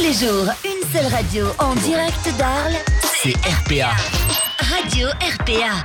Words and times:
Tous 0.00 0.06
les 0.06 0.12
jours, 0.14 0.46
une 0.64 0.88
seule 0.90 1.12
radio 1.12 1.46
en 1.58 1.74
direct 1.74 2.32
d'Arles. 2.38 2.78
C'est 3.22 3.34
RPA. 3.36 3.90
Radio 4.58 5.08
RPA. 5.38 5.84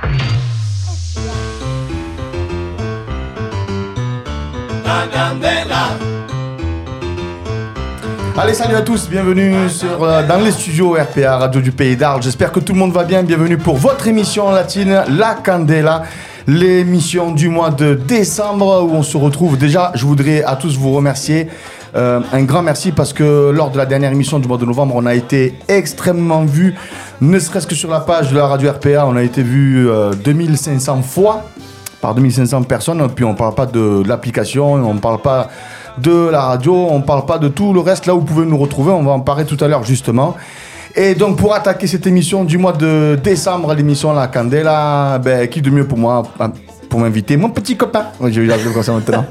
Allez, 8.38 8.54
salut 8.54 8.74
à 8.74 8.80
tous, 8.80 9.06
bienvenue 9.10 9.68
sur, 9.68 10.02
euh, 10.02 10.26
dans 10.26 10.38
les 10.38 10.52
studios 10.52 10.94
RPA, 10.94 11.36
Radio 11.36 11.60
du 11.60 11.72
Pays 11.72 11.96
d'Arles. 11.96 12.22
J'espère 12.22 12.52
que 12.52 12.60
tout 12.60 12.72
le 12.72 12.78
monde 12.78 12.92
va 12.92 13.04
bien. 13.04 13.22
Bienvenue 13.22 13.58
pour 13.58 13.76
votre 13.76 14.06
émission 14.06 14.50
latine, 14.50 15.02
La 15.10 15.34
Candela, 15.34 16.04
l'émission 16.46 17.32
du 17.32 17.50
mois 17.50 17.70
de 17.70 17.92
décembre 17.92 18.82
où 18.88 18.94
on 18.94 19.02
se 19.02 19.18
retrouve. 19.18 19.58
Déjà, 19.58 19.92
je 19.94 20.06
voudrais 20.06 20.42
à 20.42 20.56
tous 20.56 20.78
vous 20.78 20.94
remercier. 20.94 21.48
Euh, 21.96 22.20
un 22.32 22.42
grand 22.42 22.62
merci 22.62 22.92
parce 22.92 23.12
que 23.14 23.50
lors 23.50 23.70
de 23.70 23.78
la 23.78 23.86
dernière 23.86 24.12
émission 24.12 24.38
du 24.38 24.46
mois 24.46 24.58
de 24.58 24.66
novembre, 24.66 24.94
on 24.96 25.06
a 25.06 25.14
été 25.14 25.54
extrêmement 25.66 26.44
vus, 26.44 26.74
ne 27.22 27.38
serait-ce 27.38 27.66
que 27.66 27.74
sur 27.74 27.90
la 27.90 28.00
page 28.00 28.30
de 28.30 28.36
la 28.36 28.46
radio 28.46 28.70
RPA, 28.70 29.06
on 29.06 29.16
a 29.16 29.22
été 29.22 29.42
vus 29.42 29.88
euh, 29.88 30.12
2500 30.12 31.00
fois 31.02 31.44
par 32.02 32.14
2500 32.14 32.64
personnes. 32.64 33.08
Puis 33.14 33.24
on 33.24 33.34
parle 33.34 33.54
pas 33.54 33.64
de 33.64 34.02
l'application, 34.06 34.74
on 34.74 34.96
parle 34.98 35.22
pas 35.22 35.48
de 35.96 36.28
la 36.28 36.42
radio, 36.42 36.74
on 36.90 37.00
parle 37.00 37.24
pas 37.24 37.38
de 37.38 37.48
tout 37.48 37.72
le 37.72 37.80
reste. 37.80 38.04
Là 38.04 38.14
où 38.14 38.20
vous 38.20 38.26
pouvez 38.26 38.44
nous 38.44 38.58
retrouver, 38.58 38.92
on 38.92 39.02
va 39.02 39.12
en 39.12 39.20
parler 39.20 39.46
tout 39.46 39.56
à 39.64 39.68
l'heure 39.68 39.84
justement. 39.84 40.36
Et 40.94 41.14
donc 41.14 41.38
pour 41.38 41.54
attaquer 41.54 41.86
cette 41.86 42.06
émission 42.06 42.44
du 42.44 42.58
mois 42.58 42.72
de 42.72 43.18
décembre, 43.22 43.72
l'émission 43.74 44.12
La 44.12 44.28
Candela, 44.28 45.18
ben, 45.18 45.48
qui 45.48 45.62
de 45.62 45.70
mieux 45.70 45.86
pour 45.86 45.98
moi 45.98 46.22
pour 46.96 47.04
m'inviter 47.04 47.36
mon 47.36 47.50
petit 47.50 47.76
copain. 47.76 48.06
J'ai 48.28 48.40
eu 48.40 48.46
l'appeler 48.46 48.72
comme 48.72 48.82
ça 48.82 48.92
maintenant. 48.92 49.26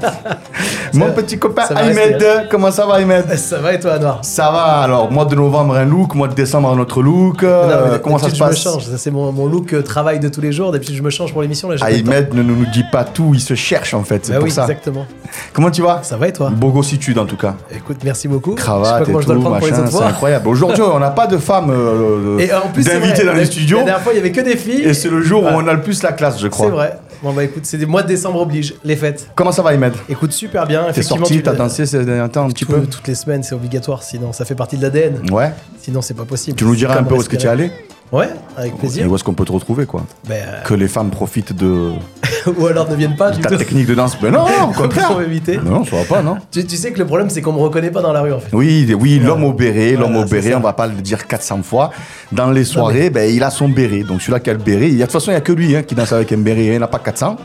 mon 0.94 1.10
petit 1.10 1.36
copain 1.36 1.64
Ahmed. 1.74 2.24
Comment 2.48 2.70
ça 2.70 2.86
va 2.86 2.94
Ahmed? 2.94 3.36
Ça 3.36 3.58
va 3.58 3.72
et 3.72 3.80
toi, 3.80 3.98
Noir? 3.98 4.20
Ça 4.22 4.52
va 4.52 4.62
alors, 4.82 5.10
mois 5.10 5.24
de 5.24 5.34
novembre 5.34 5.74
un 5.74 5.84
look, 5.84 6.14
mois 6.14 6.28
de 6.28 6.34
décembre 6.34 6.68
un 6.70 6.78
autre 6.78 7.02
look. 7.02 7.42
euh, 7.42 7.98
comment 7.98 8.18
ça 8.18 8.30
se 8.30 8.38
passe 8.38 8.62
Je 8.62 8.68
me 8.68 8.72
change, 8.74 8.84
ça 8.84 8.98
c'est 8.98 9.10
mon, 9.10 9.32
mon 9.32 9.46
look 9.46 9.72
euh, 9.72 9.82
travail 9.82 10.20
de 10.20 10.28
tous 10.28 10.40
les 10.40 10.52
jours. 10.52 10.70
D'habitude, 10.70 10.94
je 10.94 11.02
me 11.02 11.10
change 11.10 11.32
pour 11.32 11.42
l'émission. 11.42 11.68
Ahmed 11.80 12.34
ne 12.34 12.42
nous 12.44 12.66
dit 12.72 12.84
pas 12.92 13.02
tout, 13.02 13.32
il 13.34 13.40
se 13.40 13.54
cherche 13.54 13.94
en 13.94 14.04
fait, 14.04 14.24
c'est 14.26 14.30
Bah 14.32 14.38
pour 14.38 14.44
oui, 14.44 14.52
ça. 14.52 14.62
exactement. 14.62 15.04
Comment 15.52 15.72
tu 15.72 15.82
vas? 15.82 15.98
Ça 16.04 16.16
va 16.16 16.28
et 16.28 16.32
toi? 16.32 16.50
Beau 16.54 16.70
gossitude 16.70 17.18
en 17.18 17.26
tout 17.26 17.36
cas. 17.36 17.56
Écoute, 17.74 17.96
merci 18.04 18.28
beaucoup. 18.28 18.52
je 18.52 18.60
sais 18.60 18.64
Cravate 18.66 19.04
pas 19.06 19.10
et 19.10 19.22
je 19.22 19.26
tout, 19.26 19.40
machin, 19.40 19.86
c'est 19.90 20.02
incroyable. 20.04 20.46
Aujourd'hui, 20.46 20.82
on 20.84 21.00
n'a 21.00 21.10
pas 21.10 21.26
de 21.26 21.36
femmes 21.38 21.70
euh, 21.70 22.38
d'invitées 22.76 23.24
dans 23.24 23.32
les 23.34 23.46
studios. 23.46 23.78
La 23.78 23.84
dernière 23.86 24.02
fois, 24.04 24.12
il 24.12 24.18
y 24.18 24.20
avait 24.20 24.30
que 24.30 24.40
des 24.40 24.56
filles. 24.56 24.82
Et 24.84 24.94
c'est 24.94 25.08
le 25.10 25.20
jour 25.20 25.42
où 25.42 25.46
on 25.48 25.66
a 25.66 25.72
le 25.72 25.80
plus 25.80 26.00
la 26.04 26.12
classe, 26.12 26.38
je 26.40 26.46
crois. 26.46 26.66
C'est 26.66 26.72
vrai. 26.72 26.98
Bon 27.22 27.32
bah 27.32 27.44
écoute, 27.44 27.64
c'est 27.64 27.78
des 27.78 27.86
mois 27.86 28.02
de 28.02 28.08
décembre 28.08 28.40
oblige, 28.40 28.74
les 28.84 28.96
fêtes. 28.96 29.30
Comment 29.34 29.52
ça 29.52 29.62
va, 29.62 29.70
Ahmed 29.70 29.92
Écoute, 30.08 30.32
super 30.32 30.66
bien. 30.66 30.84
T'es 30.84 30.90
Effectivement, 30.90 31.18
sorti, 31.24 31.36
tu- 31.36 31.42
t'as 31.42 31.54
dansé 31.54 31.86
ces 31.86 32.04
derniers 32.04 32.28
temps 32.30 32.44
un 32.44 32.50
petit 32.50 32.64
tout- 32.64 32.72
peu 32.72 32.86
Toutes 32.86 33.08
les 33.08 33.14
semaines, 33.14 33.42
c'est 33.42 33.54
obligatoire. 33.54 34.02
Sinon, 34.02 34.32
ça 34.32 34.44
fait 34.44 34.54
partie 34.54 34.76
de 34.76 34.82
l'ADN. 34.82 35.30
Ouais. 35.32 35.52
Sinon, 35.80 36.02
c'est 36.02 36.14
pas 36.14 36.24
possible. 36.24 36.56
Tu 36.56 36.64
nous 36.64 36.76
diras 36.76 36.98
un 36.98 37.04
peu 37.04 37.14
où 37.14 37.20
est-ce 37.20 37.28
que 37.28 37.36
tu 37.36 37.46
es 37.46 37.48
allé 37.48 37.70
Ouais, 38.12 38.28
avec 38.56 38.74
Et 38.74 38.76
plaisir. 38.76 39.10
où 39.10 39.14
est-ce 39.16 39.24
qu'on 39.24 39.34
peut 39.34 39.44
te 39.44 39.50
retrouver, 39.52 39.84
quoi 39.84 40.04
Ben, 40.28 40.44
Que 40.64 40.74
les 40.74 40.86
femmes 40.86 41.10
profitent 41.10 41.52
de 41.52 41.66
euh, 41.66 41.92
ou 42.58 42.66
alors 42.66 42.88
ne 42.88 42.94
viennent 42.94 43.16
pas. 43.16 43.32
du 43.32 43.40
ta 43.40 43.56
technique 43.56 43.86
de 43.86 43.94
danse. 43.96 44.16
Mais 44.22 44.30
non, 44.30 44.44
au 44.68 44.72
contraire. 44.80 45.08
Pour 45.08 45.22
éviter. 45.22 45.58
Non, 45.58 45.84
ça 45.84 45.96
va 45.96 46.04
pas, 46.04 46.22
non 46.22 46.36
Tu, 46.52 46.64
tu 46.64 46.76
sais 46.76 46.92
que 46.92 46.98
le 47.00 47.06
problème, 47.06 47.30
c'est 47.30 47.42
qu'on 47.42 47.52
me 47.52 47.58
reconnaît 47.58 47.90
pas 47.90 48.02
dans 48.02 48.12
la 48.12 48.20
rue 48.22 48.32
en 48.32 48.38
fait. 48.38 48.48
Oui, 48.52 48.94
oui, 48.98 49.18
l'homme 49.18 49.42
au 49.44 49.52
béret, 49.52 49.92
l'homme 49.92 50.16
au 50.16 50.24
béret, 50.24 50.54
on 50.54 50.60
va 50.60 50.72
pas 50.72 50.86
le 50.86 50.94
dire 50.94 51.26
400 51.26 51.62
fois. 51.64 51.90
Dans 52.30 52.50
les 52.52 52.64
soirées, 52.64 53.10
ben, 53.10 53.28
il 53.28 53.42
a 53.42 53.50
son 53.50 53.68
béret. 53.68 54.04
Donc 54.04 54.20
celui-là 54.22 54.38
qui 54.40 54.50
a 54.50 54.52
le 54.52 54.60
béret, 54.60 54.88
il 54.88 54.94
y 54.96 55.02
a- 55.02 55.06
de 55.06 55.10
toute 55.10 55.12
façon, 55.12 55.30
il 55.32 55.34
n'y 55.34 55.38
a 55.38 55.40
que 55.42 55.52
lui 55.52 55.74
hein, 55.76 55.82
qui 55.82 55.94
danse 55.96 56.12
avec 56.12 56.30
un 56.32 56.38
béret. 56.38 56.64
Il 56.64 56.70
n'y 56.70 56.78
en 56.78 56.82
a 56.82 56.86
pas 56.88 57.00
400. 57.00 57.36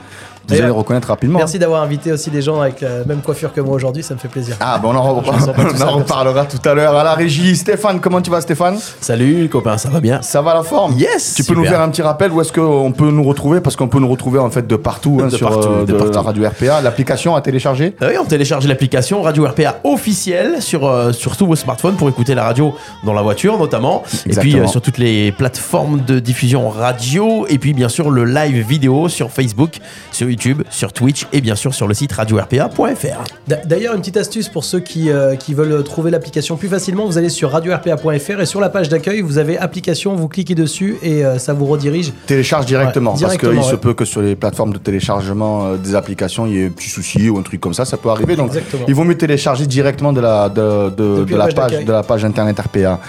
Vous 0.48 0.54
allez 0.56 0.66
le 0.66 0.72
reconnaître 0.72 1.08
rapidement. 1.08 1.38
Merci 1.40 1.60
d'avoir 1.60 1.82
invité 1.84 2.12
aussi 2.12 2.30
des 2.30 2.42
gens 2.42 2.60
avec 2.62 2.82
la 2.82 3.04
même 3.06 3.22
coiffure 3.22 3.54
que 3.54 3.62
moi 3.62 3.76
aujourd'hui, 3.76 4.04
ça 4.04 4.14
me 4.14 4.20
fait 4.20 4.28
plaisir. 4.28 4.56
Ah, 4.60 4.80
ben 4.82 4.90
on 4.90 4.96
en, 4.96 5.14
reparlera 5.96 6.46
tout 6.46 6.58
à 6.68 6.74
l'heure. 6.74 6.96
À 6.96 7.04
la 7.04 7.14
régie, 7.14 7.56
Stéphane, 7.56 8.00
comment 8.00 8.22
tu 8.22 8.30
vas, 8.30 8.42
Stéphane? 8.42 8.78
Salut 9.00 9.48
copain, 9.50 9.78
ça 9.78 9.90
va 9.90 10.00
bien? 10.00 10.22
Ça 10.22 10.42
va 10.42 10.54
la 10.54 10.64
forme? 10.64 10.98
Yes, 10.98 11.36
Tu 11.36 11.44
peux 11.44 11.54
nous 11.56 11.66
faire 11.66 11.82
un 11.82 11.90
petit 11.90 12.02
rappel 12.02 12.32
où 12.32 12.42
est-ce 12.42 12.52
qu'on 12.52 12.92
peut 12.92 13.12
nous 13.12 13.24
retrouver? 13.24 13.62
Parce 13.62 13.76
qu'on 13.76 13.88
peut 13.88 14.00
nous 14.00 14.10
retrouver 14.10 14.40
en 14.40 14.50
fait 14.50 14.68
de 14.68 14.76
partout 14.76 15.20
hein, 15.22 15.28
De 15.28 15.36
sur 15.38 15.50
partout, 15.50 15.68
euh, 15.70 15.86
de 15.86 15.92
de 15.94 15.98
partout. 15.98 16.14
la 16.14 16.22
radio 16.22 16.44
RPA. 16.48 16.82
L'application 16.82 17.36
à 17.36 17.42
télécharger? 17.42 17.96
Ah 18.02 18.06
Oui, 18.10 18.16
on 18.22 18.26
télécharge 18.26 18.68
l'application 18.68 19.22
Radio 19.22 19.46
RPA 19.46 19.80
officielle 19.84 20.62
sur, 20.62 20.86
euh, 20.88 21.12
sur 21.12 21.38
tous 21.38 21.46
vos 21.46 21.56
smartphones 21.56 21.96
pour 21.96 22.10
écouter 22.10 22.36
la 22.36 22.44
radio 22.44 22.76
dans 23.06 23.14
la 23.14 23.22
voiture 23.22 23.58
notamment. 23.58 24.04
Et 24.26 24.30
Exactement. 24.30 24.42
puis 24.42 24.60
euh, 24.62 24.68
sur 24.68 24.82
toutes 24.82 24.98
les 24.98 25.32
plateformes 25.32 26.02
de 26.06 26.20
diffusion 26.20 26.70
radio. 26.70 27.46
Et 27.50 27.58
puis 27.58 27.74
bien 27.74 27.90
sûr 27.90 28.10
le 28.10 28.26
live 28.26 28.66
vidéo 28.68 29.08
sur 29.10 29.30
Facebook, 29.32 29.80
sur 30.12 30.30
YouTube, 30.30 30.41
sur 30.70 30.94
Twitch 30.94 31.28
et 31.34 31.42
bien 31.42 31.56
sûr 31.56 31.74
sur 31.74 31.88
le 31.88 31.94
site 31.94 32.12
radio-rpa.fr. 32.14 33.24
D'a- 33.48 33.58
D'ailleurs, 33.66 33.94
une 33.94 34.02
petite 34.02 34.18
astuce 34.18 34.50
pour 34.50 34.64
ceux 34.64 34.80
qui, 34.80 35.10
euh, 35.10 35.36
qui 35.36 35.54
veulent 35.54 35.84
trouver 35.84 36.12
l'application 36.12 36.58
plus 36.58 36.68
facilement, 36.68 37.06
vous 37.06 37.18
allez 37.18 37.30
sur 37.30 37.52
radio-rpa.fr 37.52 38.42
et 38.42 38.46
sur 38.46 38.60
la 38.60 38.70
page 38.70 38.90
d'accueil, 38.90 39.22
vous 39.22 39.38
avez 39.38 39.58
application, 39.58 40.16
vous 40.16 40.28
cliquez 40.28 40.56
dessus 40.56 40.98
et 41.04 41.24
euh, 41.26 41.38
ça 41.38 41.54
vous 41.54 41.66
redirige. 41.66 42.12
Télécharge 42.26 42.66
directement. 42.66 43.14
Ouais, 43.16 43.22
parce 43.22 43.38
qu'il 43.38 43.64
se 43.64 43.76
peut 43.76 43.94
que 43.94 44.06
sur 44.06 44.22
les 44.22 44.36
plateformes 44.36 44.74
de 44.74 44.78
téléchargement 44.78 45.66
euh, 45.68 45.78
des 45.78 45.96
applications, 45.96 46.46
il 46.46 46.54
y 46.56 46.62
ait 46.62 46.66
un 46.68 46.70
petit 46.70 46.90
souci 46.90 47.30
ou 47.30 47.38
un 47.38 47.44
truc 47.44 47.62
comme 47.62 47.74
ça. 47.74 47.86
Ça 47.86 47.98
peut 47.98 48.10
arriver. 48.10 48.36
Donc 48.36 48.48
Exactement. 48.48 48.86
il 48.88 48.94
vaut 48.96 49.04
mieux 49.04 49.18
télécharger 49.18 49.66
directement 49.68 50.14
de 50.14 50.22
la, 50.22 50.50
de, 50.50 50.90
de- 50.90 51.18
Depuis 51.20 51.34
de 51.34 51.38
la 51.40 51.48
la, 51.48 51.54
page 51.54 51.86
de 51.86 51.92
la 51.92 52.04
page 52.04 52.26
internet 52.26 52.60
RPA. 52.60 53.00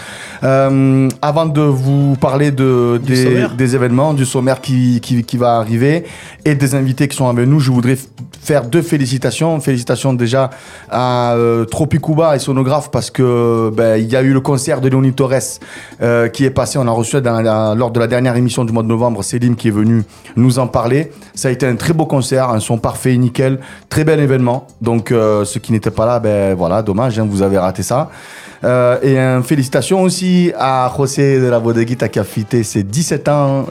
Euh, 0.44 1.08
avant 1.20 1.46
de 1.46 1.60
vous 1.60 2.16
parler 2.20 2.50
de, 2.50 3.00
des, 3.04 3.46
des 3.56 3.74
événements, 3.76 4.12
du 4.14 4.24
sommaire 4.26 4.60
qui, 4.60 5.00
qui, 5.00 5.22
qui 5.24 5.36
va 5.36 5.56
arriver 5.56 6.04
et 6.44 6.54
des 6.54 6.74
invités 6.74 7.06
sont 7.14 7.28
avec 7.28 7.46
nous, 7.46 7.60
je 7.60 7.70
voudrais 7.70 7.96
faire 8.42 8.64
deux 8.64 8.82
félicitations. 8.82 9.58
Félicitations 9.60 10.12
déjà 10.14 10.50
à 10.90 11.34
euh, 11.34 11.64
Tropicuba 11.64 12.34
et 12.34 12.38
Sonographe 12.38 12.90
parce 12.90 13.10
que 13.10 13.70
ben, 13.74 13.96
il 13.96 14.10
y 14.10 14.16
a 14.16 14.22
eu 14.22 14.32
le 14.32 14.40
concert 14.40 14.80
de 14.80 14.88
Léonie 14.88 15.12
Torres 15.12 15.58
euh, 16.02 16.28
qui 16.28 16.44
est 16.44 16.50
passé. 16.50 16.78
On 16.78 16.86
a 16.86 16.90
reçu 16.90 17.20
la- 17.20 17.74
lors 17.76 17.90
de 17.90 18.00
la 18.00 18.06
dernière 18.06 18.36
émission 18.36 18.64
du 18.64 18.72
mois 18.72 18.82
de 18.82 18.88
novembre 18.88 19.22
Céline 19.22 19.54
qui 19.56 19.68
est 19.68 19.72
venue 19.72 20.02
nous 20.36 20.58
en 20.58 20.66
parler. 20.66 21.12
Ça 21.34 21.48
a 21.48 21.50
été 21.50 21.66
un 21.66 21.76
très 21.76 21.92
beau 21.92 22.06
concert, 22.06 22.50
un 22.50 22.60
son 22.60 22.78
parfait, 22.78 23.16
nickel, 23.16 23.60
très 23.88 24.04
bel 24.04 24.18
événement. 24.20 24.66
Donc 24.80 25.12
euh, 25.12 25.44
ceux 25.44 25.60
qui 25.60 25.72
n'étaient 25.72 25.90
pas 25.90 26.06
là, 26.06 26.18
ben 26.18 26.54
voilà, 26.54 26.82
dommage, 26.82 27.18
hein, 27.18 27.26
vous 27.28 27.42
avez 27.42 27.58
raté 27.58 27.82
ça. 27.82 28.10
Euh, 28.64 29.40
et 29.40 29.42
félicitations 29.44 30.02
aussi 30.02 30.52
à 30.56 30.92
José 30.96 31.40
de 31.40 31.46
la 31.46 31.58
Bodeguita 31.58 32.08
qui 32.08 32.18
a 32.20 32.24
fêté 32.24 32.62
ses 32.62 32.84
17 32.84 33.28
ans 33.28 33.66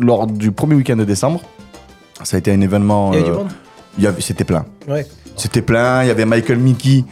lors 0.00 0.26
du 0.26 0.50
premier 0.52 0.74
week-end 0.74 0.96
de 0.96 1.04
décembre. 1.04 1.40
Ça 2.24 2.36
a 2.36 2.38
été 2.38 2.52
un 2.52 2.60
événement. 2.60 3.12
Il 3.12 3.14
y 3.14 3.18
a 3.18 3.20
eu 3.20 3.24
du 3.24 3.30
euh, 3.30 3.34
monde 3.34 3.48
avait- 4.04 4.20
C'était 4.20 4.44
plein. 4.44 4.64
Ouais. 4.88 5.06
C'était 5.36 5.62
plein. 5.62 6.02
Il 6.02 6.08
y 6.08 6.10
avait 6.10 6.24
Michael 6.24 6.58
Mickey 6.58 7.04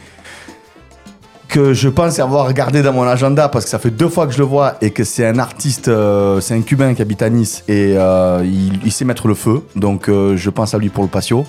que 1.47 1.73
je 1.73 1.87
pense 1.87 2.19
avoir 2.19 2.45
regardé 2.45 2.81
dans 2.81 2.91
mon 2.91 3.03
agenda 3.03 3.47
parce 3.47 3.63
que 3.63 3.71
ça 3.71 3.79
fait 3.79 3.89
deux 3.89 4.09
fois 4.09 4.27
que 4.27 4.33
je 4.33 4.37
le 4.39 4.43
vois 4.43 4.75
et 4.81 4.91
que 4.91 5.05
c'est 5.05 5.25
un 5.25 5.39
artiste, 5.39 5.87
euh, 5.87 6.41
c'est 6.41 6.53
un 6.53 6.61
Cubain 6.61 6.93
qui 6.93 7.01
habite 7.01 7.21
à 7.21 7.29
Nice 7.29 7.63
et 7.69 7.93
euh, 7.95 8.41
il, 8.43 8.81
il 8.85 8.91
sait 8.91 9.05
mettre 9.05 9.27
le 9.29 9.33
feu. 9.33 9.63
Donc 9.75 10.09
euh, 10.09 10.35
je 10.35 10.49
pense 10.49 10.73
à 10.73 10.77
lui 10.77 10.89
pour 10.89 11.03
le 11.03 11.09
patio. 11.09 11.45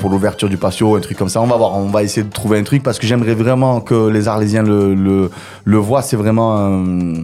pour 0.00 0.10
l'ouverture 0.10 0.48
du 0.48 0.56
patio, 0.58 0.96
un 0.96 1.00
truc 1.00 1.16
comme 1.16 1.28
ça. 1.30 1.40
On 1.40 1.46
va 1.46 1.56
voir, 1.56 1.76
on 1.78 1.86
va 1.86 2.02
essayer 2.02 2.24
de 2.24 2.32
trouver 2.32 2.58
un 2.58 2.64
truc 2.64 2.82
parce 2.82 2.98
que 2.98 3.06
j'aimerais 3.06 3.34
vraiment 3.34 3.80
que 3.80 4.08
les 4.08 4.26
Arlésiens 4.28 4.62
le, 4.64 4.94
le, 4.94 5.30
le 5.64 5.76
voient. 5.78 6.02
C'est 6.02 6.16
vraiment. 6.16 6.58
un- 6.58 7.14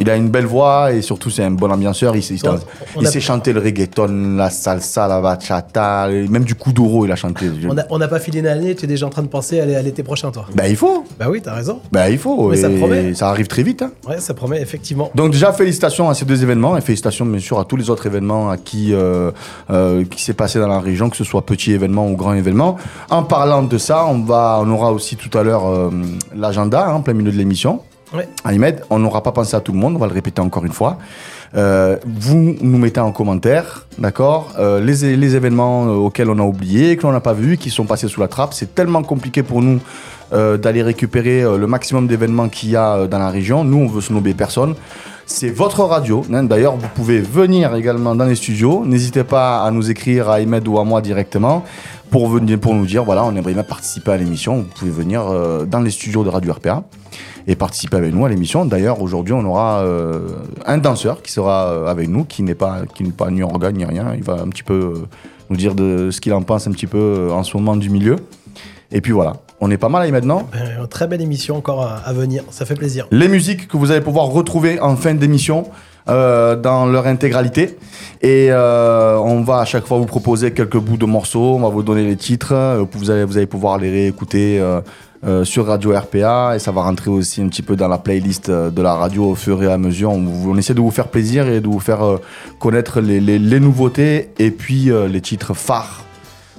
il 0.00 0.10
a 0.10 0.16
une 0.16 0.28
belle 0.30 0.46
voix 0.46 0.92
et 0.92 1.02
surtout 1.02 1.30
c'est 1.30 1.42
un 1.44 1.50
bon 1.50 1.70
ambianceur. 1.70 2.14
Il, 2.16 2.22
sait- 2.22 2.34
il, 2.34 2.48
Ouais, 2.48 2.56
on 2.96 3.00
il 3.00 3.06
a- 3.06 3.10
sait 3.10 3.20
chanter 3.20 3.52
le 3.52 3.60
reggaeton, 3.60 4.36
la 4.36 4.50
salsa, 4.50 5.08
la 5.08 5.20
bachata, 5.20 6.10
et 6.10 6.28
même 6.28 6.44
du 6.44 6.54
kuduro 6.54 7.04
il 7.06 7.12
a 7.12 7.16
chanté. 7.16 7.46
On 7.68 7.74
n'a 7.74 7.86
on 7.90 7.98
n'a 7.98 8.08
pas 8.08 8.18
filé 8.20 8.42
l'année, 8.42 8.74
tu 8.74 8.84
es 8.84 8.88
déjà 8.88 9.06
en 9.06 9.10
train 9.10 9.22
de 9.22 9.28
penser 9.28 9.60
à 9.60 9.66
l'é- 9.66 9.76
à 9.76 9.82
l'été 9.82 10.02
prochain, 10.02 10.30
toi. 10.30 10.46
Ben 10.54 10.66
il 10.68 10.76
faut, 10.76 11.04
Bah 11.18 11.26
oui, 11.30 11.40
t'as 11.42 11.54
raison. 11.54 11.80
ben 11.92 12.08
il 12.08 12.18
faut. 12.18 12.50
Mais 12.50 12.56
ça 12.56 12.68
et 12.70 12.76
promet. 12.78 13.14
ça 13.14 13.28
arrive 13.30 13.46
très 13.46 13.62
vite. 13.62 13.82
hein. 13.82 13.90
Ouais, 14.08 14.18
ça 14.20 14.34
promet, 14.34 14.60
effectivement. 14.60 15.10
Donc 15.14 15.32
déjà 15.32 15.52
félicitations 15.52 16.08
à 16.08 16.14
ces 16.14 16.24
deux 16.24 16.42
événements 16.42 16.76
et 16.76 16.80
félicitations 16.80 17.26
bien 17.26 17.40
sûr 17.40 17.58
à 17.58 17.64
tous 17.64 17.76
les 17.76 17.90
autres 17.90 18.06
événements 18.06 18.50
à 18.50 18.56
qui 18.56 18.92
euh, 18.92 19.30
euh, 19.70 20.04
qui 20.04 20.22
s'est 20.22 20.34
passé 20.34 20.58
dans 20.58 20.68
la 20.68 20.80
région, 20.80 21.10
que 21.10 21.16
ce 21.16 21.24
soit 21.24 21.44
petit 21.44 21.72
événement 21.72 22.08
ou 22.08 22.16
grand 22.16 22.34
événement. 22.34 22.76
En 23.10 23.22
parlant 23.22 23.62
de 23.62 23.78
ça, 23.78 24.06
on 24.06 24.20
va, 24.20 24.58
on 24.62 24.70
aura 24.70 24.92
aussi 24.92 25.16
tout 25.16 25.36
à 25.38 25.42
l'heure 25.42 25.66
euh, 25.66 25.90
l'agenda 26.34 26.86
hein, 26.88 26.94
en 26.94 27.00
plein 27.02 27.14
milieu 27.14 27.30
de 27.32 27.36
l'émission. 27.36 27.80
Ouais. 28.14 28.28
Ahmed, 28.44 28.82
on 28.90 28.98
n'aura 28.98 29.22
pas 29.22 29.32
pensé 29.32 29.56
à 29.56 29.60
tout 29.60 29.72
le 29.72 29.78
monde, 29.78 29.96
on 29.96 29.98
va 29.98 30.06
le 30.06 30.12
répéter 30.12 30.40
encore 30.40 30.64
une 30.64 30.72
fois. 30.72 30.98
Euh, 31.56 31.96
vous 32.06 32.56
nous 32.60 32.78
mettez 32.78 33.00
en 33.00 33.12
commentaire, 33.12 33.86
d'accord, 33.98 34.52
euh, 34.58 34.80
les, 34.80 35.04
événements 35.34 35.86
euh, 35.86 35.90
auxquels 35.90 36.30
on 36.30 36.38
a 36.38 36.42
oublié, 36.42 36.96
que 36.96 37.02
l'on 37.02 37.12
n'a 37.12 37.20
pas 37.20 37.32
vu, 37.32 37.56
qui 37.56 37.70
sont 37.70 37.84
passés 37.84 38.08
sous 38.08 38.20
la 38.20 38.28
trappe. 38.28 38.52
C'est 38.52 38.74
tellement 38.74 39.02
compliqué 39.02 39.42
pour 39.42 39.62
nous 39.62 39.80
euh, 40.32 40.56
d'aller 40.56 40.82
récupérer 40.82 41.42
euh, 41.42 41.56
le 41.56 41.68
maximum 41.68 42.08
d'événements 42.08 42.48
qu'il 42.48 42.70
y 42.70 42.76
a 42.76 42.96
euh, 42.96 43.06
dans 43.06 43.20
la 43.20 43.30
région. 43.30 43.62
Nous, 43.62 43.76
on 43.76 43.86
veut 43.86 44.00
snober 44.00 44.34
personne. 44.34 44.74
C'est 45.24 45.50
votre 45.50 45.84
radio. 45.84 46.24
hein. 46.32 46.42
D'ailleurs, 46.42 46.76
vous 46.76 46.88
pouvez 46.96 47.20
venir 47.20 47.72
également 47.76 48.12
dans 48.16 48.24
les 48.24 48.34
studios. 48.34 48.84
N'hésitez 48.84 49.22
pas 49.22 49.62
à 49.62 49.70
nous 49.70 49.88
écrire 49.88 50.28
à 50.28 50.36
Ahmed 50.36 50.66
ou 50.66 50.80
à 50.80 50.84
moi 50.84 51.00
directement 51.00 51.64
pour, 52.10 52.28
venir, 52.28 52.58
pour 52.58 52.74
nous 52.74 52.86
dire 52.86 53.04
voilà, 53.04 53.24
on 53.24 53.36
aimerait 53.36 53.52
bien 53.52 53.62
participer 53.62 54.10
à 54.10 54.16
l'émission. 54.16 54.56
Vous 54.56 54.64
pouvez 54.76 54.90
venir 54.90 55.22
dans 55.66 55.80
les 55.80 55.90
studios 55.90 56.24
de 56.24 56.28
Radio 56.28 56.52
RPA 56.52 56.82
et 57.46 57.54
participer 57.54 57.96
avec 57.96 58.12
nous 58.12 58.24
à 58.24 58.28
l'émission. 58.28 58.64
D'ailleurs, 58.64 59.00
aujourd'hui, 59.00 59.34
on 59.34 59.44
aura 59.44 59.80
euh, 59.80 60.28
un 60.66 60.78
danseur 60.78 61.22
qui 61.22 61.32
sera 61.32 61.68
euh, 61.68 61.86
avec 61.86 62.08
nous, 62.08 62.24
qui 62.24 62.42
n'est 62.42 62.54
pas, 62.54 62.82
qui 62.94 63.04
n'est 63.04 63.12
pas 63.12 63.30
ni 63.30 63.42
organe 63.42 63.76
ni 63.76 63.84
rien. 63.84 64.12
Il 64.16 64.24
va 64.24 64.34
un 64.34 64.48
petit 64.48 64.64
peu 64.64 64.74
euh, 64.74 65.06
nous 65.50 65.56
dire 65.56 65.74
de 65.74 66.10
ce 66.10 66.20
qu'il 66.20 66.32
en 66.32 66.42
pense 66.42 66.66
un 66.66 66.72
petit 66.72 66.88
peu 66.88 67.28
en 67.32 67.42
ce 67.42 67.56
moment 67.56 67.76
du 67.76 67.90
milieu. 67.90 68.16
Et 68.90 69.00
puis 69.00 69.12
voilà. 69.12 69.34
On 69.60 69.70
est 69.70 69.78
pas 69.78 69.88
mal 69.88 70.04
là 70.04 70.12
maintenant. 70.12 70.48
Une 70.54 70.86
très 70.86 71.06
belle 71.06 71.22
émission 71.22 71.56
encore 71.56 71.82
à, 71.82 72.12
venir. 72.12 72.44
Ça 72.50 72.66
fait 72.66 72.74
plaisir. 72.74 73.06
Les 73.10 73.28
musiques 73.28 73.68
que 73.68 73.76
vous 73.76 73.90
allez 73.90 74.02
pouvoir 74.02 74.26
retrouver 74.26 74.78
en 74.80 74.96
fin 74.96 75.14
d'émission 75.14 75.64
euh, 76.08 76.56
dans 76.56 76.86
leur 76.86 77.06
intégralité. 77.06 77.78
Et 78.20 78.48
euh, 78.50 79.16
on 79.18 79.42
va 79.42 79.60
à 79.60 79.64
chaque 79.64 79.86
fois 79.86 79.98
vous 79.98 80.04
proposer 80.04 80.52
quelques 80.52 80.76
bouts 80.76 80.98
de 80.98 81.06
morceaux. 81.06 81.54
On 81.54 81.60
va 81.60 81.70
vous 81.70 81.82
donner 81.82 82.04
les 82.04 82.16
titres. 82.16 82.54
Vous 82.92 83.10
allez, 83.10 83.24
vous 83.24 83.38
allez 83.38 83.46
pouvoir 83.46 83.78
les 83.78 83.90
réécouter. 83.90 84.60
euh, 84.60 84.80
euh, 85.26 85.44
sur 85.44 85.66
Radio 85.66 85.92
RPA 85.92 86.54
et 86.54 86.60
ça 86.60 86.70
va 86.70 86.82
rentrer 86.82 87.10
aussi 87.10 87.42
un 87.42 87.48
petit 87.48 87.62
peu 87.62 87.74
dans 87.74 87.88
la 87.88 87.98
playlist 87.98 88.48
euh, 88.48 88.70
de 88.70 88.80
la 88.80 88.94
radio 88.94 89.30
au 89.30 89.34
fur 89.34 89.60
et 89.60 89.66
à 89.66 89.76
mesure. 89.76 90.12
On, 90.12 90.56
essaie 90.56 90.74
de 90.74 90.80
vous 90.80 90.92
faire 90.92 91.08
plaisir 91.08 91.48
et 91.48 91.60
de 91.60 91.66
vous 91.66 91.80
faire 91.80 92.04
euh, 92.06 92.18
connaître 92.60 93.00
les, 93.00 93.20
nouveautés 93.60 94.30
et 94.38 94.50
puis 94.52 94.90
les 95.08 95.20
titres 95.20 95.54
phares 95.54 96.05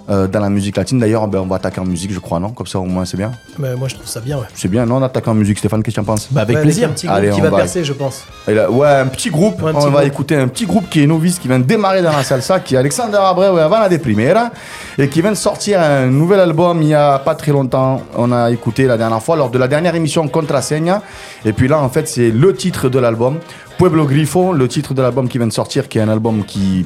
euh, 0.10 0.28
dans 0.28 0.40
la 0.40 0.50
musique 0.50 0.78
latine. 0.78 1.00
D'ailleurs, 1.00 1.28
ben, 1.28 1.40
on 1.40 1.46
va 1.48 1.58
attaquer 1.58 1.80
en 1.82 1.86
musique, 1.86 2.12
je 2.14 2.20
crois, 2.20 2.40
non? 2.40 2.50
Comme 2.50 2.68
ça, 2.68 2.80
au 2.80 2.86
moins, 2.86 3.06
c'est 3.06 3.18
bien. 3.18 3.32
Mais 3.60 3.76
moi, 3.76 3.88
je 3.88 3.96
trouve 3.96 4.08
ça 4.08 4.20
bien. 4.22 4.38
Ouais. 4.38 4.46
C'est 4.54 4.68
bien, 4.70 4.86
non 4.86 4.98
On 4.98 5.04
attaque 5.04 5.28
en 5.28 5.34
musique. 5.34 5.58
Stéphane, 5.60 5.84
qu'est-ce 5.84 5.96
que 5.96 6.02
tu 6.02 6.10
en 6.10 6.14
penses? 6.14 6.28
Bah, 6.32 6.42
avec 6.42 6.56
Ouais, 6.58 6.62
plaisir. 6.64 6.90
un 6.90 6.92
petit 6.94 7.08
groupe 7.08 7.18
Allez, 7.18 7.30
qui 7.32 7.40
on 7.40 7.44
va 7.44 7.50
va- 7.50 7.58
percer, 7.58 7.84
je 7.84 7.94
pense. 7.94 8.24
Là, 8.48 8.72
ouais, 8.72 8.88
un 8.88 9.08
petit 9.08 9.30
groupe. 9.30 9.62
Ouais, 9.62 9.72
un 9.72 9.76
on 9.76 9.90
va 9.90 10.06
écouter 10.06 10.36
un 10.36 10.48
petit 10.48 10.66
groupe 10.66 10.90
qui 10.90 11.04
est 11.04 11.08
novice, 11.08 11.40
qui 11.40 11.48
vient 11.48 11.60
de 11.60 11.66
démarrer 11.66 12.02
dans 12.02 12.12
la 12.14 12.24
salsa, 12.24 12.60
qui 12.60 12.76
est 12.76 12.78
Alexander 12.78 13.18
Abreu 13.20 13.58
et 13.58 13.62
Havana 13.62 13.90
de 13.90 13.98
Primera, 13.98 14.52
et 14.98 15.10
qui 15.10 15.22
vient 15.22 15.32
de 15.32 15.36
sortir 15.36 15.82
un 15.82 16.08
nouvel 16.08 16.40
album 16.40 16.82
il 16.82 16.90
y 16.90 16.94
a 16.94 17.20
pas 17.20 17.36
très 17.36 17.52
longtemps. 17.52 18.02
On 18.16 18.32
a 18.32 18.50
écouté 18.52 18.86
la 18.86 18.98
dernière 18.98 19.22
fois 19.22 19.36
lors 19.36 19.50
de 19.50 19.58
la 19.58 19.68
dernière 19.68 19.96
émission 19.96 20.28
Contraseña. 20.28 21.02
Et 21.46 21.54
puis 21.54 21.68
là, 21.68 21.80
en 21.80 21.90
fait, 21.90 22.08
c'est 22.08 22.32
le 22.32 22.54
titre 22.56 22.90
de 22.90 23.00
l'album. 23.00 23.40
Pueblo 23.78 24.06
Grifo, 24.06 24.54
le 24.54 24.68
titre 24.68 24.94
de 24.94 25.02
l'album 25.02 25.28
qui 25.30 25.38
vient 25.38 25.46
de 25.48 25.54
sortir, 25.54 25.88
qui 25.88 26.00
est 26.00 26.02
un 26.02 26.10
album 26.10 26.44
qui. 26.46 26.86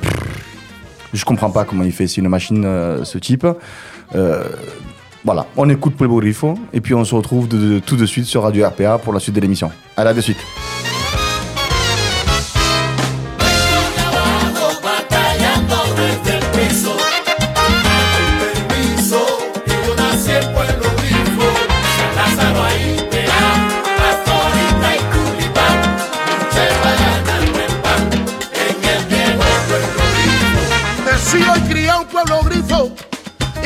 Je 1.14 1.26
comprends 1.26 1.50
pas 1.50 1.66
comment 1.66 1.84
il 1.84 1.92
fait. 1.92 2.08
C'est 2.08 2.22
une 2.22 2.30
machine, 2.30 2.64
euh, 2.66 3.04
ce 3.04 3.18
type. 3.18 3.46
Euh, 4.16 4.44
voilà, 5.24 5.46
on 5.56 5.70
écoute 5.70 5.96
Pueblo 5.96 6.20
Grifo, 6.20 6.58
et 6.74 6.82
puis 6.82 6.96
on 6.96 7.06
se 7.06 7.14
retrouve 7.14 7.48
tout 7.48 7.96
de 7.96 8.06
suite 8.06 8.26
sur 8.26 8.42
Radio 8.42 8.68
RPA 8.68 8.98
pour 8.98 9.14
la 9.14 9.20
suite 9.20 9.36
de 9.36 9.42
l'émission. 9.42 9.70
À 9.96 10.04
de 10.14 10.22
suite. 10.22 10.40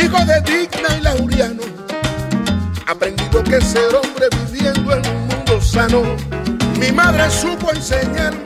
Hijo 0.05 0.17
de 0.25 0.41
Digna 0.41 0.97
y 0.97 1.01
Lauriano. 1.01 1.61
Aprendí 2.87 3.23
lo 3.33 3.43
que 3.43 3.57
es 3.57 3.63
ser 3.65 3.93
hombre 3.95 4.27
viviendo 4.51 4.93
en 4.93 4.99
un 5.05 5.27
mundo 5.27 5.61
sano. 5.61 6.01
Mi 6.79 6.91
madre 6.91 7.29
supo 7.29 7.67
enseñarme 7.71 8.39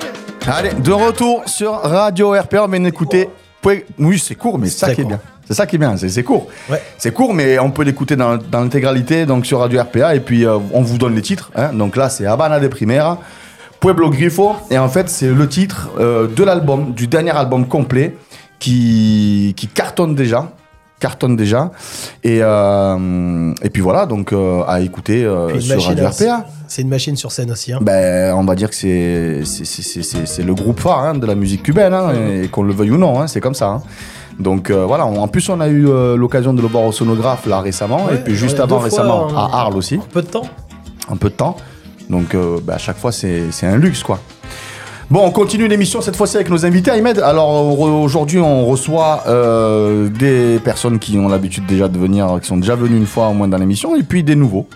Allez, 0.48 0.74
de 0.74 0.92
retour 0.92 1.44
sur 1.48 1.74
Radio 1.74 2.32
RPA, 2.32 2.64
on 2.64 2.68
vient 2.68 2.80
d'écouter. 2.80 3.30
Pue- 3.62 3.86
Oui, 4.00 4.18
c'est 4.20 4.36
court, 4.36 4.58
mais 4.58 4.70
c'est 4.70 4.80
ça 4.86 4.96
qui 4.96 5.02
est 5.02 5.06
bien. 5.06 5.20
C'est 5.46 5.54
ça 5.54 5.66
qui 5.66 5.76
est 5.76 5.80
bien, 5.80 5.98
c'est 5.98 6.10
c'est 6.10 6.24
court. 6.24 6.48
Ouais. 6.70 6.82
C'est 6.98 7.12
court, 7.14 7.34
mais 7.34 7.60
on 7.60 7.72
peut 7.72 7.84
l'écouter 7.84 8.16
dans, 8.16 8.38
dans 8.38 8.62
l'intégralité, 8.62 9.26
donc 9.26 9.46
sur 9.46 9.60
Radio 9.60 9.82
RPA, 9.82 10.16
et 10.16 10.20
puis 10.22 10.46
euh, 10.46 10.58
on 10.74 10.82
vous 10.82 10.98
donne 10.98 11.16
les 11.16 11.22
titres. 11.22 11.52
hein. 11.56 11.74
Donc 11.74 11.96
là, 11.98 12.10
c'est 12.10 12.26
Habana 12.26 12.60
de 12.60 12.68
Primera, 12.68 13.20
Pueblo 13.80 14.10
Grifo, 14.10 14.56
et 14.72 14.78
en 14.78 14.88
fait, 14.90 15.10
c'est 15.10 15.28
le 15.28 15.48
titre 15.50 15.90
euh, 16.00 16.28
de 16.28 16.44
l'album, 16.44 16.94
du 16.94 17.08
dernier 17.08 17.32
album 17.32 17.68
complet, 17.68 18.16
qui, 18.60 19.54
qui 19.58 19.68
cartonne 19.68 20.16
déjà. 20.16 20.52
Cartonne 21.00 21.36
déjà. 21.36 21.72
Et, 22.24 22.40
euh, 22.42 23.54
et 23.62 23.70
puis 23.70 23.82
voilà, 23.82 24.06
donc 24.06 24.34
euh, 24.34 24.62
à 24.68 24.82
écouter 24.82 25.24
euh, 25.26 25.58
sur 25.60 25.76
machine 25.76 26.00
Radio 26.00 26.08
RPA. 26.08 26.46
C'est 26.68 26.82
une 26.82 26.90
machine 26.90 27.16
sur 27.16 27.32
scène 27.32 27.52
aussi. 27.52 27.74
hein. 27.74 27.80
Ben, 27.82 28.34
on 28.36 28.44
va 28.44 28.56
dire 28.56 28.70
que 28.70 28.76
c'est 28.76 29.42
c'est- 29.46 29.66
c'est- 29.66 30.04
c'est- 30.04 30.26
c'est 30.26 30.44
le 30.44 30.54
groupe 30.54 30.80
phare 30.80 31.00
hein, 31.00 31.14
de 31.16 31.26
la 31.26 31.36
musique 31.36 31.64
cubaine, 31.64 31.94
hein, 31.94 32.12
et 32.44 32.48
qu'on 32.50 32.64
le 32.64 32.74
veuille 32.74 32.92
ou 32.92 32.98
non, 32.98 33.26
c'est 33.28 33.42
comme 33.42 33.56
ça. 33.56 33.82
Donc 34.40 34.70
euh, 34.70 34.86
voilà, 34.86 35.06
on- 35.06 35.22
en 35.22 35.28
plus 35.28 35.50
on 35.50 35.60
a 35.60 35.68
eu 35.68 35.88
euh, 35.88 36.16
l'occasion 36.16 36.54
de 36.54 36.62
le 36.62 36.68
voir 36.68 36.84
au 36.84 36.92
sonographe 36.92 37.46
là 37.46 37.60
récemment, 37.62 38.06
Ouais, 38.06 38.16
et 38.16 38.18
puis 38.20 38.36
juste 38.36 38.60
avant 38.60 38.80
récemment 38.80 39.26
en- 39.28 39.36
à 39.36 39.50
Arles 39.62 39.76
aussi, 39.78 39.96
Un 39.96 40.14
peu 40.14 40.22
de 40.22 40.28
temps. 40.28 40.46
un 41.12 41.16
peu 41.18 41.30
de 41.30 41.36
temps. 41.36 41.58
Donc 42.10 42.36
euh, 42.36 42.58
ben, 42.64 42.74
à 42.76 42.78
chaque 42.78 42.98
fois 42.98 43.12
c'est 43.12 43.44
c'est 43.52 43.68
un 43.68 43.78
luxe 43.78 44.02
quoi. 44.04 44.20
Bon, 45.10 45.26
on 45.26 45.32
continue 45.32 45.68
l'émission 45.68 46.02
cette 46.02 46.16
fois-ci 46.16 46.36
avec 46.36 46.50
nos 46.52 46.66
invités, 46.68 46.92
Ahmed. 46.92 47.18
Alors 47.20 47.50
au- 47.80 48.04
aujourd'hui, 48.04 48.40
on 48.40 48.66
reçoit 48.68 49.24
euh, 49.28 50.08
des 50.10 50.60
personnes 50.60 51.00
qui 51.00 51.18
ont 51.18 51.28
l'habitude 51.28 51.66
déjà 51.66 51.88
de 51.88 51.98
venir, 51.98 52.38
qui 52.42 52.48
sont 52.48 52.58
déjà 52.58 52.76
venues 52.76 52.98
une 52.98 53.08
fois 53.08 53.28
au 53.30 53.34
moins 53.34 53.48
dans 53.48 53.58
l'émission, 53.58 53.96
et 53.96 54.04
puis 54.04 54.24
des 54.24 54.36
nouveaux. 54.36 54.68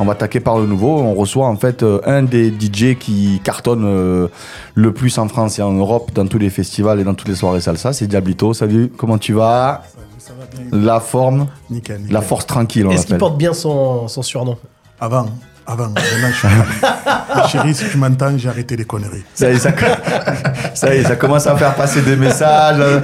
On 0.00 0.04
va 0.04 0.12
attaquer 0.12 0.40
par 0.40 0.58
le 0.58 0.66
nouveau. 0.66 0.98
On 0.98 1.14
reçoit 1.14 1.46
en 1.46 1.56
fait 1.56 1.82
euh, 1.84 2.00
un 2.06 2.22
des 2.24 2.50
DJ 2.50 2.96
qui 2.98 3.40
cartonne 3.44 3.84
euh, 3.84 4.26
le 4.74 4.92
plus 4.92 5.16
en 5.18 5.28
France 5.28 5.58
et 5.60 5.62
en 5.62 5.72
Europe 5.72 6.10
dans 6.12 6.26
tous 6.26 6.38
les 6.38 6.50
festivals 6.50 6.98
et 7.00 7.04
dans 7.04 7.14
toutes 7.14 7.28
les 7.28 7.34
soirées 7.36 7.60
salsa. 7.60 7.92
C'est 7.92 8.06
Diablito. 8.08 8.52
Salut, 8.54 8.90
comment 8.96 9.18
tu 9.18 9.32
vas? 9.32 9.82
Ça 10.18 10.32
va 10.38 10.46
bien. 10.46 10.86
La 10.86 10.98
forme, 11.00 11.46
Nickel, 11.70 11.98
nickel. 11.98 12.12
la 12.12 12.20
force 12.20 12.46
tranquille, 12.46 12.86
on 12.86 12.90
Est-ce 12.90 13.06
qu'il 13.06 13.16
porte 13.18 13.38
bien 13.38 13.52
son, 13.54 14.08
son 14.08 14.22
surnom? 14.22 14.56
Avant, 15.00 15.26
avant. 15.68 15.88
Maintenant, 15.88 16.30
je 16.30 16.36
suis. 16.36 16.48
Ma 17.34 17.46
chérie, 17.46 17.74
si 17.74 17.88
tu 17.88 17.98
m'entends, 17.98 18.36
j'ai 18.36 18.48
arrêté 18.48 18.76
les 18.76 18.84
conneries. 18.84 19.22
Ça 19.34 19.50
y, 19.50 19.54
est, 19.54 19.58
ça, 19.58 19.70
ça 20.74 20.94
y 20.94 20.98
est, 20.98 21.04
ça 21.04 21.16
commence 21.16 21.46
à 21.46 21.56
faire 21.56 21.74
passer 21.74 22.00
des 22.00 22.16
messages 22.16 22.78
euh, 22.80 23.00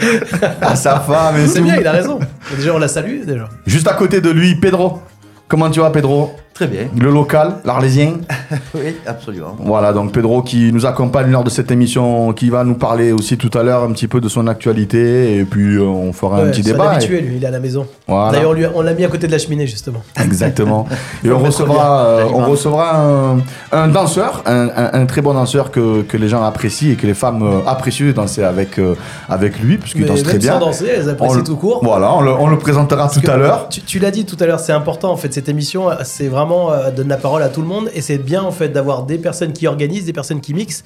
à 0.61 0.75
sa 0.75 1.01
femme 1.01 1.37
et 1.37 1.47
C'est 1.47 1.61
bien, 1.61 1.77
il 1.77 1.87
a 1.87 1.93
raison. 1.93 2.19
Déjà, 2.57 2.75
on 2.75 2.79
l'a 2.79 2.89
salue 2.89 3.25
déjà. 3.25 3.49
Juste 3.67 3.87
à 3.87 3.95
côté 3.95 4.21
de 4.21 4.31
lui, 4.31 4.55
Pedro. 4.55 5.03
Comment 5.47 5.71
tu 5.71 5.81
vas, 5.81 5.91
Pedro? 5.91 6.35
Très 6.55 6.69
bien. 6.69 6.83
Le 6.99 7.11
local, 7.11 7.57
l'Arlésien. 7.65 8.13
Oui, 8.75 8.97
absolument. 9.07 9.57
Voilà, 9.59 9.93
donc 9.93 10.13
Pedro 10.13 10.43
qui 10.43 10.73
nous 10.73 10.87
accompagne 10.87 11.31
lors 11.31 11.43
de 11.45 11.51
cette 11.51 11.71
émission, 11.71 12.33
qui 12.33 12.49
va 12.51 12.65
nous 12.65 12.75
parler 12.75 13.13
aussi 13.13 13.37
tout 13.37 13.51
à 13.57 13.63
l'heure 13.63 13.83
un 13.83 13.93
petit 13.93 14.07
peu 14.09 14.21
de 14.21 14.29
son 14.29 14.47
actualité, 14.47 15.37
et 15.37 15.45
puis 15.45 15.77
euh, 15.77 15.83
on 15.83 16.13
fera 16.13 16.41
un 16.43 16.47
petit 16.51 16.63
c'est 16.63 16.71
un 16.71 16.73
débat. 16.75 16.91
habitué, 16.93 17.21
lui, 17.21 17.37
il 17.37 17.45
est 17.45 17.47
à 17.47 17.51
la 17.51 17.61
maison. 17.61 17.87
Voilà. 18.07 18.33
D'ailleurs, 18.33 18.73
on 18.75 18.83
l'a 18.83 18.95
mis 18.95 19.05
à 19.05 19.09
côté 19.09 19.27
de 19.27 19.33
la 19.33 19.39
cheminée, 19.39 19.67
justement. 19.67 20.03
Exactement. 20.23 20.87
Et 21.25 21.31
on 21.31 21.39
recevra, 21.39 22.05
euh, 22.07 22.25
on 22.33 22.45
recevra 22.47 22.97
un, 22.97 23.39
un 23.73 23.89
danseur, 23.89 24.43
un, 24.47 24.69
un- 24.77 24.91
un 25.01 25.07
très 25.07 25.23
bon 25.23 25.35
danseur 25.35 25.71
que, 25.71 26.03
que 26.03 26.17
les 26.17 26.29
gens 26.29 26.43
apprécient 26.45 26.93
et 26.93 26.97
que 26.97 27.07
les 27.07 27.15
femmes 27.15 27.43
euh, 27.43 27.61
apprécient 27.67 28.07
de 28.07 28.13
danser 28.13 28.43
avec, 28.45 28.79
euh, 28.79 28.95
avec 29.29 29.59
lui, 29.61 29.79
puisqu'il 29.79 30.05
danse 30.07 30.23
très 30.23 30.39
bien. 30.39 30.53
sans 30.55 30.61
danser, 30.61 30.87
elles 30.97 31.09
apprécient 31.09 31.43
tout 31.43 31.57
court. 31.57 31.81
Voilà, 31.83 32.13
on 32.15 32.21
le, 32.21 32.33
on 32.33 32.47
le 32.49 32.59
présentera 32.59 33.05
Parce 33.05 33.21
tout 33.21 33.31
à 33.31 33.37
l'heure. 33.37 33.69
Tu, 33.69 33.81
tu 33.83 33.99
l'as 33.99 34.11
dit 34.11 34.25
tout 34.25 34.37
à 34.41 34.47
l'heure, 34.47 34.61
c'est 34.61 34.73
important 34.73 35.11
en 35.11 35.17
fait 35.17 35.33
cette 35.33 35.49
émission, 35.49 35.89
c'est 36.05 36.29
vraiment 36.29 36.44
euh, 36.53 36.91
donne 36.91 37.09
la 37.09 37.17
parole 37.17 37.43
à 37.43 37.49
tout 37.49 37.61
le 37.63 37.67
monde 37.69 37.91
et 37.95 38.01
c'est 38.01 38.19
bien 38.19 38.43
en 38.43 38.51
fait 38.53 38.69
d'avoir 38.69 39.05
des 39.05 39.19
personnes 39.19 39.53
qui 39.53 39.67
organisent, 39.67 40.05
des 40.05 40.13
personnes 40.13 40.41
qui 40.41 40.55
mixent, 40.55 40.85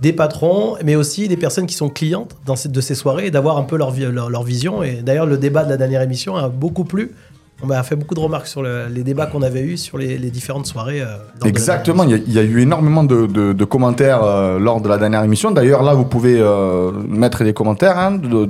des 0.00 0.12
patrons, 0.12 0.76
mais 0.84 0.94
aussi 0.96 1.26
des 1.28 1.36
personnes 1.36 1.66
qui 1.66 1.74
sont 1.74 1.88
clientes 1.88 2.36
dans 2.46 2.54
cette- 2.56 2.72
de 2.72 2.80
ces 2.80 2.94
soirées 2.94 3.26
et 3.26 3.30
d'avoir 3.32 3.58
un 3.58 3.64
peu 3.64 3.76
leur, 3.76 3.92
leur, 4.12 4.30
leur 4.30 4.42
vision. 4.44 4.82
Et 4.82 5.00
d'ailleurs, 5.02 5.26
le 5.26 5.36
débat 5.38 5.64
de 5.64 5.70
la 5.70 5.76
dernière 5.76 6.02
émission 6.02 6.36
a 6.36 6.48
beaucoup 6.48 6.84
plu. 6.84 7.12
On 7.60 7.66
m'a 7.66 7.82
fait 7.82 7.96
beaucoup 7.96 8.14
de 8.14 8.20
remarques 8.20 8.46
sur 8.46 8.62
le- 8.62 8.86
les 8.86 9.02
débats 9.02 9.26
qu'on 9.26 9.42
avait 9.42 9.62
eus 9.62 9.76
sur 9.78 9.98
les, 9.98 10.16
les 10.16 10.30
différentes 10.30 10.66
soirées. 10.66 11.00
euh, 11.02 11.06
Exactement, 11.44 12.04
il 12.04 12.10
y, 12.10 12.14
a- 12.14 12.18
y 12.28 12.38
a 12.38 12.42
eu 12.44 12.60
énormément 12.60 13.02
de, 13.02 13.26
de- 13.26 13.52
de 13.52 13.64
commentaires 13.64 14.22
euh, 14.22 14.60
lors 14.60 14.80
de 14.80 14.88
la 14.88 14.96
dernière 14.96 15.24
émission. 15.24 15.50
D'ailleurs, 15.50 15.82
là, 15.82 15.94
vous 15.94 16.04
pouvez 16.04 16.36
euh, 16.38 16.92
mettre 17.08 17.42
des 17.42 17.52
commentaires 17.52 17.98
hein, 17.98 18.12
de- 18.12 18.44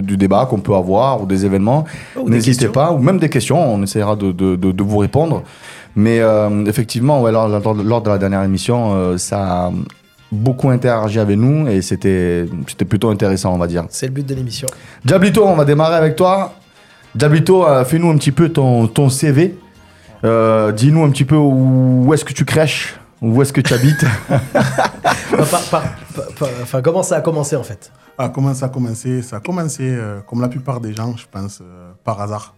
du 0.00 0.16
débat 0.16 0.46
qu'on 0.48 0.60
peut 0.60 0.74
avoir 0.76 1.20
ou 1.20 1.26
des 1.26 1.44
événements. 1.44 1.84
N'hésitez 2.30 2.66
pas, 2.68 2.92
ou 2.92 2.98
même 2.98 3.18
des 3.18 3.28
questions, 3.28 3.58
on 3.74 3.82
essaiera 3.82 4.14
de 4.14 4.82
vous 4.84 4.98
répondre. 4.98 5.42
Mais 5.96 6.20
euh, 6.20 6.64
effectivement, 6.66 7.22
ouais, 7.22 7.32
lors, 7.32 7.48
lors- 7.48 7.74
lors 7.74 8.02
de 8.02 8.10
la 8.10 8.18
dernière 8.18 8.42
émission, 8.42 8.92
euh, 8.94 9.16
ça 9.18 9.66
a 9.66 9.72
beaucoup 10.30 10.68
interagi 10.70 11.18
avec 11.18 11.38
nous 11.38 11.66
et 11.68 11.80
c'était 11.82 12.46
c'était 12.68 12.84
plutôt 12.84 13.08
intéressant, 13.10 13.54
on 13.54 13.58
va 13.58 13.66
dire. 13.66 13.84
C'est 13.88 14.06
le 14.06 14.12
but 14.12 14.26
de 14.26 14.34
l'émission. 14.34 14.68
Diablito, 15.04 15.44
on 15.46 15.54
va 15.56 15.64
démarrer 15.64 15.96
avec 15.96 16.14
toi. 16.16 16.52
Diablito, 17.14 17.66
euh, 17.66 17.84
fais-nous 17.84 18.10
un 18.10 18.16
petit 18.18 18.32
peu 18.32 18.50
ton, 18.50 18.88
ton 18.88 19.08
CV. 19.08 19.56
Euh, 20.24 20.72
Dis-nous 20.72 21.02
un 21.04 21.10
petit 21.10 21.24
peu 21.24 21.36
où, 21.36 22.04
où 22.06 22.12
est-ce 22.14 22.24
que 22.24 22.32
tu 22.34 22.44
crèches, 22.44 22.96
où 23.22 23.40
est-ce 23.40 23.52
que 23.52 23.60
tu 23.62 23.72
habites. 23.72 24.04
Enfin, 24.28 24.40
par- 25.50 25.62
par- 25.70 25.82
par- 26.14 26.26
par- 26.38 26.48
enfin, 26.62 26.82
comment 26.82 27.02
ça 27.02 27.16
a 27.16 27.20
commencé 27.22 27.56
en 27.56 27.62
fait? 27.62 27.90
Ah, 28.18 28.28
comment 28.28 28.52
ça 28.52 28.66
a 28.66 28.68
commencé? 28.68 29.22
Ça 29.22 29.36
a 29.36 29.40
commencé, 29.40 29.82
euh, 29.88 30.20
comme 30.26 30.40
la 30.42 30.48
plupart 30.48 30.80
des 30.80 30.92
gens, 30.94 31.14
je 31.16 31.24
pense, 31.30 31.60
euh, 31.62 31.92
par 32.04 32.20
hasard. 32.20 32.54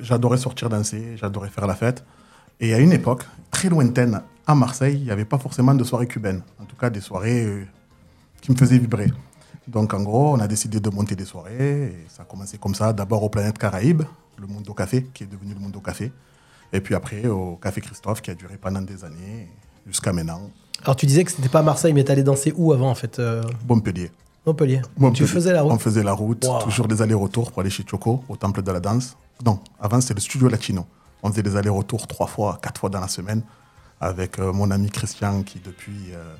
J'adorais 0.00 0.38
sortir 0.38 0.68
danser, 0.68 1.16
j'adorais 1.16 1.48
faire 1.48 1.66
la 1.66 1.74
fête. 1.74 2.04
Et 2.60 2.74
à 2.74 2.78
une 2.78 2.92
époque, 2.92 3.24
très 3.50 3.68
lointaine, 3.68 4.22
à 4.46 4.54
Marseille, 4.54 4.96
il 4.98 5.04
n'y 5.04 5.10
avait 5.10 5.24
pas 5.24 5.38
forcément 5.38 5.74
de 5.74 5.84
soirées 5.84 6.06
cubaines. 6.06 6.42
En 6.60 6.64
tout 6.64 6.76
cas, 6.76 6.90
des 6.90 7.00
soirées 7.00 7.44
euh, 7.44 7.64
qui 8.40 8.52
me 8.52 8.56
faisaient 8.56 8.78
vibrer. 8.78 9.12
Donc, 9.66 9.92
en 9.92 10.02
gros, 10.02 10.34
on 10.34 10.40
a 10.40 10.46
décidé 10.46 10.78
de 10.80 10.90
monter 10.90 11.16
des 11.16 11.24
soirées. 11.24 11.86
Et 11.86 12.06
ça 12.08 12.22
a 12.22 12.24
commencé 12.24 12.56
comme 12.56 12.74
ça, 12.74 12.92
d'abord 12.92 13.22
au 13.22 13.28
Planète 13.28 13.58
Caraïbes, 13.58 14.02
le 14.38 14.46
Mundo 14.46 14.72
Café, 14.72 15.04
qui 15.12 15.24
est 15.24 15.26
devenu 15.26 15.54
le 15.54 15.60
Mundo 15.60 15.80
Café. 15.80 16.12
Et 16.72 16.80
puis 16.80 16.94
après, 16.94 17.26
au 17.26 17.56
Café 17.56 17.80
Christophe, 17.80 18.22
qui 18.22 18.30
a 18.30 18.34
duré 18.34 18.56
pendant 18.56 18.82
des 18.82 19.04
années, 19.04 19.48
jusqu'à 19.86 20.12
maintenant, 20.12 20.50
Alors 20.82 20.96
tu 20.96 21.06
disais 21.06 21.24
que 21.24 21.30
c'était 21.30 21.48
pas 21.48 21.60
à 21.60 21.62
Marseille, 21.62 21.92
mais 21.92 22.04
t'allais 22.04 22.22
danser 22.22 22.52
où 22.56 22.72
avant 22.72 22.90
en 22.90 22.94
fait 22.94 23.18
euh? 23.18 23.42
Montpellier. 23.68 24.10
Montpellier. 24.46 24.80
Montpellier. 24.96 25.26
Tu 25.26 25.32
faisais 25.32 25.52
la 25.52 25.62
route. 25.62 25.72
On 25.72 25.78
faisait 25.78 26.02
la 26.04 26.12
route, 26.12 26.44
Wow. 26.44 26.62
toujours 26.62 26.86
des 26.86 27.02
allers-retours 27.02 27.50
pour 27.50 27.60
aller 27.60 27.70
chez 27.70 27.84
Choco, 27.88 28.22
au 28.28 28.36
Temple 28.36 28.62
de 28.62 28.70
la 28.70 28.80
Danse. 28.80 29.16
Non, 29.44 29.58
avant 29.80 30.00
c'était 30.00 30.14
le 30.14 30.20
studio 30.20 30.48
latino. 30.48 30.86
On 31.22 31.30
faisait 31.30 31.42
des 31.42 31.56
allers-retours 31.56 32.06
trois 32.06 32.26
fois, 32.28 32.58
quatre 32.62 32.80
fois 32.80 32.88
dans 32.90 33.00
la 33.00 33.08
semaine 33.08 33.42
avec 34.00 34.38
euh, 34.38 34.52
mon 34.52 34.70
ami 34.70 34.90
Christian 34.90 35.42
qui 35.42 35.58
depuis 35.58 36.12
euh, 36.12 36.34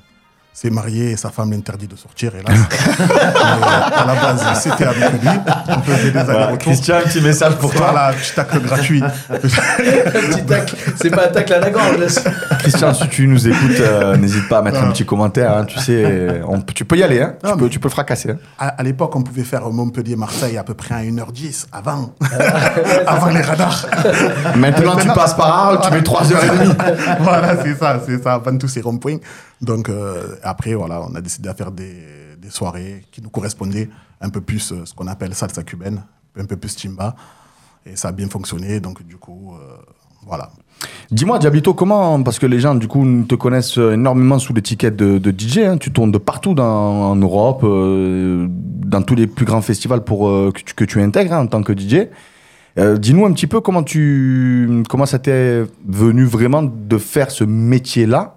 s'est 0.59 0.71
marié 0.71 1.11
et 1.11 1.17
sa 1.17 1.29
femme 1.29 1.51
l'interdit 1.51 1.85
de 1.87 1.95
sortir, 1.95 2.31
hélas. 2.33 2.57
Mais, 2.99 3.05
euh, 3.05 3.95
à 3.95 4.05
la 4.07 4.15
base, 4.15 4.59
c'était 4.59 4.85
avec 4.85 5.11
lui. 5.21 5.29
On 5.67 5.81
faisait 5.83 6.09
des 6.11 6.17
allers-retours. 6.17 6.57
Christian, 6.57 6.95
petit 7.05 7.21
message 7.21 7.53
pour 7.57 7.71
toi. 7.71 7.91
Voilà, 7.91 8.11
petit 8.13 8.33
tacle 8.33 8.59
gratuit. 8.61 9.03
Petit 9.77 10.45
tac. 10.45 10.73
C'est 10.99 11.11
pas 11.11 11.25
un 11.25 11.27
tac 11.27 11.51
à 11.51 11.59
la 11.59 11.69
gorge. 11.69 11.97
là. 11.99 12.31
Christian, 12.57 12.91
si 12.95 13.07
tu 13.09 13.27
nous 13.27 13.47
écoutes, 13.47 13.79
euh, 13.79 14.17
n'hésite 14.17 14.47
pas 14.49 14.57
à 14.57 14.61
mettre 14.63 14.81
un 14.81 14.89
petit 14.91 15.05
commentaire. 15.05 15.51
hein, 15.57 15.65
tu 15.65 15.79
sais, 15.79 16.41
on- 16.47 16.59
tu 16.61 16.85
peux 16.85 16.97
y 16.97 17.03
aller. 17.03 17.21
Hein, 17.21 17.33
tu, 17.43 17.49
Non, 17.49 17.57
peux, 17.57 17.65
mais- 17.65 17.69
tu 17.69 17.79
peux 17.79 17.87
le 17.87 17.93
fracasser. 17.93 18.31
hein. 18.31 18.37
À, 18.57 18.69
à 18.69 18.83
l'époque, 18.83 19.15
on 19.15 19.21
pouvait 19.21 19.43
faire 19.43 19.61
Montpellier-Marseille 19.69 20.57
à 20.57 20.63
peu 20.63 20.73
près 20.73 20.95
à 20.95 21.03
1h10 21.03 21.67
avant, 21.71 22.13
avant 23.07 23.27
les 23.29 23.41
radars. 23.41 23.85
Maintenant, 24.55 24.95
tu 24.95 25.07
passes 25.07 25.35
par 25.35 25.47
Arles, 25.67 25.79
tu 25.83 25.91
mets 25.91 26.01
3h30. 26.01 26.75
voilà, 27.19 27.55
c'est 27.63 27.75
ça, 27.77 27.99
c'est 28.05 28.23
ça, 28.23 28.33
avant 28.33 28.57
tous 28.57 28.67
ces 28.67 28.81
ronds-points. 28.81 29.17
Donc, 29.61 29.89
euh, 29.89 30.35
après, 30.43 30.73
voilà, 30.73 31.01
on 31.01 31.15
a 31.15 31.21
décidé 31.21 31.49
de 31.49 31.53
faire 31.53 31.71
des, 31.71 31.95
soirées 32.49 33.03
qui 33.11 33.21
nous 33.21 33.29
correspondaient, 33.29 33.89
un 34.21 34.29
peu 34.29 34.39
plus 34.39 34.71
euh, 34.71 34.85
ce 34.85 34.93
qu'on 34.93 35.07
appelle 35.07 35.33
salsa 35.33 35.63
cubaine, 35.63 36.01
un 36.37 36.45
peu 36.45 36.55
plus 36.55 36.73
timba. 36.75 37.13
Et 37.85 37.97
ça 37.97 38.09
a 38.09 38.11
bien 38.13 38.29
fonctionné, 38.29 38.79
donc 38.79 39.05
du 39.05 39.17
coup, 39.17 39.53
euh, 39.53 39.75
voilà. 40.25 40.49
Dis-moi, 41.11 41.39
Diablito, 41.39 41.73
comment, 41.73 42.23
parce 42.23 42.39
que 42.39 42.45
les 42.45 42.61
gens, 42.61 42.75
du 42.75 42.87
coup, 42.87 43.05
te 43.27 43.35
connaissent 43.35 43.77
énormément 43.77 44.39
sous 44.39 44.53
l'étiquette 44.53 44.95
de, 44.95 45.31
DJ, 45.31 45.59
hein, 45.59 45.77
tu 45.77 45.91
tournes 45.91 46.11
de 46.11 46.17
partout 46.17 46.57
en 46.57 47.15
Europe, 47.15 47.63
dans 47.63 49.01
tous 49.01 49.15
les 49.15 49.27
plus 49.27 49.45
grands 49.45 49.61
festivals 49.61 50.03
pour, 50.03 50.27
que, 50.53 50.61
tu, 50.61 50.73
que 50.73 50.85
tu 50.85 51.01
intègres 51.01 51.33
hein, 51.33 51.43
en 51.43 51.47
tant 51.47 51.63
que 51.63 51.73
DJ. 51.73 52.07
Dis-nous 52.77 53.25
un 53.25 53.33
petit 53.33 53.47
peu 53.47 53.59
comment, 53.59 53.83
tu, 53.83 54.83
comment 54.87 55.05
ça 55.05 55.17
t'est 55.17 55.63
venu 55.87 56.25
vraiment 56.25 56.61
de 56.63 56.97
faire 56.97 57.31
ce 57.31 57.43
métier-là 57.43 58.36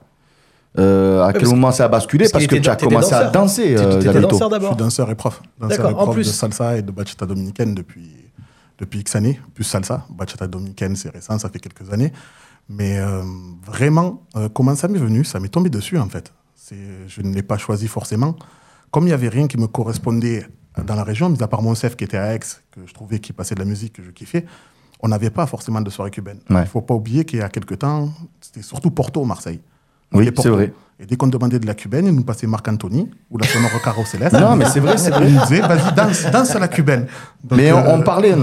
Euh, 0.79 1.23
À 1.25 1.33
quel 1.33 1.49
moment 1.49 1.73
ça 1.73 1.87
a 1.87 1.89
basculé 1.89 2.29
parce 2.31 2.47
que 2.47 2.55
tu 2.57 2.69
as 2.71 2.77
commencé 2.77 3.13
à 3.13 3.29
danser, 3.31 3.63
T'étais- 3.75 3.81
euh, 3.81 3.93
t'étais 3.99 4.13
Diablito. 4.13 4.29
danseur 4.29 4.49
Je 4.51 4.55
suis 4.55 4.61
d'abord. 4.63 4.77
danseur 4.77 5.11
et 5.11 5.15
prof. 5.17 5.43
Danseur 5.59 5.77
D'accord, 5.79 5.91
et 5.91 5.95
en 5.95 6.05
prof 6.05 6.15
plus. 6.15 6.27
de 6.27 6.33
salsa 6.33 6.77
et 6.79 6.83
de 6.83 6.93
bachata 6.93 7.27
dominicaine 7.27 7.75
depuis, 7.75 8.15
depuis 8.79 9.01
X 9.01 9.17
années. 9.17 9.41
Plus 9.55 9.65
salsa. 9.65 10.07
Bachata 10.11 10.47
dominicaine, 10.47 10.95
c'est 10.95 11.11
récent, 11.11 11.39
ça 11.39 11.49
fait 11.49 11.59
quelques 11.59 11.93
années. 11.93 12.13
Mais 12.69 12.99
euh, 13.01 13.23
vraiment, 13.67 14.23
euh, 14.37 14.49
comment 14.49 14.77
ça 14.77 14.87
m'est 14.87 14.99
venu? 15.01 15.25
Ça 15.25 15.41
m'est 15.41 15.49
tombé 15.49 15.71
dessus, 15.71 15.99
en 15.99 16.09
fait. 16.09 16.33
C'est- 16.55 16.77
Je 17.09 17.21
ne 17.23 17.35
l'ai 17.35 17.43
pas 17.43 17.59
choisi 17.59 17.89
forcément. 17.89 18.37
Comme 18.93 19.05
il 19.05 19.09
n'y 19.09 19.13
avait 19.13 19.29
rien 19.29 19.49
qui 19.49 19.59
me 19.59 19.67
correspondait 19.67 20.47
dans 20.87 20.95
la 20.95 21.03
région, 21.03 21.29
mis 21.31 21.43
à 21.43 21.49
part 21.49 21.63
mon 21.63 21.75
chef 21.75 21.97
qui 21.97 22.05
était 22.05 22.17
à 22.17 22.33
Aix, 22.33 22.39
que 22.71 22.81
je 22.87 22.95
trouvais 22.95 23.19
qui 23.19 23.33
passait 23.33 23.57
de 23.57 23.61
la 23.61 23.67
musique 23.67 23.95
que 23.95 24.05
je 24.05 24.11
kiffais, 24.13 24.47
on 25.01 25.09
n'avait 25.09 25.31
pas 25.31 25.47
forcément 25.47 25.81
de 25.81 25.91
soirée 25.91 26.13
cubaine. 26.13 26.39
Il 26.49 26.55
Ouais. 26.55 26.63
ne 26.63 26.67
faut 26.67 26.81
pas 26.81 26.95
oublier 26.95 27.25
qu'il 27.25 27.41
y 27.41 27.43
a 27.43 27.49
quelques 27.49 27.79
temps, 27.81 28.11
c'était 28.41 28.63
surtout 28.63 28.93
Porto, 28.93 29.25
Marseille. 29.25 29.61
Oui, 30.13 30.29
c'est 30.41 30.49
vrai. 30.49 30.73
Et 31.03 31.07
dès 31.07 31.17
qu'on 31.17 31.29
demandait 31.29 31.59
de 31.59 31.67
la 31.67 31.75
cubaine, 31.75 32.07
il 32.07 32.13
nous 32.15 32.25
passait 32.25 32.47
Marc 32.47 32.69
Anthony 32.69 33.09
ou 33.31 33.39
la 33.39 33.47
sonore 33.47 33.71
Caro 33.83 34.05
Céleste. 34.05 34.39
Non, 34.39 34.55
mais 34.55 34.67
c'est 34.67 34.81
vrai, 34.81 34.99
c'est 34.99 35.09
vrai. 35.11 35.29
Il 35.29 35.35
nous 35.35 35.41
disait, 35.43 35.61
vas-y, 35.61 35.95
danse, 35.95 36.27
danse 36.31 36.55
à 36.55 36.59
la 36.59 36.69
cubaine. 36.69 37.07
Donc, 37.43 37.59
Mais 37.59 37.73
on, 37.73 37.79
euh, 37.79 37.97
on 37.97 38.03
parlait, 38.03 38.35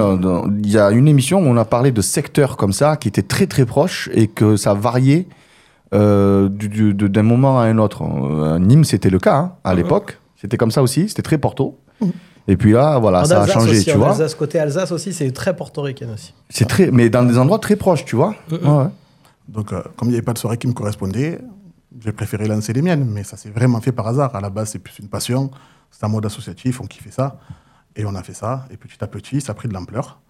il 0.64 0.72
y 0.72 0.78
a 0.80 0.90
une 0.90 1.08
émission 1.08 1.40
où 1.40 1.46
on 1.46 1.58
a 1.58 1.66
parlé 1.66 1.92
de 1.92 2.02
secteurs 2.02 2.58
comme 2.58 2.74
ça 2.74 2.98
qui 2.98 3.08
étaient 3.10 3.22
très 3.22 3.46
très 3.46 3.66
proches 3.66 4.10
et 4.14 4.26
que 4.28 4.56
ça 4.58 4.74
variait 4.74 5.28
euh, 5.94 6.50
du- 6.50 6.68
du- 6.68 6.94
de- 6.94 7.08
d'un 7.08 7.22
moment 7.24 7.60
à 7.60 7.66
un 7.66 7.78
autre. 7.78 8.02
Euh, 8.04 8.56
À 8.56 8.60
Nîmes, 8.60 8.84
c'était 8.84 9.10
le 9.12 9.20
cas 9.20 9.36
hein, 9.36 9.52
à 9.64 9.74
l'époque. 9.76 10.18
C'était 10.36 10.58
comme 10.58 10.72
ça 10.72 10.82
aussi, 10.82 11.08
c'était 11.10 11.22
très 11.22 11.38
Porto. 11.38 11.78
Et 12.48 12.58
puis 12.58 12.72
là, 12.72 12.98
voilà, 12.98 13.22
En 13.22 13.26
ça 13.26 13.42
a 13.44 13.48
changé, 13.48 13.72
aussi, 13.72 13.86
tu 13.86 13.92
en 13.94 13.98
vois. 14.00 14.10
Alsace, 14.12 14.34
côté 14.36 14.58
Alsace 14.60 14.92
aussi, 14.92 15.14
c'est 15.14 15.30
très 15.32 15.56
portoricain 15.56 16.08
aussi. 16.14 16.34
C'est 16.50 16.68
très, 16.68 16.92
mais 16.92 17.10
dans 17.10 17.24
des 17.24 17.38
endroits 17.38 17.60
très 17.60 17.76
proches, 17.76 18.04
tu 18.06 18.16
vois. 18.16 18.34
Ouais, 18.52 18.58
ouais. 18.58 18.86
Donc, 19.48 19.72
euh, 19.74 19.82
comme 19.96 20.08
il 20.10 20.12
n'y 20.12 20.18
avait 20.18 20.24
pas 20.26 20.34
de 20.34 20.38
soirée 20.40 20.58
qui 20.58 20.68
me 20.68 20.74
correspondait, 20.74 21.40
j'ai 22.00 22.12
préféré 22.12 22.48
lancer 22.48 22.74
les 22.74 22.82
miennes. 22.82 23.06
Mais 23.06 23.24
ça 23.24 23.38
s'est 23.38 23.50
vraiment 23.50 23.82
fait 23.82 23.92
par 23.92 24.08
hasard. 24.08 24.36
À 24.36 24.42
la 24.42 24.50
base, 24.50 24.72
c'est 24.72 24.80
plus 24.80 25.00
une 25.00 25.10
passion. 25.10 25.51
C'est 25.92 26.04
un 26.04 26.10
mode 26.10 26.25
associatif, 26.25 26.82
on 26.82 26.86
kiffait 26.86 27.12
ça. 27.12 27.39
Et 27.96 28.06
on 28.06 28.16
a 28.16 28.24
fait 28.24 28.34
ça. 28.34 28.66
Et 28.70 28.77
petit 28.77 29.04
à 29.04 29.08
petit, 29.08 29.42
ça 29.42 29.54
a 29.54 29.56
pris 29.56 29.68
de 29.68 29.74
l'ampleur. 29.74 30.22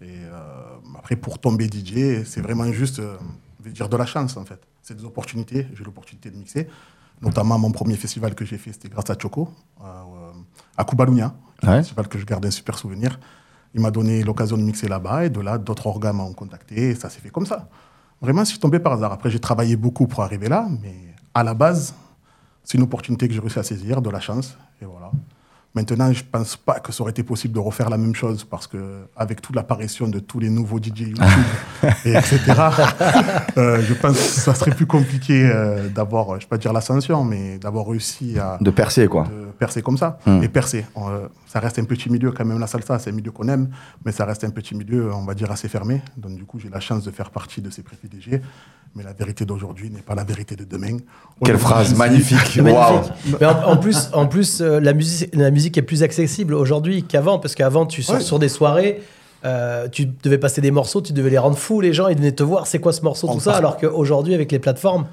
Et 0.00 0.06
euh, 0.08 0.76
après, 0.98 1.16
pour 1.16 1.38
tomber 1.38 1.66
DJ, 1.66 2.24
c'est 2.24 2.40
vraiment 2.40 2.70
juste, 2.72 3.00
euh, 3.00 3.16
je 3.60 3.64
vais 3.66 3.70
dire, 3.72 3.88
de 3.88 3.96
la 3.96 4.06
chance, 4.06 4.36
en 4.36 4.44
fait. 4.44 4.60
C'est 4.82 4.96
des 4.96 5.04
opportunités. 5.04 5.66
J'ai 5.74 5.84
l'opportunité 5.84 6.30
de 6.30 6.36
mixer. 6.36 6.68
Notamment, 7.20 7.58
mon 7.58 7.70
premier 7.70 7.96
festival 7.96 8.34
que 8.34 8.46
j'ai 8.46 8.56
fait, 8.56 8.72
c'était 8.72 8.88
grâce 8.88 9.10
à 9.10 9.18
Choco, 9.18 9.50
à, 9.78 9.84
euh, 9.84 10.32
à 10.78 10.84
est 11.62 11.66
un 11.68 11.76
festival 11.76 12.08
que 12.08 12.18
je 12.18 12.24
garde 12.24 12.46
un 12.46 12.50
super 12.50 12.78
souvenir. 12.78 13.20
Il 13.74 13.80
m'a 13.82 13.90
donné 13.90 14.22
l'occasion 14.22 14.56
de 14.56 14.62
mixer 14.62 14.88
là-bas. 14.88 15.26
Et 15.26 15.30
de 15.30 15.40
là, 15.40 15.58
d'autres 15.58 15.86
organes 15.86 16.16
m'ont 16.16 16.32
contacté. 16.32 16.90
Et 16.90 16.94
ça 16.94 17.10
s'est 17.10 17.20
fait 17.20 17.28
comme 17.28 17.46
ça. 17.46 17.68
Vraiment, 18.22 18.44
je 18.44 18.50
suis 18.50 18.58
tombé 18.58 18.78
par 18.78 18.94
hasard. 18.94 19.12
Après, 19.12 19.30
j'ai 19.30 19.38
travaillé 19.38 19.76
beaucoup 19.76 20.06
pour 20.06 20.22
arriver 20.22 20.48
là, 20.48 20.66
mais 20.82 21.09
à 21.34 21.42
la 21.42 21.54
base, 21.54 21.94
c'est 22.64 22.78
une 22.78 22.84
opportunité 22.84 23.28
que 23.28 23.34
j'ai 23.34 23.40
réussi 23.40 23.58
à 23.58 23.62
saisir, 23.62 24.02
de 24.02 24.10
la 24.10 24.20
chance, 24.20 24.56
et 24.80 24.84
voilà. 24.84 25.10
Maintenant, 25.72 26.12
je 26.12 26.24
pense 26.24 26.56
pas 26.56 26.80
que 26.80 26.90
ça 26.90 27.02
aurait 27.02 27.12
été 27.12 27.22
possible 27.22 27.54
de 27.54 27.60
refaire 27.60 27.90
la 27.90 27.96
même 27.96 28.14
chose 28.14 28.42
parce 28.42 28.66
que 28.66 29.02
avec 29.16 29.40
toute 29.40 29.54
l'apparition 29.54 30.08
de 30.08 30.18
tous 30.18 30.40
les 30.40 30.50
nouveaux 30.50 30.78
DJ 30.78 31.02
YouTube, 31.10 31.22
et 32.04 32.10
etc., 32.10 32.40
euh, 33.56 33.80
je 33.80 33.94
pense 33.94 34.16
que 34.16 34.40
ça 34.40 34.52
serait 34.54 34.72
plus 34.72 34.86
compliqué 34.86 35.48
euh, 35.48 35.88
d'avoir, 35.88 36.40
je 36.40 36.46
vais 36.46 36.48
pas 36.48 36.58
dire 36.58 36.72
l'ascension, 36.72 37.22
mais 37.22 37.58
d'avoir 37.58 37.86
réussi 37.86 38.36
à 38.36 38.58
De 38.60 38.70
percer, 38.70 39.06
quoi. 39.06 39.24
de 39.24 39.46
percer 39.52 39.80
comme 39.80 39.96
ça. 39.96 40.18
Hmm. 40.26 40.42
Et 40.42 40.48
percer, 40.48 40.86
euh, 40.96 41.28
ça 41.46 41.60
reste 41.60 41.78
un 41.78 41.84
petit 41.84 42.10
milieu 42.10 42.32
quand 42.32 42.44
même, 42.44 42.58
la 42.58 42.66
salsa, 42.66 42.98
c'est 42.98 43.10
un 43.10 43.14
milieu 43.14 43.30
qu'on 43.30 43.46
aime, 43.46 43.68
mais 44.04 44.10
ça 44.10 44.24
reste 44.24 44.42
un 44.42 44.50
petit 44.50 44.74
milieu, 44.74 45.14
on 45.14 45.24
va 45.24 45.34
dire, 45.34 45.52
assez 45.52 45.68
fermé. 45.68 46.02
Donc 46.16 46.34
du 46.34 46.44
coup, 46.44 46.58
j'ai 46.58 46.68
la 46.68 46.80
chance 46.80 47.04
de 47.04 47.12
faire 47.12 47.30
partie 47.30 47.62
de 47.62 47.70
ces 47.70 47.82
privilégiés. 47.82 48.40
Mais 48.96 49.04
la 49.04 49.12
vérité 49.12 49.44
d'aujourd'hui 49.44 49.88
n'est 49.88 50.00
pas 50.00 50.16
la 50.16 50.24
vérité 50.24 50.56
de 50.56 50.64
demain. 50.64 50.96
Quelle 51.44 51.58
phrase 51.58 51.94
magnifique. 51.96 52.58
Mais 52.60 52.74
en, 52.74 53.68
en 53.68 53.76
plus, 53.76 54.10
en 54.12 54.26
plus 54.26 54.60
euh, 54.60 54.80
la, 54.80 54.92
musique, 54.92 55.32
la 55.32 55.52
musique 55.52 55.59
est 55.68 55.82
plus 55.82 56.02
accessible 56.02 56.54
aujourd'hui 56.54 57.02
qu'avant, 57.04 57.38
parce 57.38 57.54
qu'avant, 57.54 57.86
tu 57.86 58.02
sors 58.02 58.16
Ouais. 58.16 58.20
sur 58.22 58.38
des 58.38 58.48
soirées, 58.48 59.00
euh, 59.44 59.88
tu 59.90 60.06
devais 60.22 60.38
passer 60.38 60.60
des 60.60 60.70
morceaux, 60.70 61.00
tu 61.00 61.12
devais 61.12 61.30
les 61.30 61.38
rendre 61.38 61.56
fous, 61.56 61.80
les 61.80 61.92
gens, 61.92 62.08
ils 62.08 62.16
venaient 62.16 62.32
te 62.32 62.42
voir, 62.42 62.66
c'est 62.66 62.78
quoi 62.78 62.92
ce 62.92 63.02
morceau, 63.02 63.26
tout 63.28 63.40
ça, 63.40 63.54
alors 63.54 63.76
qu'aujourd'hui, 63.76 64.34
avec 64.34 64.50
les 64.52 64.58
plateformes, 64.58 65.06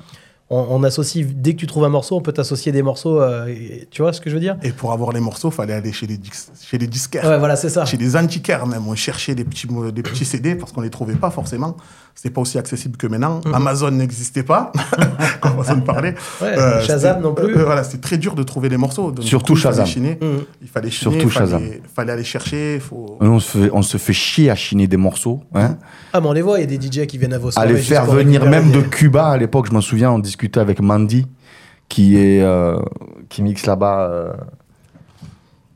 on, 0.49 0.65
on 0.69 0.83
associe, 0.83 1.25
dès 1.27 1.53
que 1.53 1.59
tu 1.59 1.67
trouves 1.67 1.83
un 1.83 1.89
morceau, 1.89 2.15
on 2.15 2.21
peut 2.21 2.31
t'associer 2.31 2.71
des 2.71 2.81
morceaux, 2.81 3.19
euh, 3.21 3.47
et- 3.47 3.87
tu 3.91 4.01
vois 4.01 4.13
ce 4.13 4.21
que 4.21 4.29
je 4.29 4.35
veux 4.35 4.39
dire? 4.41 4.55
Et 4.63 4.71
pour 4.71 4.93
avoir 4.93 5.11
les 5.11 5.19
morceaux, 5.19 5.49
il 5.49 5.53
fallait 5.55 5.73
aller 5.73 5.91
chez 5.91 6.07
les, 6.07 6.17
chez 6.61 6.77
les 6.77 6.87
disquaires. 6.87 7.25
Ouais, 7.25 7.37
voilà, 7.39 7.55
c'est 7.57 7.69
ça. 7.69 7.83
Chez 7.85 7.97
les 7.97 8.15
antiquaires 8.15 8.65
même, 8.65 8.87
on 8.87 8.95
cherchait 8.95 9.35
des 9.35 9.43
petits, 9.43 9.67
des 9.93 10.03
petits 10.03 10.25
CD 10.25 10.55
parce 10.55 10.71
qu'on 10.71 10.81
les 10.81 10.89
trouvait 10.89 11.15
pas 11.15 11.31
forcément. 11.31 11.75
C'était 12.15 12.31
pas 12.31 12.41
aussi 12.41 12.57
accessible 12.57 12.97
que 12.97 13.05
maintenant. 13.05 13.41
Mhm. 13.45 13.53
Amazon 13.53 13.91
n'existait 13.91 14.41
pas, 14.41 14.71
quand 15.41 15.51
on 15.69 15.81
parlait. 15.81 16.15
Ouais, 16.41 16.55
Shazam 16.81 17.17
c'était- 17.17 17.19
non 17.21 17.33
plus. 17.35 17.55
euh, 17.57 17.63
voilà, 17.63 17.83
c'était 17.83 17.99
très 17.99 18.17
dur 18.17 18.33
de 18.33 18.41
trouver 18.41 18.69
les 18.69 18.77
morceaux. 18.77 19.11
Donc, 19.11 19.23
Surtout 19.25 19.53
coup, 19.53 19.59
il 19.59 19.61
fallait 19.61 19.75
Shazam. 19.75 19.85
chiner. 19.85 20.17
Mhm. 20.21 20.39
Il 20.63 20.67
fallait 20.67 20.89
chiner, 20.89 21.11
Surtout 21.19 21.29
fallait, 21.29 21.45
Shazam. 21.51 21.69
fallait 21.93 22.13
aller 22.13 22.23
chercher. 22.23 22.79
Faut... 22.79 23.17
On 23.21 23.39
se, 23.39 23.57
fait, 23.57 23.69
on 23.71 23.81
se 23.83 23.97
fait 23.97 24.13
chier 24.13 24.49
à 24.49 24.55
chiner 24.55 24.87
des 24.87 24.97
morceaux. 24.97 25.41
Hein. 25.53 25.77
Ah, 26.13 26.21
mais 26.21 26.27
on 26.27 26.33
les 26.33 26.41
voit, 26.41 26.57
il 26.59 26.71
y 26.71 26.73
a 26.75 26.77
des 26.77 26.87
DJ 26.87 27.05
qui 27.05 27.17
viennent 27.19 27.33
à 27.33 27.37
vos 27.37 27.49
à 27.49 27.51
soirées. 27.51 27.69
les 27.73 27.77
juste 27.77 27.89
faire 27.89 28.05
venir 28.05 28.45
même 28.49 28.71
de 28.71 28.81
Cuba 28.81 29.27
à 29.27 29.37
l'époque. 29.37 29.67
Je 29.67 29.73
m'en 29.73 29.81
souviens, 29.81 30.09
on 30.11 30.17
discutait 30.19 30.36
avec 30.55 30.81
Mandy 30.81 31.25
qui 31.89 32.17
est 32.17 32.41
euh, 32.41 32.77
qui 33.29 33.41
mixe 33.41 33.65
là-bas 33.65 34.09
euh, 34.09 34.33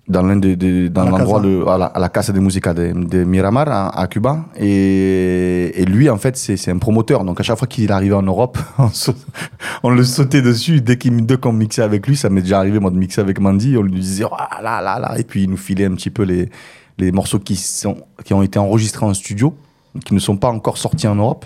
dans 0.07 0.23
l'un 0.23 0.35
des, 0.35 0.57
des- 0.57 0.89
dans 0.89 1.03
À 1.03 1.05
la 1.05 1.11
l'endroit 1.11 1.39
Casa. 1.41 1.49
de- 1.53 1.65
à 1.67 1.77
la, 1.77 1.85
à 1.85 1.99
la 1.99 2.09
Casa 2.09 2.33
de 2.33 2.39
Musica 2.39 2.73
de, 2.73 2.91
de 2.91 3.23
Miramar 3.23 3.69
à, 3.69 3.97
à 3.97 4.07
Cuba. 4.07 4.45
Et, 4.59 5.71
et 5.81 5.85
lui 5.85 6.09
en 6.09 6.17
fait 6.17 6.35
c'est 6.35 6.57
c'est 6.57 6.71
un 6.71 6.79
promoteur. 6.79 7.23
Donc 7.23 7.39
à 7.39 7.43
chaque 7.43 7.57
fois 7.57 7.67
qu'il 7.67 7.91
arrivait 7.91 8.15
en 8.15 8.23
Europe 8.23 8.57
on, 8.77 8.89
se- 8.89 9.11
on 9.83 9.89
le 9.89 10.03
sautait 10.03 10.41
dessus. 10.41 10.81
Dès 10.81 10.97
qu'il 10.97 11.25
dès 11.25 11.37
qu'on 11.37 11.53
mixait 11.53 11.81
avec 11.83 12.07
lui 12.07 12.17
ça 12.17 12.29
m'est 12.29 12.41
déjà 12.41 12.59
arrivé 12.59 12.79
moi 12.79 12.91
de 12.91 12.97
mixer 12.97 13.21
avec 13.21 13.39
Mandy. 13.39 13.77
On 13.77 13.83
lui 13.83 13.99
disait 14.01 14.25
ah 14.31 14.59
là 14.61 14.81
là 14.81 14.99
là. 14.99 15.17
Et 15.17 15.23
puis 15.23 15.43
il 15.43 15.49
nous 15.49 15.57
filait 15.57 15.85
un 15.85 15.93
petit 15.93 16.09
peu 16.09 16.23
les 16.23 16.49
les 16.97 17.11
morceaux 17.13 17.39
qui 17.39 17.55
sont 17.55 17.97
qui 18.25 18.33
ont 18.33 18.43
été 18.43 18.59
enregistrés 18.59 19.05
en 19.05 19.13
studio 19.13 19.55
qui 20.05 20.13
ne 20.13 20.19
sont 20.19 20.35
pas 20.37 20.49
encore 20.49 20.77
sortis 20.77 21.07
en 21.07 21.15
Europe 21.15 21.45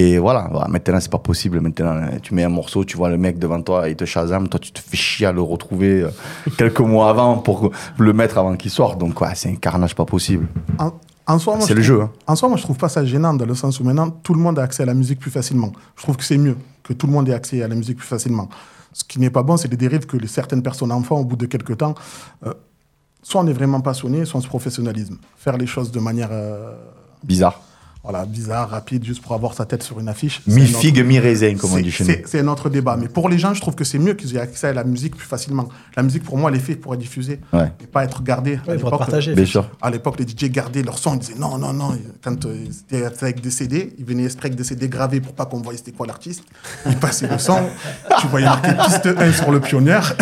et 0.00 0.18
voilà, 0.18 0.48
voilà, 0.50 0.68
maintenant 0.68 1.00
c'est 1.00 1.10
pas 1.10 1.18
possible. 1.18 1.60
Maintenant, 1.60 2.08
tu 2.22 2.34
mets 2.34 2.44
un 2.44 2.48
morceau, 2.48 2.84
tu 2.84 2.96
vois 2.96 3.08
le 3.08 3.18
mec 3.18 3.38
devant 3.38 3.60
toi, 3.62 3.88
il 3.88 3.96
te 3.96 4.04
Shazam, 4.04 4.48
toi 4.48 4.60
tu 4.60 4.70
te 4.72 4.78
fais 4.80 4.96
chier 4.96 5.26
à 5.26 5.32
le 5.32 5.42
retrouver 5.42 6.02
euh, 6.02 6.10
quelques 6.58 6.80
mois 6.80 7.10
avant 7.10 7.38
pour 7.38 7.70
le 7.98 8.12
mettre 8.12 8.38
avant 8.38 8.54
qu'il 8.56 8.70
sorte. 8.70 8.98
Donc 8.98 9.20
ouais, 9.20 9.34
c'est 9.34 9.48
un 9.50 9.56
carnage 9.56 9.94
pas 9.94 10.04
possible. 10.04 10.46
En, 10.78 10.92
en 11.26 11.38
soi, 11.38 11.56
moi, 11.56 11.66
C'est 11.66 11.74
le 11.74 11.82
trouve- 11.82 11.96
jeu, 11.96 12.00
hein. 12.02 12.10
En 12.26 12.36
soi, 12.36 12.48
moi, 12.48 12.56
je 12.58 12.62
trouve 12.62 12.78
pas 12.78 12.88
ça 12.88 13.04
gênant 13.04 13.34
dans 13.34 13.44
le 13.46 13.54
sens 13.54 13.80
où 13.80 13.84
maintenant, 13.84 14.08
tout 14.10 14.34
le 14.34 14.40
monde 14.40 14.58
a 14.58 14.62
accès 14.62 14.82
à 14.82 14.86
la 14.86 14.94
musique 14.94 15.18
plus 15.18 15.30
facilement. 15.30 15.72
Je 15.96 16.02
trouve 16.02 16.16
que 16.16 16.24
c'est 16.24 16.38
mieux 16.38 16.56
que 16.84 16.92
tout 16.92 17.06
le 17.06 17.12
monde 17.12 17.28
ait 17.28 17.34
accès 17.34 17.62
à 17.62 17.68
la 17.68 17.74
musique 17.74 17.98
plus 17.98 18.06
facilement. 18.06 18.48
Ce 18.92 19.04
qui 19.04 19.18
n'est 19.20 19.30
pas 19.30 19.42
bon, 19.42 19.56
c'est 19.58 19.68
les 19.68 19.76
dérives 19.76 20.06
que 20.06 20.16
certaines 20.26 20.62
personnes 20.62 20.90
en 20.92 21.02
font 21.02 21.16
au 21.18 21.24
bout 21.24 21.36
de 21.36 21.44
quelques 21.46 21.76
temps. 21.76 21.94
Euh, 22.46 22.54
soit 23.22 23.40
on 23.42 23.46
est 23.46 23.52
vraiment 23.52 23.80
passionné, 23.80 24.24
soit 24.24 24.38
on 24.38 24.42
se 24.42 24.48
professionnalise. 24.48 25.10
Faire 25.36 25.56
les 25.58 25.66
choses 25.66 25.90
de 25.92 26.00
manière... 26.00 26.28
euh, 26.32 26.72
Bizarre. 27.24 27.60
Voilà, 28.04 28.24
bizarre, 28.24 28.70
rapide, 28.70 29.04
juste 29.04 29.20
pour 29.22 29.34
avoir 29.34 29.52
sa 29.54 29.66
tête 29.66 29.82
sur 29.82 29.98
une 30.00 30.08
affiche. 30.08 30.40
Mi-figue, 30.46 31.04
mi-raisin, 31.04 31.54
comme 31.56 31.72
on 31.74 31.78
dit 31.78 31.90
chez 31.90 32.04
nous. 32.04 32.10
c'est- 32.24 32.42
autre 32.48 32.70
débat. 32.70 32.96
Mais 32.96 33.08
pour 33.08 33.28
les 33.28 33.38
gens, 33.38 33.52
je 33.52 33.60
trouve 33.60 33.74
que 33.74 33.84
c'est 33.84 33.98
mieux 33.98 34.14
qu'ils 34.14 34.34
aient 34.36 34.40
accès 34.40 34.68
à 34.68 34.72
la 34.72 34.84
musique 34.84 35.14
plus 35.16 35.26
facilement. 35.26 35.68
La 35.96 36.02
musique, 36.02 36.22
pour 36.22 36.38
moi, 36.38 36.50
elle 36.50 36.56
est 36.56 36.60
faite 36.60 36.80
pour 36.80 36.94
être 36.94 37.00
diffusée 37.00 37.40
Ouais. 37.52 37.70
et 37.82 37.86
pas 37.86 38.04
être 38.04 38.22
gardée. 38.22 38.52
À 38.52 38.54
Ouais, 38.54 38.60
pour 38.60 38.72
être 38.72 38.84
l'époque, 38.84 38.98
partagé. 39.00 39.34
Bien 39.34 39.44
sûr. 39.44 39.68
à 39.82 39.90
l'époque, 39.90 40.14
les 40.18 40.24
DJ 40.26 40.48
gardaient 40.50 40.82
leur 40.82 40.96
son, 40.98 41.14
ils 41.14 41.18
disaient 41.18 41.34
non, 41.38 41.58
non, 41.58 41.72
non. 41.74 41.98
Quand 42.24 42.46
euh, 42.46 42.64
c'était 42.70 43.04
avec 43.04 43.40
des 43.42 43.50
CD, 43.50 43.92
ils 43.98 44.04
venaient 44.06 44.24
exprès 44.24 44.46
avec 44.46 44.56
des 44.56 44.64
CD 44.64 44.88
gravés 44.88 45.20
pour 45.20 45.34
pas 45.34 45.44
qu'on 45.44 45.60
voie 45.60 45.74
c'était 45.76 45.92
quoi 45.92 46.06
l'artiste. 46.06 46.44
Ils 46.86 46.96
passaient 46.96 47.28
le 47.28 47.38
son, 47.38 47.58
tu 48.20 48.26
voyais 48.28 48.46
marqué 48.46 48.70
piste 48.86 49.06
1 49.06 49.32
sur 49.32 49.50
le 49.50 49.60
pionnière. 49.60 50.14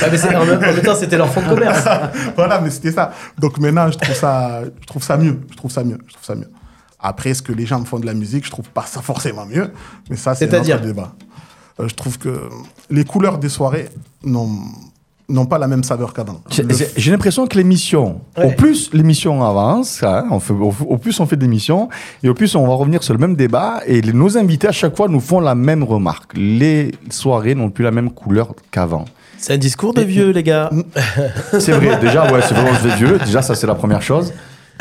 Ouais, 0.00 0.08
mais 0.10 0.16
c'est- 0.16 0.34
en, 0.34 0.46
même, 0.46 0.56
en 0.58 0.60
même 0.60 0.80
temps, 0.82 0.94
c'était 0.94 1.18
leur 1.18 1.28
fond 1.30 1.42
de 1.42 1.48
commerce. 1.48 1.84
voilà, 2.36 2.60
mais 2.60 2.70
c'était 2.70 2.92
ça. 2.92 3.12
Donc 3.38 3.58
maintenant, 3.58 3.90
je 3.90 3.98
trouve 3.98 4.14
ça, 4.16 4.62
je 4.80 4.86
trouve 4.86 5.02
ça 5.02 5.16
mieux. 5.18 5.38
Je 5.50 5.56
trouve 5.56 5.70
ça 5.70 5.84
mieux. 5.84 5.98
Je 6.06 6.12
trouve 6.14 6.24
ça 6.24 6.34
mieux. 6.34 6.48
Après, 7.02 7.30
est-ce 7.30 7.42
que 7.42 7.52
les 7.52 7.66
gens 7.66 7.82
font 7.84 7.98
de 7.98 8.06
la 8.06 8.14
musique? 8.14 8.44
Je 8.44 8.50
trouve 8.50 8.68
pas 8.68 8.84
ça 8.86 9.00
forcément 9.02 9.46
mieux. 9.46 9.70
Mais 10.10 10.16
ça, 10.16 10.34
c'est 10.34 10.46
un 10.54 10.60
autre 10.76 10.86
débat. 10.86 11.12
Euh, 11.80 11.88
je 11.88 11.94
trouve 11.94 12.18
que 12.18 12.42
les 12.90 13.04
couleurs 13.04 13.38
des 13.38 13.48
soirées 13.48 13.88
n'ont 14.24 14.50
n'ont 15.28 15.46
pas 15.46 15.58
la 15.58 15.68
même 15.68 15.84
saveur 15.84 16.12
qu'avant. 16.12 16.40
J'ai- 16.50 16.64
l'impression 17.12 17.46
que 17.46 17.56
l'émission, 17.56 18.20
au 18.36 18.50
plus 18.50 18.90
l'émission 18.92 19.44
avance, 19.44 20.02
hein, 20.02 20.24
on 20.32 20.40
fait, 20.40 20.52
au, 20.52 20.74
au 20.88 20.98
plus 20.98 21.20
on 21.20 21.26
fait 21.26 21.36
d'émissions, 21.36 21.88
et 22.24 22.28
au 22.28 22.34
plus 22.34 22.52
on 22.56 22.66
va 22.66 22.74
revenir 22.74 23.04
sur 23.04 23.14
le 23.14 23.20
même 23.20 23.36
débat, 23.36 23.80
et 23.86 24.00
les- 24.00 24.12
nos 24.12 24.36
invités 24.36 24.66
à 24.66 24.72
chaque 24.72 24.96
fois 24.96 25.06
nous 25.06 25.20
font 25.20 25.38
la 25.38 25.54
même 25.54 25.84
remarque. 25.84 26.32
Les 26.34 26.90
soirées 27.10 27.54
n'ont 27.54 27.70
plus 27.70 27.84
la 27.84 27.92
même 27.92 28.10
couleur 28.10 28.56
qu'avant. 28.72 29.04
C'est 29.38 29.52
un 29.54 29.56
discours 29.58 29.94
de 29.94 30.02
vieux, 30.02 30.30
les 30.32 30.42
gars. 30.42 30.68
C'est 31.60 31.72
vrai, 31.72 31.98
déjà, 32.00 32.30
ouais, 32.32 32.40
c'est 32.42 32.54
vraiment 32.54 32.76
vais 32.80 32.96
vieux, 32.96 33.18
déjà 33.24 33.40
ça 33.40 33.54
c'est 33.54 33.68
la 33.68 33.76
première 33.76 34.02
chose. 34.02 34.32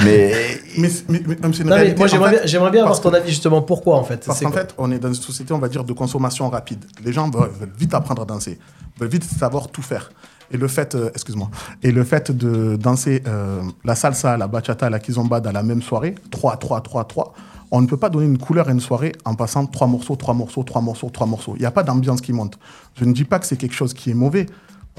Mais 0.05 0.33
mais, 0.77 0.89
mais- 1.09 1.21
mais- 1.27 1.35
Non, 1.69 1.75
moi, 1.97 2.07
j'aimerais 2.07 2.29
bien, 2.31 2.39
j'aimerais 2.45 2.71
bien 2.71 2.81
avoir 2.83 2.99
ton 3.01 3.13
avis 3.13 3.29
justement. 3.29 3.61
Pourquoi 3.61 3.97
en 3.97 4.03
fait 4.03 4.25
Parce 4.25 4.39
qu'en 4.45 4.51
fait, 4.59 4.75
on 4.77 4.91
est 4.91 4.99
dans 4.99 5.09
une 5.09 5.13
société, 5.15 5.53
on 5.53 5.59
va 5.59 5.67
dire, 5.69 5.83
de 5.83 5.93
consommation 5.93 6.49
rapide. 6.49 6.85
Les 7.03 7.11
gens 7.11 7.29
veulent, 7.29 7.49
veulent 7.59 7.71
vite 7.77 7.93
apprendre 7.93 8.21
à 8.21 8.25
danser, 8.25 8.59
veulent 8.99 9.09
vite 9.09 9.23
savoir 9.23 9.67
tout 9.69 9.81
faire. 9.81 10.11
Et 10.51 10.57
le 10.57 10.67
fait, 10.67 10.95
euh, 10.95 11.09
excuse-moi, 11.13 11.49
et 11.83 11.91
le 11.91 12.03
fait 12.03 12.31
de 12.31 12.75
danser 12.75 13.21
euh, 13.27 13.61
la 13.85 13.93
salsa, 13.95 14.35
la 14.37 14.47
bachata, 14.47 14.89
la 14.89 14.99
kizomba 14.99 15.39
dans 15.41 15.51
la 15.51 15.61
même 15.61 15.81
soirée, 15.83 16.15
3, 16.31 16.57
3, 16.57 16.81
3, 16.81 17.03
3, 17.05 17.33
on 17.71 17.81
ne 17.81 17.85
peut 17.87 17.97
pas 17.97 18.09
donner 18.09 18.25
une 18.25 18.39
couleur 18.39 18.67
à 18.67 18.71
une 18.71 18.79
soirée 18.79 19.11
en 19.25 19.35
passant 19.35 19.67
trois 19.67 19.85
morceaux, 19.85 20.15
trois 20.15 20.33
morceaux, 20.33 20.63
trois 20.63 20.81
morceaux, 20.81 21.09
trois 21.11 21.27
morceaux. 21.27 21.53
Il 21.55 21.59
n'y 21.59 21.67
a 21.67 21.71
pas 21.71 21.83
d'ambiance 21.83 22.19
qui 22.19 22.33
monte. 22.33 22.57
Je 22.99 23.05
ne 23.05 23.13
dis 23.13 23.25
pas 23.25 23.37
que 23.37 23.45
c'est 23.45 23.57
quelque 23.57 23.75
chose 23.75 23.93
qui 23.93 24.09
est 24.09 24.15
mauvais, 24.15 24.47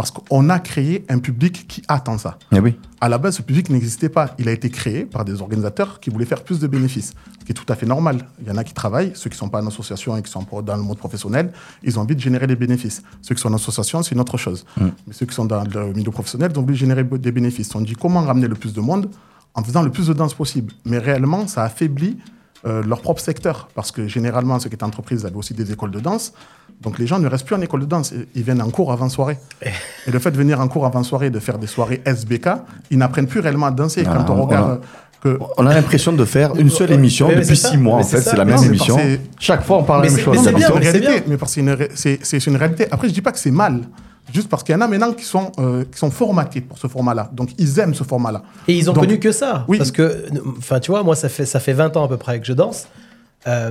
parce 0.01 0.13
qu'on 0.13 0.49
a 0.49 0.59
créé 0.61 1.05
un 1.11 1.19
public 1.19 1.67
qui 1.69 1.83
attend 1.87 2.17
ça. 2.17 2.39
eh 2.53 2.59
oui. 2.59 2.79
À 3.03 3.11
la 3.11 3.19
base, 3.19 3.37
ce 3.37 3.43
public 3.43 3.69
n'existait 3.69 4.09
pas. 4.09 4.35
Il 4.39 4.49
a 4.49 4.53
été 4.53 4.71
créé 4.71 5.05
par 5.05 5.27
des 5.27 5.43
organisateurs 5.43 6.01
qui 6.01 6.09
voulaient 6.09 6.25
faire 6.25 6.43
plus 6.43 6.59
de 6.59 6.67
bénéfices, 6.67 7.13
ce 7.39 7.45
qui 7.45 7.53
est 7.53 7.55
tout 7.55 7.71
à 7.71 7.75
fait 7.75 7.85
normal. 7.85 8.27
Il 8.41 8.49
y 8.49 8.51
en 8.51 8.57
a 8.57 8.65
qui 8.65 8.73
travaillent, 8.73 9.13
ceux 9.15 9.29
qui 9.29 9.35
ne 9.35 9.41
sont 9.41 9.51
pas 9.51 9.63
en 9.63 9.67
association 9.67 10.17
et 10.17 10.23
qui 10.23 10.31
sont 10.31 10.47
dans 10.65 10.77
le 10.77 10.83
monde 10.83 10.97
professionnel, 10.97 11.53
ils 11.83 11.99
ont 11.99 12.03
envie 12.03 12.17
de 12.17 12.21
générer 12.21 12.47
des 12.47 12.57
bénéfices. 12.57 13.03
Ceux 13.21 13.35
qui 13.35 13.43
sont 13.43 13.51
en 13.51 13.55
association, 13.57 14.03
c'est 14.03 14.15
une 14.15 14.23
autre 14.23 14.39
chose. 14.39 14.65
Mais 14.79 15.13
ceux 15.13 15.27
qui 15.27 15.35
sont 15.35 15.45
dans 15.45 15.65
le 15.65 15.93
milieu 15.93 16.11
professionnel, 16.11 16.51
ils 16.55 16.59
ont 16.59 16.63
envie 16.63 16.73
de 16.73 16.79
générer 16.79 17.05
des 17.05 17.33
bénéfices. 17.33 17.75
On 17.75 17.83
dit 17.83 17.93
comment 17.95 18.23
ramener 18.23 18.49
le 18.49 18.55
plus 18.55 18.73
de 18.73 18.81
monde 18.81 19.11
en 19.53 19.63
faisant 19.63 19.83
le 19.83 19.91
plus 19.91 20.07
de 20.07 20.15
danse 20.15 20.33
possible. 20.33 20.73
Mais 20.87 20.97
réellement, 20.97 21.47
ça 21.47 21.63
affaiblit 21.63 22.17
euh, 22.67 22.83
leur 22.83 23.01
propre 23.01 23.21
secteur. 23.21 23.69
Parce 23.75 23.91
que 23.93 24.07
généralement, 24.09 24.59
ceux 24.59 24.69
qui 24.69 24.75
étaient 24.75 24.85
entreprises 24.85 25.25
avaient 25.27 25.37
aussi 25.37 25.55
des 25.55 25.73
écoles 25.73 25.91
de 25.91 26.01
danse. 26.01 26.33
Donc 26.81 26.99
les 26.99 27.07
gens 27.07 27.19
ne 27.19 27.27
restent 27.29 27.45
plus 27.47 27.55
en 27.57 27.61
école 27.61 27.81
de 27.81 27.87
danse. 27.87 28.13
Ils 28.35 28.43
viennent 28.43 28.63
en 28.63 28.71
cours 28.71 28.93
avant 28.93 29.09
soirée. 29.09 29.39
Et 30.07 30.11
le 30.11 30.19
fait 30.19 30.31
de 30.31 30.37
venir 30.37 30.61
en 30.61 30.69
cours 30.69 30.87
avant 30.87 31.03
soirée, 31.03 31.31
de 31.31 31.39
faire 31.41 31.59
des 31.59 31.67
soirées 31.67 32.01
SBK, 32.05 32.49
ils 32.91 32.99
n'apprennent 32.99 33.27
plus 33.27 33.41
réellement 33.41 33.67
à 33.67 33.71
danser. 33.71 34.05
Ah, 34.07 34.15
Quand 34.27 34.33
on 34.35 34.43
regarde 34.47 34.71
a- 34.71 34.73
euh, 34.75 34.79
que 35.23 35.39
On 35.59 35.67
a 35.67 35.75
l'impression 35.75 36.13
de 36.15 36.25
faire 36.25 36.57
une 36.57 36.71
seule 36.71 36.93
émission 36.93 37.29
mais 37.29 37.37
depuis 37.43 37.55
six 37.57 37.77
mois 37.77 37.99
mais 37.99 38.05
en 38.05 38.07
fait, 38.07 38.21
c'est 38.23 38.37
la 38.37 38.47
même 38.47 38.63
émission. 38.65 38.97
Chaque 39.39 39.63
fois 39.65 39.77
on 39.77 39.85
parle 39.85 40.05
la 40.05 40.09
même 40.09 40.17
c'est- 40.19 40.25
chose. 40.25 40.39
c'est 40.43 40.51
une 40.51 40.57
réalité, 40.79 41.01
bien. 41.01 41.23
mais 41.27 41.37
parce 41.37 41.53
que 41.53 41.55
c'est 41.57 41.61
une, 41.61 41.71
ré- 41.71 41.91
c'est- 41.95 42.19
c'est 42.23 42.47
une 42.47 42.57
réalité. 42.57 42.87
Après, 42.91 43.07
je 43.09 43.13
dis 43.13 43.21
pas 43.21 43.33
que 43.33 43.39
c'est 43.39 43.51
mal, 43.51 43.83
juste 44.33 44.49
parce 44.49 44.63
qu'il 44.63 44.75
y 44.75 44.77
en 44.77 44.81
a 44.81 44.89
maintenant 44.89 45.13
qui 45.13 45.25
sont, 45.25 45.53
euh, 45.59 45.85
qui 45.91 45.99
sont 45.99 46.11
formatés 46.11 46.61
pour 46.61 46.79
ce 46.79 46.87
format-là. 46.87 47.31
Donc, 47.33 47.51
ils 47.59 47.79
aiment 47.79 47.95
ce 47.95 48.05
format-là. 48.05 48.43
Et 48.69 48.75
ils 48.77 48.89
ont 48.91 48.93
Donc, 48.93 49.05
connu 49.05 49.19
que 49.19 49.33
ça. 49.33 49.65
oui. 49.69 49.79
Parce 49.79 49.91
que, 49.93 50.25
enfin, 50.59 50.81
tu 50.81 50.91
vois, 50.91 51.03
moi, 51.03 51.17
ça 51.17 51.29
fait, 51.29 51.47
ça 51.47 51.61
fait 51.61 51.73
20 51.73 51.97
ans 51.97 52.05
à 52.05 52.09
peu 52.09 52.17
près 52.17 52.41
que 52.41 52.47
je 52.47 52.53
danse. 52.53 52.87
Euh, 53.47 53.71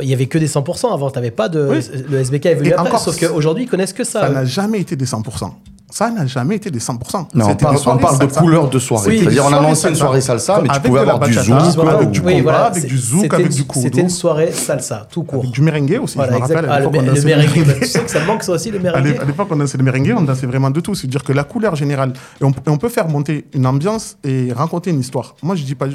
Il 0.00 0.08
y 0.08 0.12
avait 0.14 0.26
que 0.26 0.38
des 0.38 0.46
100% 0.48 0.92
avant. 0.94 1.10
T'avais 1.10 1.32
pas 1.32 1.48
de. 1.48 1.66
Oui. 1.70 1.80
Le 2.08 2.18
SBK 2.18 2.46
est 2.46 2.54
venu 2.54 2.68
Et 2.68 2.72
après. 2.72 2.88
encore, 2.88 3.00
sauf 3.00 3.18
qu'aujourd'hui, 3.18 3.64
ils 3.64 3.68
connaissent 3.68 3.92
que 3.92 4.04
ça. 4.04 4.20
Ça 4.20 4.28
n'a 4.28 4.44
jamais 4.44 4.80
été 4.80 4.94
des 4.94 5.06
100%. 5.06 5.50
Ça 5.90 6.10
n'a 6.10 6.26
jamais 6.26 6.56
été 6.56 6.70
des 6.70 6.80
100%. 6.80 7.28
Non, 7.34 7.46
on 7.48 7.54
parle, 7.56 7.76
on 7.86 8.18
de 8.18 8.26
couleur 8.38 8.68
de 8.68 8.78
soirée. 8.78 9.08
Oui, 9.08 9.18
C'est-à-dire, 9.20 9.44
on 9.46 9.52
a 9.54 9.60
lancé 9.62 9.68
une 9.68 9.94
salsa. 9.94 9.98
soirée 10.00 10.20
salsa, 10.20 10.60
mais 10.62 10.68
tu 10.68 10.80
pouvais 10.82 11.00
avoir 11.00 11.18
du 11.20 11.32
zouk, 11.32 11.86
avec 11.88 12.10
du 12.10 12.20
combat, 12.20 12.66
avec 12.66 12.86
du 12.86 12.98
zouk, 12.98 13.32
avec 13.32 13.46
une- 13.46 13.52
du. 13.52 13.64
C'était 13.74 14.00
une 14.02 14.10
soirée 14.10 14.52
salsa, 14.52 15.06
tout 15.10 15.22
court. 15.22 15.40
Avec 15.40 15.50
du 15.52 15.62
merengue 15.62 15.98
aussi, 16.02 16.16
Voilà, 16.16 16.32
je 16.32 16.36
me 16.36 16.42
rappelle. 16.42 16.64
à 16.66 16.72
Ah, 16.74 16.80
le, 16.80 16.86
le 16.90 17.06
dansait 17.06 17.24
merengue, 17.36 17.66
bah, 17.66 17.72
tu 17.80 17.86
sais 17.86 18.00
que 18.00 18.10
ça 18.10 18.22
manque 18.26 18.42
ça 18.42 18.52
aussi, 18.52 18.70
le 18.70 18.78
merengue. 18.80 19.18
à 19.18 19.24
l'époque, 19.24 19.48
on 19.50 19.56
dansait 19.56 19.78
le 19.78 19.84
merengue, 19.84 20.14
on 20.16 20.22
dansait 20.22 20.46
vraiment 20.46 20.70
de 20.70 20.80
tout. 20.80 20.94
C'est-à-dire 20.94 21.24
que 21.24 21.32
la 21.32 21.44
couleur 21.44 21.74
générale, 21.74 22.12
et 22.40 22.44
on, 22.44 22.50
et 22.50 22.68
on 22.68 22.76
peut 22.76 22.90
faire 22.90 23.08
monter 23.08 23.46
une 23.54 23.66
ambiance 23.66 24.18
et 24.24 24.52
raconter 24.52 24.90
une 24.90 25.00
histoire. 25.00 25.36
Moi, 25.42 25.56
je 25.56 25.64
dis 25.64 25.74
pas. 25.74 25.86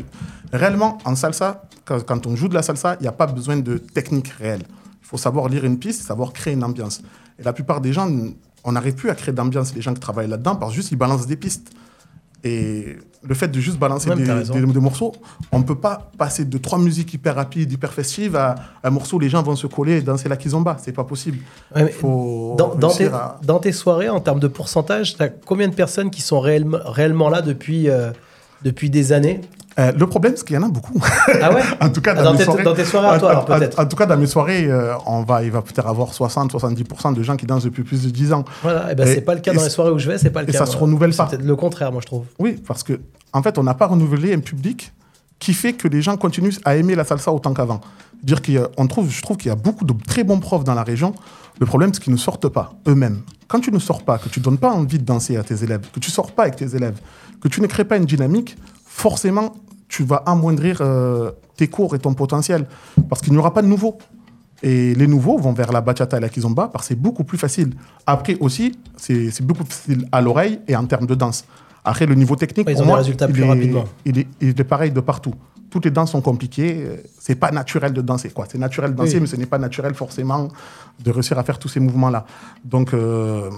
Réellement, 0.52 0.98
en 1.06 1.16
salsa, 1.16 1.64
quand, 1.86 2.04
quand 2.04 2.26
on 2.28 2.36
joue 2.36 2.48
de 2.48 2.56
la 2.56 2.64
salsa, 2.64 2.96
il 3.00 3.04
n'y 3.04 3.08
a 3.08 3.12
pas 3.12 3.28
besoin 3.28 3.58
de 3.58 3.78
technique 3.78 4.30
réelle. 4.40 4.64
Il 5.04 5.08
faut 5.08 5.18
savoir 5.18 5.50
lire 5.50 5.66
une 5.66 5.78
piste, 5.78 6.02
savoir 6.08 6.34
créer 6.34 6.54
une 6.56 6.64
ambiance. 6.64 7.02
Et 7.40 7.44
la 7.44 7.54
plupart 7.54 7.80
des 7.80 7.94
gens, 7.94 8.10
on 8.64 8.72
n'arrive 8.74 8.96
plus 8.96 9.10
à 9.10 9.16
créer 9.16 9.34
d'ambiance, 9.34 9.74
les 9.76 9.82
gens 9.82 9.94
qui 9.94 10.00
travaillent 10.00 10.30
là-dedans, 10.30 10.56
parce 10.56 10.72
que 10.72 10.76
juste 10.76 10.92
ils 10.92 10.98
balancent 10.98 11.28
des 11.28 11.36
pistes. 11.36 11.72
Et 12.46 12.98
le 13.24 13.36
fait 13.36 13.48
de 13.48 13.60
juste 13.62 13.78
balancer 13.80 14.10
Ouais, 14.10 14.18
des, 14.18 14.66
morceaux, 14.82 15.14
on 15.54 15.60
ne 15.60 15.64
peut 15.64 15.78
pas 15.78 16.12
passer 16.18 16.44
de 16.44 16.58
trois 16.58 16.78
musiques 16.78 17.14
hyper 17.14 17.36
rapides, 17.36 17.72
hyper 17.72 17.94
festives 17.94 18.36
à 18.36 18.56
un 18.84 18.90
morceau 18.90 19.16
où 19.16 19.20
les 19.20 19.30
gens 19.30 19.42
vont 19.42 19.56
se 19.56 19.66
coller 19.68 19.94
et 19.94 20.02
danser 20.02 20.28
la 20.28 20.36
kizomba. 20.36 20.76
C'est 20.82 20.92
pas 20.92 21.06
possible. 21.06 21.38
Ouais, 21.74 21.88
faut 21.90 22.56
dans, 22.58 22.76
dans 22.76 22.90
tes, 22.90 23.04
réussir 23.06 23.16
à- 23.16 23.40
dans 23.44 23.60
tes 23.60 23.72
soirées, 23.72 24.10
en 24.10 24.20
termes 24.20 24.42
de 24.42 24.50
pourcentage, 24.50 25.16
t'as 25.16 25.30
combien 25.30 25.70
de 25.70 25.74
personnes 25.74 26.10
qui 26.10 26.22
sont 26.22 26.42
réellement, 26.42 26.80
réellement 26.86 27.30
là 27.30 27.42
depuis, 27.42 27.90
euh, 27.90 28.12
depuis 28.62 28.90
des 28.90 29.14
années? 29.14 29.40
Euh, 29.80 29.92
le 29.92 30.06
problème, 30.08 30.34
c'est 30.36 30.46
qu'il 30.46 30.56
y 30.56 30.60
en 30.60 30.64
a 30.64 30.70
beaucoup. 30.70 31.02
Ah 31.42 31.52
ouais 31.54 31.62
en 31.82 31.90
tout 31.90 32.02
cas, 32.02 32.14
dans, 32.14 32.24
dans 32.24 32.36
tes- 32.36 32.44
soirées, 32.44 32.64
dans 32.64 32.76
tes 32.76 32.86
soirées 32.86 33.08
à 33.16 33.20
toi, 33.20 33.30
alors, 33.32 33.46
peut-être. 33.46 33.80
En, 33.80 33.86
tout 33.86 33.96
cas, 33.96 34.06
dans 34.06 34.18
mes 34.18 34.28
soirées, 34.28 34.66
euh, 34.70 34.94
on 35.08 35.24
va, 35.24 35.44
il 35.44 35.52
va 35.52 35.62
peut-être 35.64 35.88
avoir 35.88 36.12
60-70% 36.12 37.14
de 37.16 37.24
gens 37.24 37.36
qui 37.36 37.46
dansent 37.46 37.64
depuis 37.64 37.84
plus 37.84 38.04
de 38.04 38.10
10 38.10 38.34
ans. 38.34 38.46
Voilà, 38.62 38.92
et 38.92 38.96
ben 38.96 39.08
Et- 39.08 39.16
c'est 39.16 39.22
pas 39.22 39.34
le 39.36 39.42
cas 39.42 39.52
et 39.52 39.56
dans 39.56 39.64
les 39.64 39.70
soirées 39.70 39.92
où 39.92 39.98
je 40.00 40.10
vais, 40.10 40.18
c'est 40.18 40.30
pas 40.30 40.42
le 40.44 40.50
et 40.50 40.52
cas. 40.52 40.60
ça 40.60 40.66
se 40.66 40.78
renouvelle 40.78 41.12
C'est 41.14 41.18
pas. 41.18 41.26
peut-être 41.28 41.44
le 41.46 41.56
contraire, 41.56 41.92
moi 41.92 42.02
je 42.02 42.08
trouve. 42.08 42.26
Oui, 42.40 42.62
parce 42.68 42.84
que 42.84 43.00
en 43.34 43.42
fait, 43.42 43.58
on 43.58 43.64
n'a 43.64 43.74
pas 43.74 43.88
renouvelé 43.88 44.34
un 44.34 44.40
public 44.42 44.94
qui 45.40 45.54
fait 45.54 45.74
que 45.74 45.88
les 45.88 46.02
gens 46.02 46.18
continuent 46.18 46.54
à 46.66 46.76
aimer 46.76 46.96
la 46.96 47.04
salsa 47.04 47.32
autant 47.32 47.54
qu'avant. 47.54 47.82
Dire 48.22 48.42
qu'on 48.42 48.88
trouve, 48.88 49.10
je 49.10 49.22
trouve 49.22 49.38
qu'il 49.38 49.48
y 49.50 49.52
a 49.52 49.56
beaucoup 49.56 49.84
de 49.86 49.94
très 50.08 50.24
bons 50.24 50.40
profs 50.40 50.64
dans 50.64 50.76
la 50.76 50.84
région. 50.84 51.14
Le 51.60 51.66
problème, 51.66 51.94
c'est 51.94 52.02
qu'ils 52.02 52.14
ne 52.14 52.18
sortent 52.18 52.48
pas 52.48 52.74
eux-mêmes. 52.88 53.22
Quand 53.50 53.60
tu 53.60 53.72
ne 53.72 53.80
sors 53.80 54.04
pas, 54.04 54.18
que 54.18 54.30
tu 54.30 54.40
donnes 54.40 54.58
pas 54.58 54.72
envie 54.72 55.00
de 55.00 55.04
danser 55.04 55.36
à 55.36 55.44
tes 55.44 55.62
élèves, 55.64 55.82
que 55.94 56.00
tu 56.00 56.10
sors 56.10 56.32
pas 56.32 56.44
avec 56.44 56.56
tes 56.56 56.76
élèves, 56.76 57.00
que 57.42 57.48
tu 57.50 57.60
ne 57.60 57.68
crées 57.68 57.84
pas 57.84 57.98
une 57.98 58.06
dynamique, 58.06 58.56
forcément, 58.94 59.54
tu 59.88 60.04
vas 60.04 60.18
amoindrir 60.26 60.78
euh, 60.82 61.32
tes 61.58 61.68
cours 61.68 61.96
et 61.96 62.00
ton 62.00 62.14
potentiel, 62.14 62.66
parce 63.10 63.22
qu'il 63.22 63.34
n'y 63.34 63.40
aura 63.40 63.54
pas 63.54 63.62
de 63.62 63.68
nouveaux. 63.68 63.98
Et 64.62 64.96
les 64.96 65.08
nouveaux 65.08 65.38
vont 65.38 65.52
vers 65.52 65.72
la 65.74 65.82
bachata 65.82 66.16
et 66.18 66.20
la 66.22 66.30
kizomba 66.30 66.70
parce 66.72 66.86
que 66.86 66.90
c'est 66.94 67.00
beaucoup 67.02 67.26
plus 67.26 67.38
facile. 67.38 67.74
Après 68.08 68.38
aussi, 68.40 68.78
c'est 68.96 69.42
beaucoup 69.42 69.66
plus 69.66 69.74
facile 69.74 70.08
à 70.12 70.22
l'oreille 70.22 70.60
et 70.70 70.76
en 70.78 70.86
termes 70.86 71.06
de 71.06 71.16
danse. 71.16 71.44
Après, 71.84 72.06
le 72.06 72.16
niveau 72.16 72.38
technique, 72.38 72.68
Ouais, 72.68 72.76
pour 72.76 72.86
moi, 72.86 73.02
il 73.06 73.14
plus 73.18 73.44
est-. 73.44 73.84
Il 74.06 74.20
est, 74.20 74.28
il 74.40 74.50
est 74.58 74.64
pareil 74.64 74.92
de 74.92 75.02
partout. 75.02 75.34
Toutes 75.70 75.84
les 75.84 75.92
danses 75.92 76.12
sont 76.12 76.22
compliquées. 76.22 76.76
euh, 76.80 76.96
C'est 77.20 77.36
pas 77.36 77.52
naturel 77.52 77.92
de 77.92 78.02
danser. 78.02 78.30
quoi. 78.30 78.46
C'est 78.50 78.58
naturel 78.58 78.92
de 78.92 78.96
danser, 78.96 79.16
Oui. 79.16 79.22
mais 79.22 79.28
ce 79.28 79.36
n'est 79.36 79.48
pas 79.48 79.58
naturel 79.58 79.94
forcément 79.96 80.48
de 81.04 81.12
réussir 81.12 81.38
à 81.38 81.44
faire 81.44 81.60
tous 81.60 81.68
ces 81.68 81.82
mouvements-là. 81.82 82.26
Donc, 82.64 82.94
euh, 82.94 83.50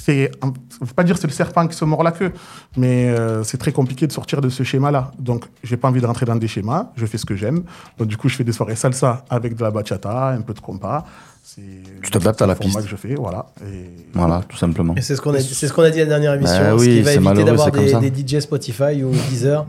c'est, 0.00 0.30
je 0.42 0.46
ne 0.46 0.86
veux 0.86 0.94
pas 0.94 1.02
dire 1.02 1.16
que 1.16 1.20
c'est 1.20 1.26
le 1.26 1.32
serpent 1.32 1.66
qui 1.66 1.76
se 1.76 1.84
mord 1.84 2.02
la 2.04 2.12
queue, 2.12 2.32
mais 2.76 3.08
euh, 3.08 3.42
c'est 3.42 3.58
très 3.58 3.72
compliqué 3.72 4.06
de 4.06 4.12
sortir 4.12 4.40
de 4.40 4.48
ce 4.48 4.62
schéma-là. 4.62 5.10
Donc, 5.18 5.44
j'ai 5.64 5.76
pas 5.76 5.88
envie 5.88 6.00
de 6.00 6.06
rentrer 6.06 6.24
dans 6.24 6.36
des 6.36 6.46
schémas. 6.48 6.86
Je 6.96 7.04
fais 7.04 7.18
ce 7.18 7.26
que 7.26 7.34
j'aime. 7.36 7.64
Donc, 7.98 8.06
du 8.06 8.16
coup, 8.16 8.28
je 8.28 8.36
fais 8.36 8.44
des 8.44 8.52
soirées 8.52 8.76
salsa 8.76 9.24
avec 9.28 9.56
de 9.56 9.62
la 9.64 9.70
bachata, 9.72 10.28
un 10.28 10.40
peu 10.42 10.54
de 10.54 10.60
compas. 10.60 11.04
C'est 11.42 11.62
Tu 12.02 12.10
t'adaptes 12.10 12.40
à 12.42 12.46
la 12.46 12.54
piste. 12.54 12.80
que 12.80 12.86
je 12.88 12.96
fais, 12.96 13.14
voilà. 13.16 13.46
Et 13.66 13.90
Voilà, 14.14 14.42
tout 14.48 14.56
simplement. 14.56 14.94
Et 14.96 15.00
c'est 15.02 15.16
ce 15.16 15.20
qu'on 15.20 15.34
a, 15.34 15.40
ce 15.40 15.72
qu'on 15.72 15.82
a 15.82 15.90
dit 15.90 16.00
à 16.00 16.04
la 16.04 16.10
dernière 16.10 16.34
émission, 16.34 16.58
Bah 16.58 16.70
ce 16.70 16.74
oui, 16.80 16.86
qui 16.86 17.00
va 17.02 17.10
c'est 17.10 17.16
éviter 17.16 17.20
malheureux, 17.28 17.44
d'avoir 17.46 17.66
c'est 17.74 17.90
comme 17.92 18.00
des, 18.00 18.10
des 18.10 18.38
DJ 18.38 18.40
Spotify 18.40 19.02
ou 19.02 19.10
Deezer. 19.30 19.66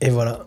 Et 0.00 0.10
voilà. 0.10 0.40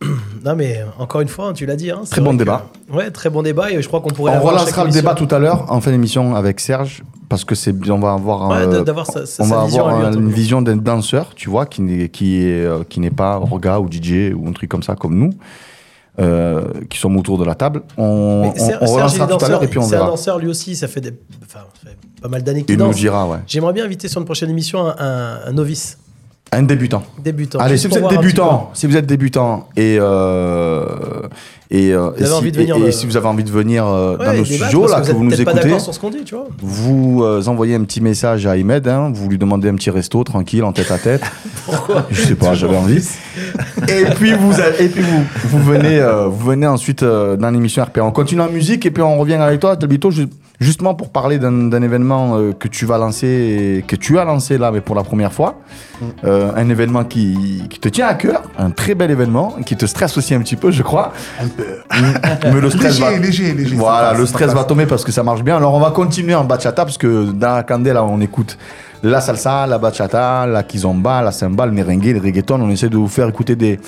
non 0.44 0.56
mais 0.56 0.84
encore 0.98 1.20
une 1.20 1.28
fois, 1.28 1.52
tu 1.52 1.64
l'as 1.66 1.76
dit. 1.76 1.90
hein, 1.90 2.00
c'est 2.04 2.10
Très 2.12 2.20
bon 2.20 2.32
que- 2.32 2.38
débat. 2.38 2.66
Ouais, 2.90 3.10
très 3.10 3.30
bon 3.30 3.42
débat 3.42 3.70
et 3.70 3.80
je 3.80 3.86
crois 3.86 4.00
qu'on 4.00 4.10
pourrait. 4.10 4.36
On 4.36 4.40
relancera 4.42 4.84
le 4.84 4.90
débat 4.90 5.14
tout 5.14 5.28
à 5.30 5.38
l'heure 5.38 5.70
en 5.70 5.80
fin 5.80 5.90
d'émission 5.92 6.34
avec 6.34 6.58
Serge 6.58 7.02
parce 7.32 7.46
que 7.46 7.54
c'est 7.54 7.74
on 7.90 7.98
va 7.98 8.12
avoir 8.12 8.50
Ouais, 8.50 8.66
de- 8.66 8.80
d'avoir 8.84 9.06
sa- 9.06 9.24
sa- 9.24 9.42
on 9.42 9.46
sa 9.46 9.56
va 9.56 9.64
vision 9.64 9.86
avoir 9.86 10.04
un- 10.06 10.12
une 10.12 10.28
vision 10.30 10.60
d'un 10.60 10.76
danseur, 10.76 11.34
tu 11.34 11.48
vois, 11.48 11.64
qui 11.64 11.80
n'est 11.80 12.10
qui 12.10 12.42
est 12.44 12.62
euh, 12.66 12.84
qui 12.86 13.00
n'est 13.00 13.10
pas 13.10 13.38
orga 13.38 13.80
ou 13.80 13.88
DJ 13.90 14.34
ou 14.36 14.46
un 14.48 14.52
truc 14.52 14.68
comme 14.70 14.82
ça 14.82 14.94
comme 14.96 15.16
nous. 15.18 15.30
euh, 16.18 16.60
qui 16.90 16.98
sommes 16.98 17.16
autour 17.16 17.38
de 17.38 17.44
la 17.46 17.54
table. 17.54 17.84
On, 17.96 18.02
on- 18.54 18.84
on 18.84 18.86
relancera 18.86 19.26
tout 19.26 19.42
à 19.42 19.48
l'heure 19.48 19.62
et 19.62 19.66
puis 19.68 19.78
on 19.78 19.82
c'est 19.82 19.94
un 19.94 20.00
verra. 20.00 20.10
danseur 20.10 20.38
lui 20.38 20.46
aussi, 20.48 20.76
ça 20.76 20.86
fait, 20.86 21.00
des, 21.00 21.14
enfin, 21.42 21.60
ça 21.82 21.88
fait 21.88 21.96
pas 22.20 22.28
mal 22.28 22.42
d'années 22.42 22.64
qu'il 22.64 22.74
Il 22.74 22.78
nous 22.78 22.84
danse. 22.88 22.96
dira, 22.96 23.26
ouais. 23.26 23.38
J'aimerais 23.46 23.72
bien 23.72 23.86
inviter 23.86 24.08
sur 24.08 24.20
une 24.20 24.26
prochaine 24.26 24.50
émission 24.50 24.86
un, 24.86 24.94
un- 24.98 25.38
un 25.46 25.52
novice. 25.52 25.96
Un 26.54 26.62
débutant. 26.64 27.02
Débutant. 27.24 27.58
Allez, 27.60 27.78
si 27.78 27.88
vous 27.88 27.96
êtes 27.96 28.08
débutant, 28.08 28.70
si 28.74 28.86
vous 28.86 28.96
êtes 28.96 29.06
débutant 29.06 29.68
et 29.76 29.96
euh, 29.98 30.84
et, 31.70 31.94
euh, 31.94 32.10
Vous 32.10 32.14
et 32.16 32.18
avez 32.18 32.26
si, 32.26 32.32
envie 32.34 32.52
de 32.52 32.56
venir 32.58 32.76
et- 32.76 32.80
et 32.80 32.84
dans- 32.84 32.92
si 32.92 33.06
vous 33.06 33.16
avez 33.16 33.26
envie 33.26 33.44
de 33.44 33.50
venir 33.50 33.86
euh, 33.86 34.18
dans 34.18 34.34
nos 34.34 34.44
studios 34.44 34.86
là 34.86 35.00
vous 35.00 35.06
que 35.06 35.12
vous 35.16 35.24
nous 35.24 35.30
pas 35.30 35.36
écoutez, 35.40 35.60
d'accord 35.60 35.80
sur 35.80 35.94
ce 35.94 35.98
qu'on 35.98 36.10
dit, 36.10 36.22
tu 36.24 36.34
vois. 36.34 36.46
vous 36.60 37.22
euh, 37.24 37.42
envoyez 37.46 37.74
un 37.74 37.82
petit 37.84 38.02
message 38.02 38.46
à 38.46 38.50
Ahmed, 38.50 38.86
hein, 38.86 39.10
vous 39.14 39.30
lui 39.30 39.38
demandez 39.38 39.70
un 39.70 39.74
petit 39.76 39.88
resto 39.88 40.22
tranquille 40.24 40.62
en 40.64 40.72
tête 40.72 40.90
à 40.90 40.98
tête. 40.98 41.22
Pourquoi 41.64 42.06
Je 42.10 42.20
sais 42.20 42.34
pas, 42.34 42.52
j'avais 42.52 42.76
envie. 42.76 43.02
Et 43.88 44.04
puis 44.16 44.34
vous 44.34 44.52
et 44.78 44.88
puis 44.88 45.02
vous, 45.02 45.24
vous 45.48 45.62
venez 45.62 45.98
euh, 45.98 46.26
vous 46.26 46.44
venez 46.46 46.66
ensuite 46.66 47.02
euh, 47.02 47.36
dans 47.36 47.50
l'émission 47.50 47.82
RP. 47.82 47.98
On 48.02 48.10
continue 48.10 48.42
en 48.42 48.50
musique 48.50 48.84
et 48.84 48.90
puis 48.90 49.02
on 49.02 49.16
revient 49.18 49.34
avec 49.34 49.58
toi 49.60 49.74
Talbito 49.76 50.10
ju- 50.10 50.28
justement 50.62 50.94
pour 50.94 51.10
parler 51.10 51.38
d'un 51.38 51.82
événement 51.82 52.36
euh, 52.36 52.52
que 52.52 52.68
tu 52.68 52.86
vas 52.86 52.98
lancer 52.98 53.26
et 53.26 53.82
que 53.82 53.96
tu 53.96 54.18
as 54.18 54.24
lancé 54.24 54.58
là 54.58 54.70
mais 54.70 54.80
pour 54.80 54.94
la 54.94 55.02
première 55.02 55.32
fois. 55.32 55.60
Euh, 56.24 56.50
un 56.56 56.68
événement 56.68 57.04
qui, 57.04 57.64
qui 57.70 57.78
te 57.78 57.88
tient 57.88 58.08
à 58.08 58.14
cœur, 58.14 58.42
un 58.58 58.70
très 58.70 58.94
bel 58.96 59.10
événement 59.10 59.56
qui 59.64 59.76
te 59.76 59.86
stresse 59.86 60.16
aussi 60.18 60.34
un 60.34 60.40
petit 60.40 60.56
peu, 60.56 60.72
je 60.72 60.82
crois. 60.82 61.12
Un 61.40 61.48
peu. 61.48 61.64
Mais 62.52 62.60
le 62.60 62.70
stress 62.70 62.98
Léger, 62.98 63.02
va 63.02 63.18
léger, 63.18 63.54
léger, 63.54 63.76
Voilà, 63.76 64.10
passe, 64.10 64.18
le 64.18 64.26
stress 64.26 64.52
va 64.52 64.64
tomber 64.64 64.86
parce 64.86 65.04
que 65.04 65.12
ça 65.12 65.22
marche 65.22 65.42
bien. 65.42 65.56
Alors 65.56 65.74
on 65.74 65.80
va 65.80 65.90
continuer 65.90 66.34
en 66.34 66.44
bachata 66.44 66.84
parce 66.84 66.98
que 66.98 67.30
dans 67.30 67.54
la 67.54 67.62
candela 67.62 68.02
on 68.04 68.20
écoute 68.20 68.58
la 69.02 69.20
salsa, 69.20 69.66
la 69.66 69.78
bachata, 69.78 70.46
la 70.46 70.62
kizomba, 70.62 71.22
la 71.22 71.32
samba, 71.32 71.66
le 71.66 71.72
merengue, 71.72 72.04
le 72.04 72.20
reggaeton. 72.20 72.60
On 72.60 72.70
essaie 72.70 72.88
de 72.88 72.96
vous 72.96 73.08
faire 73.08 73.28
écouter 73.28 73.56
des 73.56 73.78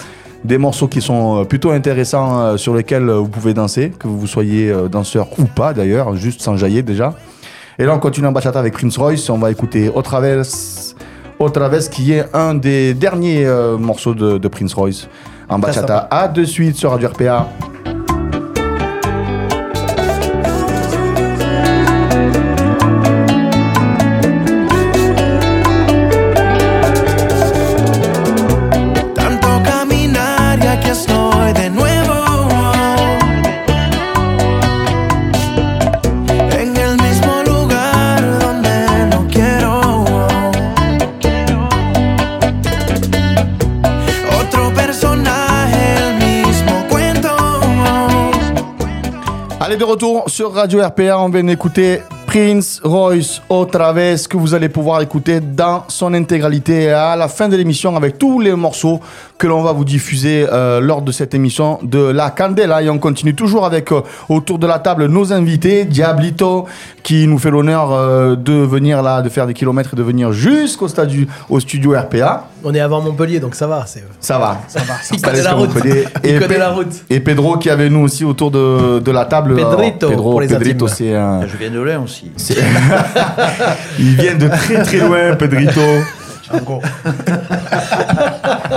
des 0.44 0.58
morceaux 0.58 0.88
qui 0.88 1.00
sont 1.00 1.40
euh, 1.40 1.44
plutôt 1.44 1.70
intéressants 1.70 2.40
euh, 2.40 2.56
sur 2.56 2.74
lesquels 2.74 3.08
euh, 3.08 3.18
vous 3.18 3.28
pouvez 3.28 3.54
danser, 3.54 3.92
que 3.98 4.06
vous 4.06 4.26
soyez 4.26 4.72
danseur 4.90 5.28
ou 5.38 5.44
pas 5.44 5.72
d'ailleurs, 5.72 6.14
juste 6.16 6.42
sans 6.42 6.56
jaillir 6.56 6.84
déjà. 6.84 7.14
Et 7.78 7.84
là 7.84 7.94
on 7.94 7.98
continue 7.98 8.26
en 8.26 8.32
bachata 8.32 8.58
avec 8.58 8.74
Prince 8.74 8.96
Royce. 8.96 9.28
On 9.30 9.38
va 9.38 9.50
écouter 9.50 9.90
Otra 9.92 10.20
vez, 10.20 10.42
Otra 11.38 11.68
vez 11.68 11.80
qui 11.90 12.12
est 12.12 12.24
un 12.34 12.54
des 12.54 12.94
derniers 12.94 13.44
euh, 13.46 13.76
morceaux 13.76 14.14
de, 14.14 14.38
de 14.38 14.48
Prince 14.48 14.74
Royce 14.74 15.08
en 15.48 15.58
bachata. 15.58 16.06
À 16.10 16.28
de 16.28 16.44
suite 16.44 16.76
sur 16.76 16.90
Radio 16.90 17.08
RPA. 17.08 17.48
Retour 49.94 50.28
sur 50.28 50.52
Radio 50.52 50.84
RPA, 50.84 51.20
on 51.20 51.28
vient 51.28 51.44
d'écouter 51.44 52.00
Prince 52.26 52.80
Royce 52.82 53.40
Otra 53.48 53.92
vez, 53.92 54.16
que 54.28 54.36
vous 54.36 54.52
allez 54.52 54.68
pouvoir 54.68 55.00
écouter 55.02 55.38
dans 55.38 55.84
son 55.86 56.12
intégralité. 56.14 56.90
À 56.90 57.14
la 57.14 57.28
fin 57.28 57.48
de 57.48 57.56
l'émission 57.56 57.94
avec 57.94 58.18
tous 58.18 58.40
les 58.40 58.56
morceaux 58.56 58.98
que 59.36 59.46
l'on 59.48 59.62
va 59.62 59.72
vous 59.72 59.84
diffuser 59.84 60.46
euh, 60.52 60.80
lors 60.80 61.02
de 61.02 61.10
cette 61.10 61.34
émission 61.34 61.78
de 61.82 61.98
La 61.98 62.30
Candela. 62.30 62.82
Et 62.82 62.88
on 62.88 62.98
continue 62.98 63.34
toujours 63.34 63.66
avec 63.66 63.90
euh, 63.92 64.00
autour 64.28 64.58
de 64.58 64.66
la 64.66 64.78
table 64.78 65.06
nos 65.06 65.32
invités, 65.32 65.84
Diablito, 65.84 66.66
qui 67.02 67.26
nous 67.26 67.38
fait 67.38 67.50
l'honneur 67.50 67.92
euh, 67.92 68.36
de 68.36 68.52
venir 68.52 69.02
là, 69.02 69.22
de 69.22 69.28
faire 69.28 69.46
des 69.46 69.54
kilomètres 69.54 69.90
et 69.92 69.96
de 69.96 70.02
venir 70.02 70.32
jusqu'au 70.32 70.86
stadu- 70.88 71.26
au 71.50 71.58
studio 71.60 71.92
RPA. 71.98 72.48
On 72.62 72.72
est 72.72 72.80
avant 72.80 73.02
Montpellier, 73.02 73.40
donc 73.40 73.54
ça 73.56 73.66
va. 73.66 73.84
c'est- 73.86 74.04
Ça 74.20 74.38
va. 74.38 74.58
Ça 74.68 74.80
va. 74.80 74.94
Il 75.12 75.20
connaît 75.20 75.42
la 75.42 75.52
route. 75.52 75.70
Il 75.84 76.30
Et 76.30 76.34
connaît 76.38 76.54
Pe- 76.54 76.58
la 76.58 76.70
route. 76.70 76.92
Et 77.10 77.20
Pedro 77.20 77.58
qui 77.58 77.68
avec 77.70 77.90
nous 77.90 78.00
aussi 78.00 78.24
autour 78.24 78.50
de, 78.50 79.00
de 79.00 79.10
la 79.10 79.24
table. 79.26 79.54
Pedrito, 79.56 80.08
Pedro, 80.08 80.30
pour 80.30 80.40
les 80.40 80.46
Pedrito, 80.46 80.86
c'est 80.88 81.14
un. 81.14 81.46
Je 81.46 81.56
viens 81.56 81.70
de 81.70 81.80
loin 81.80 81.98
aussi. 82.04 82.30
C'est- 82.36 82.56
Il 83.98 84.16
vient 84.16 84.36
de 84.36 84.48
très 84.48 84.82
très 84.82 84.98
loin, 84.98 85.34
Pedrito. 85.36 85.80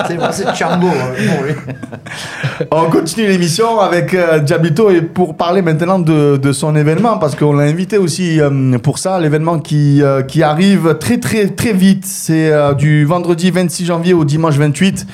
C'est 0.08 0.16
moi, 0.18 0.32
c'est 0.32 0.56
Django. 0.56 0.88
hein, 0.88 1.14
bon, 1.28 1.34
oui. 1.48 2.66
On 2.72 2.90
continue 2.90 3.28
l'émission 3.28 3.80
avec 3.80 4.14
euh, 4.14 4.40
Diablito 4.40 4.90
et 4.90 5.02
pour 5.02 5.36
parler 5.36 5.62
maintenant 5.62 6.00
de, 6.00 6.38
de 6.38 6.52
son 6.52 6.76
événement 6.76 7.18
parce 7.18 7.36
qu'on 7.36 7.54
l'a 7.54 7.64
invité 7.64 7.98
aussi 7.98 8.40
euh, 8.40 8.78
pour 8.78 9.00
ça, 9.00 9.20
l'événement 9.20 9.60
qui, 9.60 10.02
euh, 10.02 10.22
qui 10.22 10.44
arrive 10.44 10.98
très 11.00 11.20
très 11.20 11.48
très 11.48 11.74
vite. 11.74 12.06
C'est 12.06 12.52
euh, 12.52 12.74
du 12.74 13.06
vendredi 13.06 13.52
26 13.52 13.86
janvier 13.86 14.14
au 14.14 14.24
dimanche 14.26 14.56
28. 14.56 15.06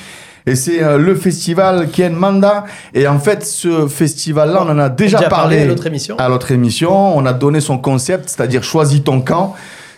Et 0.45 0.55
c'est 0.55 0.83
euh, 0.83 0.97
le 0.97 1.15
festival 1.15 1.87
Kien 1.89 2.09
Manda. 2.09 2.65
Et 2.93 3.07
en 3.07 3.17
fait, 3.19 3.45
ce 3.45 3.87
festival-là, 3.87 4.59
on 4.65 4.69
en 4.69 4.77
a 4.79 4.89
déjà, 4.89 5.17
Déjà 5.19 5.29
parlé 5.29 5.55
parlé 5.55 5.61
à 5.61 5.65
l'autre 5.69 5.87
émission. 5.87 6.15
à 6.19 6.29
l'autre 6.29 6.51
émission. 6.51 7.17
On 7.17 7.25
a 7.25 7.31
donné 7.33 7.61
son 7.61 7.77
concept, 7.77 8.29
c'est-à-dire 8.29 8.63
choisis 8.63 9.03
ton 9.03 9.21
camp. 9.21 9.55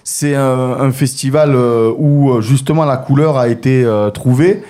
C'est 0.07 0.35
un, 0.35 0.91
festival 0.91 1.55
euh, 1.55 1.91
où 1.97 2.29
euh, 2.29 2.41
justement 2.41 2.85
la 2.85 2.95
couleur 2.95 3.37
a 3.37 3.47
été 3.47 3.83
euh, 3.83 4.11
trouvée. 4.11 4.61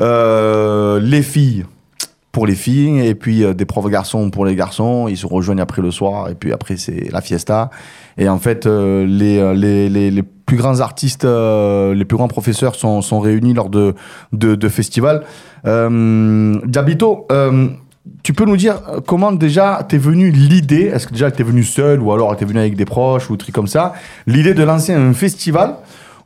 Les 0.00 1.22
filles 1.22 1.64
pour 2.32 2.46
les 2.46 2.56
filles 2.56 3.06
et 3.06 3.14
puis 3.14 3.44
des 3.54 3.64
profs 3.66 3.88
garçons 3.88 4.30
pour 4.30 4.44
les 4.44 4.56
garçons. 4.56 5.06
Ils 5.08 5.16
se 5.16 5.26
rejoignent 5.26 5.60
après 5.60 5.80
le 5.80 5.92
soir 5.92 6.28
et 6.28 6.34
puis 6.34 6.52
après 6.52 6.76
c'est 6.76 7.08
la 7.12 7.20
fiesta. 7.20 7.70
Et 8.18 8.28
en 8.28 8.38
fait, 8.38 8.66
les, 8.66 9.54
les, 9.54 9.88
les, 9.88 10.22
plus 10.22 10.56
grands 10.56 10.80
artistes, 10.80 11.24
les 11.24 12.04
plus 12.04 12.16
grands 12.16 12.28
professeurs 12.28 12.74
sont, 12.74 13.02
sont 13.02 13.20
réunis 13.20 13.52
lors 13.54 13.68
de, 13.68 13.94
de, 14.32 14.54
de 14.54 14.68
festivals. 14.68 15.22
Diablito, 15.64 17.26
euh, 17.30 17.68
tu 18.22 18.32
peux 18.32 18.44
nous 18.44 18.56
dire 18.56 18.80
euh, 18.88 19.00
comment 19.06 19.32
déjà 19.32 19.84
t'es 19.88 19.98
venu 19.98 20.30
l'idée 20.30 20.84
Est-ce 20.92 21.06
que 21.06 21.12
déjà 21.12 21.30
t'es 21.30 21.42
venu 21.42 21.62
seul 21.62 22.00
ou 22.00 22.12
alors 22.12 22.34
t'es 22.36 22.44
venu 22.44 22.58
avec 22.58 22.74
des 22.76 22.84
proches 22.86 23.28
ou 23.30 23.34
des 23.34 23.38
trucs 23.38 23.54
comme 23.54 23.66
ça 23.66 23.92
L'idée 24.26 24.54
de 24.54 24.62
lancer 24.62 24.92
un 24.94 25.12
festival 25.12 25.76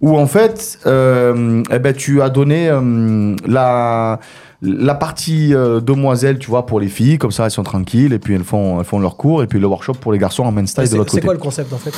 où 0.01 0.19
en 0.19 0.27
fait, 0.27 0.79
euh, 0.87 1.63
eh 1.71 1.79
ben, 1.79 1.95
tu 1.95 2.21
as 2.21 2.29
donné 2.29 2.69
euh, 2.69 3.35
la, 3.47 4.21
la 4.61 4.95
partie 4.95 5.55
euh, 5.55 5.81
demoiselle, 5.81 6.39
tu 6.39 6.49
vois, 6.51 6.67
pour 6.67 6.79
les 6.79 6.89
filles, 6.89 7.17
comme 7.17 7.31
ça 7.31 7.45
elles 7.47 7.51
sont 7.51 7.63
tranquilles 7.63 8.13
et 8.13 8.19
puis 8.19 8.35
elles 8.35 8.45
font, 8.45 8.81
elles 8.81 8.85
font 8.85 8.99
leur 8.99 9.17
cours 9.17 9.43
et 9.43 9.47
puis 9.47 9.59
le 9.59 9.67
workshop 9.67 9.95
pour 9.95 10.13
les 10.13 10.19
garçons 10.19 10.43
en 10.45 10.53
main 10.53 10.67
style 10.67 10.85
de 10.85 10.89
C'est 10.89 10.97
l'autre 10.97 11.11
c'est 11.11 11.17
côté. 11.19 11.27
quoi 11.27 11.35
le 11.35 11.41
concept 11.41 11.73
en 11.73 11.79
fait? 11.79 11.95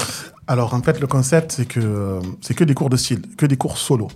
Alors 0.47 0.73
en 0.75 0.83
fait, 0.83 1.01
le 1.01 1.07
concept, 1.07 1.53
c'est 1.53 1.67
que 1.67 2.21
c'est 2.41 2.55
que 2.55 2.65
des 2.65 2.75
cours 2.75 2.91
de 2.91 2.97
style, 2.97 3.23
que 3.37 3.47
des 3.47 3.57
cours 3.57 3.77
solo. 3.79 4.09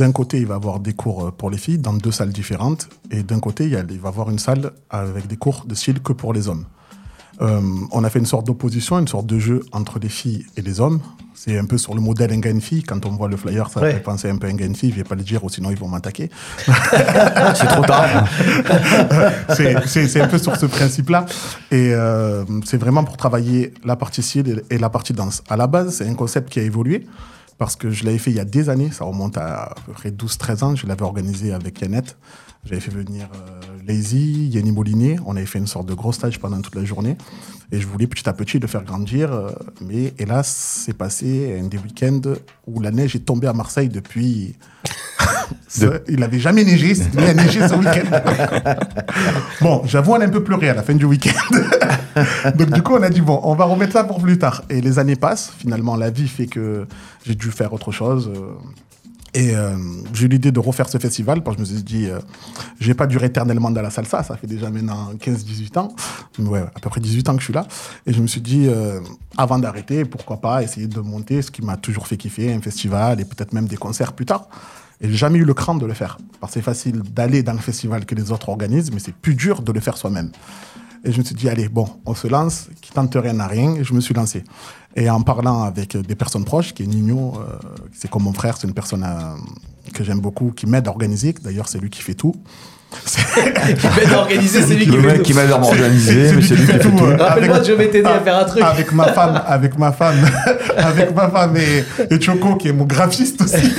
D'un 0.00 0.12
côté, 0.12 0.38
il 0.38 0.46
va 0.46 0.54
y 0.54 0.56
avoir 0.56 0.80
des 0.80 0.94
cours 0.94 1.26
euh, 1.26 1.30
pour 1.30 1.50
les 1.50 1.58
filles 1.58 1.76
dans 1.76 1.92
deux 1.92 2.10
salles 2.10 2.32
différentes, 2.32 2.88
et 3.10 3.22
d'un 3.22 3.38
côté, 3.38 3.66
il, 3.66 3.74
va 3.76 3.82
y 3.92 4.06
avoir 4.08 4.30
une 4.30 4.38
salle 4.38 4.72
avec 4.88 5.26
des 5.26 5.36
cours 5.36 5.66
de 5.66 5.74
style 5.74 6.00
que 6.00 6.14
pour 6.14 6.32
les 6.32 6.48
hommes. 6.48 6.64
Euh, 7.42 7.60
on 7.92 8.02
a 8.02 8.08
fait 8.08 8.18
une 8.18 8.24
sorte 8.24 8.46
d'opposition, 8.46 8.98
une 8.98 9.08
sorte 9.08 9.26
de 9.26 9.38
jeu 9.38 9.60
entre 9.72 9.98
les 9.98 10.08
filles 10.08 10.46
et 10.56 10.62
les 10.62 10.80
hommes. 10.80 11.00
C'est 11.34 11.58
un 11.58 11.66
peu 11.66 11.76
sur 11.76 11.94
le 11.94 12.00
modèle 12.00 12.32
un 12.32 12.38
gars 12.38 12.48
une 12.50 12.62
fille. 12.62 12.82
Quand 12.82 13.04
on 13.04 13.10
voit 13.10 13.28
le 13.28 13.36
flyer, 13.36 13.68
ça 13.68 13.80
Ouais. 13.80 13.92
fait 13.92 14.00
penser 14.00 14.30
un 14.30 14.36
peu 14.38 14.46
à 14.46 14.50
un 14.50 14.54
gars 14.54 14.64
une 14.64 14.74
fille. 14.74 14.90
Je 14.90 14.96
vais 14.96 15.04
pas 15.04 15.16
le 15.16 15.22
dire, 15.22 15.44
ou 15.44 15.50
sinon 15.50 15.70
ils 15.70 15.76
vont 15.78 15.88
m'attaquer. 15.88 16.30
C'est 16.66 17.66
trop 17.66 17.84
tard. 17.84 18.26
c'est 19.86 20.20
un 20.20 20.28
peu 20.28 20.38
sur 20.38 20.56
ce 20.56 20.64
principe-là. 20.64 21.26
Et 21.70 21.92
euh, 21.92 22.44
c'est 22.64 22.78
vraiment 22.78 23.04
pour 23.04 23.18
travailler 23.18 23.74
la 23.84 23.96
partie 23.96 24.22
style 24.22 24.62
et, 24.70 24.74
et 24.76 24.78
la 24.78 24.88
partie 24.88 25.12
danse. 25.12 25.42
À 25.50 25.56
la 25.58 25.66
base, 25.66 25.96
c'est 25.96 26.08
un 26.08 26.14
concept 26.14 26.48
qui 26.48 26.58
a 26.60 26.62
évolué 26.62 27.06
parce 27.60 27.76
que 27.76 27.90
je 27.90 28.06
l'avais 28.06 28.16
fait 28.16 28.30
il 28.30 28.38
y 28.38 28.40
a 28.40 28.46
des 28.46 28.70
années. 28.70 28.90
Ça 28.90 29.04
remonte 29.04 29.36
à 29.36 29.64
à 29.64 29.74
peu 29.84 29.92
près 29.92 30.10
12-13 30.10 30.64
ans. 30.64 30.76
Je 30.76 30.86
l'avais 30.86 31.02
organisé 31.02 31.52
avec 31.52 31.78
Yannette. 31.82 32.16
J'avais 32.64 32.80
fait 32.80 32.90
venir 32.90 33.28
euh, 33.34 33.60
Lazy, 33.86 34.48
Yanni 34.48 34.72
Molinier. 34.72 35.18
On 35.26 35.36
avait 35.36 35.44
fait 35.44 35.58
une 35.58 35.66
sorte 35.66 35.84
de 35.84 35.92
gros 35.92 36.12
stage 36.12 36.40
pendant 36.40 36.62
toute 36.62 36.74
la 36.74 36.86
journée. 36.86 37.18
Et 37.72 37.80
je 37.80 37.86
voulais 37.86 38.06
petit 38.06 38.28
à 38.28 38.32
petit 38.32 38.58
le 38.58 38.66
faire 38.66 38.82
grandir. 38.82 39.32
euh, 39.32 39.50
mais 39.80 40.12
hélas, 40.18 40.82
c'est 40.84 40.96
passé 40.96 41.58
un 41.60 41.66
des 41.66 41.78
week-ends 41.78 42.34
où 42.66 42.80
la 42.80 42.90
neige 42.90 43.14
est 43.16 43.20
tombée 43.24 43.46
à 43.46 43.52
Marseille 43.52 43.88
depuis... 43.88 44.56
Il 46.08 46.18
n'avait 46.18 46.38
jamais 46.38 46.64
neigé, 46.64 46.94
venu 46.94 47.26
à 47.26 47.34
neiger 47.34 47.66
ce 47.66 47.74
week-end. 47.74 48.74
bon, 49.60 49.82
j'avoue, 49.84 50.12
on 50.12 50.20
a 50.20 50.24
un 50.24 50.28
peu 50.28 50.42
pleuré 50.42 50.68
à 50.68 50.74
la 50.74 50.82
fin 50.82 50.94
du 50.94 51.04
week-end. 51.04 51.56
Donc 52.56 52.70
du 52.70 52.82
coup, 52.82 52.94
on 52.94 53.02
a 53.02 53.10
dit, 53.10 53.20
bon, 53.20 53.40
on 53.44 53.54
va 53.54 53.64
remettre 53.64 53.92
ça 53.92 54.04
pour 54.04 54.20
plus 54.20 54.38
tard. 54.38 54.62
Et 54.68 54.80
les 54.80 54.98
années 54.98 55.16
passent, 55.16 55.52
finalement, 55.58 55.96
la 55.96 56.10
vie 56.10 56.28
fait 56.28 56.46
que 56.46 56.86
j'ai 57.24 57.34
dû 57.34 57.50
faire 57.50 57.72
autre 57.72 57.92
chose. 57.92 58.30
Et 59.32 59.54
euh, 59.54 59.76
j'ai 60.12 60.26
eu 60.26 60.28
l'idée 60.28 60.50
de 60.50 60.58
refaire 60.58 60.88
ce 60.88 60.98
festival 60.98 61.42
parce 61.42 61.56
que 61.56 61.64
je 61.64 61.70
me 61.70 61.76
suis 61.76 61.84
dit, 61.84 62.06
euh, 62.06 62.18
je 62.80 62.86
vais 62.88 62.94
pas 62.94 63.06
durer 63.06 63.26
éternellement 63.26 63.70
dans 63.70 63.82
la 63.82 63.90
salsa, 63.90 64.22
ça 64.24 64.36
fait 64.36 64.46
déjà 64.46 64.70
maintenant 64.70 65.12
15-18 65.14 65.78
ans, 65.78 65.94
ouais, 66.38 66.60
à 66.60 66.80
peu 66.80 66.90
près 66.90 67.00
18 67.00 67.28
ans 67.28 67.34
que 67.34 67.40
je 67.40 67.44
suis 67.44 67.54
là. 67.54 67.66
Et 68.06 68.12
je 68.12 68.20
me 68.20 68.26
suis 68.26 68.40
dit, 68.40 68.66
euh, 68.66 69.00
avant 69.36 69.58
d'arrêter, 69.58 70.04
pourquoi 70.04 70.40
pas 70.40 70.62
essayer 70.62 70.88
de 70.88 71.00
monter 71.00 71.42
ce 71.42 71.50
qui 71.50 71.62
m'a 71.62 71.76
toujours 71.76 72.08
fait 72.08 72.16
kiffer, 72.16 72.52
un 72.52 72.60
festival 72.60 73.20
et 73.20 73.24
peut-être 73.24 73.52
même 73.52 73.66
des 73.66 73.76
concerts 73.76 74.14
plus 74.14 74.26
tard. 74.26 74.48
Et 75.00 75.08
j'ai 75.08 75.16
jamais 75.16 75.38
eu 75.38 75.44
le 75.44 75.54
cran 75.54 75.76
de 75.76 75.86
le 75.86 75.94
faire. 75.94 76.18
Parce 76.40 76.52
que 76.52 76.58
c'est 76.58 76.64
facile 76.64 77.00
d'aller 77.02 77.42
dans 77.42 77.54
le 77.54 77.58
festival 77.58 78.04
que 78.04 78.14
les 78.14 78.32
autres 78.32 78.48
organisent, 78.48 78.92
mais 78.92 79.00
c'est 79.00 79.14
plus 79.14 79.34
dur 79.34 79.62
de 79.62 79.72
le 79.72 79.80
faire 79.80 79.96
soi-même. 79.96 80.30
Et 81.04 81.12
je 81.12 81.18
me 81.18 81.24
suis 81.24 81.34
dit, 81.34 81.48
allez, 81.48 81.68
bon, 81.68 81.88
on 82.04 82.14
se 82.14 82.26
lance, 82.26 82.68
qui 82.82 82.92
tente 82.92 83.14
rien 83.14 83.32
n'a 83.32 83.46
rien. 83.46 83.74
Et 83.76 83.84
je 83.84 83.94
me 83.94 84.00
suis 84.00 84.12
lancé. 84.12 84.44
Et 84.96 85.08
en 85.08 85.22
parlant 85.22 85.62
avec 85.62 85.94
euh, 85.94 86.02
des 86.02 86.16
personnes 86.16 86.44
proches, 86.44 86.74
qui 86.74 86.82
est 86.82 86.86
Nino, 86.86 87.34
euh, 87.38 87.58
c'est 87.92 88.10
comme 88.10 88.24
mon 88.24 88.32
frère, 88.32 88.56
c'est 88.56 88.66
une 88.66 88.74
personne 88.74 89.04
euh, 89.04 89.36
que 89.94 90.02
j'aime 90.02 90.20
beaucoup, 90.20 90.50
qui 90.50 90.66
m'aide 90.66 90.88
à 90.88 90.90
organiser. 90.90 91.32
D'ailleurs, 91.32 91.68
c'est 91.68 91.78
lui 91.78 91.90
qui 91.90 92.02
fait 92.02 92.14
tout. 92.14 92.34
Qui 92.90 93.86
m'aide 93.86 94.12
à 94.12 94.18
organiser, 94.18 94.62
c'est 94.62 94.74
lui 94.74 94.84
qui 94.86 94.90
Le 94.90 95.02
mec 95.02 95.22
qui 95.22 95.32
m'aide 95.34 95.50
à 95.50 95.58
m'organiser, 95.58 96.32
mais 96.34 96.42
c'est 96.42 96.54
lui 96.54 96.66
qui 96.66 96.72
fait 96.72 96.78
tout. 96.78 96.96
Rappelle-moi, 96.96 97.56
avec- 97.56 97.64
je 97.66 97.72
vais 97.72 97.88
t'aider 97.88 98.08
à 98.08 98.20
faire 98.20 98.36
un 98.36 98.44
truc. 98.44 98.62
Avec 98.62 98.92
ma 98.92 99.12
femme, 99.12 99.40
avec 99.46 99.78
ma 99.78 99.92
femme, 99.92 100.16
avec 100.76 101.14
ma 101.14 101.28
femme 101.28 101.56
et, 101.56 101.84
et 102.14 102.20
Choco 102.20 102.56
qui 102.56 102.68
est 102.68 102.72
mon 102.72 102.84
graphiste 102.84 103.40
aussi. 103.42 103.72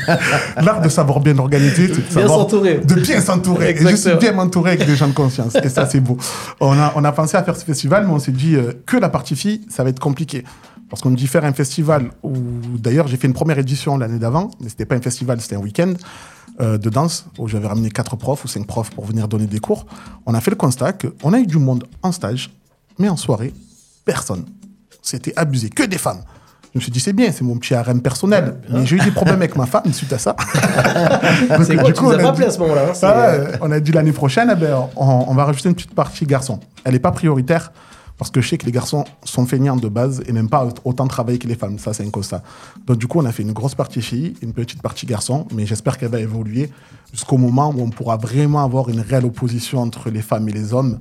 L'art 0.62 0.80
de 0.80 0.88
savoir 0.88 1.20
bien 1.20 1.36
organiser, 1.38 1.88
de 1.88 1.94
Bien 2.14 2.26
s'entourer. 2.28 2.80
De 2.84 2.94
bien 2.94 3.20
s'entourer. 3.20 3.70
Et 3.70 3.76
je 3.76 3.96
suis 3.96 4.14
bien 4.16 4.36
entouré 4.38 4.72
avec 4.72 4.86
des 4.86 4.96
gens 4.96 5.08
de 5.08 5.12
confiance. 5.14 5.54
Et 5.62 5.68
ça, 5.68 5.86
c'est 5.86 6.00
beau. 6.00 6.16
On 6.60 6.72
a, 6.78 6.92
on 6.96 7.04
a 7.04 7.12
pensé 7.12 7.36
à 7.36 7.42
faire 7.42 7.56
ce 7.56 7.64
festival, 7.64 8.04
mais 8.06 8.12
on 8.12 8.18
s'est 8.18 8.32
dit 8.32 8.54
euh, 8.56 8.72
que 8.86 8.96
la 8.96 9.08
partie 9.08 9.36
fille, 9.36 9.62
ça 9.68 9.82
va 9.84 9.90
être 9.90 10.00
compliqué. 10.00 10.44
Parce 10.88 11.00
qu'on 11.00 11.10
me 11.10 11.16
dit 11.16 11.26
faire 11.26 11.44
un 11.44 11.52
festival 11.54 12.10
où, 12.22 12.32
d'ailleurs, 12.78 13.08
j'ai 13.08 13.16
fait 13.16 13.26
une 13.26 13.32
première 13.32 13.58
édition 13.58 13.96
l'année 13.96 14.18
d'avant, 14.18 14.50
mais 14.60 14.68
c'était 14.68 14.84
pas 14.84 14.94
un 14.94 15.00
festival, 15.00 15.40
c'était 15.40 15.56
un 15.56 15.60
week-end 15.60 15.94
euh, 16.60 16.78
de 16.78 16.90
danse 16.90 17.26
où 17.38 17.48
j'avais 17.48 17.66
ramené 17.66 17.90
quatre 17.90 18.16
profs 18.16 18.44
ou 18.44 18.48
cinq 18.48 18.66
profs 18.66 18.90
pour 18.90 19.04
venir 19.06 19.26
donner 19.28 19.46
des 19.46 19.58
cours. 19.60 19.86
On 20.26 20.34
a 20.34 20.40
fait 20.40 20.50
le 20.50 20.56
constat 20.56 20.92
qu'on 20.92 21.32
a 21.32 21.38
eu 21.38 21.46
du 21.46 21.58
monde 21.58 21.84
en 22.02 22.12
stage, 22.12 22.50
mais 22.98 23.08
en 23.08 23.16
soirée, 23.16 23.52
personne. 24.04 24.44
C'était 25.02 25.32
abusé, 25.36 25.68
que 25.70 25.82
des 25.82 25.98
femmes. 25.98 26.22
Je 26.74 26.78
me 26.78 26.82
suis 26.82 26.92
dit, 26.92 27.00
c'est 27.00 27.12
bien, 27.12 27.30
c'est 27.32 27.44
mon 27.44 27.56
petit 27.58 27.74
harem 27.74 28.00
personnel. 28.00 28.56
Mais 28.70 28.86
j'ai 28.86 28.96
eu 28.96 29.00
des 29.00 29.10
problèmes 29.10 29.36
avec 29.36 29.56
ma 29.56 29.66
femme 29.66 29.82
suite 29.92 30.12
à 30.12 30.18
ça. 30.18 30.34
C'est 31.64 31.76
quoi, 31.76 31.90
du 31.90 31.92
coup, 31.92 32.06
on 32.06 32.10
a 32.12 32.18
pas 32.18 32.32
dit- 32.32 32.44
à 32.44 32.50
ce 32.50 32.58
moment-là. 32.60 32.82
hein, 32.90 32.92
ah 33.02 33.56
on 33.60 33.70
a 33.70 33.78
dit 33.80 33.92
l'année 33.92 34.12
prochaine, 34.12 34.48
eh 34.52 34.56
ben, 34.58 34.88
on, 34.96 35.04
on 35.28 35.34
va 35.34 35.44
rajouter 35.44 35.68
une 35.68 35.74
petite 35.74 35.94
partie 35.94 36.24
garçon. 36.24 36.60
Elle 36.84 36.92
n'est 36.94 36.98
pas 36.98 37.12
prioritaire 37.12 37.72
parce 38.22 38.30
que 38.30 38.40
je 38.40 38.50
sais 38.50 38.56
que 38.56 38.66
les 38.66 38.70
garçons 38.70 39.02
sont 39.24 39.46
feignants 39.46 39.74
de 39.74 39.88
base 39.88 40.22
et 40.28 40.32
n'aiment 40.32 40.48
pas 40.48 40.68
autant 40.84 41.08
travailler 41.08 41.40
que 41.40 41.48
les 41.48 41.56
femmes. 41.56 41.80
Ça, 41.80 41.92
c'est 41.92 42.06
un 42.06 42.10
constat. 42.10 42.44
Donc, 42.86 42.98
du 42.98 43.08
coup, 43.08 43.18
on 43.18 43.24
a 43.24 43.32
fait 43.32 43.42
une 43.42 43.50
grosse 43.50 43.74
partie 43.74 44.00
filles, 44.00 44.34
une 44.42 44.52
petite 44.52 44.80
partie 44.80 45.06
garçon, 45.06 45.48
mais 45.52 45.66
j'espère 45.66 45.98
qu'elle 45.98 46.10
va 46.10 46.20
évoluer 46.20 46.70
jusqu'au 47.10 47.36
moment 47.36 47.70
où 47.70 47.80
on 47.80 47.90
pourra 47.90 48.18
vraiment 48.18 48.62
avoir 48.62 48.88
une 48.90 49.00
réelle 49.00 49.24
opposition 49.24 49.80
entre 49.80 50.08
les 50.08 50.22
femmes 50.22 50.48
et 50.48 50.52
les 50.52 50.72
hommes. 50.72 51.00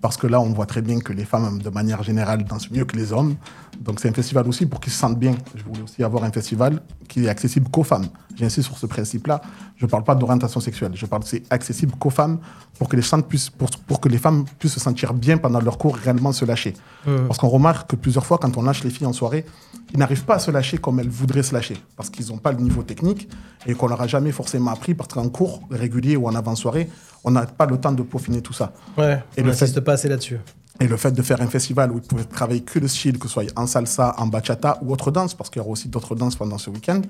Parce 0.00 0.16
que 0.16 0.28
là, 0.28 0.40
on 0.40 0.52
voit 0.52 0.66
très 0.66 0.82
bien 0.82 1.00
que 1.00 1.12
les 1.12 1.24
femmes, 1.24 1.60
de 1.60 1.68
manière 1.68 2.04
générale, 2.04 2.44
dansent 2.44 2.70
mieux 2.70 2.84
que 2.84 2.96
les 2.96 3.12
hommes. 3.12 3.34
Donc, 3.80 3.98
c'est 3.98 4.08
un 4.08 4.14
festival 4.14 4.46
aussi 4.46 4.64
pour 4.64 4.78
qu'ils 4.78 4.92
se 4.92 5.00
sentent 5.00 5.18
bien. 5.18 5.34
Je 5.56 5.64
voulais 5.64 5.82
aussi 5.82 6.04
avoir 6.04 6.22
un 6.22 6.30
festival 6.30 6.80
qui 7.08 7.24
est 7.24 7.28
accessible 7.28 7.68
qu'aux 7.72 7.82
femmes. 7.82 8.06
J'insiste 8.36 8.68
sur 8.68 8.78
ce 8.78 8.86
principe-là. 8.86 9.42
Je 9.82 9.86
ne 9.86 9.90
parle 9.90 10.04
pas 10.04 10.14
d'orientation 10.14 10.60
sexuelle. 10.60 10.92
Je 10.94 11.06
parle 11.06 11.24
c'est 11.24 11.42
accessible 11.50 11.92
qu'aux 11.98 12.10
femmes 12.10 12.38
pour 12.78 12.88
que, 12.88 12.94
les 12.94 13.02
femmes 13.02 13.24
puissent, 13.24 13.50
pour, 13.50 13.68
pour 13.88 14.00
que 14.00 14.08
les 14.08 14.16
femmes 14.16 14.44
puissent 14.60 14.74
se 14.74 14.78
sentir 14.78 15.12
bien 15.12 15.38
pendant 15.38 15.60
leur 15.60 15.76
cours, 15.76 15.96
réellement 15.96 16.30
se 16.30 16.44
lâcher. 16.44 16.74
Parce 17.04 17.36
qu'on 17.36 17.48
remarque 17.48 17.90
que 17.90 17.96
plusieurs 17.96 18.24
fois, 18.24 18.38
quand 18.38 18.56
on 18.56 18.62
lâche 18.62 18.84
les 18.84 18.90
filles 18.90 19.08
en 19.08 19.12
soirée, 19.12 19.44
ils 19.92 19.98
n'arrivent 19.98 20.24
pas 20.24 20.36
à 20.36 20.38
se 20.38 20.52
lâcher 20.52 20.78
comme 20.78 21.00
elles 21.00 21.08
voudraient 21.08 21.42
se 21.42 21.52
lâcher. 21.52 21.76
Parce 21.96 22.10
qu'ils 22.10 22.28
n'ont 22.28 22.38
pas 22.38 22.52
le 22.52 22.58
niveau 22.58 22.84
technique 22.84 23.28
et 23.66 23.74
qu'on 23.74 23.88
leur 23.88 24.00
a 24.00 24.06
jamais 24.06 24.30
forcément 24.30 24.70
appris. 24.70 24.94
Parce 24.94 25.12
qu'en 25.12 25.28
cours 25.28 25.62
régulier 25.68 26.14
ou 26.16 26.28
en 26.28 26.34
avant-soirée, 26.36 26.88
on 27.24 27.32
n'a 27.32 27.44
pas 27.46 27.66
le 27.66 27.76
temps 27.76 27.90
de 27.90 28.04
peaufiner 28.04 28.40
tout 28.40 28.52
ça. 28.52 28.72
Ouais, 28.96 29.20
Et 29.36 29.42
on 29.42 29.46
n'insiste 29.46 29.80
pas 29.80 29.94
assez 29.94 30.08
là-dessus. 30.08 30.38
Et 30.82 30.88
le 30.88 30.96
fait 30.96 31.12
de 31.12 31.22
faire 31.22 31.40
un 31.40 31.46
festival 31.46 31.92
où 31.92 31.98
ils 31.98 32.02
pouvaient 32.02 32.24
travailler 32.24 32.62
que 32.62 32.80
le 32.80 32.88
style, 32.88 33.16
que 33.16 33.28
ce 33.28 33.34
soit 33.34 33.44
en 33.54 33.68
salsa, 33.68 34.16
en 34.18 34.26
bachata 34.26 34.80
ou 34.82 34.92
autre 34.92 35.12
danse, 35.12 35.32
parce 35.32 35.48
qu'il 35.48 35.60
y 35.60 35.62
aura 35.62 35.70
aussi 35.70 35.86
d'autres 35.86 36.16
danses 36.16 36.34
pendant 36.34 36.58
ce 36.58 36.70
week-end, 36.70 37.02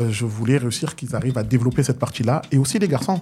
euh, 0.00 0.10
je 0.10 0.24
voulais 0.24 0.56
réussir 0.58 0.96
qu'ils 0.96 1.14
arrivent 1.14 1.38
à 1.38 1.44
développer 1.44 1.84
cette 1.84 2.00
partie-là. 2.00 2.42
Et 2.50 2.58
aussi 2.58 2.80
les 2.80 2.88
garçons, 2.88 3.20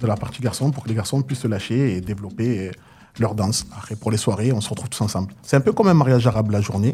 de 0.00 0.08
la 0.08 0.16
partie 0.16 0.42
garçon, 0.42 0.72
pour 0.72 0.82
que 0.82 0.88
les 0.88 0.96
garçons 0.96 1.22
puissent 1.22 1.38
se 1.38 1.46
lâcher 1.46 1.96
et 1.96 2.00
développer 2.00 2.72
leur 3.20 3.34
danse. 3.34 3.66
Après, 3.76 3.96
pour 3.96 4.10
les 4.10 4.16
soirées, 4.16 4.52
on 4.52 4.60
se 4.60 4.68
retrouve 4.68 4.88
tous 4.88 5.00
ensemble. 5.02 5.32
C'est 5.42 5.56
un 5.56 5.60
peu 5.60 5.72
comme 5.72 5.88
un 5.88 5.94
mariage 5.94 6.26
arabe 6.26 6.50
la 6.50 6.60
journée. 6.60 6.92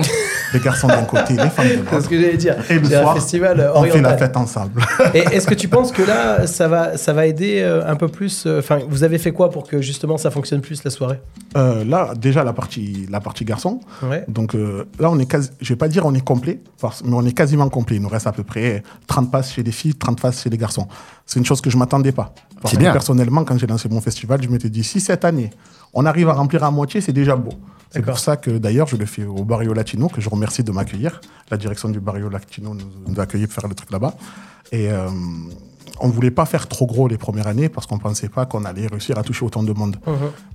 les 0.53 0.61
garçons 0.61 0.87
d'un 0.89 1.05
côté, 1.05 1.35
les 1.35 1.51
femmes 1.51 1.69
de 1.69 1.73
C'est 1.85 1.91
ce 1.91 1.95
l'autre. 1.95 2.09
que 2.09 2.21
j'allais 2.21 2.37
dire. 2.37 2.57
Et 2.71 2.79
le 2.79 2.87
un 2.87 3.03
soir, 3.03 3.15
festival 3.15 3.61
euh, 3.61 3.73
on 3.75 3.85
fait 3.85 4.01
la 4.01 4.17
fête 4.17 4.37
ensemble. 4.37 4.83
Et 5.15 5.19
est-ce 5.19 5.47
que 5.47 5.55
tu 5.55 5.69
penses 5.69 5.93
que 5.93 6.03
là, 6.03 6.47
ça 6.47 6.69
va, 6.69 6.97
ça 6.97 7.13
va 7.13 7.27
aider 7.27 7.61
euh, 7.61 7.87
un 7.87 7.97
peu 7.97 8.09
plus 8.09 8.45
euh, 8.47 8.59
Enfin, 8.61 8.79
vous 8.89 9.05
avez 9.05 9.19
fait 9.19 9.33
quoi 9.33 9.51
pour 9.51 9.67
que 9.67 9.81
justement 9.83 10.17
ça 10.19 10.31
fonctionne 10.31 10.61
plus 10.61 10.83
la 10.85 10.91
soirée? 10.91 11.21
Euh, 11.57 11.85
là, 11.85 12.13
déjà, 12.17 12.45
la 12.45 12.53
partie, 12.53 13.07
la 13.11 13.21
partie 13.21 13.45
garçon, 13.45 13.81
Ouais. 14.03 14.25
Donc 14.29 14.55
euh, 14.55 14.85
là, 14.99 15.11
on 15.11 15.19
est 15.19 15.27
quasi, 15.27 15.51
je 15.61 15.69
vais 15.71 15.77
pas 15.77 15.89
dire 15.89 16.05
on 16.07 16.15
est 16.15 16.25
complet, 16.25 16.61
parce, 16.81 17.03
mais 17.05 17.15
on 17.15 17.25
est 17.25 17.33
quasiment 17.33 17.69
complet. 17.69 17.97
Il 17.97 18.03
nous 18.03 18.09
reste 18.09 18.27
à 18.27 18.33
peu 18.33 18.43
près 18.45 18.83
30 19.07 19.31
passes 19.31 19.53
chez 19.53 19.63
les 19.63 19.73
filles, 19.73 19.95
30 19.95 20.21
passes 20.21 20.43
chez 20.43 20.51
les 20.51 20.59
garçons. 20.59 20.87
C'est 21.27 21.39
une 21.39 21.47
chose 21.47 21.61
que 21.61 21.71
je 21.71 21.77
m'attendais 21.77 22.13
pas. 22.13 22.35
Parce 22.61 22.75
que 22.75 22.79
bien. 22.81 22.93
Personnellement, 22.93 23.45
quand 23.45 23.59
j'ai 23.59 23.67
lancé 23.67 23.89
mon 23.89 24.01
festival, 24.01 24.43
je 24.43 24.49
m'étais 24.49 24.69
dit, 24.71 24.85
si 24.85 25.01
cette 25.01 25.25
année, 25.25 25.51
on 25.95 26.07
arrive 26.07 26.29
à 26.29 26.33
remplir 26.35 26.65
à 26.65 26.71
moitié, 26.71 27.01
c'est 27.01 27.13
déjà 27.13 27.37
beau. 27.37 27.53
C'est 27.91 28.03
pour 28.03 28.19
ça 28.19 28.37
que 28.37 28.51
d'ailleurs, 28.51 28.89
je 28.89 28.97
le 28.97 29.07
fais 29.07 29.25
au 29.25 29.45
Barrio 29.45 29.73
Latino, 29.73 30.09
que 30.09 30.21
je 30.21 30.29
remercie 30.29 30.65
de 30.65 30.73
m'accueillir. 30.73 31.21
La 31.51 31.57
direction 31.57 31.89
du 31.89 32.01
Barrio 32.01 32.29
Latino 32.29 32.75
nous, 32.75 33.21
a 33.21 33.23
accueillis 33.23 33.47
pour 33.47 33.55
faire 33.55 33.69
le 33.69 33.75
truc 33.77 33.93
là-bas. 33.93 34.15
Et 34.73 34.91
euh, 34.91 35.09
on 36.01 36.09
voulait 36.09 36.33
pas 36.33 36.45
faire 36.45 36.67
trop 36.67 36.87
gros 36.87 37.07
les 37.07 37.19
premières 37.19 37.47
années 37.47 37.69
parce 37.69 37.87
qu'on 37.87 37.99
pensait 37.99 38.29
pas 38.29 38.47
qu'on 38.47 38.65
allait 38.65 38.89
réussir 38.89 39.17
à 39.17 39.23
toucher 39.23 39.45
autant 39.45 39.63
de 39.63 39.73
monde. 39.73 39.97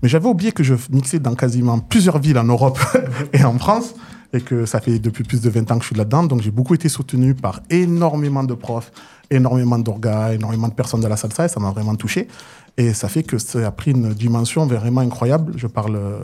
Mais 0.03 0.09
j'avais 0.09 0.27
oublié 0.27 0.51
que 0.51 0.63
je 0.63 0.75
mixais 0.91 1.19
dans 1.19 1.35
quasiment 1.35 1.79
plusieurs 1.79 2.19
villes 2.19 2.37
en 2.37 2.43
Europe 2.43 2.77
et 3.33 3.43
en 3.45 3.57
France 3.57 3.95
et 4.33 4.41
que 4.41 4.65
ça 4.65 4.79
fait 4.79 4.99
depuis 4.99 5.23
plus 5.23 5.41
de 5.41 5.49
20 5.49 5.71
ans 5.71 5.75
que 5.77 5.83
je 5.83 5.87
suis 5.87 5.95
là-dedans. 5.95 6.23
Donc 6.23 6.41
j'ai 6.41 6.51
beaucoup 6.51 6.75
été 6.75 6.89
soutenu 6.89 7.33
par 7.33 7.61
énormément 7.69 8.43
de 8.43 8.53
profs, 8.53 8.91
énormément 9.31 9.79
d'orgas, 9.79 10.33
énormément 10.33 10.67
de 10.67 10.73
personnes 10.73 11.01
de 11.01 11.07
la 11.07 11.17
salsa 11.17 11.45
et 11.45 11.47
ça 11.47 11.59
m'a 11.59 11.71
vraiment 11.71 11.95
touché. 11.95 12.27
Et 12.77 12.93
ça 12.93 13.09
fait 13.09 13.23
que 13.23 13.37
ça 13.37 13.65
a 13.67 13.71
pris 13.71 13.91
une 13.91 14.13
dimension 14.13 14.65
vraiment 14.65 15.01
incroyable. 15.01 15.53
Je 15.55 15.67
parle 15.67 15.95
euh, 15.95 16.19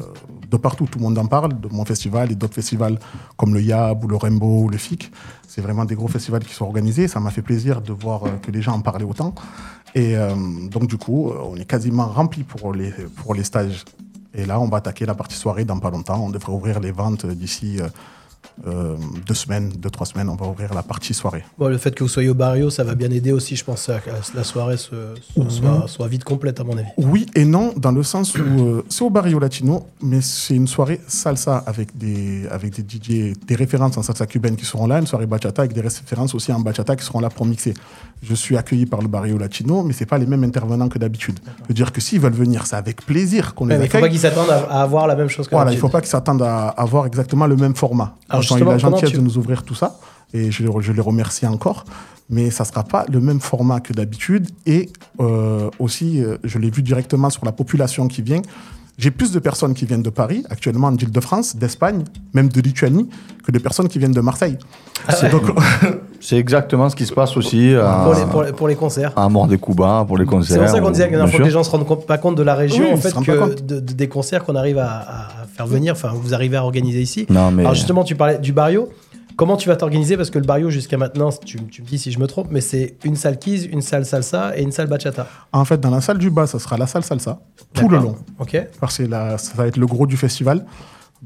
de 0.49 0.57
partout, 0.57 0.85
tout 0.85 0.99
le 0.99 1.03
monde 1.03 1.17
en 1.17 1.25
parle, 1.25 1.59
de 1.59 1.67
mon 1.69 1.85
festival 1.85 2.31
et 2.31 2.35
d'autres 2.35 2.53
festivals 2.53 2.99
comme 3.37 3.53
le 3.53 3.61
YAB 3.61 4.03
ou 4.03 4.07
le 4.07 4.15
Rainbow 4.15 4.63
ou 4.63 4.69
le 4.69 4.77
FIC. 4.77 5.11
C'est 5.47 5.61
vraiment 5.61 5.85
des 5.85 5.95
gros 5.95 6.07
festivals 6.07 6.43
qui 6.43 6.53
sont 6.53 6.65
organisés. 6.65 7.07
Ça 7.07 7.19
m'a 7.19 7.31
fait 7.31 7.41
plaisir 7.41 7.81
de 7.81 7.91
voir 7.91 8.23
euh, 8.23 8.29
que 8.41 8.51
les 8.51 8.61
gens 8.61 8.73
en 8.73 8.81
parlaient 8.81 9.05
autant. 9.05 9.35
Et 9.95 10.15
euh, 10.17 10.33
donc 10.69 10.87
du 10.87 10.97
coup, 10.97 11.31
on 11.31 11.55
est 11.55 11.65
quasiment 11.65 12.07
rempli 12.07 12.43
pour 12.43 12.73
les, 12.73 12.91
pour 12.91 13.33
les 13.33 13.43
stages. 13.43 13.85
Et 14.33 14.45
là, 14.45 14.59
on 14.59 14.67
va 14.67 14.77
attaquer 14.77 15.05
la 15.05 15.15
partie 15.15 15.37
soirée 15.37 15.65
dans 15.65 15.79
pas 15.79 15.89
longtemps. 15.89 16.21
On 16.21 16.29
devrait 16.29 16.51
ouvrir 16.51 16.79
les 16.81 16.91
ventes 16.91 17.25
d'ici 17.25 17.79
euh, 18.67 18.95
deux 19.27 19.33
semaines, 19.33 19.69
deux, 19.77 19.89
trois 19.89 20.05
semaines. 20.05 20.29
On 20.29 20.35
va 20.35 20.45
ouvrir 20.47 20.73
la 20.73 20.83
partie 20.83 21.13
soirée. 21.13 21.43
Bon, 21.57 21.67
le 21.67 21.77
fait 21.77 21.93
que 21.93 22.03
vous 22.03 22.09
soyez 22.09 22.29
au 22.29 22.33
barrio, 22.33 22.69
ça 22.69 22.83
va 22.83 22.95
bien 22.95 23.09
aider 23.11 23.31
aussi, 23.31 23.55
je 23.55 23.63
pense, 23.63 23.89
à 23.89 23.99
que 23.99 24.09
la 24.35 24.43
soirée 24.43 24.77
se, 24.77 24.89
se- 25.35 25.49
soit, 25.49 25.85
soit 25.87 26.07
vite 26.07 26.23
complète, 26.23 26.59
à 26.59 26.63
mon 26.63 26.77
avis. 26.77 26.87
Oui 26.97 27.25
et 27.35 27.45
non, 27.45 27.73
dans 27.77 27.91
le 27.91 28.03
sens 28.03 28.35
où 28.35 28.39
euh, 28.41 28.83
c'est 28.89 29.03
au 29.03 29.09
Barrio 29.09 29.39
Latino, 29.39 29.85
mais 30.01 30.21
c'est 30.21 30.55
une 30.55 30.67
soirée 30.67 31.01
salsa 31.07 31.57
avec 31.65 31.97
des, 31.97 32.47
avec 32.49 32.73
des 32.73 32.81
DJ, 32.83 33.33
des 33.45 33.55
références 33.55 33.97
en 33.97 34.03
salsa 34.03 34.25
cubaine 34.25 34.55
qui 34.55 34.65
seront 34.65 34.87
là, 34.87 34.99
une 34.99 35.07
soirée 35.07 35.25
bachata 35.25 35.61
avec 35.63 35.73
des 35.73 35.81
références 35.81 36.33
aussi 36.35 36.51
en 36.51 36.59
bachata 36.59 36.95
qui 36.95 37.03
seront 37.05 37.19
là 37.19 37.29
pour 37.29 37.45
mixer. 37.45 37.73
Je 38.23 38.33
suis 38.33 38.57
accueilli 38.57 38.85
par 38.85 39.01
le 39.01 39.07
Barrio 39.07 39.37
Latino, 39.37 39.83
mais 39.83 39.93
c'est 39.93 40.05
pas 40.05 40.17
les 40.17 40.25
mêmes 40.25 40.43
intervenants 40.43 40.89
que 40.89 40.97
d'habitude. 40.97 41.39
Je 41.63 41.67
veux 41.69 41.73
dire 41.73 41.91
que 41.91 42.01
s'ils 42.01 42.19
veulent 42.19 42.33
venir, 42.33 42.65
c'est 42.65 42.75
avec 42.75 43.05
plaisir 43.05 43.53
qu'on 43.53 43.65
Ouais, 43.67 43.73
les 43.73 43.79
mais 43.79 43.85
il 43.85 43.89
faut 43.89 43.97
accueille. 43.97 44.09
pas 44.09 44.11
qu'ils 44.11 44.19
s'attendent 44.21 44.49
à, 44.49 44.57
à 44.71 44.81
avoir 44.81 45.07
la 45.07 45.15
même 45.15 45.27
chose 45.29 45.45
que 45.47 45.51
Voilà, 45.51 45.65
il 45.71 45.75
d'habitude. 45.75 45.81
faut 45.81 45.89
pas 45.91 46.01
qu'ils 46.01 46.09
s'attendent 46.09 46.41
à 46.41 46.67
avoir 46.69 47.05
exactement 47.05 47.45
le 47.47 47.55
même 47.55 47.75
format. 47.75 48.15
Alors 48.29 48.41
ont 48.53 48.57
eu 48.57 48.59
la 48.65 48.77
gentillesse 48.77 49.11
tu- 49.11 49.17
de 49.17 49.21
nous 49.21 49.37
ouvrir 49.37 49.63
tout 49.63 49.75
ça, 49.75 49.99
et 50.33 50.51
je, 50.51 50.63
je 50.79 50.91
les 50.91 51.01
remercie 51.01 51.45
encore. 51.47 51.85
Mais 52.29 52.49
ça 52.49 52.65
sera 52.65 52.83
pas 52.83 53.05
le 53.11 53.19
même 53.21 53.39
format 53.39 53.79
que 53.79 53.93
d'habitude. 53.93 54.47
Et 54.65 54.89
euh, 55.19 55.69
aussi, 55.77 56.23
euh, 56.23 56.37
je 56.43 56.57
l'ai 56.57 56.71
vu 56.71 56.81
directement 56.81 57.29
sur 57.29 57.45
la 57.45 57.51
population 57.51 58.07
qui 58.07 58.23
vient. 58.23 58.41
J'ai 58.97 59.11
plus 59.11 59.31
de 59.31 59.39
personnes 59.39 59.73
qui 59.73 59.85
viennent 59.85 60.01
de 60.01 60.09
Paris, 60.09 60.43
actuellement 60.49 60.91
d'Île-de-France, 60.91 61.55
d'Espagne, 61.57 62.03
même 62.33 62.47
de 62.47 62.61
Lituanie, 62.61 63.09
que 63.45 63.51
de 63.51 63.59
personnes 63.59 63.89
qui 63.89 63.99
viennent 63.99 64.13
de 64.13 64.21
Marseille. 64.21 64.57
Ah 65.07 65.27
Donc, 65.29 65.43
C'est 66.25 66.37
exactement 66.37 66.89
ce 66.89 66.95
qui 66.95 67.05
se 67.05 67.13
passe 67.13 67.37
aussi 67.37 67.75
à, 67.75 68.01
pour, 68.03 68.13
les, 68.15 68.25
pour, 68.25 68.43
les, 68.43 68.51
pour 68.51 68.67
les 68.67 68.75
concerts. 68.75 69.11
à 69.15 69.29
Mort 69.29 69.47
des 69.47 69.59
Cuba, 69.59 70.03
pour 70.07 70.17
les 70.17 70.25
concerts. 70.25 70.55
C'est 70.55 70.59
pour 70.59 70.69
ça 70.69 70.79
qu'on 70.81 70.89
disait 70.89 71.09
que 71.09 71.15
la 71.15 71.25
les 71.25 71.49
gens 71.51 71.63
se 71.63 71.69
rendent 71.69 72.05
pas 72.05 72.17
compte 72.17 72.35
de 72.35 72.43
la 72.43 72.55
région, 72.55 72.85
Oui, 72.85 72.93
en 72.93 72.97
fait, 72.97 73.13
que 73.13 73.37
compte. 73.39 73.63
de- 73.65 73.79
de- 73.79 73.93
des 73.93 74.07
concerts 74.09 74.43
qu'on 74.43 74.55
arrive 74.55 74.79
à, 74.79 75.27
faire 75.55 75.67
venir, 75.67 75.93
enfin, 75.93 76.11
vous 76.13 76.33
arrivez 76.33 76.57
à 76.57 76.63
organiser 76.63 77.01
ici. 77.01 77.25
Non, 77.29 77.51
mais- 77.51 77.61
Alors 77.63 77.75
justement, 77.75 78.03
tu 78.03 78.15
parlais 78.15 78.37
du 78.39 78.51
barrio. 78.53 78.89
Comment 79.37 79.57
tu 79.57 79.67
vas 79.67 79.75
t'organiser? 79.75 80.15
Parce 80.17 80.29
que 80.29 80.39
le 80.39 80.45
barrio, 80.45 80.69
jusqu'à 80.69 80.97
maintenant, 80.97 81.29
tu, 81.29 81.61
tu 81.65 81.81
me 81.81 81.87
dis 81.87 81.97
si 81.99 82.11
je 82.11 82.19
me 82.19 82.25
trompe, 82.27 82.47
mais 82.51 82.61
c'est 82.61 82.95
une 83.03 83.15
salle 83.17 83.37
keys, 83.37 83.65
une 83.65 83.81
salle 83.81 84.05
salsa 84.05 84.57
et 84.57 84.61
une 84.63 84.71
salle 84.71 84.87
bachata. 84.87 85.27
en 85.51 85.65
fait, 85.65 85.79
dans 85.79 85.89
la 85.89 85.99
salle 86.01 86.17
du 86.17 86.29
bas, 86.29 86.47
ça 86.47 86.57
sera 86.57 86.77
la 86.77 86.87
salle 86.87 87.03
salsa, 87.03 87.39
tout 87.73 87.87
le 87.89 87.97
long. 87.97 88.15
Ok 88.39 88.57
parce 88.79 88.97
que 88.97 89.03
la- 89.03 89.37
ça 89.37 89.51
va 89.55 89.67
être 89.67 89.77
le 89.77 89.85
gros 89.87 90.07
du 90.07 90.15
festival, 90.17 90.65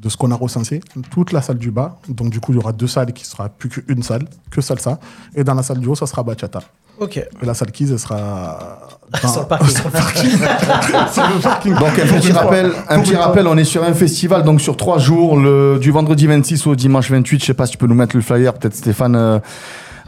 de 0.02 0.10
ce 0.10 0.16
qu'on 0.18 0.32
a 0.32 0.36
recensé, 0.36 0.82
toute 1.12 1.32
la 1.34 1.42
salle 1.42 1.58
du 1.58 1.72
bas. 1.72 1.98
Donc 2.08 2.30
du 2.30 2.40
coup, 2.40 2.52
il 2.54 2.56
y 2.56 2.58
aura 2.60 2.72
deux 2.72 2.88
salles 2.88 3.12
qui 3.14 3.26
sera 3.26 3.50
plus 3.50 3.70
qu'une 3.70 4.02
salle, 4.04 4.24
que 4.50 4.62
salsa. 4.62 5.00
Et 5.36 5.44
dans 5.44 5.54
la 5.54 5.64
salle 5.64 5.80
du 5.80 5.88
haut, 5.88 5.96
ça 5.96 6.06
sera 6.08 6.24
bachata. 6.24 6.62
Ok. 7.00 7.18
Et 7.18 7.28
la 7.46 7.54
salle 7.54 7.72
Keys, 7.72 7.92
elle 7.92 8.00
sera 8.00 8.80
dans- 9.24 9.30
Sur 9.30 9.42
le 9.42 9.48
parking. 9.92 10.30
sur 11.14 11.24
le 11.24 11.42
parking. 11.42 11.74
Donc 11.76 12.00
un 12.00 12.20
petit 12.20 12.32
rappel, 12.32 12.72
un 12.90 13.00
petit 13.02 13.16
rappel, 13.16 13.48
on 13.48 13.58
est 13.58 13.64
sur 13.64 13.84
un 13.84 13.94
festival 13.94 14.44
donc 14.44 14.62
sur 14.62 14.76
trois 14.78 15.00
jours, 15.00 15.38
le, 15.38 15.78
du 15.80 15.92
vendredi 15.92 16.28
26 16.28 16.68
au 16.68 16.76
dimanche 16.76 17.10
28. 17.12 17.40
Je 17.42 17.46
sais 17.46 17.54
pas 17.54 17.66
si 17.66 17.74
tu 17.74 17.78
peux 17.78 17.88
nous 17.88 17.96
mettre 17.96 18.16
le 18.16 18.22
flyer, 18.22 18.54
peut-être 18.54 18.76
Stéphane. 18.76 19.16
euh, 19.16 19.40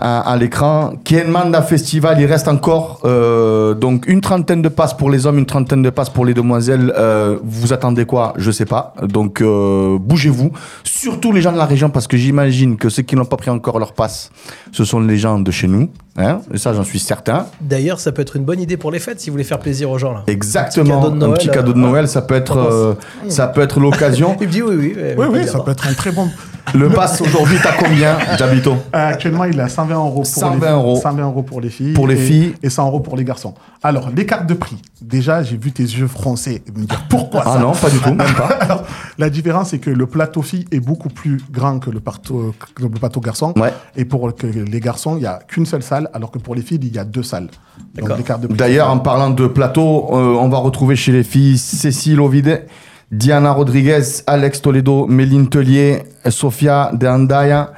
à, 0.01 0.19
à 0.19 0.35
l'écran. 0.35 0.93
Kienmanda 1.03 1.61
Festival, 1.61 2.19
il 2.19 2.25
reste 2.25 2.47
encore 2.47 2.99
euh, 3.05 3.73
donc 3.73 4.07
une 4.07 4.19
trentaine 4.19 4.61
de 4.61 4.69
passes 4.69 4.95
pour 4.95 5.09
les 5.09 5.25
hommes, 5.25 5.37
une 5.37 5.45
trentaine 5.45 5.83
de 5.83 5.89
passes 5.89 6.09
pour 6.09 6.25
les 6.25 6.33
demoiselles. 6.33 6.91
Euh, 6.97 7.37
vous 7.43 7.71
attendez 7.71 8.05
quoi? 8.05 8.33
Je 8.37 8.51
sais 8.51 8.65
pas. 8.65 8.93
Donc 9.01 9.41
euh, 9.41 9.97
bougez-vous. 9.99 10.51
Surtout 10.83 11.31
les 11.31 11.41
gens 11.41 11.51
de 11.51 11.57
la 11.57 11.65
région, 11.65 11.89
parce 11.89 12.07
que 12.07 12.17
j'imagine 12.17 12.77
que 12.77 12.89
ceux 12.89 13.03
qui 13.03 13.15
n'ont 13.15 13.25
pas 13.25 13.37
pris 13.37 13.49
encore 13.51 13.79
leur 13.79 13.93
passe, 13.93 14.31
ce 14.71 14.83
sont 14.83 14.99
les 14.99 15.17
gens 15.17 15.39
de 15.39 15.51
chez 15.51 15.67
nous. 15.67 15.89
Hein 16.17 16.41
et 16.53 16.57
ça, 16.57 16.73
j'en 16.73 16.83
suis 16.83 16.99
certain. 16.99 17.45
D'ailleurs, 17.61 17.99
ça 17.99 18.11
peut 18.11 18.21
être 18.21 18.35
une 18.35 18.43
bonne 18.43 18.59
idée 18.59 18.75
pour 18.75 18.91
les 18.91 18.99
fêtes 18.99 19.21
si 19.21 19.29
vous 19.29 19.35
voulez 19.35 19.45
faire 19.45 19.59
plaisir 19.59 19.89
aux 19.89 19.97
gens 19.97 20.11
là. 20.11 20.23
Exactement. 20.27 21.05
Un 21.05 21.31
petit 21.31 21.49
cadeau 21.49 21.71
de 21.71 21.77
Noël, 21.77 21.87
euh, 21.87 21.91
Noël, 21.91 22.07
ça 22.07 22.21
peut 22.21 22.35
être, 22.35 22.57
euh, 22.57 22.93
ça 23.29 23.47
peut 23.47 23.61
être 23.61 23.79
l'occasion. 23.79 24.35
Il 24.41 24.47
me 24.47 24.51
dit 24.51 24.61
oui, 24.61 24.75
oui. 24.77 24.95
Oui, 25.17 25.25
oui, 25.31 25.47
ça 25.47 25.59
peut 25.59 25.71
être 25.71 25.87
un 25.87 25.93
très 25.93 26.11
bon. 26.11 26.29
Le 26.73 26.89
pass 26.89 27.19
aujourd'hui, 27.21 27.57
t'as 27.61 27.73
combien, 27.73 28.17
Jabito 28.37 28.71
Euh, 28.71 29.09
actuellement, 29.09 29.45
il 29.45 29.57
est 29.59 29.63
à 29.63 29.67
120 29.67 29.95
euros 29.95 30.15
pour 30.21 30.25
120 30.25 30.65
les 30.65 30.71
euros. 30.71 30.99
120 31.01 31.23
euros 31.23 31.43
pour 31.43 31.59
les 31.59 31.69
filles. 31.69 31.93
Pour 31.93 32.07
les 32.07 32.15
et, 32.15 32.25
filles. 32.25 32.53
Et 32.63 32.69
100 32.69 32.87
euros 32.87 32.99
pour 32.99 33.17
les 33.17 33.25
garçons. 33.25 33.53
Alors, 33.83 34.09
l'écart 34.15 34.45
de 34.45 34.53
prix. 34.53 34.77
Déjà, 35.01 35.43
j'ai 35.43 35.57
vu 35.57 35.71
tes 35.71 35.83
yeux 35.83 36.07
français 36.07 36.61
me 36.73 36.85
dire 36.85 37.03
pourquoi 37.09 37.43
Ah 37.45 37.53
ça 37.53 37.59
non, 37.59 37.73
pas 37.73 37.89
du 37.89 37.99
tout, 37.99 38.13
même 38.13 38.33
pas. 38.35 38.45
Alors, 38.59 38.83
la 39.17 39.29
différence, 39.29 39.69
c'est 39.69 39.79
que 39.79 39.89
le 39.89 40.05
plateau 40.05 40.41
fille 40.41 40.65
est 40.71 40.79
beaucoup 40.79 41.09
plus 41.09 41.41
grand 41.51 41.79
que 41.79 41.89
le 41.89 41.99
plateau, 41.99 42.53
que 42.75 42.83
le 42.83 42.89
plateau 42.89 43.19
garçon. 43.19 43.53
Ouais. 43.57 43.73
Et 43.97 44.05
pour 44.05 44.33
que 44.35 44.47
les 44.47 44.79
garçons, 44.79 45.17
il 45.17 45.21
n'y 45.21 45.25
a 45.25 45.39
qu'une 45.47 45.65
seule 45.65 45.83
salle, 45.83 46.09
alors 46.13 46.31
que 46.31 46.39
pour 46.39 46.55
les 46.55 46.61
filles, 46.61 46.79
il 46.81 46.95
y 46.95 46.99
a 46.99 47.03
deux 47.03 47.23
salles. 47.23 47.49
De. 47.95 48.47
D'ailleurs, 48.47 48.89
en 48.89 48.99
parlant 48.99 49.29
de 49.29 49.47
plateau, 49.47 50.09
euh, 50.11 50.35
on 50.39 50.49
va 50.49 50.57
retrouver 50.57 50.95
chez 50.95 51.11
les 51.11 51.23
filles 51.23 51.57
Cécile 51.57 52.19
Ovide, 52.19 52.65
Diana 53.11 53.51
Rodriguez, 53.51 54.01
Alex 54.27 54.61
Toledo, 54.61 55.05
Méline 55.07 55.49
Tellier, 55.49 56.03
Sofia 56.29 56.91
De 56.93 57.07
Andaya, 57.07 57.73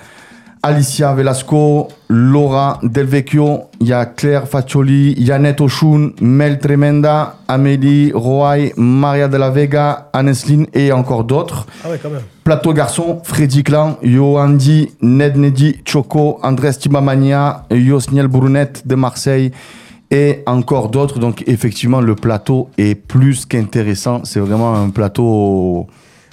Alicia 0.61 1.13
Velasco, 1.13 1.89
Laura 2.07 2.79
Del 2.83 3.07
Vecchio, 3.07 3.63
il 3.81 3.87
y 3.87 3.93
a 3.93 4.05
Claire 4.05 4.47
Faccioli, 4.47 5.13
Yannette 5.17 5.61
Oshun, 5.61 6.11
Mel 6.21 6.59
Tremenda, 6.59 7.37
Amélie 7.47 8.11
Roy, 8.13 8.71
Maria 8.77 9.27
de 9.27 9.37
la 9.37 9.49
Vega, 9.49 10.09
Anesline 10.13 10.67
et 10.73 10.91
encore 10.91 11.23
d'autres. 11.23 11.67
Ah 11.83 11.89
ouais, 11.89 11.99
quand 12.01 12.09
même. 12.09 12.21
Plateau 12.43 12.73
garçon, 12.73 13.19
Freddy 13.23 13.63
Clan, 13.63 13.97
Yoandi, 14.03 14.89
Ned 15.01 15.37
Nedi, 15.37 15.79
Choco, 15.85 16.39
Andrés 16.43 16.73
Timamania, 16.73 17.65
Yosniel 17.71 18.27
Brunette 18.27 18.85
de 18.85 18.95
Marseille 18.95 19.51
et 20.11 20.43
encore 20.45 20.89
d'autres. 20.89 21.19
Donc 21.19 21.43
effectivement, 21.47 22.01
le 22.01 22.15
plateau 22.15 22.69
est 22.77 22.95
plus 22.95 23.45
qu'intéressant. 23.45 24.25
C'est 24.25 24.41
vraiment 24.41 24.75
un 24.75 24.89
plateau 24.89 25.87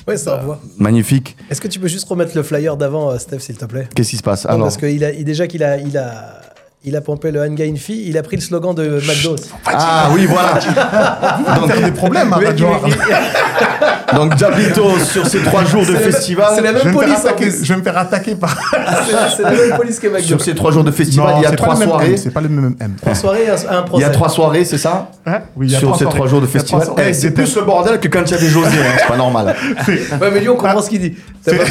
Ouais, 0.08 0.16
ça 0.16 0.40
envoie. 0.40 0.58
magnifique. 0.78 1.36
Est-ce 1.48 1.60
que 1.60 1.68
tu 1.68 1.78
peux 1.78 1.86
juste 1.86 2.08
remettre 2.08 2.32
le 2.36 2.42
flyer 2.42 2.76
d'avant, 2.76 3.10
euh, 3.10 3.18
Steph, 3.18 3.38
s'il 3.38 3.56
te 3.56 3.64
plaît? 3.66 3.88
Qu'est-ce 3.94 4.10
qui 4.10 4.16
se 4.16 4.22
passe? 4.22 4.44
Non, 4.46 4.50
Alors, 4.54 4.64
Parce 4.66 4.78
que 4.78 4.86
il 4.86 5.04
a, 5.04 5.12
il- 5.12 5.24
déjà 5.24 5.46
qu'il 5.46 5.62
a, 5.62 5.78
il 5.78 5.96
a, 5.96 6.40
il 6.82 6.96
a 6.96 7.00
pompé 7.02 7.30
le 7.30 7.42
Hanga 7.42 7.64
Infi, 7.64 8.04
il 8.08 8.16
a 8.16 8.22
pris 8.22 8.36
le 8.36 8.42
slogan 8.42 8.74
de 8.74 9.00
McDo. 9.06 9.36
ah 9.66 10.08
oui, 10.14 10.24
voilà. 10.26 10.54
donc, 11.60 11.84
des 11.84 11.90
problèmes, 11.92 12.32
hein, 12.32 12.40
donc 14.16 14.34
Diablito 14.36 14.98
sur 14.98 15.26
ces 15.26 15.40
trois 15.42 15.64
jours 15.64 15.82
de 15.82 15.92
C'est 15.94 15.98
festival. 16.10 16.48
c'est 16.54 16.62
la 16.62 16.70
Je 16.70 16.74
même 16.84 16.86
me 16.86 16.90
faire 16.92 17.00
police 17.00 17.18
en 17.18 17.28
attaquer, 17.28 17.48
plus. 17.50 17.64
je 17.64 17.72
vais 17.74 17.78
me 17.78 17.84
faire 17.84 17.98
attaquer 17.98 18.34
par. 18.34 18.56
C'est 19.06 19.36
c'est 19.36 19.42
la 19.42 19.50
même 19.52 19.76
police 19.76 19.98
que 20.00 20.06
McDo. 20.08 20.26
Sur 20.26 20.40
ces 20.40 20.54
trois 20.54 20.70
jours 20.72 20.82
de 20.84 20.90
festival, 20.90 21.34
il 21.36 21.42
y 21.42 21.46
a 21.46 21.50
c'est 21.50 21.56
trois 21.56 21.76
soirées. 21.76 22.16
C'est 22.16 22.30
pas 22.30 22.40
le 22.40 22.48
même 22.48 22.74
M. 22.80 22.94
Trois 23.00 23.14
soirées 23.14 23.48
un, 23.48 23.52
un 23.76 23.80
Il 23.80 23.84
procès. 23.84 24.02
y 24.02 24.06
a 24.06 24.10
trois 24.10 24.28
soirées, 24.30 24.64
c'est 24.64 24.78
ça 24.78 25.10
Hein 25.26 25.40
oui, 25.56 25.66
il 25.66 25.72
y 25.72 25.76
a 25.76 25.78
Sur 25.78 25.92
ces 25.96 26.00
soirées. 26.04 26.16
trois 26.16 26.26
jours 26.28 26.40
de 26.40 26.46
trois 26.46 26.60
festival. 26.60 26.84
soirées 26.86 27.04
Eh, 27.10 27.12
c'est 27.12 27.30
plus 27.32 27.54
le 27.56 27.62
bordel 27.62 28.00
que 28.00 28.08
quand 28.08 28.22
il 28.24 28.30
y 28.30 28.34
a 28.34 28.38
des 28.38 28.48
José, 28.48 28.68
hein, 28.78 28.92
c'est 28.98 29.06
pas 29.06 29.16
normal. 29.18 29.54
Ouais, 29.86 30.30
mais 30.32 30.40
lui, 30.40 30.48
on 30.48 30.56
comprend 30.56 30.80
ce 30.80 30.88
qu'il 30.88 31.00
dit. 31.00 31.14
T'as 31.44 31.52
pas 31.56 31.64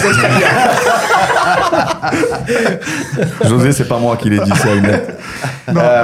José, 3.46 3.72
c'est 3.72 3.88
pas 3.88 3.98
moi 4.00 4.18
qui 4.18 4.30
l'ai 4.30 4.40
dit, 4.40 4.52
c'est 4.56 4.70
Aynet. 4.70 5.04
Euh, 5.70 6.04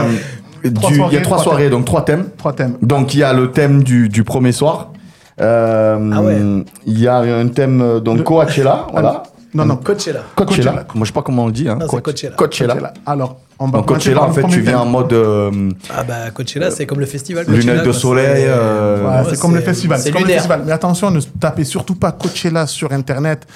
Trois 0.73 0.89
du- 0.89 1.01
il 1.09 1.13
y 1.13 1.17
a 1.17 1.21
trois 1.21 1.37
soirées, 1.39 1.63
thèmes. 1.63 1.71
donc 1.71 1.85
trois 1.85 2.03
thèmes. 2.03 2.29
Trois 2.37 2.53
thèmes. 2.53 2.77
Donc 2.81 3.13
il 3.13 3.19
y 3.19 3.23
a 3.23 3.33
le 3.33 3.51
thème 3.51 3.83
du, 3.83 4.09
du 4.09 4.23
premier 4.23 4.51
soir. 4.51 4.91
Euh, 5.39 6.11
Ah 6.13 6.21
ouais. 6.21 6.37
Il 6.85 6.99
y 6.99 7.07
a 7.07 7.17
un 7.17 7.47
thème 7.49 7.81
euh, 7.81 7.99
donc 7.99 8.23
Coachella, 8.23 8.87
voilà. 8.91 9.23
Non, 9.53 9.65
non. 9.65 9.75
Coachella. 9.77 10.21
Coachella. 10.35 10.71
Coachella. 10.71 10.85
Moi 10.95 11.03
je 11.03 11.05
sais 11.05 11.13
pas 11.13 11.21
comment 11.21 11.43
on 11.43 11.47
le 11.47 11.51
dit. 11.51 11.69
Hein. 11.69 11.77
Non, 11.79 11.87
Coachella. 11.87 12.35
Coachella. 12.35 12.73
Coachella. 12.73 12.93
Alors, 13.05 13.37
on 13.59 13.67
va 13.67 13.77
Donc 13.79 13.87
Coachella, 13.87 14.23
en 14.23 14.33
fait, 14.33 14.45
tu 14.47 14.59
viens 14.61 14.79
en 14.79 14.85
mode 14.85 15.13
euh, 15.13 15.69
Ah 15.95 16.03
bah 16.03 16.31
Coachella, 16.33 16.71
c'est 16.71 16.85
comme 16.85 16.99
le 16.99 17.05
festival. 17.05 17.45
lunettes 17.45 17.65
Coachella, 17.65 17.83
de 17.83 17.91
soleil. 17.91 18.35
C'est- 18.43 18.45
euh, 18.47 18.99
Voilà, 19.01 19.21
Ouais, 19.23 19.27
c'est 19.29 19.39
comme 19.39 19.55
le 19.55 19.61
festival. 19.61 19.97
c'est 19.97 20.05
C'est 20.05 20.11
comme 20.11 20.21
le 20.21 20.27
lunaire. 20.27 20.41
festival. 20.41 20.63
Mais 20.65 20.71
attention, 20.71 21.11
ne 21.11 21.21
tapez 21.21 21.63
surtout 21.63 21.95
pas 21.95 22.11
Coachella 22.11 22.67
sur 22.67 22.91
Internet 22.91 23.47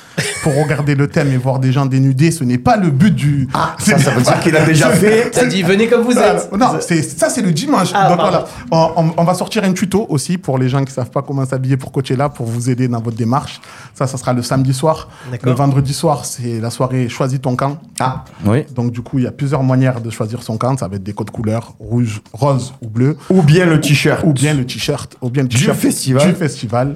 pour 0.43 0.55
regarder 0.55 0.95
le 0.95 1.07
thème 1.07 1.31
et 1.33 1.37
voir 1.37 1.59
des 1.59 1.71
gens 1.71 1.85
dénudés. 1.85 2.31
Ce 2.31 2.43
n'est 2.43 2.57
pas 2.57 2.77
le 2.77 2.89
but 2.91 3.13
du. 3.13 3.47
Ah, 3.53 3.75
ça, 3.79 3.97
ça 3.97 4.11
veut 4.11 4.21
dire 4.21 4.39
qu'il 4.39 4.55
a 4.55 4.65
déjà 4.65 4.89
fait. 4.89 5.31
T'as 5.31 5.45
dit 5.45 5.63
venez 5.63 5.87
comme 5.87 6.03
vous 6.03 6.17
êtes. 6.17 6.51
Non, 6.57 6.77
c'est 6.79 7.01
ça 7.03 7.29
c'est 7.29 7.41
le 7.41 7.51
dimanche. 7.51 7.89
Ah, 7.93 8.09
Donc 8.09 8.19
voilà, 8.19 8.45
on, 8.71 9.23
va 9.23 9.33
sortir 9.33 9.63
un 9.63 9.73
tuto 9.73 10.05
aussi 10.09 10.37
pour 10.37 10.57
les 10.57 10.69
gens 10.69 10.83
qui 10.85 10.93
savent 10.93 11.09
pas 11.11 11.21
comment 11.21 11.45
s'habiller 11.45 11.77
pour 11.77 11.91
Coachella 11.91 12.29
pour 12.29 12.45
vous 12.45 12.69
aider 12.69 12.87
dans 12.87 13.01
votre 13.01 13.17
démarche. 13.17 13.59
Ça, 13.95 14.07
ça 14.07 14.17
sera 14.17 14.33
le 14.33 14.43
samedi 14.43 14.73
soir. 14.73 15.09
Le 15.43 15.51
vendredi 15.51 15.93
soir, 15.93 16.25
c'est 16.25 16.59
la 16.61 16.69
soirée 16.69 17.09
Choisis 17.09 17.41
ton 17.41 17.55
camp. 17.55 17.77
Ah, 17.99 18.23
oui. 18.45 18.63
Donc 18.73 18.91
du 18.91 19.01
coup, 19.01 19.19
il 19.19 19.25
y 19.25 19.27
a 19.27 19.31
plusieurs 19.31 19.63
de 20.01 20.09
choisir 20.09 20.43
son 20.43 20.57
camp. 20.57 20.77
Ça 20.77 20.87
va 20.87 20.95
être 20.97 21.03
des 21.03 21.13
codes 21.13 21.31
couleurs 21.31 21.73
rouge, 21.79 22.21
rose 22.33 22.73
ou 22.81 22.87
bleu, 22.87 23.17
Ou 23.29 23.41
bien 23.41 23.65
le 23.65 23.79
t-shirt. 23.81 24.23
ou 24.25 24.33
bien 24.33 24.53
le 24.53 24.65
t-shirt, 24.65 25.15
ou 25.21 25.29
bien 25.29 25.43
le 25.43 25.49
Du 25.49 25.57
t-shirt 25.57 25.77
festival. 25.77 26.27
Du 26.29 26.35
festival. 26.35 26.95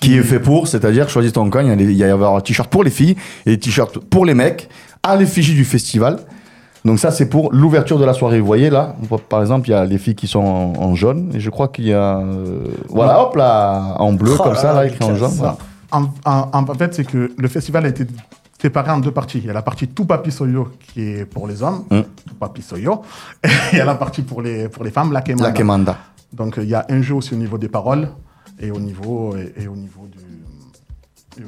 qui 0.00 0.16
est 0.16 0.22
fait 0.22 0.38
pour, 0.40 0.68
c'est-à-dire 0.68 1.08
choisis 1.08 1.32
ton 1.32 1.50
camp, 1.50 1.60
il 1.60 1.92
y 1.92 2.04
a 2.04 2.12
avoir 2.12 2.36
un 2.36 2.40
t-shirt 2.40 2.70
pour 2.70 2.84
les 2.84 2.90
filles 2.90 3.16
et 3.46 3.50
des 3.50 3.58
t-shirts 3.58 3.98
pour 3.98 4.24
les 4.24 4.34
mecs 4.34 4.68
à 5.02 5.16
l'effigie 5.16 5.54
du 5.54 5.64
festival. 5.64 6.20
Donc 6.84 7.00
ça 7.00 7.10
c'est 7.10 7.28
pour 7.28 7.52
l'ouverture 7.52 7.98
de 7.98 8.04
la 8.04 8.14
soirée. 8.14 8.38
Vous 8.40 8.46
voyez 8.46 8.70
là, 8.70 8.94
on 9.02 9.06
voit, 9.06 9.18
par 9.18 9.40
exemple, 9.40 9.68
il 9.68 9.72
y 9.72 9.74
a 9.74 9.84
les 9.84 9.98
filles 9.98 10.14
qui 10.14 10.28
sont 10.28 10.38
en, 10.38 10.72
en 10.80 10.94
jaune 10.94 11.32
et 11.34 11.40
je 11.40 11.50
crois 11.50 11.66
qu'il 11.68 11.86
y 11.88 11.92
a 11.92 12.18
euh, 12.18 12.60
voilà, 12.88 13.20
hop 13.20 13.34
là 13.34 13.96
en 13.98 14.12
bleu 14.12 14.32
Oh 14.38 14.42
comme 14.42 14.52
là 14.54 14.60
ça 14.60 14.72
là, 14.72 14.86
écrit 14.86 15.04
en 15.04 15.14
jaune. 15.16 15.32
voilà. 15.34 15.56
En, 15.90 16.04
en- 16.24 16.48
en 16.52 16.74
fait, 16.74 16.94
c'est 16.94 17.04
que 17.04 17.32
le 17.36 17.48
festival 17.48 17.84
a 17.84 17.88
été 17.88 18.04
séparé 18.60 18.90
en 18.90 18.98
deux 18.98 19.12
parties. 19.12 19.38
Il 19.38 19.44
y 19.46 19.50
a 19.50 19.52
la 19.52 19.62
partie 19.62 19.88
tout 19.88 20.04
papi 20.04 20.30
soyo 20.32 20.68
qui 20.80 21.00
est 21.02 21.24
pour 21.24 21.46
les 21.46 21.62
hommes, 21.62 21.84
Mm. 21.90 22.00
tout 22.26 22.34
papi 22.34 22.62
soyo, 22.62 23.02
et 23.44 23.48
il 23.72 23.78
y 23.78 23.80
a 23.80 23.84
la 23.84 23.94
partie 23.94 24.22
pour 24.22 24.42
les, 24.42 24.68
pour 24.68 24.84
les 24.84 24.90
femmes, 24.90 25.12
la 25.12 25.22
kemanda. 25.22 25.48
La 25.48 25.52
Kemanda. 25.52 25.98
Donc 26.32 26.58
euh, 26.58 26.64
il 26.64 26.68
y 26.68 26.74
a 26.74 26.84
un 26.88 27.00
jeu 27.02 27.14
aussi 27.14 27.34
au 27.34 27.38
niveau 27.38 27.56
des 27.58 27.68
paroles 27.68 28.08
et 28.58 28.70
au 28.70 28.80
niveau, 28.80 29.36
et, 29.36 29.54
et 29.62 29.68
au 29.68 29.76
niveau 29.76 30.06
du. 30.08 30.18
euh, 31.40 31.44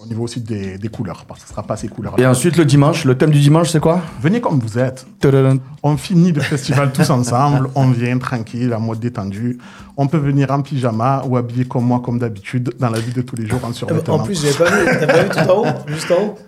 au 0.00 0.06
niveau 0.06 0.24
aussi 0.24 0.40
des, 0.40 0.78
des 0.78 0.88
couleurs, 0.88 1.24
parce 1.26 1.40
que 1.40 1.46
ce 1.46 1.52
ne 1.52 1.54
sera 1.54 1.66
pas 1.66 1.76
ces 1.76 1.88
couleurs 1.88 2.14
Et 2.18 2.26
ensuite 2.26 2.56
le 2.56 2.64
dimanche, 2.64 3.04
le 3.04 3.16
thème 3.16 3.30
du 3.30 3.40
dimanche 3.40 3.70
c'est 3.70 3.80
quoi? 3.80 4.00
Venez 4.20 4.40
comme 4.40 4.58
vous 4.60 4.78
êtes. 4.78 5.06
Tadadam. 5.20 5.58
On 5.82 5.96
finit 5.96 6.32
le 6.32 6.40
festival 6.40 6.92
tous 6.92 7.10
ensemble, 7.10 7.68
on 7.74 7.88
vient 7.90 8.16
tranquille, 8.18 8.72
en 8.74 8.80
mode 8.80 9.00
détendu. 9.00 9.58
On 9.96 10.06
peut 10.06 10.18
venir 10.18 10.50
en 10.50 10.62
pyjama 10.62 11.24
ou 11.26 11.36
habillé 11.36 11.64
comme 11.64 11.84
moi, 11.84 12.00
comme 12.04 12.18
d'habitude, 12.18 12.74
dans 12.78 12.90
la 12.90 13.00
vie 13.00 13.12
de 13.12 13.22
tous 13.22 13.36
les 13.36 13.46
jours 13.46 13.64
en 13.64 13.72
survêtement. 13.72 14.14
En 14.14 14.18
plus, 14.20 14.40
j'avais 14.40 14.54
pas 14.54 14.70
vu. 14.70 14.98
T'as 15.00 15.06
pas 15.06 15.22
vu 15.24 15.28
tout 15.30 15.50
en 15.50 15.62
haut 15.62 15.66
Juste 15.88 16.10
en 16.12 16.22
haut? 16.22 16.38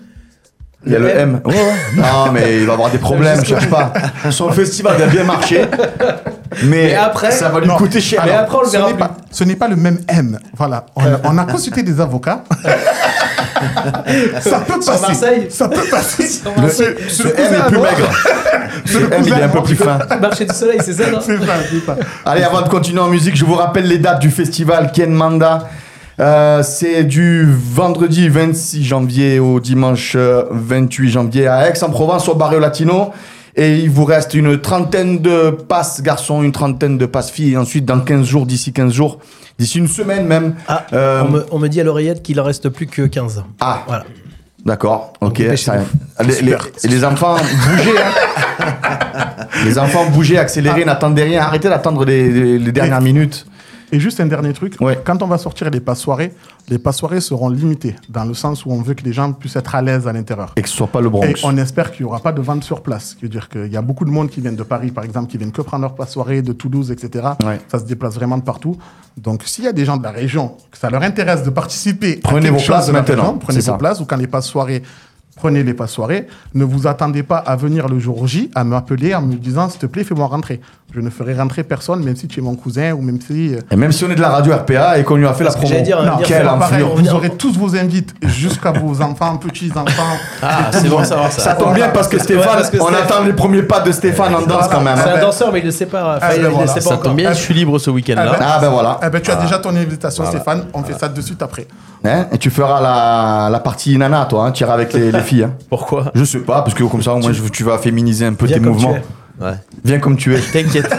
Il 0.87 0.93
y 0.93 0.97
a 0.97 0.99
le 0.99 1.11
M. 1.11 1.41
Non 1.45 2.33
mais 2.33 2.57
il 2.59 2.67
va 2.67 2.73
avoir 2.73 2.91
des 2.91 2.97
problèmes, 2.99 3.45
cherche 3.45 3.69
pas. 3.69 3.93
Son 4.31 4.51
festival 4.51 4.97
va 4.97 5.07
bien 5.07 5.25
marcher. 5.25 5.67
Mais 6.65 6.89
Mais 6.89 6.95
après- 6.95 7.31
ça 7.31 7.49
va 7.51 7.61
lui 7.61 7.69
Non. 7.69 7.77
coûter 7.77 8.01
cher. 8.01 8.23
Mais 8.25 8.33
après, 8.33 8.57
on 8.57 8.61
le 8.63 8.67
ce 8.67 8.73
verra 8.73 8.89
n'est 8.91 8.97
pas, 8.99 9.11
ce 9.31 9.45
n'est 9.45 9.55
pas 9.57 9.69
le 9.69 9.77
même 9.77 9.99
M. 10.09 10.39
Voilà. 10.57 10.87
On, 10.97 11.03
a- 11.05 11.21
on 11.25 11.39
a 11.39 11.45
consulté 11.45 11.83
des 11.83 12.01
avocats. 12.01 12.43
ça 14.41 14.61
peut 14.61 14.81
passer. 14.81 15.01
Marseille 15.03 15.47
Ça 15.51 15.69
peut 15.69 15.85
passer. 15.91 16.27
Sur 16.29 16.51
Le, 16.61 16.69
ce 16.71 17.23
M 17.25 17.55
est 17.55 17.69
plus 17.69 17.79
maigre. 17.79 18.11
Ce 18.87 18.99
M 18.99 19.23
il 19.27 19.33
est 19.33 19.43
un 19.43 19.49
peu 19.49 19.63
plus 19.63 19.77
fin. 19.77 19.99
Marché 20.21 20.45
du 20.45 20.55
soleil, 20.55 20.79
c'est 20.83 20.93
ça, 20.95 21.11
non 21.11 21.19
C'est 21.21 21.39
ça, 21.39 21.53
c'est 21.71 21.85
ça. 21.85 21.97
Allez, 22.25 22.43
avant 22.43 22.63
de 22.63 22.69
continuer 22.69 23.01
en 23.01 23.09
musique, 23.09 23.37
je 23.37 23.45
vous 23.45 23.55
rappelle 23.55 23.87
les 23.87 23.99
dates 23.99 24.21
du 24.21 24.31
festival 24.31 24.91
Ken 24.93 25.13
Manda. 25.13 25.69
Euh, 26.21 26.63
c'est 26.63 27.05
du 27.05 27.47
vendredi 27.51 28.29
26 28.29 28.85
janvier 28.85 29.39
au 29.39 29.59
dimanche 29.59 30.13
euh, 30.17 30.45
28 30.51 31.09
janvier 31.11 31.47
à 31.47 31.69
Aix-en-Provence 31.71 32.29
au 32.29 32.35
Barrio 32.35 32.59
Latino. 32.61 33.11
Et 33.57 33.77
il 33.79 33.91
vous 33.91 34.05
reste 34.05 34.35
une 34.35 34.61
trentaine 34.61 35.21
de 35.21 35.51
passes 35.51 36.03
garçons, 36.03 36.43
une 36.43 36.53
trentaine 36.53 36.99
de 36.99 37.07
passes 37.07 37.31
filles. 37.31 37.53
Et 37.53 37.57
ensuite, 37.57 37.85
dans 37.87 38.01
15 38.01 38.25
jours, 38.27 38.47
d'ici 38.47 38.73
15 38.73 38.93
jours, 38.93 39.19
d'ici 39.59 39.79
une 39.79 39.89
semaine 39.89 40.27
même. 40.27 40.55
Ah, 40.69 40.85
euh, 40.93 41.23
on, 41.27 41.31
me, 41.31 41.47
on 41.53 41.59
me 41.59 41.69
dit 41.69 41.81
à 41.81 41.85
l'oreillette 41.85 42.23
qu'il 42.23 42.39
en 42.41 42.45
reste 42.45 42.69
plus 42.69 42.87
que 42.87 43.03
15. 43.07 43.43
Ah, 43.61 43.83
Voilà. 43.89 44.05
d'accord. 44.65 45.15
Ok. 45.23 45.43
ça- 45.57 45.79
les, 46.25 46.43
les- 46.43 46.57
les 46.85 47.05
enfants, 47.05 47.37
bougez. 47.37 47.91
hein. 47.99 48.67
les 49.65 49.79
enfants, 49.79 50.05
bougez, 50.11 50.39
accélérez, 50.39 50.85
n'attendez 50.85 51.23
rien. 51.25 51.41
Arrêtez 51.43 51.69
d'attendre 51.71 52.05
les, 52.05 52.31
les- 52.31 52.59
les 52.59 52.73
dernières 52.73 53.01
minutes. 53.01 53.47
Et 53.93 54.01
juste 54.01 54.21
un 54.21 54.27
dernier 54.27 54.53
truc. 54.53 54.77
Ouais. 54.81 54.99
Quand 55.05 55.23
on 55.23 55.27
va 55.27 55.39
sortir 55.39 55.69
les 55.71 55.81
passes 55.81 56.01
soirées, 56.01 56.33
les 56.69 56.79
passes 56.79 56.99
soirées 56.99 57.21
seront 57.21 57.49
limitées 57.49 57.97
dans 58.09 58.25
le 58.25 58.35
sens 58.35 58.65
où 58.65 58.71
on 58.71 58.83
veut 58.83 58.95
que 58.95 59.03
les 59.03 59.13
gens 59.13 59.33
puissent 59.33 59.57
être 59.57 59.75
à 59.75 59.83
l'aise 59.83 60.07
à 60.07 60.13
l'intérieur. 60.13 60.53
Et 60.57 60.63
que 60.63 60.69
ce 60.69 60.77
soit 60.77 60.87
pas 60.87 61.01
le 61.01 61.09
Bronx. 61.09 61.27
Et 61.27 61.35
on 61.45 61.57
espère 61.57 61.91
qu'il 61.91 62.05
n'y 62.05 62.11
aura 62.11 62.21
pas 62.21 62.33
de 62.33 62.41
vente 62.41 62.63
sur 62.63 62.83
place. 62.83 63.11
Ce 63.11 63.15
qui 63.17 63.23
veut 63.23 63.29
dire 63.29 63.49
qu'il 63.49 63.73
y 63.73 63.77
a 63.77 63.83
beaucoup 63.83 64.05
de 64.05 64.11
monde 64.11 64.31
qui 64.31 64.41
viennent 64.41 64.57
de 64.57 64.63
Paris, 64.63 64.91
par 64.91 65.05
exemple, 65.05 65.31
qui 65.31 65.39
viennent 65.39 65.53
que 65.53 65.63
prendre 65.63 65.83
leur 65.83 65.95
passe 65.95 66.13
soirée, 66.13 66.43
de 66.43 66.53
Toulouse, 66.53 66.91
etc. 66.91 67.31
Ouais. 67.45 67.61
Ça 67.69 67.79
se 67.79 67.85
déplace 67.85 68.15
vraiment 68.15 68.39
de 68.39 68.43
partout. 68.43 68.77
Donc, 69.17 69.43
s'il 69.45 69.65
y 69.65 69.69
a 69.69 69.73
des 69.73 69.85
gens 69.85 69.97
de 69.97 70.05
la 70.05 70.13
région, 70.13 70.55
que 70.71 70.79
ça 70.79 70.89
leur 70.89 71.03
intéresse 71.03 71.43
de 71.43 71.51
participer 71.51 72.21
Prenez 72.23 72.49
à 72.49 72.53
vos 72.53 72.59
places 72.59 72.91
maintenant. 72.91 73.39
prenez 73.39 73.61
vos 73.61 73.77
places 73.77 74.01
ou 74.01 74.05
quand 74.05 74.17
les 74.17 74.27
passes 74.27 74.47
soirées 74.47 74.83
prenez 75.41 75.63
les 75.63 75.73
passes 75.75 75.93
soirées. 75.93 76.27
Ne 76.55 76.65
vous 76.65 76.87
attendez 76.87 77.23
pas 77.23 77.39
à 77.39 77.57
venir 77.57 77.89
le 77.89 77.99
jour 77.99 78.27
J, 78.27 78.51
à 78.55 78.63
m'appeler 78.65 79.15
en 79.15 79.23
me 79.23 79.35
disant, 79.35 79.69
s'il 79.71 79.81
te 79.81 79.87
plaît, 79.87 80.05
fais-moi 80.05 80.27
rentrer. 80.27 80.61
Je 80.95 81.01
ne 81.01 81.09
ferai 81.09 81.35
rentrer 81.35 81.63
personne, 81.63 82.03
même 82.05 82.17
si 82.17 82.27
tu 82.27 82.41
es 82.41 82.43
mon 82.43 82.57
cousin 82.57 82.93
ou 82.93 83.01
même 83.01 83.21
si... 83.21 83.55
euh, 83.55 83.61
Et 83.71 83.77
même 83.77 83.93
si 83.93 84.05
on 84.05 84.11
est 84.11 84.17
de 84.17 84.21
la 84.21 84.29
radio 84.31 84.53
RPA 84.53 84.99
et 84.99 85.05
qu'on 85.05 85.15
lui 85.17 85.27
a 85.27 85.33
fait 85.33 85.45
la 85.45 85.53
promo. 85.53 85.81
dire, 85.83 86.03
Non, 86.03 86.17
dire, 86.17 86.27
c'est 86.27 86.43
Pareil, 86.43 86.85
vous 86.97 87.09
aurez 87.15 87.31
tous 87.31 87.57
vos 87.57 87.77
invites, 87.77 88.13
jusqu'à 88.25 88.73
vos 88.73 89.01
enfants, 89.01 89.37
petits-enfants. 89.37 90.17
Ah, 90.43 90.71
c'est 90.73 90.89
bon 90.89 91.03
savoir 91.05 91.31
ça. 91.31 91.41
Ça 91.43 91.55
tombe 91.55 91.75
bien 91.75 91.89
parce 91.91 92.09
que 92.09 92.19
Stéphane, 92.19 92.45
parce 92.55 92.71
que 92.71 92.79
on 92.81 92.89
attend 92.89 93.23
les 93.25 93.33
premiers 93.33 93.63
pas 93.63 93.81
de 93.81 93.93
Stéphane 93.93 94.35
en 94.35 94.43
danse 94.43 94.67
quand 94.69 94.81
même. 94.81 94.99
C'est 95.03 95.11
un 95.11 95.21
danseur, 95.21 95.53
mais 95.53 95.61
il 95.61 95.67
ne 95.67 95.71
sait 95.71 95.87
pas. 95.87 96.17
Enfin, 96.17 96.27
Ah, 96.29 96.37
ben 96.37 96.49
voilà. 96.51 96.67
sait 96.67 96.75
pas 96.81 96.91
Ça 96.91 96.97
tombe 96.97 97.17
bien, 97.17 97.33
je 97.33 97.39
suis 97.39 97.55
libre 97.55 97.79
ce 97.79 97.91
week-end-là. 97.91 98.37
Ah 98.41 98.59
ben 98.61 98.69
voilà. 98.71 98.99
Eh 99.07 99.11
ben, 99.11 99.21
tu 99.21 99.31
as 99.31 99.37
déjà 99.37 99.59
ton 99.59 99.75
invitation, 99.77 100.25
Stéphane. 100.27 100.65
On 100.75 100.83
fait 100.83 100.99
ça 100.99 101.09
de 101.09 101.21
suite 101.21 101.41
après. 101.41 101.67
Hein 102.05 102.27
et 102.33 102.39
tu 102.39 102.49
feras 102.51 102.81
la, 102.81 103.51
la 103.51 103.61
partie 103.61 103.97
nana, 103.99 104.25
toi. 104.27 104.47
Hein. 104.47 104.53
Tu 104.53 104.63
iras 104.65 104.73
avec 104.75 104.93
les, 104.95 105.13
les 105.13 105.21
filles. 105.21 105.45
hein. 105.45 105.53
Pourquoi 105.69 106.11
Je 106.15 106.25
sais 106.25 106.39
pas, 106.41 106.63
parce 106.63 106.75
que 106.75 106.83
comme 106.85 107.03
ça, 107.03 107.13
au 107.15 107.19
moins, 107.19 107.33
tu 107.53 107.65
vas 107.65 107.77
féminiser 107.79 108.25
un 108.27 108.33
peu 108.35 108.47
Viens 108.47 108.57
tes 108.59 108.63
comme 108.65 108.77
tu 108.77 108.87
mouvements. 108.87 108.97
es. 108.97 109.45
Ouais. 109.45 109.55
Viens 109.85 109.99
comme 109.99 110.17
tu 110.17 110.35
es. 110.35 110.39
T'inquiète. 110.53 110.91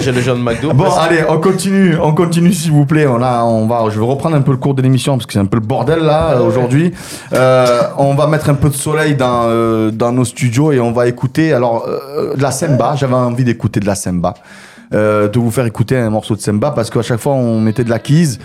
J'ai 0.00 0.12
le 0.12 0.20
genre 0.20 0.36
de 0.36 0.42
McDo. 0.42 0.72
Bon, 0.72 0.90
allez, 0.92 1.24
on 1.28 1.38
continue, 1.38 1.96
on 2.00 2.12
continue 2.12 2.52
s'il 2.52 2.72
vous 2.72 2.86
plaît. 2.86 3.06
On 3.06 3.22
a, 3.22 3.42
on 3.44 3.66
va, 3.66 3.84
je 3.90 3.98
vais 3.98 4.04
reprendre 4.06 4.36
un 4.36 4.40
peu 4.42 4.50
le 4.52 4.56
cours 4.58 4.74
de 4.74 4.82
l'émission 4.82 5.16
parce 5.16 5.26
que 5.26 5.32
c'est 5.32 5.38
un 5.38 5.46
peu 5.46 5.56
le 5.58 5.64
bordel 5.66 6.00
là 6.00 6.40
aujourd'hui. 6.40 6.92
Euh, 7.32 7.82
on 7.98 8.14
va 8.14 8.26
mettre 8.26 8.50
un 8.50 8.54
peu 8.54 8.68
de 8.68 8.74
soleil 8.74 9.14
dans, 9.14 9.44
euh, 9.46 9.90
dans 9.90 10.12
nos 10.12 10.24
studios 10.24 10.72
et 10.72 10.80
on 10.80 10.92
va 10.92 11.06
écouter 11.08 11.52
alors 11.52 11.86
euh, 11.88 12.34
de 12.36 12.42
la 12.42 12.50
semba. 12.50 12.94
J'avais 12.96 13.14
envie 13.14 13.44
d'écouter 13.44 13.80
de 13.80 13.86
la 13.86 13.94
semba, 13.94 14.34
euh, 14.92 15.28
de 15.28 15.38
vous 15.38 15.50
faire 15.50 15.66
écouter 15.66 15.96
un 15.96 16.10
morceau 16.10 16.34
de 16.36 16.40
semba 16.40 16.70
parce 16.72 16.90
qu'à 16.90 17.02
chaque 17.02 17.20
fois 17.20 17.32
on 17.34 17.60
mettait 17.60 17.84
de 17.84 17.90
la 17.90 17.98
kise. 18.00 18.38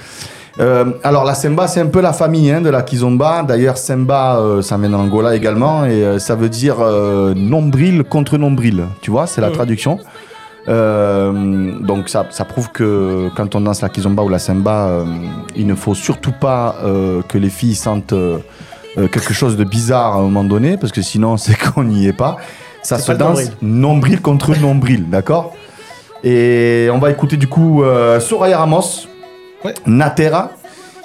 Euh, 0.60 0.86
alors 1.04 1.26
la 1.26 1.36
semba 1.36 1.68
c'est 1.68 1.82
un 1.82 1.88
peu 1.88 2.00
la 2.00 2.14
famille 2.14 2.50
hein, 2.52 2.62
de 2.62 2.70
la 2.70 2.82
kizomba. 2.82 3.44
D'ailleurs 3.44 3.78
semba 3.78 4.38
euh, 4.38 4.62
ça 4.62 4.78
vient 4.78 4.90
d'Angola 4.90 5.36
également 5.36 5.86
et 5.86 6.04
euh, 6.04 6.20
ça 6.20 6.36
veut 6.36 6.50
dire 6.50 6.78
euh, 6.80 7.34
nombril 7.36 8.04
contre 8.04 8.38
nombril. 8.38 8.86
Tu 9.02 9.12
vois, 9.12 9.28
c'est 9.28 9.42
la 9.42 9.52
traduction. 9.52 10.00
Euh, 10.68 11.78
donc 11.80 12.10
ça, 12.10 12.26
ça 12.32 12.44
prouve 12.46 12.72
que 12.72 13.30
quand 13.36 13.54
on 13.54 13.62
danse 13.62 13.82
la 13.82 13.90
kizomba 13.90 14.24
ou 14.24 14.30
la 14.30 14.40
semba, 14.40 14.88
euh, 14.88 15.06
il 15.56 15.68
ne 15.68 15.76
faut 15.76 15.94
surtout 15.94 16.32
pas 16.32 16.78
euh, 16.84 17.22
que 17.28 17.38
les 17.38 17.50
filles 17.50 17.76
sentent 17.76 18.16
quelque 18.96 19.34
chose 19.34 19.58
de 19.58 19.66
bizarre 19.66 20.16
à 20.16 20.20
un 20.20 20.22
moment 20.22 20.46
donné, 20.46 20.78
parce 20.78 20.94
que 20.94 21.02
sinon 21.02 21.36
c'est 21.44 21.58
qu'on 21.58 21.84
n'y 21.84 22.08
est 22.08 22.14
pas. 22.14 22.38
Ça 22.82 22.98
se 22.98 23.08
pas 23.08 23.16
danse 23.16 23.40
nombril. 23.40 23.52
nombril 23.62 24.22
contre 24.22 24.60
nombril, 24.60 25.10
d'accord? 25.10 25.54
Et 26.24 26.88
on 26.92 26.98
va 26.98 27.12
écouter 27.12 27.38
du 27.38 27.48
coup 27.48 27.84
euh, 27.84 28.20
Soraya 28.20 28.58
Ramos, 28.58 29.08
Ouais. 29.66 29.74
Natera. 29.86 30.52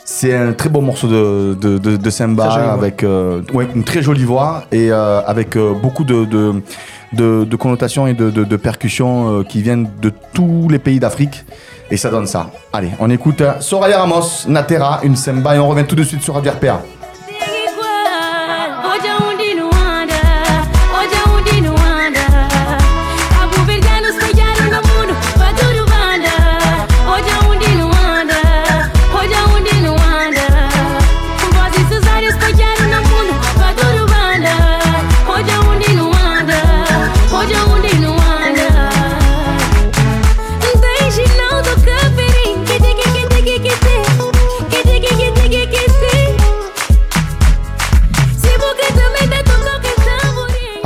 C'est 0.05 0.35
un 0.35 0.53
très 0.53 0.69
beau 0.69 0.81
morceau 0.81 1.07
de, 1.07 1.55
de, 1.55 2.59
avec 2.69 3.05
euh, 3.05 3.43
ouais, 3.55 3.69
une 3.77 3.85
très 3.85 4.03
jolie 4.03 4.25
voix 4.25 4.65
et 4.73 4.91
euh, 4.91 5.21
avec 5.25 5.57
euh, 5.57 5.73
beaucoup 5.73 6.03
de, 6.03 6.25
de, 6.25 6.63
de, 7.13 7.45
de 7.45 7.57
connotations 7.57 8.09
et 8.09 8.15
de, 8.15 8.57
percussions 8.57 9.45
qui 9.45 9.63
viennent 9.63 9.89
de 10.03 10.13
tous 10.33 10.69
les 10.69 10.81
pays 10.81 10.99
d'Afrique. 10.99 11.45
Et 11.93 11.97
ça 11.97 12.11
donne 12.11 12.27
ça. 12.27 12.51
Allez, 12.73 12.91
on 12.99 13.09
écoute 13.09 13.43
Soraya 13.61 14.01
Ramos, 14.01 14.49
Natera, 14.49 15.01
une 15.05 15.15
samba 15.15 15.55
et 15.55 15.59
on 15.61 15.69
revient 15.69 15.87
tout 15.87 15.97
de 15.97 16.03
suite 16.03 16.23
sur 16.23 16.35
Radio 16.35 16.53
RPA. 16.53 16.83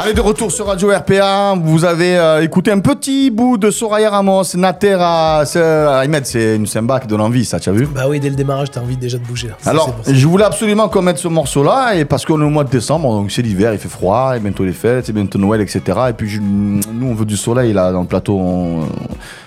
Allez, 0.05 0.13
de 0.13 0.21
retour 0.21 0.53
sur 0.53 0.67
Radio 0.67 0.91
RPA. 0.91 1.55
Vous 1.63 1.85
avez 1.87 2.19
euh, 2.19 2.43
écouté 2.43 2.71
un 2.71 2.81
petit 2.81 3.31
bout 3.31 3.57
de 3.57 3.71
Soraya 3.71 4.11
Ramos, 4.11 4.43
Natera. 4.55 5.45
c'est- 5.47 5.59
euh, 5.59 5.99
Ahmed, 6.01 6.27
c'est 6.27 6.57
une 6.57 6.67
samba 6.67 7.01
qui 7.01 7.07
donne 7.07 7.23
envie, 7.23 7.45
ça, 7.47 7.59
tu 7.59 7.71
as 7.71 7.73
vu 7.73 7.87
Bah 7.87 8.03
oui, 8.09 8.21
dès 8.21 8.29
le 8.29 8.37
démarrage, 8.37 8.71
t'as 8.71 8.83
envie 8.83 8.99
déjà 8.99 9.17
de 9.17 9.25
bouger. 9.25 9.49
là. 9.49 9.55
Ça, 9.61 9.71
Alors, 9.71 9.95
je 10.07 10.27
voulais 10.27 10.45
absolument 10.45 10.89
qu'on 10.91 11.01
mette 11.01 11.17
ce 11.17 11.29
morceau-là, 11.29 11.95
et 11.95 12.05
parce 12.05 12.27
qu'on 12.27 12.39
est 12.41 12.45
au 12.45 12.51
mois 12.51 12.65
de 12.65 12.71
décembre, 12.71 13.09
donc 13.15 13.31
c'est 13.31 13.41
l'hiver, 13.41 13.73
il 13.73 13.79
fait 13.79 13.89
froid, 13.89 14.35
et 14.37 14.41
bientôt 14.41 14.65
les 14.65 14.73
fêtes, 14.75 15.09
et 15.09 15.13
bientôt 15.13 15.39
Noël, 15.39 15.63
etc. 15.63 15.81
Et 16.11 16.13
puis 16.13 16.29
je- 16.29 16.41
nous, 16.41 16.83
on 17.09 17.15
veut 17.15 17.25
du 17.25 17.37
soleil 17.39 17.73
là 17.73 17.91
dans 17.91 18.03
le 18.03 18.07
plateau. 18.07 18.39
on- 18.39 18.87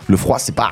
le 0.10 0.16
froid, 0.18 0.40
c'est 0.40 0.56
pas, 0.56 0.72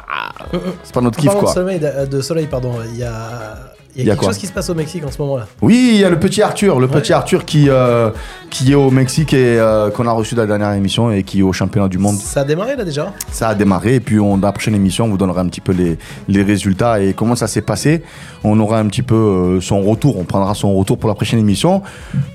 c'est 0.83 0.93
pas 0.93 1.01
notre 1.01 1.19
kiff 1.19 1.29
quoi. 1.33 1.49
De 1.49 1.53
soleil, 1.53 1.79
de, 1.79 2.05
de 2.07 2.21
soleil, 2.21 2.47
pardon, 2.47 2.71
il 2.93 2.97
y 2.99 3.03
a, 3.03 3.57
il 3.95 4.03
y 4.03 4.03
a 4.03 4.07
y 4.07 4.09
a 4.09 4.13
quelque 4.13 4.19
quoi 4.19 4.29
chose 4.29 4.37
qui 4.37 4.47
se 4.47 4.51
passe 4.51 4.69
au 4.69 4.75
Mexique 4.75 5.05
en 5.05 5.11
ce 5.11 5.21
moment-là. 5.21 5.47
Oui, 5.61 5.91
il 5.93 5.99
y 5.99 6.03
a 6.03 6.09
le 6.09 6.19
petit 6.19 6.41
Arthur, 6.41 6.79
le 6.79 6.87
petit 6.87 7.13
Arthur 7.13 7.45
qui 7.45 7.69
euh, 7.69 8.09
qui 8.49 8.71
est 8.71 8.75
au 8.75 8.91
Mexique 8.91 9.33
et 9.33 9.59
euh, 9.59 9.89
qu'on 9.89 10.07
a 10.07 10.11
reçu 10.11 10.35
dans 10.35 10.41
la 10.41 10.47
dernière 10.47 10.71
émission 10.73 11.11
et 11.11 11.23
qui 11.23 11.39
est 11.39 11.43
au 11.43 11.53
championnat 11.53 11.87
du 11.87 11.97
monde. 11.97 12.15
Ça 12.15 12.41
a 12.41 12.43
démarré 12.43 12.75
là 12.75 12.83
déjà 12.83 13.11
Ça 13.31 13.49
a 13.49 13.55
démarré 13.55 13.95
et 13.95 13.99
puis 13.99 14.19
on, 14.19 14.37
dans 14.37 14.47
la 14.47 14.53
prochaine 14.53 14.75
émission, 14.75 15.05
on 15.05 15.09
vous 15.09 15.17
donnera 15.17 15.41
un 15.41 15.47
petit 15.47 15.61
peu 15.61 15.71
les, 15.71 15.97
les 16.27 16.43
résultats 16.43 16.99
et 17.01 17.13
comment 17.13 17.35
ça 17.35 17.47
s'est 17.47 17.61
passé. 17.61 18.03
On 18.43 18.59
aura 18.59 18.79
un 18.79 18.85
petit 18.87 19.01
peu 19.01 19.15
euh, 19.15 19.61
son 19.61 19.81
retour, 19.81 20.17
on 20.17 20.23
prendra 20.23 20.53
son 20.53 20.73
retour 20.75 20.97
pour 20.97 21.09
la 21.09 21.15
prochaine 21.15 21.39
émission 21.39 21.81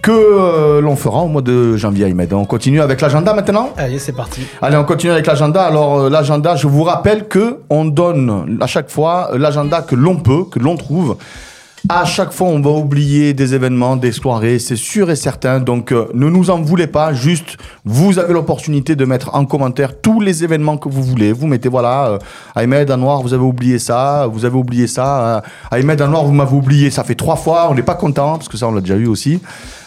que 0.02 0.10
euh, 0.10 0.80
l'on 0.80 0.96
fera 0.96 1.20
au 1.20 1.28
mois 1.28 1.42
de 1.42 1.76
janvier, 1.76 2.06
Ahmed. 2.06 2.32
On 2.32 2.44
continue 2.44 2.80
avec 2.80 3.00
l'agenda 3.00 3.32
maintenant 3.32 3.70
Allez, 3.76 3.98
c'est 3.98 4.12
parti. 4.12 4.42
Allez, 4.60 4.76
on 4.76 4.84
continue 4.84 5.12
avec 5.12 5.26
l'agenda. 5.26 5.62
Alors, 5.62 6.00
euh, 6.00 6.10
l'agenda, 6.10 6.56
je 6.56 6.66
vous 6.66 6.82
rappelle 6.82 7.28
que 7.28 7.60
on 7.70 7.84
donne 7.84 8.58
à 8.60 8.66
chaque 8.66 8.90
fois 8.90 9.30
l'agenda 9.36 9.82
que 9.82 9.94
l'on 9.94 10.16
peut, 10.16 10.44
que 10.50 10.58
l'on 10.58 10.76
trouve. 10.76 11.16
À 11.88 12.04
chaque 12.04 12.32
fois, 12.32 12.48
on 12.48 12.60
va 12.60 12.70
oublier 12.70 13.32
des 13.32 13.54
événements, 13.54 13.96
des 13.96 14.12
soirées, 14.12 14.58
c'est 14.58 14.76
sûr 14.76 15.10
et 15.10 15.16
certain. 15.16 15.60
Donc, 15.60 15.92
euh, 15.92 16.08
ne 16.12 16.28
nous 16.28 16.50
en 16.50 16.60
voulez 16.60 16.86
pas. 16.86 17.14
Juste, 17.14 17.56
vous 17.86 18.18
avez 18.18 18.34
l'opportunité 18.34 18.96
de 18.96 19.04
mettre 19.06 19.34
en 19.34 19.46
commentaire 19.46 19.98
tous 20.00 20.20
les 20.20 20.44
événements 20.44 20.76
que 20.76 20.90
vous 20.90 21.02
voulez. 21.02 21.32
Vous 21.32 21.46
mettez, 21.46 21.70
voilà, 21.70 22.06
euh, 22.08 22.18
Ahmed, 22.54 22.90
Anwar, 22.90 23.22
vous 23.22 23.32
avez 23.32 23.42
oublié 23.44 23.78
ça, 23.78 24.28
vous 24.30 24.44
avez 24.44 24.56
oublié 24.56 24.86
ça. 24.86 25.36
euh, 25.36 25.40
Ahmed, 25.70 26.02
Anwar, 26.02 26.24
vous 26.24 26.32
m'avez 26.32 26.54
oublié. 26.54 26.90
Ça 26.90 27.02
fait 27.02 27.14
trois 27.14 27.36
fois. 27.36 27.68
On 27.70 27.74
n'est 27.74 27.82
pas 27.82 27.94
content 27.94 28.36
parce 28.36 28.48
que 28.48 28.58
ça, 28.58 28.68
on 28.68 28.72
l'a 28.72 28.82
déjà 28.82 28.96
eu 28.96 29.06
aussi. 29.06 29.40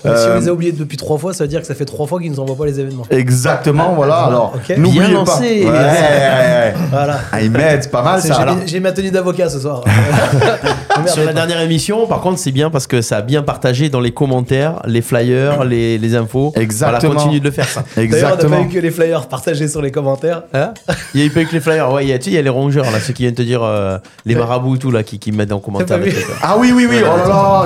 Donc, 0.06 0.18
Si 0.18 0.24
Euh, 0.28 0.36
on 0.36 0.40
les 0.40 0.48
a 0.50 0.54
oubliés 0.54 0.72
depuis 0.74 0.98
trois 0.98 1.18
fois, 1.18 1.34
ça 1.34 1.44
veut 1.44 1.48
dire 1.48 1.62
que 1.62 1.68
ça 1.68 1.76
fait 1.76 1.86
trois 1.86 2.06
fois 2.08 2.20
qu'ils 2.20 2.32
nous 2.32 2.40
envoient 2.40 2.56
pas 2.58 2.66
les 2.66 2.80
événements. 2.80 3.06
Exactement, 3.10 3.94
voilà. 3.96 4.16
Alors, 4.26 4.54
Ok. 4.56 4.78
n'oubliez 4.78 5.00
Bien 5.08 5.24
pas. 5.24 5.32
lancé. 5.32 5.64
Ouais, 5.64 5.70
ouais, 5.72 5.72
ouais. 5.72 6.74
Voilà. 6.92 7.20
Ahmed, 7.32 7.84
c'est 7.84 7.92
pas 7.92 8.02
mal 8.04 8.22
ça. 8.22 8.46
j'ai- 8.66 8.80
ma 8.80 8.92
tenue 8.92 9.12
d'avocat 9.12 9.50
ce 9.50 9.60
soir. 9.60 9.84
Sur 11.08 11.24
la 11.26 11.34
dernière 11.34 11.60
émission, 11.62 12.06
par 12.08 12.22
contre, 12.22 12.38
c'est 12.40 12.52
bien 12.52 12.70
parce 12.70 12.88
que 12.88 13.02
ça 13.02 13.18
a 13.18 13.22
bien 13.22 13.42
partagé 13.44 13.90
dans 13.90 14.00
les 14.00 14.12
commentaires, 14.12 14.82
les 14.86 15.02
flyers, 15.02 15.64
les, 15.64 15.98
les 15.98 16.16
infos. 16.16 16.54
Exactement. 16.56 17.00
Voilà, 17.14 17.16
continue 17.24 17.40
de 17.40 17.46
le 17.46 17.52
faire 17.52 17.68
ça. 17.68 17.84
D'ailleurs, 17.96 18.10
on 18.14 18.14
n'a 18.14 18.18
Exactement. 18.34 18.58
pas 18.58 18.64
eu 18.64 18.68
que 18.70 18.80
les 18.80 18.92
flyers 18.92 19.28
partagés 19.28 19.68
sur 19.68 19.82
les 19.82 19.92
commentaires. 19.92 20.44
Hein 20.54 20.74
Il 21.14 21.20
y 21.22 21.24
a 21.24 21.26
eu 21.28 21.30
pas 21.30 21.44
que 21.46 21.54
les 21.54 21.60
flyers. 21.60 21.92
Ouais, 21.92 22.04
il 22.06 22.10
y 22.10 22.14
a, 22.14 22.18
tu 22.20 22.26
sais, 22.26 22.32
il 22.32 22.34
y 22.36 22.38
a 22.38 22.42
les 22.42 22.50
rongeurs 22.50 22.86
là, 22.92 23.00
ceux 23.00 23.14
qui 23.14 23.24
viennent 23.24 23.34
te 23.36 23.42
dire 23.42 23.62
euh, 23.64 23.98
les 24.26 24.36
marabouts 24.36 24.76
et 24.76 24.80
tout 24.80 24.92
là, 24.92 25.04
qui, 25.04 25.18
qui 25.20 25.32
mettent 25.32 25.52
en 25.52 25.60
commentaire. 25.60 26.00
Ah 26.42 26.56
oui, 26.60 26.72
oui, 26.76 26.88
oui. 26.90 26.98
Oh 27.02 27.18
là 27.18 27.28
là. 27.28 27.66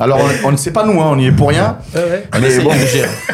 Alors, 0.00 0.18
on- 0.44 0.48
on 0.48 0.52
ne 0.52 0.56
sait 0.56 0.70
pas 0.72 0.84
nous, 0.84 1.00
hein, 1.00 1.08
on 1.12 1.18
y 1.18 1.26
est 1.26 1.32
pour 1.32 1.48
rien. 1.48 1.67
Ouais. 1.94 2.26
Mais 2.40 2.58
bon, 2.60 2.70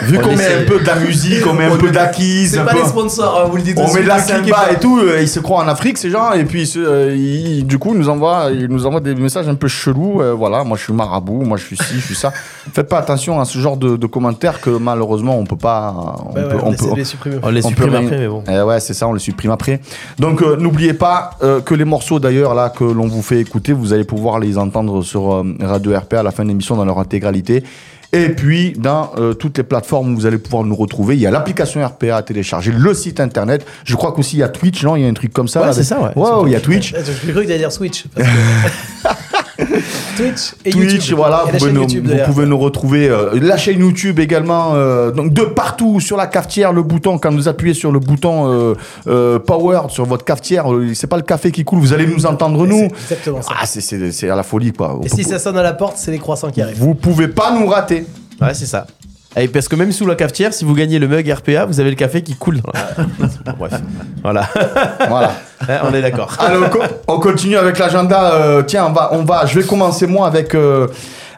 vu 0.03 0.18
On 0.18 0.22
qu'on 0.22 0.37
met 0.37 0.55
un 0.55 0.64
peu 0.66 0.80
de 0.80 0.87
la 0.87 0.97
musique, 0.97 1.47
on 1.47 1.55
met 1.55 1.64
un 1.64 1.76
peu 1.76 1.91
d'acquise, 1.91 2.53
C'est 2.53 2.64
pas 2.64 2.72
les 2.72 2.85
sponsors, 2.85 3.41
hein, 3.41 3.49
vous 3.51 3.57
le 3.57 3.62
dites 3.62 3.78
On 3.78 3.93
met 3.93 4.03
de 4.03 4.09
la 4.09 4.18
samba 4.18 4.70
et 4.72 4.78
tout, 4.78 4.99
euh, 4.99 5.20
ils 5.20 5.28
se 5.28 5.41
croient 5.41 5.62
en 5.62 5.68
Afrique 5.68 5.99
ces 5.99 6.11
gens 6.11 6.32
et 6.32 6.45
puis 6.45 6.72
euh, 6.76 7.62
du 7.62 7.78
coup 7.78 7.91
ils 7.93 7.99
nous 7.99 8.09
envoient 8.09 8.51
ils 8.53 8.68
nous 8.68 8.87
envoient 8.87 9.01
des 9.01 9.14
messages 9.14 9.49
un 9.49 9.55
peu 9.55 9.68
chelous. 9.68 10.20
euh, 10.20 10.32
voilà, 10.32 10.64
moi 10.64 10.76
je 10.76 10.85
suis 10.85 10.93
marabout, 10.93 11.43
moi 11.43 11.57
je 11.57 11.64
suis 11.64 11.76
ci, 11.76 11.95
je 11.95 12.05
suis 12.05 12.14
ça. 12.14 12.32
Faites 12.72 12.89
pas 12.89 12.99
attention 12.99 13.41
à 13.41 13.45
ce 13.45 13.59
genre 13.59 13.76
de, 13.76 14.07
commentaires 14.07 14.61
que 14.61 14.70
malheureusement 14.70 15.39
on 15.39 15.45
peut 15.45 15.57
pas. 15.57 15.95
On 16.28 16.32
peut, 16.32 16.76
les 16.97 17.05
supprimer. 17.05 17.37
On 17.43 17.51
les 17.51 17.62
supprime 17.62 17.95
après, 17.95 18.18
mais 18.18 18.28
bon. 18.28 18.45
Eh 18.49 18.61
ouais, 18.62 18.80
c'est 18.80 18.95
ça, 18.95 19.09
on 19.09 19.12
le 19.12 19.18
supprime 19.18 19.51
après. 19.51 19.80
Donc 20.18 20.43
n'oubliez 20.43 20.95
pas 20.95 21.30
que 21.64 21.74
les 21.74 21.85
morceaux 21.85 22.20
d'ailleurs 22.20 22.55
là 22.55 22.70
que 22.70 22.85
l'on 22.85 23.07
vous 23.07 23.22
fait 23.22 23.41
écouter, 23.41 23.72
vous 23.72 23.93
allez 23.93 24.05
pouvoir 24.05 24.39
les 24.39 24.59
entendre 24.59 25.03
sur 25.03 25.45
Radio 25.61 25.97
RP 25.97 26.14
à 26.14 26.22
la 26.22 26.30
fin 26.30 26.45
de 26.45 26.49
l'émission 26.49 26.76
dans 26.76 26.85
leur 26.85 26.99
intégralité. 26.99 27.64
Et 28.15 28.29
puis 28.29 28.73
dans 28.79 29.11
euh, 29.19 29.35
toutes 29.35 29.59
les 29.59 29.65
plateformes 29.65 30.12
où 30.12 30.17
vous 30.17 30.27
allez 30.27 30.39
pouvoir 30.39 30.62
nous 30.65 30.77
retrouver, 30.77 31.17
il 31.17 31.21
y 31.21 31.27
a 31.27 31.31
l'application 31.33 31.85
RPA 31.85 32.17
à 32.17 32.23
télécharger, 32.23 32.71
le 32.73 32.95
site 32.95 33.19
internet. 33.19 33.67
Je 33.85 33.97
crois 33.97 34.12
qu'aussi 34.12 34.37
il 34.37 34.41
y 34.41 34.43
a 34.45 34.49
Twitch, 34.49 34.85
non? 34.85 34.95
Il 34.97 35.03
y 35.03 35.07
a 35.07 35.09
un 35.09 35.15
truc 35.15 35.33
comme 35.33 35.49
ça. 35.49 35.62
Ouais, 35.62 35.73
c'est 35.73 35.83
ça, 35.85 36.01
ouais. 36.01 36.11
Wow, 36.15 36.47
il 36.47 36.53
y 36.53 36.57
a 36.57 36.61
Twitch. 36.61 36.95
J'ai 37.27 37.33
cru 37.33 37.43
que 37.43 37.47
t'allais 37.49 37.59
dire 37.59 37.73
Switch. 37.73 38.05
parce 38.15 38.27
que- 38.27 38.33
Twitch 40.17 40.55
et 40.65 40.71
Twitch, 40.71 40.93
YouTube. 40.95 41.17
voilà, 41.17 41.45
Et 41.49 41.53
vous, 41.53 41.59
pouvez 41.59 41.73
nous, 41.73 41.81
YouTube, 41.83 42.05
vous 42.05 42.11
d'ailleurs. 42.11 42.27
pouvez 42.27 42.47
nous 42.47 42.59
retrouver. 42.59 43.09
euh, 43.09 43.39
la 43.41 43.57
chaîne 43.57 43.81
YouTube 43.81 44.19
également, 44.19 44.73
euh, 44.75 45.11
donc 45.11 45.33
de 45.33 45.43
partout 45.43 46.01
sur 46.01 46.17
la 46.17 46.27
cafetière, 46.27 46.73
le 46.73 46.83
bouton, 46.83 47.19
quand 47.19 47.33
vous 47.33 47.49
appuyez 47.49 47.75
sur 47.75 47.93
le 47.93 47.99
bouton 48.01 48.75
euh, 49.07 49.39
Power 49.39 49.83
sur 49.89 50.05
votre 50.05 50.25
cafetière, 50.25 50.67
c'est 50.95 51.07
pas 51.07 51.17
le 51.17 51.23
café 51.23 51.51
qui 51.53 51.65
coule, 51.65 51.79
vous 51.81 51.93
allez 51.93 52.07
nous 52.07 52.27
entendre 52.27 52.67
nous. 52.67 52.89
Exactement 53.03 53.43
ça. 53.43 53.53
Ah, 53.61 53.67
c'est 53.67 54.29
à 54.31 54.37
la 54.37 54.43
folie 54.43 54.73
quoi. 54.73 54.99
Et 55.05 55.09
si 55.09 55.25
ça 55.25 55.39
sonne 55.39 55.57
à 55.59 55.63
la 55.63 55.73
porte, 55.73 55.97
c'est 55.97 56.11
les 56.11 56.19
croissants 56.19 56.51
qui 56.51 56.61
arrivent. 56.63 56.79
Vous 56.79 56.95
pouvez 56.95 57.29
pas 57.29 57.53
nous 57.59 57.67
rater. 57.67 58.07
Ouais, 58.41 58.55
c'est 58.55 58.67
ça. 58.67 58.87
Et 59.37 59.49
parce 59.49 59.66
que 59.68 59.74
même 59.76 59.91
sous 59.93 60.07
la 60.07 60.14
cafetière, 60.14 60.53
si 60.55 60.64
vous 60.64 60.74
gagnez 60.74 60.99
le 60.99 61.09
mug 61.09 61.28
RPA, 61.28 61.64
vous 61.66 61.80
avez 61.80 61.91
le 61.91 61.97
café 61.97 62.22
qui 62.22 62.35
coule. 62.37 62.61
bref, 63.59 63.72
voilà. 64.22 64.49
Voilà. 65.09 65.35
Hein, 65.68 65.78
on 65.85 65.95
est 65.95 66.03
d'accord. 66.03 66.35
Allez, 66.39 66.57
on, 66.64 66.68
co- 66.68 66.82
on 67.09 67.18
continue 67.18 67.57
avec 67.57 67.78
l'agenda. 67.78 68.35
Euh, 68.35 68.62
tiens, 68.62 68.87
on 68.87 68.93
va, 68.93 69.11
on 69.12 69.24
va, 69.24 69.47
je 69.47 69.59
vais 69.59 69.66
commencer 69.66 70.07
moi 70.07 70.26
avec, 70.26 70.55
euh, 70.55 70.87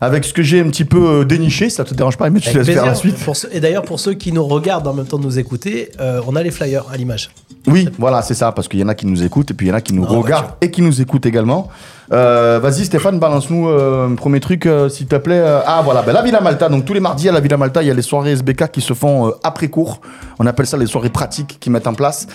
avec 0.00 0.24
ce 0.24 0.32
que 0.32 0.42
j'ai 0.42 0.60
un 0.60 0.68
petit 0.68 0.84
peu 0.84 1.20
euh, 1.20 1.24
déniché. 1.24 1.70
Ça 1.70 1.84
te 1.84 1.94
dérange 1.94 2.16
pas, 2.16 2.30
mais 2.30 2.40
tu 2.40 2.56
laisses 2.56 2.66
faire 2.66 2.86
la 2.86 2.94
suite. 2.94 3.16
Pour 3.24 3.36
et 3.52 3.60
d'ailleurs, 3.60 3.84
pour 3.84 4.00
ceux 4.00 4.14
qui 4.14 4.32
nous 4.32 4.44
regardent 4.44 4.88
en 4.88 4.94
même 4.94 5.06
temps 5.06 5.18
de 5.18 5.24
nous 5.24 5.38
écouter, 5.38 5.90
euh, 6.00 6.20
on 6.26 6.36
a 6.36 6.42
les 6.42 6.50
flyers 6.50 6.84
à 6.92 6.96
l'image. 6.96 7.30
Oui, 7.66 7.88
voilà, 7.98 8.22
c'est 8.22 8.34
ça, 8.34 8.52
parce 8.52 8.68
qu'il 8.68 8.78
y 8.78 8.84
en 8.84 8.88
a 8.88 8.94
qui 8.94 9.06
nous 9.06 9.24
écoutent 9.24 9.50
et 9.50 9.54
puis 9.54 9.66
il 9.66 9.70
y 9.70 9.72
en 9.72 9.76
a 9.76 9.80
qui 9.80 9.92
nous 9.92 10.04
Ah, 10.04 10.12
bah, 10.12 10.18
regardent 10.18 10.50
et 10.60 10.70
qui 10.70 10.82
nous 10.82 11.00
écoutent 11.00 11.26
également. 11.26 11.68
Euh, 12.12 12.60
Vas-y 12.62 12.84
Stéphane, 12.84 13.18
balance-nous 13.18 13.68
euh, 13.68 14.08
un 14.08 14.14
premier 14.14 14.38
truc, 14.40 14.66
euh, 14.66 14.88
s'il 14.88 15.06
te 15.06 15.16
plaît. 15.16 15.42
Ah 15.66 15.82
voilà, 15.84 16.02
ben, 16.02 16.12
la 16.12 16.22
Villa 16.22 16.40
Malta. 16.40 16.68
Donc 16.68 16.84
tous 16.84 16.92
les 16.92 17.00
mardis 17.00 17.28
à 17.28 17.32
la 17.32 17.40
Villa 17.40 17.56
Malta, 17.56 17.82
il 17.82 17.88
y 17.88 17.90
a 17.90 17.94
les 17.94 18.02
soirées 18.02 18.32
SBK 18.32 18.70
qui 18.70 18.80
se 18.80 18.94
font 18.94 19.32
après 19.42 19.68
cours. 19.68 20.00
On 20.38 20.46
appelle 20.46 20.66
ça 20.66 20.76
les 20.76 20.86
soirées 20.86 21.10
pratiques 21.10 21.58
qu'ils 21.60 21.72
mettent 21.72 21.86
en 21.86 21.94
place 21.94 22.26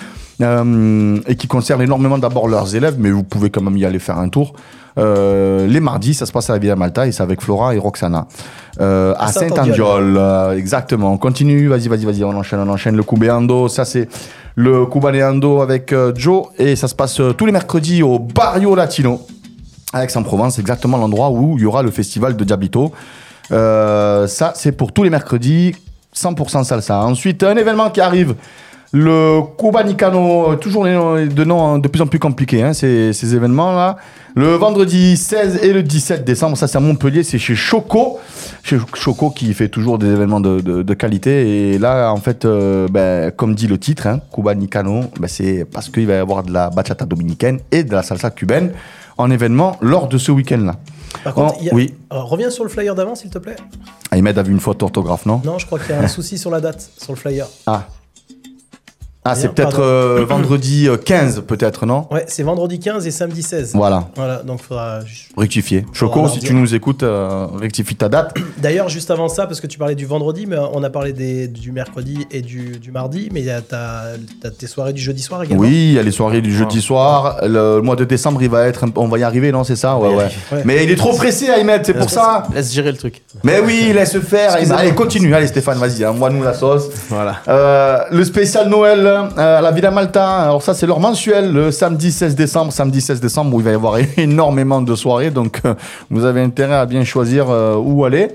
et 0.42 1.36
qui 1.36 1.48
concernent 1.48 1.84
énormément 1.84 2.18
d'abord 2.18 2.48
leurs 2.48 2.76
élèves, 2.76 2.96
mais 2.98 3.12
vous 3.12 3.24
pouvez 3.24 3.52
quand 3.52 3.62
même 3.62 3.78
y 3.78 3.86
aller 3.86 4.00
faire 4.00 4.18
un 4.18 4.28
tour. 4.28 4.54
Euh, 4.98 5.68
les 5.68 5.80
mardis, 5.80 6.14
ça 6.14 6.26
se 6.26 6.32
passe 6.32 6.50
à 6.50 6.54
la 6.54 6.60
Villa 6.60 6.76
Malta 6.76 7.08
et 7.08 7.12
c'est 7.12 7.24
avec 7.24 7.42
Flora 7.42 7.76
et 7.76 7.78
Roxana. 7.78 8.28
Euh, 8.80 9.14
à 9.18 9.26
À 9.26 9.32
Saint-Andiol, 9.32 10.16
euh, 10.18 10.58
exactement. 10.58 11.12
On 11.12 11.18
continue, 11.18 11.68
vas-y, 11.68 11.88
vas-y, 11.88 12.06
vas-y, 12.06 12.24
on 12.24 12.36
enchaîne, 12.36 12.60
on 12.60 12.70
enchaîne. 12.70 12.96
Le 12.96 13.04
Cubeando, 13.04 13.68
ça 13.68 13.86
c'est 13.86 14.10
le 14.56 14.86
Cubaneando 14.86 15.62
avec 15.62 15.96
Joe 16.16 16.48
et 16.58 16.76
ça 16.76 16.88
se 16.88 16.96
passe 16.96 17.22
tous 17.38 17.46
les 17.46 17.52
mercredis 17.52 18.04
au 18.04 18.20
Barrio 18.20 18.76
Latino 18.76 19.22
à 19.94 20.04
Aix-en-Provence, 20.04 20.60
exactement 20.60 20.98
l'endroit 20.98 21.32
où 21.32 21.58
il 21.58 21.64
y 21.64 21.66
aura 21.66 21.84
le 21.84 21.92
festival 21.92 22.36
de 22.36 22.44
Diablito. 22.44 22.92
Ça, 23.50 24.54
c'est 24.56 24.72
pour 24.72 24.92
tous 24.94 25.04
les 25.04 25.10
mercredis, 25.10 25.76
100% 26.16 26.64
salsa. 26.64 27.04
Ensuite, 27.04 27.44
un 27.44 27.56
événement 27.56 27.90
qui 27.90 28.02
arrive, 28.02 28.36
le 28.94 29.40
Cubanicano, 29.58 30.56
toujours 30.58 30.84
les 30.86 30.94
noms- 30.94 31.26
de 31.26 31.44
noms 31.46 31.66
hein, 31.66 31.80
de 31.80 31.88
plus 31.88 32.02
en 32.02 32.08
plus 32.08 32.20
compliqués, 32.20 32.62
hein, 32.62 32.74
ces, 32.74 33.14
ces 33.14 33.36
événements-là. 33.36 33.96
Le 34.36 34.54
vendredi 34.56 35.16
16 35.18 35.60
et 35.64 35.72
le 35.74 35.82
17 35.84 36.26
décembre, 36.26 36.58
ça 36.58 36.68
c'est 36.68 36.78
à 36.78 36.82
Montpellier, 36.82 37.24
c'est 37.24 37.38
chez 37.40 37.56
Choco. 37.56 38.20
Chez 38.64 38.78
Choco 38.94 39.30
qui 39.30 39.54
fait 39.54 39.70
toujours 39.70 39.98
des 39.98 40.08
événements 40.08 40.40
de, 40.42 40.60
de- 40.60 40.84
de 40.84 40.94
qualité. 40.94 41.72
Et 41.74 41.78
là, 41.78 42.12
en 42.12 42.18
fait, 42.18 42.44
euh, 42.46 42.88
ben, 42.90 43.32
comme 43.32 43.56
dit 43.56 43.68
le 43.68 43.78
titre, 43.78 44.08
hein, 44.08 44.20
Cubanicano, 44.34 45.06
ben, 45.20 45.28
c'est 45.28 45.66
parce 45.66 45.90
qu'il 45.90 46.06
va 46.08 46.14
y 46.14 46.18
avoir 46.18 46.44
de 46.44 46.52
la 46.52 46.70
bachata 46.70 47.06
dominicaine 47.06 47.60
et 47.72 47.84
de 47.84 47.92
la 47.94 48.04
salsa 48.04 48.30
cubaine 48.30 48.72
en 49.18 49.32
événement 49.32 49.78
lors 49.82 50.08
de 50.10 50.18
ce 50.18 50.32
week-end-là. 50.32 50.76
Par 51.24 51.34
contre, 51.34 51.56
Oh, 51.62 51.68
a- 51.72 51.76
oui. 51.76 51.94
Alors, 52.10 52.30
reviens 52.30 52.50
sur 52.50 52.64
le 52.64 52.70
flyer 52.70 52.96
d'avant, 52.96 53.16
s'il 53.16 53.30
te 53.30 53.38
plaît. 53.38 53.56
Ahmed 54.12 54.38
a 54.38 54.44
vu 54.44 54.52
une 54.52 54.60
faute 54.62 54.80
d'orthographe, 54.80 55.26
non? 55.26 55.42
Non, 55.46 55.58
je 55.60 55.66
crois 55.66 55.80
qu'il 55.80 55.96
y 55.96 55.98
a 55.98 56.02
un 56.02 56.08
souci 56.08 56.38
sur 56.38 56.52
la 56.52 56.60
date, 56.62 56.90
sur 56.98 57.14
le 57.14 57.18
flyer. 57.18 57.48
Ah. 57.68 57.88
Ah, 59.24 59.36
c'est 59.36 59.50
peut-être 59.50 59.80
euh, 59.82 60.26
vendredi 60.28 60.88
euh, 60.90 60.98
15, 60.98 61.44
peut-être, 61.46 61.86
non 61.86 62.08
Ouais, 62.10 62.26
c'est 62.28 62.42
vendredi 62.42 62.80
15 62.80 63.06
et 63.06 63.12
samedi 63.12 63.44
16. 63.44 63.74
Voilà, 63.76 64.08
Voilà, 64.16 64.38
donc 64.38 64.64
faudra. 64.64 65.00
rectifier. 65.38 65.86
Choco, 65.94 66.28
si 66.28 66.40
tu 66.40 66.56
nous 66.56 66.74
écoutes, 66.74 67.04
euh, 67.04 67.46
rectifie 67.60 67.96
ta 67.96 68.10
date. 68.10 68.34
D'ailleurs, 68.58 68.90
juste 68.90 69.12
avant 69.12 69.28
ça, 69.30 69.46
parce 69.46 69.62
que 69.62 69.68
tu 69.68 69.78
parlais 69.78 69.94
du 69.94 70.08
vendredi, 70.08 70.48
mais 70.48 70.58
on 70.74 70.82
a 70.84 70.90
parlé 70.90 71.14
des, 71.14 71.48
du 71.48 71.72
mercredi 71.72 72.26
et 72.32 72.42
du, 72.42 72.80
du 72.80 72.92
mardi, 72.92 73.30
mais 73.32 73.42
il 73.42 73.46
y 73.46 73.52
a 73.52 73.62
ta, 73.62 74.06
t'as 74.42 74.50
tes 74.50 74.66
soirées 74.66 74.94
du 74.94 75.02
jeudi 75.04 75.22
soir 75.22 75.44
également. 75.44 75.62
Oui, 75.62 75.70
il 75.90 75.94
y 75.94 76.00
a 76.00 76.04
les 76.04 76.10
soirées 76.12 76.42
du 76.42 76.52
jeudi 76.56 76.82
soir. 76.82 77.38
Le 77.44 77.80
mois 77.82 77.96
de 77.96 78.06
décembre, 78.06 78.42
il 78.42 78.50
va 78.50 78.66
être. 78.66 78.86
un- 78.86 78.92
On 78.96 79.08
va 79.08 79.20
y 79.20 79.24
arriver, 79.24 79.52
non 79.52 79.64
C'est 79.64 79.76
ça 79.76 79.98
Ouais, 80.00 80.16
ouais. 80.16 80.30
Mais 80.66 80.84
il 80.84 80.90
est 80.90 80.96
trop 80.96 81.14
pressé, 81.16 81.48
Ahmed, 81.50 81.84
c'est 81.86 81.94
pour 81.94 82.10
ça. 82.10 82.48
Laisse 82.56 82.74
gérer 82.74 82.92
le 82.92 82.98
truc. 82.98 83.22
Mais 83.44 83.60
oui, 83.60 83.92
laisse 83.94 84.18
faire. 84.20 84.56
Allez, 84.76 84.94
continue. 84.96 85.36
Allez, 85.36 85.46
Stéphane, 85.46 85.78
vas-y, 85.78 86.04
envoie-nous 86.08 86.42
la 86.42 86.56
sauce. 86.56 86.90
Voilà. 87.10 87.38
Euh, 87.48 88.00
le 88.10 88.24
spécial 88.24 88.68
Noël 88.68 89.10
euh, 89.38 89.58
à 89.58 89.62
la 89.62 89.72
Villa 89.72 89.92
Malta. 89.92 90.26
Alors 90.44 90.62
ça 90.62 90.74
c'est 90.74 90.86
leur 90.88 91.00
mensuel 91.00 91.52
le 91.52 91.72
samedi 91.72 92.12
16 92.12 92.36
décembre, 92.36 92.72
samedi 92.72 93.02
16 93.02 93.20
décembre 93.22 93.56
où 93.56 93.60
il 93.60 93.64
va 93.64 93.72
y 93.72 93.76
avoir 93.76 93.96
énormément 94.18 94.82
de 94.82 94.96
soirées 94.96 95.32
donc 95.32 95.60
euh, 95.66 95.74
vous 96.10 96.26
avez 96.26 96.42
intérêt 96.42 96.76
à 96.76 96.86
bien 96.86 97.04
choisir 97.04 97.50
euh, 97.50 97.76
où 97.76 98.06
aller. 98.06 98.30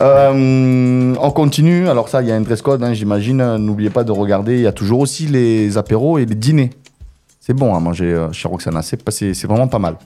Euh, 0.00 1.14
on 1.20 1.30
continue. 1.30 1.88
Alors 1.88 2.08
ça 2.08 2.22
il 2.22 2.28
y 2.28 2.32
a 2.32 2.34
un 2.34 2.40
dress 2.40 2.62
code 2.62 2.82
hein, 2.82 2.92
j'imagine. 2.94 3.56
N'oubliez 3.56 3.90
pas 3.90 4.04
de 4.04 4.12
regarder. 4.12 4.54
Il 4.54 4.60
y 4.62 4.66
a 4.66 4.72
toujours 4.72 5.00
aussi 5.00 5.26
les 5.26 5.76
apéros 5.78 6.18
et 6.18 6.24
les 6.26 6.34
dîners. 6.34 6.70
C'est 7.40 7.54
bon 7.54 7.74
à 7.74 7.80
manger 7.80 8.06
euh, 8.12 8.32
chez 8.32 8.48
Roxana. 8.48 8.82
C'est 8.82 9.02
pas- 9.02 9.12
c'est 9.12 9.34
c'est 9.34 9.46
vraiment 9.46 9.68
pas 9.68 9.78
mal. 9.78 9.96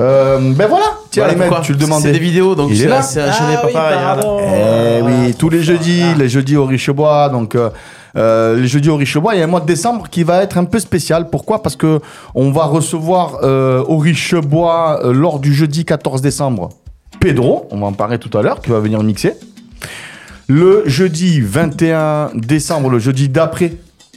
Euh, 0.00 0.38
ben 0.56 0.66
voilà. 0.68 0.86
Tiens 1.10 1.26
tu 1.62 1.72
le 1.72 1.78
demandais. 1.78 2.04
C'est 2.06 2.12
des 2.12 2.18
vidéos, 2.18 2.54
donc 2.54 2.70
Il 2.70 2.76
est 2.76 2.84
c'est 2.84 2.88
là. 2.88 3.02
c'est 3.02 3.20
Ah 3.20 3.34
oui, 3.46 3.54
pas 3.62 3.68
pareil. 3.78 3.98
hein. 4.02 4.16
Eh 4.22 5.02
oui, 5.02 5.12
Voilà, 5.12 5.34
tous 5.38 5.50
les 5.50 5.62
jeudis. 5.62 6.02
Ah. 6.02 6.14
les 6.18 6.28
jeudis 6.30 6.56
au 6.56 6.64
Richebois. 6.64 7.28
Donc, 7.28 7.54
euh, 7.54 7.68
euh, 8.16 8.56
les 8.60 8.66
jeudis 8.66 8.90
au 8.90 8.96
Richebois, 8.96 9.34
il 9.34 9.38
y 9.38 9.40
a 9.40 9.44
un 9.44 9.48
mois 9.48 9.60
de 9.60 9.66
décembre 9.66 10.08
qui 10.10 10.22
va 10.22 10.42
être 10.42 10.58
un 10.58 10.64
peu 10.64 10.78
spécial. 10.78 11.30
Pourquoi? 11.30 11.62
Parce 11.62 11.76
que 11.76 12.00
on 12.34 12.50
va 12.50 12.64
recevoir 12.64 13.38
euh, 13.42 13.82
au 13.86 13.98
Richebois 13.98 15.00
euh, 15.04 15.12
lors 15.12 15.38
du 15.40 15.54
jeudi 15.54 15.84
14 15.84 16.20
décembre 16.22 16.70
Pedro, 17.20 17.68
on 17.70 17.78
va 17.78 17.86
en 17.86 17.92
parler 17.92 18.18
tout 18.18 18.36
à 18.36 18.42
l'heure, 18.42 18.60
qui 18.60 18.70
va 18.70 18.80
venir 18.80 19.02
mixer. 19.02 19.34
Le 20.48 20.82
jeudi 20.86 21.40
21 21.40 22.30
décembre, 22.34 22.90
le 22.90 22.98
jeudi 22.98 23.28
d'après, 23.28 23.74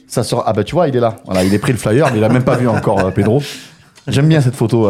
ça 0.07 0.23
sera. 0.23 0.43
Ah 0.47 0.53
bah 0.53 0.63
tu 0.63 0.73
vois, 0.75 0.87
il 0.87 0.95
est 0.95 0.99
là. 0.99 1.17
Voilà, 1.25 1.43
il 1.43 1.53
est 1.53 1.59
pris 1.59 1.71
le 1.71 1.77
flyer, 1.77 2.09
mais 2.11 2.17
il 2.17 2.23
a 2.23 2.29
même 2.29 2.43
pas 2.43 2.55
vu 2.55 2.67
encore 2.67 2.99
euh, 2.99 3.11
Pedro. 3.11 3.41
J'aime 4.07 4.27
bien 4.27 4.41
cette 4.41 4.55
photo 4.55 4.87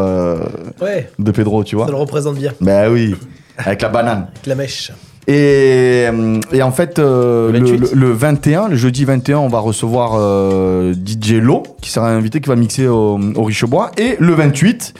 Ouais, 0.81 1.09
de 1.19 1.31
Pedro, 1.31 1.63
tu 1.63 1.75
vois. 1.75 1.85
ça 1.85 1.91
le 1.91 1.97
représente 1.97 2.35
bien, 2.35 2.51
Ben 2.61 2.91
oui, 2.91 3.15
avec 3.57 3.81
la 3.81 3.89
banane. 3.89 4.27
avec 4.33 4.45
la 4.45 4.55
mèche. 4.55 4.91
Et, 5.27 6.05
euh, 6.07 6.39
et 6.51 6.61
en 6.61 6.71
fait, 6.71 6.99
euh, 6.99 7.51
Le 7.51 7.59
le, 7.59 7.65
28. 7.65 7.79
le- 7.93 7.99
le 7.99 8.11
21, 8.11 8.67
le 8.69 8.75
jeudi 8.75 9.05
21, 9.05 9.39
on 9.39 9.47
va 9.47 9.59
recevoir 9.59 10.11
euh, 10.15 10.93
DJ 10.93 11.33
Lo, 11.41 11.63
qui 11.81 11.89
sera 11.89 12.09
invité, 12.11 12.41
qui 12.41 12.49
va 12.49 12.55
mixer 12.55 12.87
au, 12.87 13.19
au 13.35 13.43
Richebois. 13.43 13.89
Et 13.97 14.17
le 14.19 14.33
28, 14.33 14.93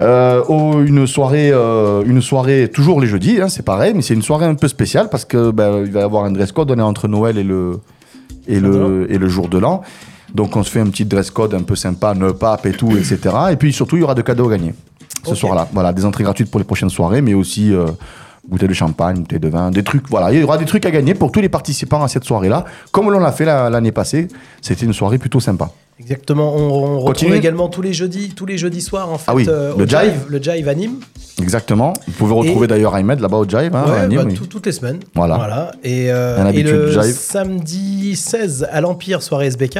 euh, 0.00 0.42
au- 0.44 0.82
une, 0.82 1.06
soirée, 1.06 1.50
euh, 1.52 2.02
une 2.06 2.22
soirée, 2.22 2.70
toujours 2.72 3.00
les 3.02 3.06
jeudis, 3.06 3.40
hein, 3.42 3.48
c'est 3.50 3.64
pareil, 3.64 3.92
mais 3.94 4.00
c'est 4.02 4.14
une 4.14 4.22
soirée 4.22 4.46
un 4.46 4.54
peu 4.54 4.68
spéciale 4.68 5.08
parce 5.10 5.24
que 5.26 5.50
ben, 5.50 5.82
il 5.84 5.92
va 5.92 6.00
y 6.00 6.04
avoir 6.04 6.24
un 6.24 6.30
dress 6.32 6.52
code, 6.52 6.70
on 6.70 6.78
est 6.78 6.82
entre 6.82 7.06
Noël 7.06 7.36
et 7.36 7.44
le, 7.44 7.78
et 8.48 8.60
le, 8.60 9.06
et 9.10 9.18
le 9.18 9.28
jour 9.28 9.48
de 9.48 9.58
l'an. 9.58 9.82
Donc 10.34 10.56
on 10.56 10.62
se 10.62 10.70
fait 10.70 10.80
un 10.80 10.86
petit 10.88 11.04
dress 11.04 11.30
code 11.30 11.52
un 11.54 11.62
peu 11.62 11.76
sympa, 11.76 12.14
ne 12.14 12.30
pape 12.32 12.64
et 12.66 12.72
tout, 12.72 12.90
etc. 12.96 13.18
Et 13.52 13.56
puis 13.56 13.72
surtout, 13.72 13.96
il 13.96 14.00
y 14.00 14.02
aura 14.02 14.14
de 14.14 14.22
cadeaux 14.22 14.48
à 14.48 14.52
gagner 14.56 14.74
ce 15.24 15.34
soir-là. 15.34 15.68
Voilà, 15.72 15.92
des 15.92 16.04
entrées 16.04 16.24
gratuites 16.24 16.50
pour 16.50 16.60
les 16.60 16.64
prochaines 16.66 16.90
soirées, 16.90 17.20
mais 17.22 17.34
aussi 17.34 17.72
euh, 17.74 17.86
bouteille 18.48 18.68
de 18.68 18.74
champagne, 18.74 19.18
bouteille 19.20 19.40
de 19.40 19.48
vin, 19.48 19.70
des 19.70 19.82
trucs. 19.82 20.08
Voilà, 20.08 20.32
il 20.32 20.40
y 20.40 20.42
aura 20.44 20.58
des 20.58 20.64
trucs 20.64 20.86
à 20.86 20.90
gagner 20.90 21.14
pour 21.14 21.32
tous 21.32 21.40
les 21.40 21.48
participants 21.48 22.02
à 22.02 22.08
cette 22.08 22.24
soirée-là, 22.24 22.64
comme 22.92 23.10
l'on 23.10 23.18
l'a 23.20 23.32
fait 23.32 23.44
la- 23.44 23.70
l'année 23.70 23.92
passée. 23.92 24.28
C'était 24.62 24.84
une 24.86 24.92
soirée 24.92 25.18
plutôt 25.18 25.40
sympa. 25.40 25.70
Exactement, 25.98 26.54
on, 26.54 26.96
on 26.96 27.00
retrouve 27.00 27.34
également 27.34 27.68
tous 27.70 27.80
les 27.80 27.94
jeudis, 27.94 28.28
tous 28.36 28.44
les 28.44 28.58
jeudis 28.58 28.82
soirs 28.82 29.10
en 29.10 29.16
fait, 29.16 29.24
Ah 29.30 29.34
oui, 29.34 29.46
euh, 29.48 29.72
le 29.78 29.84
au 29.84 29.86
Jive. 29.88 30.26
le 30.28 30.42
Jive 30.42 30.68
anime. 30.68 30.96
Exactement. 31.40 31.94
Vous 32.06 32.12
pouvez 32.12 32.34
retrouver 32.34 32.66
d'ailleurs 32.66 32.94
Ahmed 32.94 33.18
là-bas 33.18 33.38
au 33.38 33.48
Jive. 33.48 33.74
Hein, 33.74 33.84
à 34.02 34.06
Nîmes, 34.06 34.24
bah, 34.24 34.32
tout- 34.34 34.46
toutes 34.46 34.66
les 34.66 34.72
semaines. 34.72 35.00
Voilà. 35.14 35.70
Et, 35.82 36.08
euh, 36.12 36.50
et 36.52 36.62
le 36.62 36.92
Jive. 36.92 37.14
samedi 37.14 38.14
16 38.14 38.68
à 38.70 38.80
l'Empire, 38.82 39.22
soirée 39.22 39.46
SBK. 39.46 39.78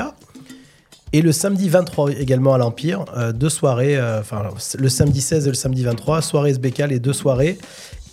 Et 1.13 1.23
le 1.23 1.33
samedi 1.33 1.69
23 1.69 2.11
également 2.13 2.55
à 2.55 2.59
l'Empire, 2.59 3.05
euh, 3.17 3.33
deux 3.33 3.49
soirées, 3.49 3.97
euh, 3.97 4.21
enfin 4.21 4.43
le 4.79 4.89
samedi 4.89 5.21
16 5.21 5.47
et 5.47 5.51
le 5.51 5.55
samedi 5.55 5.85
23, 5.85 6.21
soirée 6.23 6.51
SBK, 6.51 6.79
les 6.89 6.99
deux 6.99 7.13
soirées. 7.13 7.59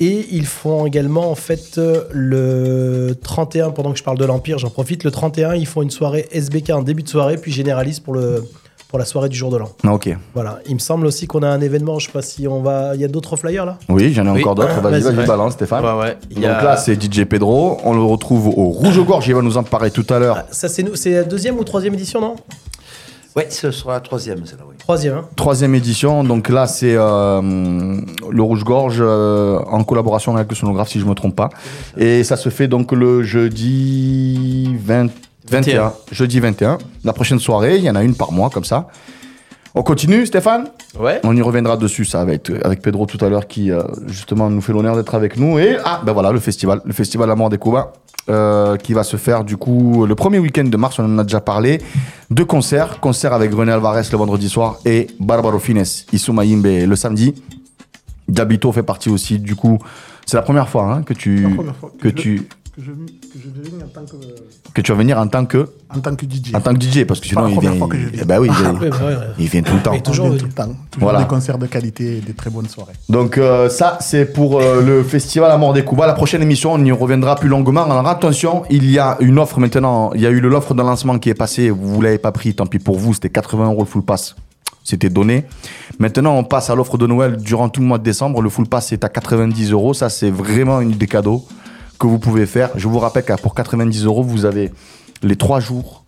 Et 0.06 0.28
ils 0.32 0.46
font 0.46 0.86
également 0.86 1.32
en 1.32 1.36
fait 1.36 1.78
euh, 1.78 2.04
le 2.12 3.16
31, 3.22 3.70
pendant 3.72 3.92
que 3.94 3.98
je 3.98 4.04
parle 4.04 4.18
de 4.18 4.26
l'Empire, 4.26 4.58
j'en 4.58 4.70
profite, 4.70 5.04
le 5.04 5.12
31, 5.12 5.56
ils 5.56 5.66
font 5.68 5.82
une 5.82 5.92
soirée 5.92 6.28
SBK 6.32 6.72
en 6.72 6.82
début 6.82 7.04
de 7.04 7.08
soirée, 7.08 7.38
puis 7.38 7.52
généralise 7.54 8.00
pour, 8.02 8.14
le, 8.14 8.44
pour 8.90 9.00
la 9.00 9.06
soirée 9.06 9.30
du 9.30 9.38
jour 9.38 9.50
de 9.50 9.58
l'an. 9.58 9.70
Ah, 9.86 9.94
ok. 9.94 10.10
Voilà, 10.34 10.60
il 10.68 10.74
me 10.74 10.80
semble 10.80 11.06
aussi 11.08 11.26
qu'on 11.26 11.42
a 11.42 11.48
un 11.48 11.62
événement, 11.62 12.00
je 12.00 12.08
sais 12.08 12.12
pas 12.12 12.22
si 12.22 12.48
on 12.50 12.62
va... 12.62 12.96
Il 12.96 13.02
y 13.02 13.06
a 13.06 13.08
d'autres 13.08 13.38
flyers 13.38 13.66
là? 13.66 13.78
Oui, 13.88 14.12
j'en 14.14 14.26
ai 14.26 14.32
Oui. 14.32 14.42
encore 14.42 14.56
d'autres. 14.56 14.82
Vas-y, 14.82 15.02
Vas-y. 15.02 15.26
balance, 15.26 15.54
Stéphane. 15.54 15.86
Ouais, 15.86 16.02
ouais. 16.04 16.18
Il 16.32 16.36
Donc 16.36 16.44
y 16.44 16.48
a- 16.48 16.64
là, 16.64 16.76
c'est 16.78 17.02
DJ 17.02 17.24
Pedro. 17.26 17.78
On 17.86 17.94
le 17.94 18.02
retrouve 18.04 18.48
au 18.50 18.70
Rouge 18.72 19.00
Gorge. 19.06 19.28
Il 19.28 19.36
va 19.36 19.42
nous 19.42 19.58
en 19.58 19.64
parler 19.64 19.92
tout 19.92 20.06
à 20.10 20.20
l'heure. 20.20 20.38
Ah, 20.40 20.46
Ça 20.52 20.68
c'est 20.68 20.84
nous, 20.84 20.96
c'est 20.96 21.12
la 21.12 21.24
deuxième 21.24 21.58
ou 21.58 21.64
troisième 21.64 21.94
édition, 21.94 22.20
non? 22.20 22.36
Oui, 23.36 23.44
ce 23.50 23.72
sera 23.72 23.94
la 23.94 24.00
troisième, 24.00 24.46
celle-là, 24.46 24.64
oui. 24.70 24.76
Troisième, 24.78 25.16
hein 25.16 25.26
Troisième 25.36 25.74
édition, 25.74 26.24
donc 26.24 26.50
là 26.50 26.68
c'est 26.68 26.96
euh, 26.96 27.42
le 28.30 28.42
Rouge 28.44 28.64
Gorge 28.64 29.00
euh, 29.00 29.60
en 29.66 29.84
collaboration 29.84 30.36
avec 30.36 30.50
le 30.50 30.56
sonographe 30.56 30.90
si 30.90 31.00
je 31.00 31.06
me 31.06 31.16
trompe 31.16 31.36
pas. 31.36 31.50
Et 31.98 32.24
ça 32.24 32.36
se 32.36 32.50
fait 32.50 32.68
donc 32.68 32.92
le 32.92 33.24
jeudi 33.24 34.76
20 34.80 35.10
21. 35.50 35.84
21. 35.84 35.94
Jeudi 36.12 36.40
21. 36.40 36.78
La 37.04 37.14
prochaine 37.14 37.40
soirée, 37.40 37.78
il 37.78 37.84
y 37.84 37.90
en 37.90 37.96
a 37.96 38.04
une 38.04 38.16
par 38.16 38.32
mois 38.32 38.50
comme 38.50 38.64
ça. 38.64 38.88
On 39.76 39.82
continue 39.84 40.26
Stéphane 40.26 40.68
Ouais. 41.00 41.20
On 41.24 41.36
y 41.36 41.42
reviendra 41.42 41.78
dessus 41.78 42.06
ça 42.06 42.22
avec, 42.22 42.52
avec 42.64 42.82
Pedro 42.82 43.08
tout 43.08 43.24
à 43.26 43.30
l'heure 43.30 43.48
qui 43.48 43.72
euh, 43.72 43.82
justement 44.06 44.50
nous 44.50 44.62
fait 44.62 44.72
l'honneur 44.74 44.96
d'être 44.96 45.16
avec 45.16 45.38
nous. 45.38 45.58
Et 45.58 45.78
ah 45.84 46.02
ben 46.06 46.14
voilà 46.14 46.32
le 46.32 46.40
festival, 46.40 46.82
le 46.86 46.94
festival 46.94 47.30
Amour 47.32 47.50
des 47.50 47.58
Cuba. 47.58 47.94
euh, 48.30 48.78
qui 48.78 48.94
va 48.94 49.04
se 49.04 49.18
faire 49.18 49.44
du 49.44 49.58
coup 49.58 50.06
le 50.06 50.16
premier 50.16 50.40
week-end 50.40 50.64
de 50.64 50.78
mars, 50.78 50.98
on 51.00 51.06
en 51.06 51.18
a 51.20 51.24
déjà 51.24 51.42
parlé, 51.42 51.82
deux 52.30 52.46
concerts, 52.46 53.00
concert 53.00 53.34
avec 53.34 53.52
René 53.54 53.72
Alvarez 53.72 54.04
le 54.12 54.18
vendredi 54.18 54.48
soir 54.48 54.78
et 54.86 55.08
Barbaro 55.20 55.60
Fines, 55.60 55.84
Isuma 56.14 56.46
Yimbe 56.46 56.66
le 56.66 56.96
samedi. 56.96 57.34
Diabito 58.30 58.72
fait 58.72 58.84
partie 58.84 59.10
aussi, 59.10 59.40
du 59.40 59.56
coup, 59.56 59.78
c'est 60.26 60.38
la 60.38 60.44
première 60.44 60.70
fois 60.70 60.86
hein, 60.94 61.04
que 61.04 61.14
tu 61.14 61.44
La 61.44 61.50
première 61.56 61.76
fois 61.76 61.92
que 62.00 62.08
tu 62.08 62.48
que 62.76 62.82
je, 62.82 62.92
que 62.92 63.38
je 63.38 63.84
en 63.84 63.88
tant 63.88 64.02
que, 64.04 64.16
que 64.74 64.82
tu 64.82 64.92
vas 64.92 64.98
venir 64.98 65.18
en 65.20 65.28
tant 65.28 65.46
que 65.46 65.70
en 65.96 66.00
tant 66.00 66.16
que 66.16 66.26
DJ. 66.26 66.56
en 66.56 66.60
tant 66.62 66.74
que 66.74 66.82
DJ 66.82 67.06
parce 67.06 67.20
que 67.20 67.28
sinon 67.28 67.48
il 67.48 67.60
vient. 67.60 67.76
fois 67.76 67.88
que 67.88 67.98
je 68.00 68.08
viens. 68.08 68.20
eh 68.24 68.26
ben 68.26 68.40
oui, 68.40 68.48
il, 68.50 68.54
Ah, 68.66 68.72
vient- 68.72 68.90
bah 68.90 68.98
ouais. 69.06 69.16
il 69.38 69.48
vient 69.48 69.62
tout 69.62 69.76
le 69.76 69.82
temps. 69.84 69.92
Mais 69.92 70.02
toujours 70.02 70.36
tout 70.36 70.46
le 70.46 70.52
temps. 70.52 70.70
Toujours 70.90 71.10
Voilà. 71.10 71.20
des 71.20 71.28
concerts 71.28 71.60
de 71.60 71.68
qualité 71.68 72.18
et 72.18 72.22
des 72.22 72.34
très 72.34 72.50
bonnes 72.50 72.68
soirées. 72.68 72.94
Donc 73.10 73.38
euh, 73.38 73.70
ça, 73.70 74.00
c'est 74.02 74.26
pour 74.26 74.60
euh, 74.60 74.82
le 74.82 75.04
festival 75.04 75.52
à 75.52 75.58
mort 75.58 75.74
des 75.74 75.86
Cuba. 75.86 76.08
La 76.08 76.14
prochaine 76.14 76.42
émission, 76.42 76.74
on 76.74 76.84
y 76.84 76.92
reviendra 76.92 77.36
plus 77.36 77.48
longuement. 77.50 77.84
Alors 77.84 78.08
attention, 78.08 78.64
il 78.72 78.90
y 78.90 78.98
a 78.98 79.18
une 79.20 79.38
offre 79.38 79.60
maintenant. 79.60 80.12
Il 80.16 80.22
y 80.22 80.26
a 80.26 80.32
eu 80.32 80.40
le- 80.40 80.50
l'offre 80.50 80.74
de 80.74 80.82
lancement 80.82 81.20
qui 81.20 81.30
est 81.30 81.36
passée. 81.36 81.70
Vous 81.70 82.02
l'avez 82.02 82.18
pas 82.18 82.32
pris, 82.32 82.56
tant 82.56 82.66
pis 82.66 82.80
pour 82.80 82.98
vous. 82.98 83.14
C'était 83.14 83.30
80 83.30 83.66
euros 83.68 83.82
le 83.82 83.86
full 83.88 84.02
pass. 84.04 84.36
C'était 84.84 85.10
donné. 85.12 85.46
Maintenant, 86.00 86.36
on 86.38 86.44
passe 86.44 86.70
à 86.72 86.76
l'offre 86.76 86.98
de 86.98 87.06
Noël 87.06 87.38
durant 87.38 87.70
tout 87.70 87.82
le 87.82 87.88
mois 87.88 88.00
de 88.00 88.04
décembre. 88.04 88.42
Le 88.42 88.50
full 88.50 88.68
pass 88.68 88.92
est 88.92 89.04
à 89.06 89.10
90 89.10 89.72
euros. 89.72 89.94
Ça, 89.94 90.10
c'est 90.10 90.32
vraiment 90.32 90.82
une 90.82 90.92
des 90.92 91.08
cadeaux 91.08 91.46
que 92.04 92.08
vous 92.08 92.20
pouvez 92.20 92.46
faire. 92.46 92.70
Je 92.76 92.88
vous 92.90 93.00
rappelle 93.00 93.24
que 93.24 93.34
pour 93.42 93.56
90 93.56 94.04
euros, 94.06 94.24
vous 94.24 94.44
avez 94.46 94.72
les 95.22 95.36
trois 95.38 95.60
jours 95.62 96.04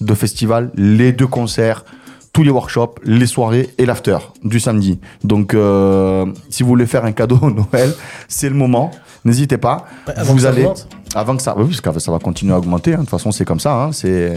de 0.00 0.14
festival, 0.14 0.70
les 0.74 1.12
deux 1.12 1.26
concerts, 1.26 1.84
tous 2.32 2.42
les 2.42 2.50
workshops, 2.50 2.94
les 3.04 3.26
soirées 3.26 3.68
et 3.78 3.84
l'after 3.86 4.16
du 4.42 4.58
samedi. 4.58 4.98
Donc, 5.22 5.52
euh, 5.54 6.24
si 6.48 6.62
vous 6.62 6.70
voulez 6.70 6.86
faire 6.86 7.04
un 7.04 7.12
cadeau 7.12 7.38
au 7.42 7.50
Noël, 7.50 7.92
c'est 8.26 8.48
le 8.48 8.54
moment. 8.56 8.90
N'hésitez 9.26 9.58
pas. 9.58 9.84
Ouais, 10.08 10.14
avant 10.16 10.30
vous 10.32 10.36
que 10.36 10.42
ça 10.42 10.48
allez 10.48 10.62
augmente. 10.64 10.88
avant 11.14 11.36
que 11.36 11.42
ça, 11.42 11.54
oui, 11.58 11.66
parce 11.66 11.80
que 11.80 12.00
ça 12.00 12.10
va 12.10 12.18
continuer 12.18 12.52
à 12.54 12.58
augmenter. 12.58 12.92
hein. 12.94 12.96
De 12.96 13.00
toute 13.02 13.10
façon, 13.10 13.30
c'est 13.30 13.44
comme 13.44 13.60
ça. 13.60 13.74
hein. 13.84 13.92
C'est 13.92 14.32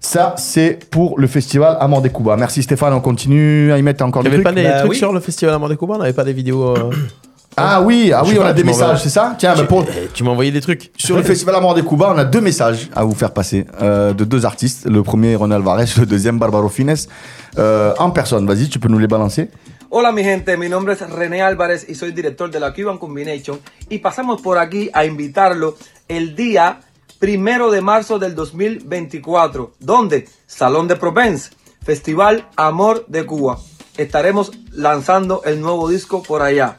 ça, 0.00 0.34
c'est 0.36 0.78
pour 0.90 1.18
le 1.18 1.26
festival 1.26 1.78
Amor 1.80 2.02
des 2.02 2.10
Cuba. 2.10 2.36
Merci 2.36 2.62
Stéphane. 2.62 2.92
On 2.92 3.00
continue 3.00 3.72
à 3.72 3.78
y 3.78 3.82
mettre 3.82 4.04
encore 4.04 4.22
Il 4.22 4.26
n'y 4.26 4.30
des 4.30 4.34
avait 4.36 4.44
trucs. 4.44 4.54
pas 4.54 4.60
des 4.62 4.68
Bah 4.68 4.78
trucs 4.80 4.90
oui. 4.92 4.96
sur 4.98 5.12
le 5.14 5.20
festival 5.20 5.54
Amand 5.54 5.68
des 5.70 5.76
Cuba? 5.78 5.94
On 5.94 5.98
n'avait 5.98 6.12
pas 6.12 6.24
des 6.24 6.34
vidéos 6.34 6.76
euh, 6.76 6.90
Ah 7.56 7.80
oui, 7.80 8.10
ah 8.12 8.22
oui, 8.24 8.36
on 8.36 8.42
pas, 8.42 8.48
a 8.48 8.52
des 8.52 8.64
messages, 8.64 9.02
c'est 9.02 9.10
ça 9.10 9.36
Tiens, 9.38 9.54
bah, 9.54 9.60
tu, 9.60 9.66
pour- 9.66 9.84
eh, 9.88 10.08
tu 10.12 10.24
m'as 10.24 10.30
envoyé 10.30 10.50
des 10.50 10.60
trucs. 10.60 10.90
Sur 10.96 11.16
le 11.16 11.22
festival 11.22 11.54
Amor 11.54 11.74
des 11.74 11.82
Cuba, 11.84 12.12
on 12.14 12.18
a 12.18 12.24
deux 12.24 12.40
messages 12.40 12.90
à 12.94 13.04
vous 13.04 13.14
faire 13.14 13.32
passer 13.32 13.66
euh, 13.80 14.12
de 14.12 14.24
deux 14.24 14.44
artistes. 14.44 14.86
Le 14.86 15.02
premier, 15.02 15.36
Ronald 15.36 15.60
Alvarez, 15.62 15.86
le 15.98 16.06
deuxième, 16.06 16.38
Barbaro 16.38 16.68
Fines. 16.68 16.94
Euh, 17.58 17.94
en 17.98 18.10
personne, 18.10 18.46
vas-y, 18.46 18.68
tu 18.68 18.78
peux 18.80 18.88
nous 18.88 18.98
les 18.98 19.06
balancer 19.06 19.48
Hola 19.90 20.10
mi 20.10 20.24
gente, 20.24 20.56
mi 20.56 20.68
nombre 20.68 20.90
es 20.92 21.00
René 21.08 21.40
Álvarez 21.40 21.84
y 21.88 21.94
soy 21.94 22.10
director 22.10 22.50
de 22.50 22.58
la 22.58 22.72
Cuban 22.74 22.98
Combination 22.98 23.60
y 23.88 23.98
pasamos 23.98 24.40
por 24.42 24.58
aquí 24.58 24.90
a 24.92 25.04
invitarlo 25.04 25.76
el 26.08 26.34
día 26.34 26.80
primero 27.20 27.70
de 27.70 27.80
marzo 27.80 28.18
del 28.18 28.34
2024. 28.34 29.74
¿Dónde? 29.78 30.26
Salón 30.48 30.88
de 30.88 30.96
Provence, 30.96 31.50
Festival 31.84 32.48
Amor 32.56 33.04
de 33.06 33.24
Cuba. 33.24 33.58
Estaremos 33.96 34.50
lanzando 34.72 35.42
el 35.44 35.60
nuevo 35.60 35.88
disco 35.88 36.24
por 36.24 36.42
allá. 36.42 36.76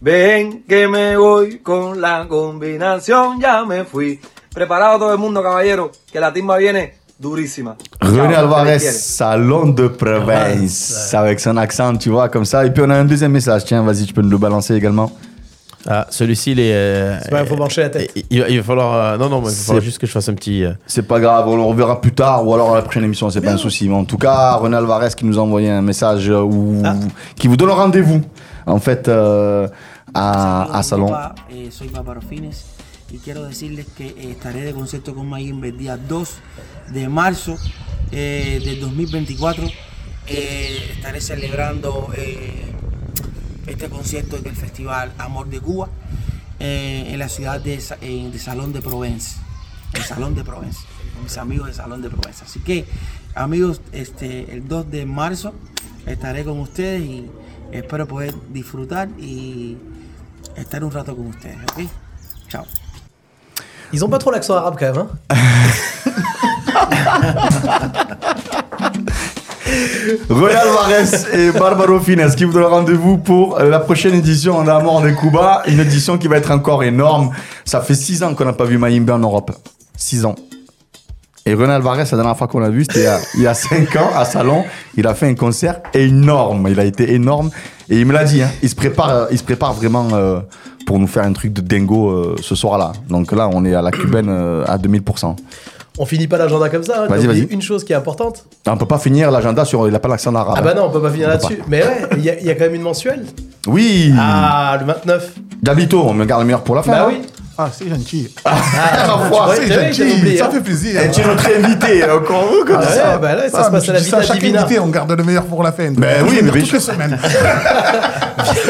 Ven 0.00 0.62
que 0.68 0.86
me 0.88 1.16
voy 1.16 1.58
con 1.60 2.00
la 2.00 2.26
combinación, 2.28 3.40
ya 3.40 3.64
me 3.64 3.84
fui. 3.84 4.20
Preparado 4.52 4.98
todo 4.98 5.12
el 5.12 5.18
mundo, 5.18 5.42
caballero, 5.42 5.90
que 6.12 6.20
la 6.20 6.32
timba 6.32 6.58
viene 6.58 6.94
durísima. 7.18 7.76
René 8.00 8.34
Alvarez, 8.34 8.80
salon 8.80 9.74
de 9.74 9.88
province, 9.88 11.12
avec 11.14 11.40
son 11.40 11.56
accent, 11.56 11.96
tu 11.96 12.10
vois, 12.10 12.28
comme 12.28 12.44
ça. 12.44 12.64
Et 12.66 12.70
puis 12.70 12.82
on 12.86 12.90
a 12.90 12.94
un 12.96 13.04
deuxième 13.04 13.32
message, 13.32 13.64
tiens, 13.64 13.82
vas-y, 13.82 14.04
tu 14.04 14.12
peux 14.14 14.22
nous 14.22 14.30
le 14.30 14.38
balancer 14.38 14.74
également. 14.74 15.10
Ah, 15.88 16.06
celui-ci, 16.10 16.50
il 16.52 16.58
est. 16.60 16.74
euh, 16.74 17.16
C'est 17.22 17.30
pas, 17.30 17.44
faut 17.44 17.54
brancher 17.54 17.82
la 17.82 17.90
tête. 17.90 18.10
il, 18.16 18.24
il 18.30 18.40
va- 18.40 18.48
il 18.48 18.62
falloir. 18.62 18.94
euh, 19.14 19.16
non, 19.18 19.28
non, 19.28 19.40
mais 19.40 19.48
il 19.50 19.54
va 19.56 19.62
falloir 19.62 19.84
juste 19.84 19.98
que 19.98 20.06
je 20.06 20.10
fasse 20.12 20.28
un 20.28 20.34
petit. 20.34 20.64
euh, 20.64 20.72
C'est 20.86 21.06
pas 21.06 21.20
grave, 21.20 21.46
on 21.48 21.54
le 21.56 21.62
reverra 21.62 22.00
plus 22.00 22.12
tard 22.12 22.44
ou 22.46 22.52
alors 22.54 22.72
à 22.72 22.76
la 22.76 22.82
prochaine 22.82 23.04
émission, 23.04 23.30
c'est 23.30 23.40
pas 23.40 23.52
un 23.52 23.56
souci. 23.56 23.88
Mais 23.88 23.94
en 23.94 24.04
tout 24.04 24.18
cas, 24.18 24.54
René 24.54 24.76
Alvarez 24.76 25.10
qui 25.16 25.24
nous 25.24 25.38
a 25.38 25.42
envoyé 25.42 25.70
un 25.70 25.82
message 25.82 26.28
euh, 26.28 26.40
où, 26.40 26.82
Ah. 26.84 26.94
qui 27.36 27.46
vous 27.46 27.56
donne 27.56 27.70
rendez-vous, 27.70 28.20
en 28.66 28.80
fait, 28.80 29.08
euh, 29.08 29.68
à, 30.12 30.78
à 30.78 30.82
Salon. 30.82 31.06
Hola, 31.06 31.34
eh, 31.48 31.70
soy 31.70 31.88
Bárbaro 31.88 32.20
Fines 32.20 32.66
y 33.10 33.18
quiero 33.18 33.44
decirles 33.44 33.86
que 33.96 34.08
eh, 34.08 34.32
estaré 34.32 34.62
de 34.62 34.72
concierto 34.72 35.14
con 35.14 35.28
Mayimbe 35.28 35.68
el 35.68 35.78
día 35.78 35.96
2 35.96 36.28
de 36.92 37.08
marzo 37.08 37.56
eh, 38.10 38.60
del 38.64 38.80
2024. 38.80 39.64
Eh, 40.28 40.90
estaré 40.96 41.20
celebrando 41.20 42.08
eh, 42.16 42.72
este 43.68 43.88
concierto 43.88 44.38
del 44.38 44.56
Festival 44.56 45.12
Amor 45.18 45.48
de 45.48 45.60
Cuba 45.60 45.88
en 46.58 47.18
la 47.18 47.28
ciudad 47.28 47.60
de 47.60 47.80
Salón 47.80 48.72
de 48.72 48.80
Provence. 48.80 49.36
El 49.92 50.02
Salón 50.02 50.34
de 50.34 50.42
Provence, 50.42 50.80
con 51.14 51.24
mis 51.24 51.36
amigos 51.36 51.68
de 51.68 51.74
Salón 51.74 52.00
de 52.02 52.08
Provence. 52.08 52.44
Así 52.44 52.60
que, 52.60 52.86
amigos, 53.34 53.80
este, 53.92 54.52
el 54.52 54.66
2 54.66 54.90
de 54.90 55.06
marzo 55.06 55.52
estaré 56.06 56.44
con 56.44 56.58
ustedes 56.58 57.02
y 57.02 57.26
espero 57.72 58.06
poder 58.06 58.34
disfrutar 58.50 59.08
y 59.18 59.76
estar 60.56 60.84
un 60.84 60.90
rato 60.90 61.16
con 61.16 61.26
ustedes, 61.26 61.58
¿ok? 61.72 61.84
Chao. 62.48 62.64
Ils 63.92 64.02
ont 64.02 64.08
pas 64.08 64.18
trop 64.18 64.30
l'accent 64.30 64.54
arabe 64.54 64.76
quand 64.78 64.92
même. 64.92 65.06
Hein? 65.30 65.30
René 70.28 70.54
Alvarez 70.54 71.26
et 71.32 71.50
Barbaro 71.52 72.00
Fines 72.00 72.34
qui 72.36 72.44
vous 72.44 72.52
donnent 72.52 72.64
rendez-vous 72.64 73.18
pour 73.18 73.58
la 73.58 73.80
prochaine 73.80 74.14
édition 74.14 74.56
en 74.56 74.68
Amor 74.68 75.02
de 75.02 75.10
Cuba. 75.10 75.62
Une 75.66 75.80
édition 75.80 76.18
qui 76.18 76.28
va 76.28 76.36
être 76.36 76.50
encore 76.50 76.84
énorme. 76.84 77.30
Ça 77.64 77.80
fait 77.80 77.94
6 77.94 78.22
ans 78.22 78.34
qu'on 78.34 78.44
n'a 78.44 78.52
pas 78.52 78.64
vu 78.64 78.78
Mayimbe 78.78 79.10
en 79.10 79.18
Europe. 79.18 79.52
6 79.96 80.24
ans. 80.24 80.36
Et 81.48 81.54
René 81.54 81.72
Alvarez, 81.74 82.04
la 82.10 82.16
dernière 82.16 82.36
fois 82.36 82.48
qu'on 82.48 82.58
l'a 82.58 82.70
vu, 82.70 82.82
c'était 82.84 83.00
il 83.00 83.04
y 83.04 83.06
a- 83.06 83.18
il 83.36 83.42
y 83.42 83.46
a 83.46 83.54
5 83.54 83.94
ans 83.96 84.10
à 84.16 84.24
Salon. 84.24 84.64
Il 84.96 85.06
a 85.06 85.14
fait 85.14 85.28
un 85.28 85.34
concert 85.34 85.80
énorme. 85.94 86.66
Il 86.68 86.80
a 86.80 86.84
été 86.84 87.12
énorme. 87.14 87.50
Et 87.88 88.00
il 88.00 88.06
me 88.06 88.12
l'a 88.12 88.24
dit, 88.24 88.42
hein, 88.42 88.48
il, 88.62 88.68
se 88.68 88.74
prépare, 88.74 89.28
il 89.30 89.38
se 89.38 89.44
prépare 89.44 89.72
vraiment 89.72 90.08
euh, 90.12 90.40
pour 90.86 90.98
nous 90.98 91.06
faire 91.06 91.22
un 91.22 91.32
truc 91.32 91.52
de 91.52 91.60
dingo 91.60 92.10
euh, 92.10 92.34
ce 92.42 92.56
soir-là. 92.56 92.92
Donc 93.08 93.30
là, 93.30 93.48
on 93.52 93.64
est 93.64 93.74
à 93.74 93.82
la 93.82 93.92
cubaine 93.92 94.26
euh, 94.28 94.64
à 94.66 94.76
2000%. 94.76 95.36
On 95.98 96.04
finit 96.04 96.26
pas 96.26 96.36
l'agenda 96.36 96.68
comme 96.68 96.82
ça. 96.82 97.04
Hein. 97.04 97.06
Vas-y, 97.08 97.26
vas-y. 97.26 97.40
Une 97.44 97.62
chose 97.62 97.84
qui 97.84 97.92
est 97.92 97.96
importante. 97.96 98.44
On 98.66 98.76
peut 98.76 98.84
pas 98.84 98.98
finir 98.98 99.30
l'agenda 99.30 99.64
sur. 99.64 99.86
Il 99.86 99.92
n'a 99.92 99.98
pas 100.00 100.08
l'accent 100.08 100.34
arabe. 100.34 100.56
Ah 100.58 100.62
bah 100.62 100.74
non, 100.74 100.86
on 100.86 100.90
peut 100.90 101.00
pas 101.00 101.10
finir 101.10 101.28
là-dessus. 101.28 101.60
Mais 101.68 101.82
ouais, 101.82 102.08
il 102.18 102.24
y, 102.24 102.28
a- 102.30 102.38
il 102.40 102.44
y 102.44 102.50
a 102.50 102.54
quand 102.54 102.64
même 102.64 102.74
une 102.74 102.82
mensuelle. 102.82 103.24
Oui 103.68 104.12
Ah, 104.18 104.76
le 104.80 104.84
29. 104.84 105.32
D'habito, 105.62 106.02
on 106.02 106.12
me 106.12 106.24
garde 106.26 106.42
le 106.42 106.46
meilleur 106.46 106.62
pour 106.64 106.74
la 106.74 106.82
fin. 106.82 106.90
Bah 106.92 107.06
hein. 107.08 107.12
oui. 107.12 107.22
Ah, 107.58 107.70
c'est 107.72 107.88
gentil. 107.88 108.28
Ah, 108.44 108.54
Ah, 109.08 109.48
Ouais, 109.48 109.56
c'est 109.56 109.72
gentil. 109.92 110.18
oublié, 110.18 110.36
Ça 110.38 110.46
hein. 110.46 110.50
fait 110.52 110.60
plaisir. 110.60 111.00
Et 111.00 111.10
tu 111.10 111.20
es 111.20 111.24
notre 111.26 111.46
invité, 111.46 112.04
encore 112.04 112.46
vous, 112.48 112.64
comme 112.66 112.80
Ah 112.80 112.86
ça. 112.86 113.12
ouais, 113.14 113.18
bah 113.22 113.34
là, 113.34 113.48
ça 113.48 113.58
Ah, 113.60 113.64
se 113.64 113.70
passe 113.70 113.88
à 113.88 113.92
la 113.94 113.98
Vita 114.00 114.22
chaque 114.22 114.38
Divina. 114.38 114.62
invité, 114.62 114.78
on 114.78 114.88
garde 114.88 115.10
le 115.12 115.24
meilleur 115.24 115.44
pour 115.44 115.62
la 115.62 115.72
fin. 115.72 115.90
Ben 115.92 116.24
oui, 116.28 116.40
mais 116.42 116.50
toutes 116.50 116.72
les 116.72 116.80
semaines. 116.80 117.18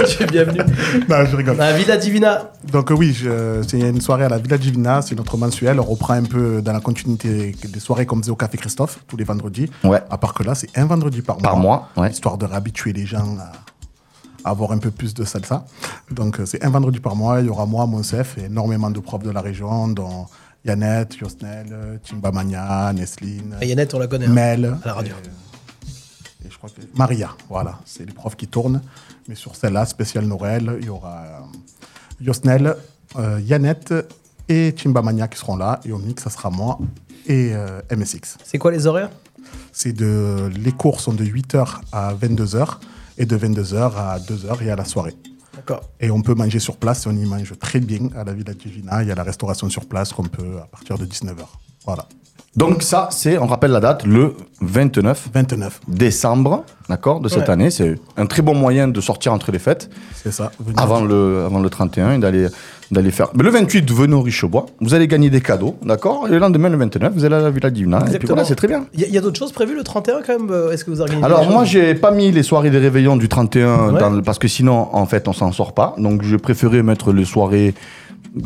Tu 0.09 0.23
es 0.23 0.27
bienvenu. 0.27 0.61
non, 1.09 1.17
je 1.31 1.37
rigole. 1.37 1.57
La 1.57 1.73
Villa 1.73 1.97
Divina. 1.97 2.51
Donc 2.73 2.91
oui, 2.91 3.17
c'est 3.69 3.79
une 3.79 4.01
soirée 4.01 4.25
à 4.25 4.29
la 4.29 4.39
Villa 4.39 4.57
Divina, 4.59 5.03
c'est 5.03 5.15
notre 5.17 5.37
mensuel. 5.37 5.79
On 5.81 5.85
reprend 5.85 6.15
un 6.15 6.23
peu 6.23 6.63
dans 6.63 6.73
la 6.73 6.81
continuité 6.81 7.55
des 7.65 7.81
soirées 7.81 8.07
comme 8.07 8.21
faisait 8.23 8.31
au 8.33 8.37
Café 8.37 8.57
Christophe, 8.57 8.99
tous 9.09 9.17
les 9.17 9.25
vendredis. 9.25 9.71
Ouais. 9.85 10.01
À 10.11 10.19
part 10.19 10.35
que 10.35 10.43
là, 10.45 10.55
c'est 10.55 10.69
un 10.77 10.87
vendredi 10.87 11.21
par 11.23 11.37
mois. 11.37 11.43
Par 11.43 11.57
mois, 11.57 11.89
ouais. 11.97 12.11
Histoire 12.11 12.39
de 12.39 12.47
réhabituer 12.47 12.93
les 12.93 13.07
gens 13.07 13.37
à, 13.39 13.43
à 13.43 13.76
avoir 14.51 14.73
un 14.73 14.79
peu 14.79 14.91
plus 14.91 15.15
de 15.15 15.25
salsa. 15.25 15.65
Donc 16.11 16.41
euh, 16.41 16.47
c'est 16.47 16.65
un 16.65 16.71
vendredi 16.71 17.01
par 17.01 17.17
mois. 17.17 17.41
Il 17.41 17.47
y 17.47 17.49
aura 17.49 17.67
moi, 17.67 17.87
Monsef, 17.87 18.39
et 18.39 18.45
énormément 18.45 18.91
de 18.91 19.01
profs 19.01 19.23
de 19.23 19.31
la 19.31 19.41
région, 19.41 19.89
dont 19.89 20.27
Yannette, 20.65 21.17
Yosnel, 21.17 22.01
Timba 22.03 22.33
Mania, 22.33 22.93
Nesline, 22.93 23.57
Ah, 23.61 23.65
Yannette, 23.65 23.95
on 23.95 23.99
la 23.99 24.07
connaît. 24.09 24.27
hein, 24.27 24.33
Mel. 24.33 24.65
à 24.83 24.87
la 24.87 24.95
radio. 24.95 25.15
Et 26.45 26.51
je 26.51 26.57
crois 26.59 26.71
que 26.71 26.81
Maria, 26.95 27.31
voilà, 27.49 27.79
c'est 27.85 28.05
les 28.07 28.13
profs 28.13 28.37
qui 28.37 28.47
tournent. 28.47 28.81
Mais 29.29 29.35
sur 29.35 29.57
celle-là, 29.57 29.85
spécial 29.87 30.25
Noël, 30.27 30.77
il 30.81 30.87
y 30.87 30.91
aura 30.91 31.19
euh, 31.25 31.41
Yosnel, 32.21 32.77
euh, 33.17 33.41
Yannette 33.45 33.95
et 34.49 34.73
Chimbamania 34.77 35.27
qui 35.29 35.39
seront 35.39 35.57
là. 35.57 35.81
Et 35.85 35.93
au 35.93 35.99
mix, 35.99 36.23
ça 36.23 36.31
sera 36.31 36.51
moi 36.51 36.79
et 37.27 37.51
euh, 37.55 37.81
MSX. 37.91 38.37
C'est 38.45 38.59
quoi 38.59 38.71
les 38.71 38.87
horaires? 38.87 39.11
C'est 39.73 39.93
de, 39.93 40.49
les 40.57 40.73
cours 40.73 41.01
sont 41.01 41.13
de 41.13 41.25
8h 41.25 41.79
à 41.93 42.15
22h 42.15 42.79
et 43.19 43.27
de 43.27 43.37
22h 43.37 43.95
à 43.97 44.19
2h 44.19 44.63
et 44.63 44.71
à 44.71 44.77
la 44.77 44.85
soirée. 44.85 45.15
D'accord. 45.55 45.81
Et 46.01 46.11
on 46.11 46.21
peut 46.21 46.35
manger 46.35 46.59
sur 46.59 46.77
place 46.77 47.07
on 47.07 47.17
y 47.17 47.25
mange 47.25 47.59
très 47.59 47.81
bien 47.81 48.11
à 48.15 48.25
la 48.25 48.35
Villa 48.35 48.53
Divina. 48.53 49.03
Il 49.03 49.09
y 49.09 49.13
a 49.13 49.15
la 49.15 49.23
restauration 49.23 49.71
sur 49.71 49.87
place 49.87 50.13
qu'on 50.13 50.25
peut 50.25 50.59
à 50.63 50.67
partir 50.67 50.99
de 50.99 51.07
19h. 51.07 51.47
Voilà. 51.87 52.07
Donc 52.57 52.83
ça, 52.83 53.09
c'est, 53.11 53.37
on 53.37 53.47
rappelle 53.47 53.71
la 53.71 53.81
date, 53.81 54.05
le 54.07 54.35
29 54.63 55.29
29. 55.35 55.81
décembre, 55.89 56.65
d'accord, 56.89 57.21
de 57.21 57.29
cette 57.29 57.41
Ouais. 57.41 57.51
année. 57.51 57.71
C'est 57.71 57.97
un 58.17 58.25
très 58.25 58.41
bon 58.41 58.55
moyen 58.55 58.89
de 58.89 59.01
sortir 59.03 59.35
entre 59.35 59.53
les 59.53 59.59
fêtes, 59.59 59.91
C'est 60.15 60.33
ça. 60.33 60.51
Venez. 60.59 60.75
avant 60.79 61.03
le, 61.03 61.45
avant 61.45 61.61
le 61.61 61.69
31, 61.69 62.13
et 62.15 62.19
d'aller, 62.19 62.47
d'aller 62.91 63.11
faire... 63.11 63.29
Mais 63.35 63.43
le 63.43 63.51
28, 63.51 63.93
venez 63.93 64.15
au 64.15 64.23
Richebois, 64.23 64.65
vous 64.81 64.95
allez 64.95 65.07
gagner 65.07 65.29
des 65.29 65.43
cadeaux, 65.43 65.77
d'accord 65.85 66.29
Et 66.29 66.31
le 66.31 66.39
lendemain, 66.39 66.71
le 66.71 66.79
29, 66.79 67.13
vous 67.15 67.25
allez 67.27 67.35
à 67.35 67.41
la 67.41 67.51
Villa 67.51 67.69
Divina. 67.71 68.03
Et 68.11 68.19
puis 68.19 68.27
voilà, 68.27 68.45
c'est 68.47 68.55
très 68.55 68.69
bien. 68.69 68.87
Il 68.95 69.01
y 69.01 69.05
a, 69.05 69.09
il 69.09 69.13
y 69.15 69.19
a 69.19 69.21
d'autres 69.21 69.39
choses 69.39 69.53
prévues 69.53 69.77
le 69.77 69.85
31 69.85 70.23
quand 70.27 70.39
même 70.39 70.51
euh, 70.51 70.71
Est-ce 70.73 70.87
que 70.87 70.91
vous 70.91 71.03
organisez 71.03 71.27
Alors 71.27 71.51
moi 71.51 71.65
j'ai 71.65 71.95
pas 71.95 72.11
mis 72.11 72.31
les 72.33 72.43
soirées 72.43 72.71
des 72.71 72.79
réveillons 72.79 73.17
du 73.19 73.29
31 73.29 73.93
Ouais. 73.93 74.01
dans 74.01 74.09
le- 74.11 74.23
parce 74.23 74.39
que 74.39 74.49
sinon 74.49 74.89
en 74.95 75.05
fait 75.05 75.29
on 75.29 75.35
s'en 75.35 75.53
sort 75.53 75.75
pas. 75.75 75.95
Donc 75.99 76.23
j'ai 76.23 76.39
préféré 76.39 76.83
mettre 76.83 77.13
les 77.13 77.27
soirées 77.27 77.75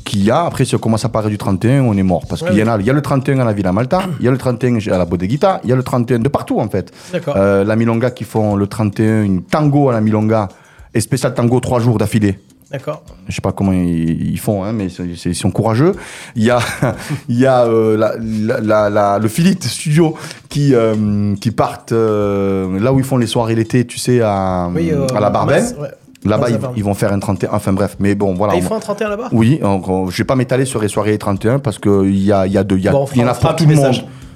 qu'il 0.05 0.23
y 0.25 0.31
a. 0.31 0.45
Après 0.45 0.65
si 0.65 0.75
on 0.75 0.79
commence 0.79 1.05
à 1.05 1.09
parler 1.09 1.31
du 1.31 1.39
31 1.39 1.83
on 1.83 1.97
est 1.97 2.03
mort 2.03 2.25
parce 2.29 2.43
Ouais, 2.43 2.51
qu'il 2.51 2.59
y 2.59 2.63
en 2.63 2.69
a. 2.69 2.79
Il 2.79 2.87
y 2.87 2.91
a 2.91 2.93
le 2.93 3.03
31 3.03 3.41
à 3.41 3.45
la 3.45 3.53
Villa 3.53 3.73
Malta, 3.73 4.03
il 4.21 4.25
y 4.25 4.29
a 4.29 4.31
le 4.31 4.39
31 4.39 4.79
à 4.93 4.99
la 4.99 5.05
Bodeguita, 5.05 5.61
il 5.65 5.71
y 5.71 5.73
a 5.73 5.77
le 5.77 5.83
31 5.83 6.19
de 6.21 6.29
partout 6.29 6.61
en 6.61 6.69
fait. 6.69 6.93
Euh, 7.29 7.65
la 7.65 7.77
Milonga 7.77 8.11
qui 8.11 8.25
font 8.25 8.57
le 8.57 8.67
31 8.67 9.23
une 9.23 9.43
tango 9.43 9.89
à 9.89 9.93
la 9.93 10.01
Milonga 10.01 10.49
et 10.95 11.01
spécial 11.01 11.35
tango 11.35 11.61
trois 11.61 11.81
jours 11.81 11.99
d'affilée. 11.99 12.39
D'accord. 12.71 13.03
Je 13.29 13.35
sais 13.35 13.41
pas 13.41 13.51
comment 13.51 13.73
ils, 13.73 14.31
ils 14.31 14.39
font, 14.39 14.63
hein, 14.63 14.73
mais 14.73 14.87
ils 14.87 15.35
sont 15.35 15.51
courageux. 15.51 15.93
Il 16.37 16.45
y 16.45 16.51
a, 16.51 16.61
il 17.29 17.37
y 17.37 17.45
a 17.45 17.65
euh, 17.65 17.97
la, 17.97 18.13
la- 18.21 18.61
la- 18.61 18.89
la- 18.91 19.19
le 19.19 19.27
Philippe 19.27 19.65
Studio 19.65 20.15
qui, 20.49 20.73
euh, 20.73 21.35
qui 21.41 21.51
partent 21.51 21.91
euh, 21.91 22.79
là 22.79 22.93
où 22.93 23.01
ils 23.01 23.05
font 23.05 23.17
les 23.17 23.27
soirées 23.27 23.57
l'été, 23.57 23.89
tu 23.89 23.99
sais, 23.99 24.21
à, 24.23 24.71
Oui, 24.73 24.93
à 25.13 25.19
la 25.19 25.31
Barbenne. 25.31 25.65
Ouais. 25.81 25.89
Là-bas, 26.25 26.51
ils, 26.51 26.59
ils 26.77 26.85
vont 26.85 26.95
faire 26.95 27.13
un 27.13 27.19
31. 27.19 27.51
Enfin 27.53 27.73
bref, 27.73 27.97
mais 27.99 28.15
bon, 28.15 28.35
voilà. 28.35 28.53
Ah, 28.55 28.57
ils 28.59 28.65
on- 28.65 28.69
font 28.69 28.75
un 28.77 28.81
31 28.81 29.09
là-bas? 29.09 29.29
Oui, 29.33 29.59
donc, 29.63 29.89
on- 29.89 30.11
je 30.11 30.19
vais 30.19 30.25
pas 30.25 30.37
m'étaler 30.37 30.65
sur 30.67 30.81
les 30.81 30.89
soirées 30.89 31.17
31 31.17 31.59
parce 31.59 31.79
qu'il 31.79 32.19
y 32.23 32.31
a, 32.33 32.47
il 32.47 32.53
y, 32.53 32.59
a 32.59 32.65
de- 32.65 32.77
y, 32.77 32.89
a- 32.89 32.93
Bon, 32.93 33.07
on 33.11 33.15
y 33.19 33.25
en 33.25 33.27
a 33.29 33.33
on 33.33 33.41
pour 33.41 33.57
tout 33.57 33.67
le 33.67 33.75
monde. 33.75 33.95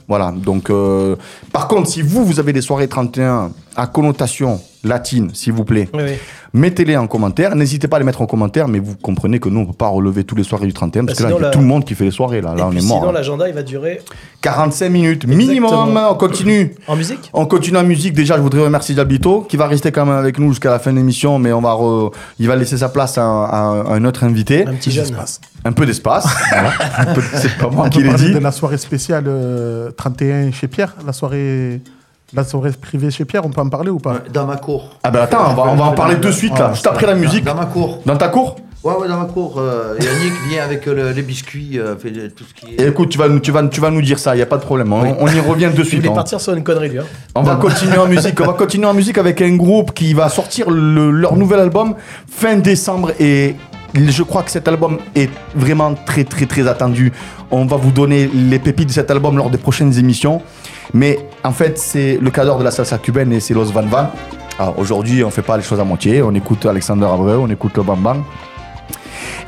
Voilà, 0.09 0.33
donc 0.37 0.69
euh, 0.69 1.17
par 1.53 1.67
contre, 1.67 1.89
si 1.89 2.03
vous, 2.03 2.25
vous 2.27 2.39
avez 2.39 2.53
des 2.53 2.61
soirées 2.61 2.89
31 2.89 3.53
à 3.77 3.87
connotation 3.87 4.61
latine, 4.85 5.31
s'il 5.33 5.53
vous 5.55 5.65
plaît, 5.65 5.89
Oui, 5.95 6.03
oui. 6.05 6.13
mettez-les 6.53 6.97
en 6.99 7.07
commentaire. 7.07 7.57
N'hésitez 7.57 7.89
pas 7.89 7.97
à 7.97 7.99
les 8.01 8.05
mettre 8.05 8.21
en 8.21 8.27
commentaire, 8.27 8.69
mais 8.69 8.79
vous 8.79 8.97
comprenez 8.97 9.39
que 9.41 9.49
nous, 9.49 9.61
on 9.61 9.67
peut 9.67 9.73
pas 9.73 9.89
relever 9.89 10.25
tous 10.25 10.35
les 10.37 10.45
soirées 10.45 10.67
du 10.67 10.75
31 10.75 11.07
parce 11.07 11.19
Bah, 11.19 11.25
que 11.25 11.25
là, 11.25 11.29
sinon, 11.31 11.39
il 11.39 11.41
y 11.41 11.45
a 11.45 11.49
la- 11.49 11.53
tout 11.55 11.59
le 11.61 11.65
monde 11.67 11.85
qui 11.87 11.95
fait 11.95 12.05
les 12.05 12.11
soirées. 12.11 12.43
Là, 12.43 12.55
là 12.55 12.67
on 12.69 12.73
est 12.77 12.81
sinon, 12.81 12.97
mort. 13.01 13.09
hein. 13.09 13.13
l'agenda, 13.13 13.49
il 13.49 13.55
va 13.55 13.63
durer 13.63 14.01
45 14.43 14.91
minutes 14.91 15.27
minimum, 15.27 15.65
Exactement. 15.73 16.11
on 16.11 16.15
continue. 16.17 16.75
en 16.87 16.97
musique 16.97 17.31
On 17.33 17.47
continue 17.47 17.79
en 17.79 17.83
musique. 17.85 18.13
Déjà, 18.13 18.37
je 18.37 18.43
voudrais 18.43 18.61
remercier 18.63 18.95
Diabito 18.95 19.41
qui 19.49 19.57
va 19.57 19.67
rester 19.67 19.91
quand 19.91 20.05
même 20.05 20.17
avec 20.17 20.39
nous 20.39 20.51
jusqu'à 20.51 20.71
la 20.71 20.79
fin 20.79 20.93
de 20.93 20.97
l'émission, 20.99 21.39
mais 21.39 21.53
on 21.53 21.63
va 21.63 21.71
re- 21.73 22.13
il 22.39 22.47
va 22.47 22.57
laisser 22.57 22.77
sa 22.77 22.91
place 22.91 23.17
à, 23.17 23.25
un- 23.25 23.45
à 23.45 23.57
un- 23.57 23.87
à 23.87 23.95
un 23.95 24.05
autre 24.05 24.25
invité. 24.25 24.67
Un 24.67 24.75
petit 24.75 24.91
jeune. 24.91 25.07
Un 25.65 25.73
peu 25.73 25.87
d'espace. 25.87 26.27
voilà. 26.51 27.15
Peu- 27.15 27.23
C'est 27.37 27.57
pas 27.57 27.71
moi 27.71 27.87
On 27.87 27.89
qui 27.89 28.03
l'ai 28.03 28.13
dit. 28.15 28.33
de 28.33 28.39
la 28.39 28.53
soirée 28.53 28.77
spéciale 28.77 29.25
euh, 29.29 29.91
31 29.97 30.53
chez 30.53 30.69
Pierre, 30.69 30.95
la 31.07 31.15
soirée, 31.15 31.81
la 32.35 32.45
soirée 32.45 32.71
privée 32.73 33.11
chez 33.11 33.25
Pierre, 33.25 33.45
on 33.45 33.51
peut 33.51 33.61
en 33.61 33.69
parler 33.69 33.91
ou 33.91 33.99
pas 33.99 34.17
Dans 34.33 34.47
ma 34.47 34.57
cour. 34.57 34.97
Ah 35.03 35.11
ben 35.11 35.21
attends, 35.23 35.51
on 35.51 35.55
va, 35.55 35.63
on 35.73 35.77
va 35.77 35.85
en 35.85 35.93
parler 35.93 36.17
de 36.17 36.31
suite 36.31 36.59
là, 36.59 36.73
juste 36.73 36.87
après 36.87 37.07
la 37.07 37.15
musique. 37.15 37.45
Dans 37.45 37.55
ma 37.55 37.67
cour. 37.67 38.01
Dans 38.07 38.17
ta 38.17 38.29
cour 38.29 38.57
Ouais, 38.83 38.93
ouais, 39.01 39.09
dans 39.09 39.17
ma 39.19 39.25
cour. 39.25 39.55
euh, 39.59 39.95
Yannick 39.99 40.35
vient 40.51 40.63
avec 40.63 40.87
euh, 40.87 40.95
le- 40.95 41.13
les 41.13 41.23
biscuits, 41.23 41.79
euh, 41.79 41.97
fait 41.97 42.11
tout 42.29 42.45
ce 42.45 42.53
qui 42.53 42.75
est. 42.75 42.83
Et 42.83 42.89
écoute, 42.89 43.09
tu 43.09 43.17
vas, 43.17 43.29
nous- 43.29 43.41
tu, 43.41 43.51
vas, 43.51 43.67
tu 43.67 43.81
vas 43.81 43.91
nous 43.91 44.03
dire 44.03 44.19
ça, 44.19 44.35
il 44.35 44.37
n'y 44.37 44.43
a 44.43 44.47
pas 44.47 44.59
de 44.59 44.63
problème. 44.63 44.93
On, 44.93 45.17
on 45.21 45.27
y 45.27 45.41
revient 45.41 45.71
de 45.75 45.79
Il 45.81 45.85
suite. 45.87 46.01
voulait 46.01 46.11
hein. 46.11 46.15
partir 46.15 46.39
sur 46.39 46.53
une 46.53 46.63
connerie, 46.63 46.91
lui. 46.91 46.99
hein. 46.99 47.05
On 47.35 47.41
va 47.43 47.55
continuer 47.57 47.97
en 47.97 48.07
musique. 48.07 48.39
On 48.43 48.45
va 48.47 48.53
continuer 48.53 48.87
en 48.87 48.93
musique 48.93 49.17
avec 49.17 49.41
un 49.41 49.57
groupe 49.57 49.95
qui 49.95 50.13
va 50.13 50.29
sortir 50.29 50.71
le- 50.71 51.11
leur 51.13 51.35
nouvel 51.37 51.61
album 51.61 51.95
fin 52.31 52.57
décembre 52.57 53.13
et 53.19 53.55
je 53.95 54.23
crois 54.23 54.43
que 54.43 54.51
cet 54.51 54.69
album 54.69 54.99
est 55.15 55.31
vraiment 55.55 55.95
très 55.95 56.25
très 56.25 56.45
très 56.45 56.67
attendu. 56.69 57.11
On 57.51 57.65
va 57.65 57.77
vous 57.77 57.91
donner 57.93 58.29
les 58.35 58.59
pépites 58.59 58.89
de 58.89 58.93
cet 58.93 59.11
album 59.11 59.39
lors 59.39 59.49
des 59.49 59.57
prochaines 59.59 59.97
émissions. 59.99 60.43
Mais 60.93 61.19
en 61.43 61.53
fait, 61.53 61.79
c'est 61.79 62.19
le 62.21 62.31
cadre 62.31 62.59
de 62.59 62.65
la 62.65 62.71
salsa 62.71 62.99
cubaine 62.99 63.33
et 63.33 63.41
c'est 63.41 63.55
Los 63.55 63.67
Van 63.67 63.87
Van. 63.87 64.11
Aujourd'hui, 64.77 65.25
on 65.25 65.31
fait 65.31 65.43
pas 65.43 65.57
les 65.57 65.63
choses 65.63 65.81
à 65.81 65.85
moitié. 65.85 66.23
On 66.23 66.33
écoute 66.35 66.65
Alexander 66.67 67.07
Abreu, 67.07 67.39
on 67.39 67.49
écoute 67.49 67.77
le 67.77 67.83
Bam 67.83 68.01
Bam. 68.01 68.23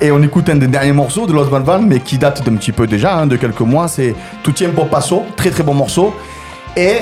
Et 0.00 0.10
on 0.10 0.22
écoute 0.22 0.48
un 0.48 0.56
des 0.56 0.66
derniers 0.66 0.92
morceaux 0.92 1.26
de 1.26 1.32
Los 1.32 1.44
Van 1.44 1.60
Van, 1.60 1.80
mais 1.80 2.00
qui 2.00 2.18
date 2.18 2.44
d'un 2.44 2.56
petit 2.56 2.72
peu 2.72 2.86
déjà, 2.86 3.16
hein, 3.16 3.26
de 3.26 3.36
quelques 3.36 3.60
mois. 3.60 3.88
C'est 3.88 4.14
Tout 4.42 4.52
Tiempo 4.52 4.84
Paso, 4.84 5.22
très 5.36 5.50
très 5.50 5.62
bon 5.62 5.74
morceau. 5.74 6.14
Et 6.76 6.96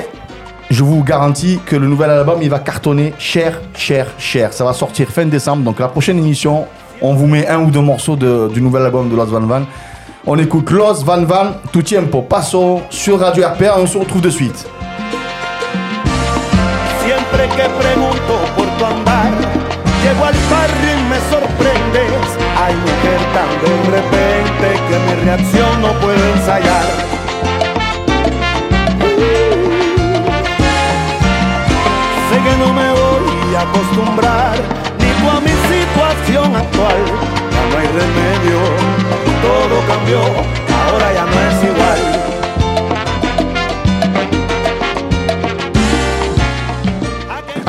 je 0.70 0.85
vous 0.85 1.03
garantis 1.03 1.61
que 1.64 1.76
le 1.76 1.87
nouvel 1.87 2.11
album, 2.11 2.41
il 2.43 2.51
va 2.51 2.59
cartonner 2.59 3.14
cher, 3.18 3.61
cher, 3.74 4.07
cher. 4.18 4.53
Ça 4.53 4.64
va 4.64 4.72
sortir 4.72 5.09
fin 5.09 5.24
décembre. 5.26 5.62
Donc 5.62 5.80
la 5.80 5.89
prochaine 5.89 6.18
émission, 6.18 6.66
on 7.01 7.14
vous 7.14 7.26
met 7.26 7.49
un 7.49 7.61
ou 7.61 7.70
deux 7.70 7.80
morceaux 7.80 8.16
du 8.16 8.62
nouvel 8.62 8.82
album 8.82 9.09
de 9.09 9.16
Los 9.16 9.26
Van 9.26 9.41
Van. 9.41 9.62
On 10.27 10.39
écoute 10.39 10.70
Los 10.70 11.05
Van 11.05 11.27
Van, 11.27 11.61
Tout 11.70 11.83
Tiempo 11.83 12.22
Paso 12.22 12.81
sur 12.89 13.20
Radio 13.20 13.47
RPA. 13.47 13.79
On 13.79 13.87
se 13.87 13.99
retrouve 13.99 14.22
de 14.22 14.31
suite. 14.31 14.66
Siempre 17.05 17.47
que 17.49 17.68
pregunto 17.79 18.35
por 18.57 18.64
tu 18.79 18.85
andar, 18.87 19.33
llego 20.03 20.25
al 20.25 20.35
barrio 20.51 20.93
y 20.97 21.05
me 21.11 21.18
sorprendes. 21.29 22.25
Ay, 22.57 22.75
mujer, 22.75 23.20
tan 23.35 23.51
de 23.61 23.72
repente 23.91 24.66
que 24.89 24.97
mi 25.05 25.25
reacción 25.25 25.83
no 25.83 25.93
puedo 26.01 26.25
ensayar. 26.37 26.87
Sé 32.31 32.37
que 32.45 32.57
no 32.57 32.72
me 32.72 32.89
voy 32.93 33.55
a 33.57 33.61
acostumbrar 33.61 34.57
ni 34.99 35.11
tú 35.20 35.29
a 35.29 35.41
mi 35.41 35.55
situación 35.68 36.57
actual. 36.57 37.01
Ya 37.53 37.62
no 37.70 37.79
hay 37.79 37.89
remedio, 37.89 38.59
todo 39.45 39.86
cambió, 39.86 40.20
ahora 40.20 41.12
ya 41.12 41.24
no 41.24 41.32
es 41.32 41.64
igual. 41.64 42.34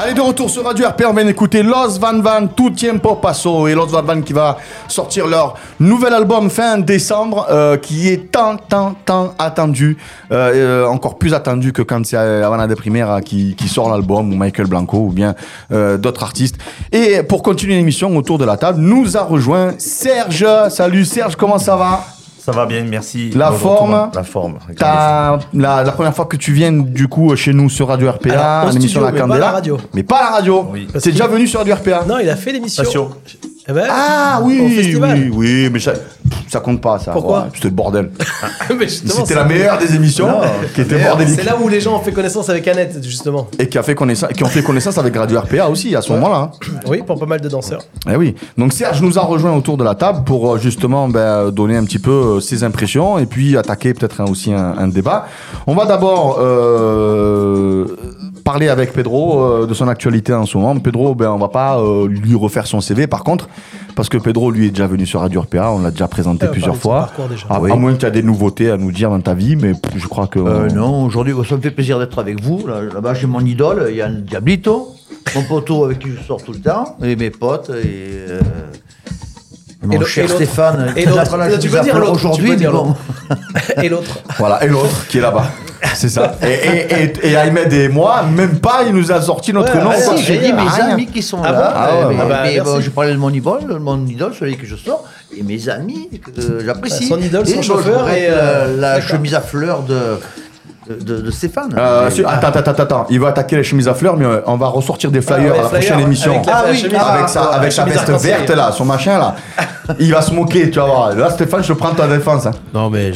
Allez, 0.05 0.13
de 0.13 0.21
retour 0.21 0.51
sur 0.51 0.63
Radio 0.63 0.87
RP, 0.87 1.01
on 1.09 1.13
vient 1.13 1.25
d'écouter 1.25 1.63
Los 1.63 1.97
Van 1.99 2.19
Van, 2.19 2.45
Tout 2.45 2.69
Tiempo 2.69 3.15
Paso. 3.15 3.67
Et 3.67 3.73
Los 3.73 3.87
Van 3.87 4.03
Van 4.03 4.21
qui 4.21 4.33
va 4.33 4.55
sortir 4.87 5.25
leur 5.25 5.55
nouvel 5.79 6.13
album 6.13 6.51
fin 6.51 6.77
décembre, 6.77 7.47
euh, 7.49 7.75
qui 7.77 8.09
est 8.09 8.31
tant, 8.31 8.55
tant, 8.55 8.93
tant 9.03 9.33
attendu. 9.39 9.97
Euh, 10.31 10.83
euh, 10.83 10.85
encore 10.85 11.17
plus 11.17 11.33
attendu 11.33 11.73
que 11.73 11.81
quand 11.81 12.05
c'est 12.05 12.17
euh, 12.17 12.45
Havana 12.45 12.67
de 12.67 12.75
Primera 12.75 13.19
qui, 13.21 13.55
qui 13.55 13.67
sort 13.67 13.89
l'album, 13.89 14.31
ou 14.31 14.35
Michael 14.35 14.67
Blanco, 14.67 14.97
ou 15.07 15.11
bien 15.11 15.33
euh, 15.71 15.97
d'autres 15.97 16.21
artistes. 16.21 16.57
Et 16.91 17.23
pour 17.23 17.41
continuer 17.41 17.73
l'émission 17.73 18.15
autour 18.15 18.37
de 18.37 18.45
la 18.45 18.57
table, 18.57 18.81
nous 18.81 19.17
a 19.17 19.23
rejoint 19.23 19.73
Serge. 19.79 20.45
Salut 20.69 21.05
Serge, 21.05 21.35
comment 21.35 21.57
ça 21.57 21.75
va? 21.75 22.05
Ça 22.45 22.51
va 22.51 22.67
bien, 22.67 22.83
merci. 22.83 23.31
La 23.31 23.49
Bonjour 23.49 23.77
forme. 23.77 24.11
La 24.13 24.23
forme. 24.23 24.59
T'as 24.77 25.39
la, 25.51 25.83
la 25.83 25.91
première 25.91 26.13
fois 26.15 26.25
que 26.25 26.37
tu 26.37 26.53
viens 26.53 26.71
du 26.71 27.07
coup 27.07 27.35
chez 27.35 27.53
nous 27.53 27.71
sur 27.71 27.87
Radio 27.87 28.11
RPA, 28.11 28.67
l'émission 28.71 29.01
La 29.01 29.11
mais 29.11 29.17
pas 29.17 29.23
à 29.23 29.27
Candela. 29.27 29.39
la 29.47 29.51
radio. 29.51 29.77
Mais 29.95 30.03
pas 30.03 30.21
la 30.21 30.29
radio. 30.29 30.63
Qu'il- 31.01 31.11
déjà 31.11 31.25
venu 31.25 31.47
sur 31.47 31.59
Radio 31.61 31.73
RPA 31.73 32.05
Non, 32.07 32.19
il 32.19 32.29
a 32.29 32.35
fait 32.35 32.51
l'émission. 32.51 32.83
Eh 33.67 33.73
ben, 33.73 33.87
Ah 33.89 34.41
oui, 34.43 34.61
oui, 34.61 35.31
oui, 35.33 35.69
mais 35.71 35.79
ça, 35.79 35.93
ça 36.47 36.59
compte 36.59 36.81
pas 36.81 36.99
ça. 36.99 37.11
Pourquoi 37.13 37.41
Ouais, 37.41 37.47
C'était 37.55 37.69
le 37.69 37.73
bordel. 37.73 38.11
Justement, 38.79 39.25
C'était 39.25 39.33
la 39.33 39.43
meilleure 39.43 39.79
des 39.79 39.95
émissions 39.95 40.29
qui 40.75 40.81
était 40.81 41.03
bordélique. 41.03 41.33
C'est 41.35 41.45
là 41.45 41.57
où 41.59 41.67
les 41.67 41.81
gens 41.81 41.95
ont 41.95 41.99
fait 41.99 42.11
connaissance 42.11 42.47
avec 42.49 42.67
Annette, 42.67 43.03
justement. 43.03 43.47
Et 43.57 43.67
qui, 43.67 43.77
a 43.79 43.83
fait 43.83 43.95
connaissance, 43.95 44.29
qui 44.33 44.43
ont 44.43 44.47
fait 44.47 44.61
connaissance 44.61 44.99
avec 44.99 45.15
Radio 45.15 45.39
RPA 45.39 45.67
aussi 45.67 45.95
à 45.95 46.01
ce 46.01 46.11
moment-là. 46.13 46.51
Oui, 46.87 47.01
pour 47.05 47.19
pas 47.19 47.25
mal 47.25 47.41
de 47.41 47.49
danseurs. 47.49 47.81
Eh 48.07 48.15
oui. 48.15 48.35
Donc 48.55 48.71
Serge 48.71 49.01
nous 49.01 49.17
a 49.17 49.23
rejoint 49.23 49.55
autour 49.55 49.77
de 49.77 49.83
la 49.83 49.95
table 49.95 50.23
pour 50.25 50.53
euh, 50.53 50.57
justement 50.59 51.09
ben, 51.09 51.49
donner 51.49 51.75
un 51.75 51.85
petit 51.85 51.99
peu 51.99 52.11
euh, 52.11 52.39
ses 52.39 52.63
impressions 52.63 53.17
et 53.17 53.25
puis 53.25 53.57
attaquer 53.57 53.95
peut-être 53.95 54.23
aussi 54.29 54.53
un, 54.53 54.75
un 54.77 54.87
débat. 54.87 55.25
On 55.65 55.73
va 55.73 55.85
d'abord 55.85 56.37
euh, 56.39 57.87
parler 58.45 58.69
avec 58.69 58.93
Pedro 58.93 59.41
euh, 59.41 59.65
de 59.65 59.73
son 59.73 59.87
actualité 59.89 60.33
en 60.33 60.45
ce 60.45 60.57
moment. 60.57 60.79
Pedro, 60.79 61.15
ben, 61.15 61.31
on 61.31 61.37
va 61.37 61.49
pas 61.49 61.79
euh, 61.79 62.07
lui 62.07 62.35
refaire 62.35 62.67
son 62.67 62.79
CV 62.79 63.07
par 63.07 63.23
contre, 63.25 63.49
parce 63.95 64.07
que 64.07 64.17
Pedro 64.17 64.51
lui 64.51 64.67
est 64.67 64.69
déjà 64.69 64.87
venu 64.87 65.05
sur 65.05 65.19
Radio 65.19 65.41
RPA, 65.41 65.71
on 65.71 65.81
l'a 65.81 65.91
déjà 65.91 66.07
présenté 66.07 66.45
on 66.47 66.51
plusieurs 66.51 66.77
fois. 66.77 67.09
déjà. 67.29 67.47
À, 67.49 67.59
Oui. 67.59 67.71
à 67.71 67.75
moins 67.75 67.93
que 67.93 67.97
tu 67.99 68.05
as 68.05 68.11
des 68.11 68.23
nouveautés 68.23 68.69
à 68.69 68.77
nous 68.77 68.91
dire 68.93 69.09
dans 69.09 69.19
ta 69.19 69.33
vie, 69.33 69.55
mais 69.55 69.73
pff, 69.73 69.93
je 69.97 70.07
crois 70.07 70.27
que... 70.27 70.39
Euh, 70.39 70.69
non, 70.69 71.03
aujourd'hui, 71.05 71.33
ça 71.49 71.57
me 71.57 71.61
fait 71.61 71.71
plaisir 71.71 71.97
d'être 71.99 72.19
avec 72.19 72.39
vous. 72.41 72.65
Là- 72.67 72.81
Là-bas, 72.93 73.15
j'ai 73.15 73.27
mon 73.27 73.41
idole, 73.41 73.87
il 73.89 73.95
y 73.97 74.01
a 74.01 74.05
un 74.05 74.11
Diablito, 74.13 74.89
mon 75.35 75.43
poteau 75.43 75.83
avec 75.85 75.99
qui 75.99 76.09
je 76.11 76.21
sors 76.25 76.41
tout 76.43 76.53
le 76.53 76.59
temps, 76.59 76.95
et 77.03 77.15
mes 77.15 77.31
potes, 77.31 77.69
et, 77.71 77.73
euh, 78.29 78.39
et 78.41 79.04
mon 79.85 79.99
le- 79.99 80.05
cher 80.05 80.25
et 80.25 80.27
l'autre. 80.27 80.35
Stéphane. 80.43 80.93
Et 80.95 81.03
qui 81.03 81.09
l'autre. 81.09 82.11
aujourd'hui. 82.11 82.51
Et 83.81 83.89
l'autre. 83.89 84.19
Voilà, 84.37 84.63
et 84.63 84.67
l'autre 84.67 85.07
qui 85.07 85.17
est 85.17 85.21
là-bas. 85.21 85.45
C'est 85.93 86.09
ça. 86.09 86.35
Et, 86.41 86.47
et, 86.47 87.03
et, 87.03 87.31
et 87.31 87.37
Ahmed 87.37 87.71
et 87.71 87.87
moi, 87.89 88.23
même 88.23 88.59
pas, 88.59 88.83
il 88.87 88.93
nous 88.93 89.11
a 89.11 89.21
sorti 89.21 89.53
notre 89.53 89.73
Ouais, 89.75 89.83
nom. 89.83 89.91
Si, 90.17 90.23
j'ai 90.23 90.37
dit 90.37 90.51
mes 90.53 90.61
Rien. 90.61 90.89
amis 90.91 91.05
qui 91.07 91.21
sont 91.21 91.39
Ah 91.43 91.51
là. 91.51 91.57
bon 91.59 91.73
Ah 91.75 92.07
ouais, 92.07 92.15
mais, 92.15 92.59
ah 92.59 92.63
bah, 92.63 92.79
je 92.81 92.89
parlais 92.89 93.13
de 93.13 93.17
mon 93.17 93.29
idole, 93.29 93.79
mon 93.79 94.05
idole, 94.05 94.33
celui 94.37 94.57
que 94.57 94.65
je 94.65 94.75
sors, 94.75 95.03
et 95.35 95.43
mes 95.43 95.69
amis 95.69 96.09
j'apprécie. 96.65 97.07
Son 97.07 97.19
idole, 97.19 97.45
son 97.47 97.61
chauffeur 97.61 98.09
et, 98.09 98.27
euh, 98.29 98.77
la, 98.79 98.99
chemise 99.01 99.35
à 99.35 99.41
fleurs 99.41 99.83
de, 99.83 100.19
de, 100.89 100.95
de- 101.03 101.21
de 101.21 101.31
Stéphane. 101.31 101.73
Euh, 101.77 102.07
attends, 102.27 102.47
attends, 102.47 102.59
attends, 102.59 102.83
attends. 102.83 103.07
Il 103.09 103.19
va 103.19 103.29
attaquer 103.29 103.55
les 103.55 103.63
chemises 103.63 103.87
à 103.87 103.93
fleurs, 103.93 104.17
mais 104.17 104.25
euh, 104.25 104.41
on 104.45 104.55
va 104.57 104.67
ressortir 104.67 105.09
des 105.11 105.21
flyers 105.21 105.39
Ah 105.39 105.53
ouais, 105.53 105.59
à 105.59 105.61
la 105.63 105.67
flyers, 105.69 105.85
prochaine 105.85 105.99
émission. 106.05 106.33
avec 106.33 106.45
la- 106.45 106.57
Ah 106.57 106.63
oui, 106.69 106.77
chemise- 106.77 106.95
avec 106.95 107.29
sa, 107.29 107.41
ah, 107.43 107.55
avec 107.55 107.71
sa 107.71 107.83
chemise 107.85 107.97
veste 108.07 108.23
verte 108.23 108.49
là, 108.51 108.71
son 108.71 108.85
machin 108.85 109.17
là. 109.17 109.35
Il 109.99 110.11
va 110.11 110.21
se 110.21 110.31
moquer, 110.33 110.69
tu 110.71 110.79
vas 110.79 110.85
voir. 110.85 111.15
Là, 111.15 111.29
Stéphane, 111.29 111.63
je 111.63 111.73
prends 111.73 111.93
ta 111.93 112.07
défense. 112.07 112.45
hein. 112.45 112.51
Non, 112.73 112.89
mais 112.89 113.11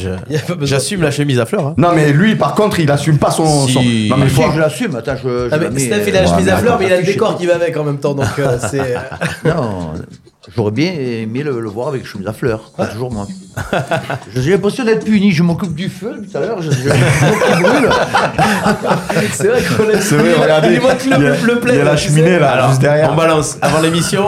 j'assume 0.62 1.02
la 1.02 1.10
chemise 1.10 1.38
à 1.40 1.46
fleurs. 1.46 1.66
hein. 1.68 1.74
Non, 1.76 1.90
mais 1.94 2.12
lui, 2.12 2.36
par 2.36 2.54
contre, 2.54 2.80
il 2.80 2.90
assume 2.90 3.18
pas 3.18 3.30
son. 3.30 3.66
Si. 3.66 3.72
son- 3.72 4.16
Non, 4.16 4.22
mais 4.24 4.28
si, 4.28 4.42
je 4.54 4.58
l'assume. 4.60 4.96
Attends, 4.96 5.16
je, 5.22 5.28
je 5.28 5.48
Ah, 5.52 5.56
la 5.56 5.58
mais 5.58 5.70
mets, 5.70 5.80
Steph, 5.80 6.04
il 6.08 6.14
euh, 6.14 6.18
a 6.18 6.22
la 6.22 6.26
chemise 6.28 6.48
à 6.48 6.56
fleurs, 6.58 6.78
mais 6.78 6.86
il 6.86 6.92
a 6.92 6.96
le 6.98 7.04
décor 7.06 7.36
qui 7.36 7.46
va 7.46 7.54
avec 7.56 7.76
en 7.76 7.84
même 7.84 7.98
temps. 7.98 8.14
Donc, 8.14 8.26
euh, 8.38 8.56
c'est. 8.70 8.94
Non, 9.44 9.92
j'aurais 10.56 10.70
bien 10.70 10.92
aimé 10.92 11.42
le, 11.42 11.60
le 11.60 11.68
voir 11.68 11.88
avec 11.88 12.06
chemise 12.06 12.26
à 12.26 12.32
fleurs. 12.32 12.72
Pas 12.76 12.86
toujours 12.86 13.12
moi. 13.12 13.26
J'ai 14.36 14.50
l'impression 14.52 14.84
d'être 14.84 15.04
puni. 15.04 15.32
Je 15.32 15.42
m'occupe 15.42 15.74
du 15.74 15.88
feu 15.88 16.22
tout 16.30 16.36
à 16.36 16.40
l'heure. 16.40 16.60
Je, 16.62 16.70
je, 16.70 16.76
je- 16.76 17.62
brûle. 17.62 17.90
C'est 19.32 19.48
vrai 19.48 19.60
qu'on 19.62 19.88
a 19.96 20.00
C'est 20.00 20.16
vrai, 20.16 20.34
regardez, 20.40 20.68
Il 21.04 21.10
y 21.10 21.14
a- 21.14 21.18
le, 21.44 21.60
plaid, 21.60 21.74
il 21.74 21.78
y 21.78 21.80
a 21.80 21.84
la 21.84 21.96
cheminée, 21.96 22.38
là, 22.38 22.50
Alors, 22.52 22.68
juste 22.70 22.80
derrière. 22.80 23.10
On 23.12 23.16
balance 23.16 23.58
avant 23.62 23.80
l'émission. 23.80 24.26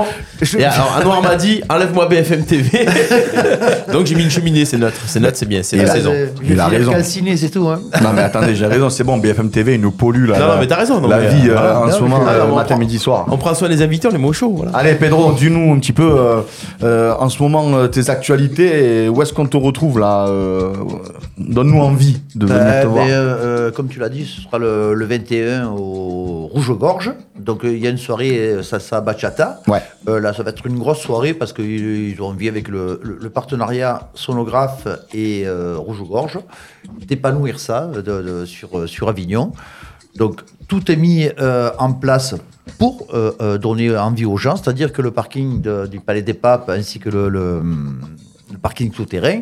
Alors, 0.59 0.97
Anouar 1.01 1.23
m'a 1.23 1.37
dit 1.37 1.63
enlève-moi 1.69 2.07
BFM 2.07 2.45
TV. 2.45 2.85
Donc 3.93 4.07
j'ai 4.07 4.17
mis 4.17 4.25
une 4.25 4.31
cheminée, 4.31 4.65
c'est 4.65 4.77
neutre. 4.77 4.97
C'est 5.07 5.21
neutre, 5.21 5.37
c'est 5.37 5.47
bien, 5.49 5.63
c'est 5.63 5.77
la 5.77 5.87
saison. 5.87 6.13
il 6.43 6.59
a 6.59 6.67
raison. 6.67 6.91
calciné, 6.91 7.37
c'est 7.37 7.51
tout. 7.51 7.69
Hein. 7.69 7.81
Non 8.03 8.11
mais 8.13 8.23
attendez, 8.23 8.57
j'ai 8.57 8.67
raison, 8.67 8.91
c'est 8.91 9.05
bon, 9.05 9.19
BFM 9.19 9.51
TV, 9.51 9.75
il 9.75 9.81
nous 9.81 9.93
pollue 9.93 10.27
là. 10.29 10.39
Non, 10.41 10.47
non, 10.49 10.55
mais 10.59 10.67
t'as 10.67 10.77
raison, 10.77 11.01
non, 11.01 11.07
la 11.09 11.19
mais, 11.19 11.29
vie 11.29 11.49
euh, 11.49 11.57
euh, 11.57 11.77
en 11.87 11.91
ce 11.93 12.01
moment, 12.01 12.23
euh, 12.27 12.53
matin, 12.55 12.77
midi, 12.77 12.99
soir. 12.99 13.27
On 13.31 13.37
prend 13.37 13.55
soin 13.55 13.69
des 13.69 13.83
invités, 13.83 14.09
on 14.09 14.11
les 14.11 14.19
met 14.19 14.27
au 14.27 14.33
chaud. 14.33 14.53
Voilà. 14.57 14.73
Allez 14.75 14.95
Pedro, 14.95 15.31
dis-nous 15.33 15.75
un 15.75 15.79
petit 15.79 15.93
peu 15.93 16.03
euh, 16.11 16.41
euh, 16.83 17.15
en 17.21 17.29
ce 17.29 17.41
moment 17.41 17.71
euh, 17.75 17.87
tes 17.87 18.11
actualités 18.11 19.05
et 19.05 19.09
où 19.23 19.25
est-ce 19.25 19.33
qu'on 19.33 19.47
te 19.47 19.57
retrouve 19.57 19.99
là 20.01 20.27
euh, 20.29 20.75
Donne-nous 21.39 21.79
envie 21.81 22.21
de 22.35 22.47
venir 22.47 22.61
Ben, 22.63 22.83
te 22.83 22.87
voir. 22.89 23.05
ben, 23.07 23.11
euh, 23.13 23.37
euh, 23.69 23.71
comme 23.71 23.89
tu 23.89 23.99
l'as 24.01 24.09
dit, 24.09 24.25
ce 24.27 24.41
sera 24.43 24.59
le, 24.59 24.95
le 24.95 25.05
21 25.07 25.69
au 25.69 26.49
Rouge-Gorge. 26.53 27.13
Donc 27.39 27.61
il 27.65 27.79
y 27.79 27.87
a 27.87 27.91
une 27.91 27.99
soirée 27.99 28.63
salsa 28.63 29.01
bachata. 29.01 29.61
Ouais. 29.69 29.81
Là, 30.21 30.33
ça 30.33 30.43
va 30.43 30.51
être 30.51 30.67
une 30.67 30.79
grosse 30.79 30.99
soirée 31.01 31.35
parce 31.35 31.53
qu'ils 31.53 32.11
ils 32.11 32.21
ont 32.21 32.27
envie 32.27 32.49
avec 32.49 32.69
le, 32.69 33.01
le- 33.03 33.19
le 33.21 33.31
partenariat 33.31 34.11
sonographe 34.15 34.89
et 35.15 35.47
Rouge-Gorge 35.77 36.41
d'épanouir 37.07 37.61
ça 37.61 37.87
de- 37.87 38.01
de- 38.01 38.45
sur, 38.45 38.89
sur 38.89 39.09
Avignon. 39.09 39.53
Donc 40.17 40.41
tout 40.69 40.91
est 40.91 40.97
mis 40.97 41.29
euh, 41.41 41.71
en 41.79 41.93
place 41.93 42.35
pour 42.79 43.07
euh, 43.15 43.33
euh, 43.41 43.59
donner 43.59 43.97
envie 43.97 44.25
aux 44.27 44.37
gens, 44.37 44.57
c'est-à-dire 44.57 44.93
que 44.93 45.01
le 45.03 45.11
parking 45.11 45.61
de- 45.63 45.87
du 45.87 46.01
Palais 46.01 46.23
des 46.23 46.35
Papes 46.35 46.69
ainsi 46.69 46.99
que 46.99 47.09
le, 47.09 47.29
le- 47.29 47.63
le 48.53 48.59
parking 48.59 48.93
souterrain 48.93 49.41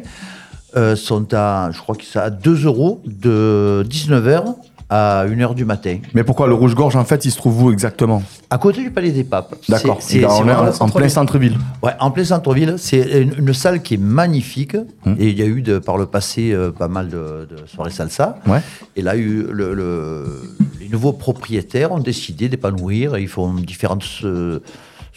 euh, 0.76 0.94
sont 0.96 1.26
à, 1.34 1.70
je 1.72 1.78
crois 1.80 1.96
que 1.96 2.04
c'est 2.04 2.18
à 2.20 2.30
2 2.30 2.64
euros 2.66 3.02
de 3.04 3.84
19h 3.88 4.54
à 4.92 5.24
1h 5.24 5.54
du 5.54 5.64
matin. 5.64 5.98
Mais 6.14 6.24
pourquoi 6.24 6.48
le 6.48 6.54
Rouge-Gorge 6.54 6.96
en 6.96 7.04
fait 7.04 7.24
il 7.24 7.30
se 7.30 7.36
trouve 7.36 7.62
où 7.62 7.70
exactement? 7.72 8.24
À 8.50 8.58
côté 8.58 8.82
du 8.82 8.90
Palais 8.90 9.12
des 9.12 9.22
Papes. 9.22 9.54
D'accord, 9.68 9.98
C'est- 10.00 10.24
en, 10.24 10.44
en 10.48 10.88
plein 10.88 11.08
centre-ville. 11.08 11.56
Ouais, 11.80 11.92
en 12.00 12.10
plein 12.10 12.24
centre-ville. 12.24 12.74
C'est 12.76 13.22
une, 13.22 13.34
une 13.38 13.54
salle 13.54 13.82
qui 13.82 13.94
est 13.94 14.02
magnifique. 14.02 14.74
Et 15.18 15.28
il 15.28 15.38
y 15.38 15.42
a 15.42 15.46
eu 15.46 15.62
de, 15.62 15.78
par 15.78 15.96
le 15.96 16.06
passé 16.06 16.50
euh, 16.52 16.72
pas 16.72 16.88
mal 16.88 17.08
de, 17.08 17.46
de 17.48 17.66
soirées 17.66 17.92
salsa. 17.92 18.38
Ouais. 18.48 18.60
Et 18.96 19.02
là, 19.02 19.16
eu 19.16 19.46
le- 19.48 19.74
le- 19.74 20.42
les 20.80 20.88
nouveaux 20.88 21.12
propriétaires 21.12 21.92
ont 21.92 22.00
décidé 22.00 22.48
d'épanouir. 22.48 23.14
et 23.14 23.22
Ils 23.22 23.28
font 23.28 23.52
différentes 23.54 24.04
euh, 24.24 24.58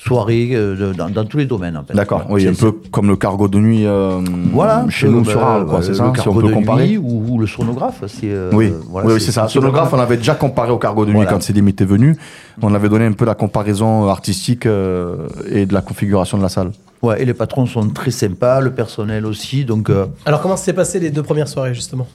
soirées 0.03 0.49
euh, 0.53 0.93
dans, 0.93 1.09
dans 1.09 1.25
tous 1.25 1.37
les 1.37 1.45
domaines. 1.45 1.77
en 1.77 1.83
fait. 1.83 1.93
D'accord, 1.93 2.25
oui, 2.29 2.47
un 2.47 2.53
peu 2.53 2.71
comme 2.91 3.07
le 3.07 3.15
cargo 3.15 3.47
de 3.47 3.57
nuit 3.59 3.85
euh, 3.85 4.19
Voilà, 4.51 4.85
chez 4.89 5.07
euh, 5.07 5.11
nous 5.11 5.21
bah, 5.23 5.31
sur 5.31 5.43
Arles, 5.43 5.65
quoi, 5.65 5.79
euh, 5.79 5.81
c'est 5.81 5.89
le 5.89 5.93
ça 5.95 6.03
Si 6.03 6.09
on 6.09 6.11
cargo 6.23 6.41
peut 6.41 6.47
de 6.49 6.53
comparer. 6.53 6.87
nuit 6.87 6.97
ou, 6.97 7.25
ou 7.29 7.39
le 7.39 7.47
sonographe. 7.47 8.03
c'est, 8.07 8.19
euh, 8.25 8.49
Oui, 8.53 8.73
voilà, 8.89 9.07
oui, 9.07 9.13
oui, 9.15 9.21
c'est 9.21 9.31
ça. 9.31 9.47
Sonographe, 9.47 9.93
on 9.93 9.99
avait 9.99 10.17
déjà 10.17 10.35
comparé 10.35 10.71
au 10.71 10.77
cargo 10.77 11.03
de 11.05 11.09
nuit 11.11 11.15
Voilà. 11.17 11.31
quand 11.31 11.41
Célim 11.41 11.67
était 11.67 11.85
venu. 11.85 12.17
On 12.61 12.73
avait 12.73 12.89
donné 12.89 13.05
un 13.05 13.13
peu 13.13 13.25
la 13.25 13.35
comparaison 13.35 14.07
artistique 14.09 14.65
euh, 14.65 15.27
et 15.49 15.65
de 15.65 15.73
la 15.73 15.81
configuration 15.81 16.37
de 16.37 16.43
la 16.43 16.49
salle. 16.49 16.71
Ouais, 17.01 17.21
et 17.21 17.25
les 17.25 17.33
patrons 17.33 17.65
sont 17.65 17.89
très 17.89 18.11
sympas, 18.11 18.61
le 18.61 18.71
personnel 18.71 19.25
aussi. 19.25 19.65
Donc, 19.65 19.89
euh, 19.89 20.05
Alors, 20.25 20.41
comment 20.41 20.55
s'est 20.55 20.71
passé 20.71 21.01
les 21.01 21.09
deux 21.11 21.21
premières 21.23 21.49
soirées, 21.49 21.73
justement? 21.73 22.07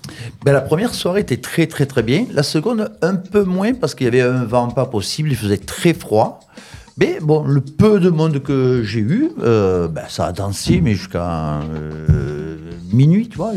Ben, 0.47 0.53
la 0.55 0.62
première 0.62 0.95
soirée 0.95 1.20
était 1.20 1.36
très 1.36 1.66
très 1.66 1.84
très 1.84 2.03
bien. 2.03 2.24
La 2.32 2.43
seconde, 2.43 2.91
un 3.03 3.14
peu 3.16 3.45
moins 3.45 3.74
parce 3.74 3.95
qu'il 3.95 4.07
y 4.07 4.09
avait 4.09 4.22
un 4.22 4.45
vent 4.45 4.68
pas 4.68 4.86
possible, 4.86 5.28
il 5.30 5.36
faisait 5.36 5.59
très 5.59 5.93
froid. 5.93 6.41
Mais 6.99 7.18
bon, 7.20 7.44
le 7.44 7.61
peu 7.61 8.01
de 8.01 8.11
monde 8.11 8.42
que 8.42 8.82
j'ai 8.82 9.01
eu, 9.01 9.30
euh, 9.40 9.86
ben, 9.86 10.05
ça 10.09 10.26
a 10.26 10.32
dansé, 10.32 10.80
mais 10.80 10.94
jusqu'à 10.94 11.61
euh, 11.61 12.38
minuit, 12.92 13.28
tu 13.28 13.36
vois, 13.36 13.52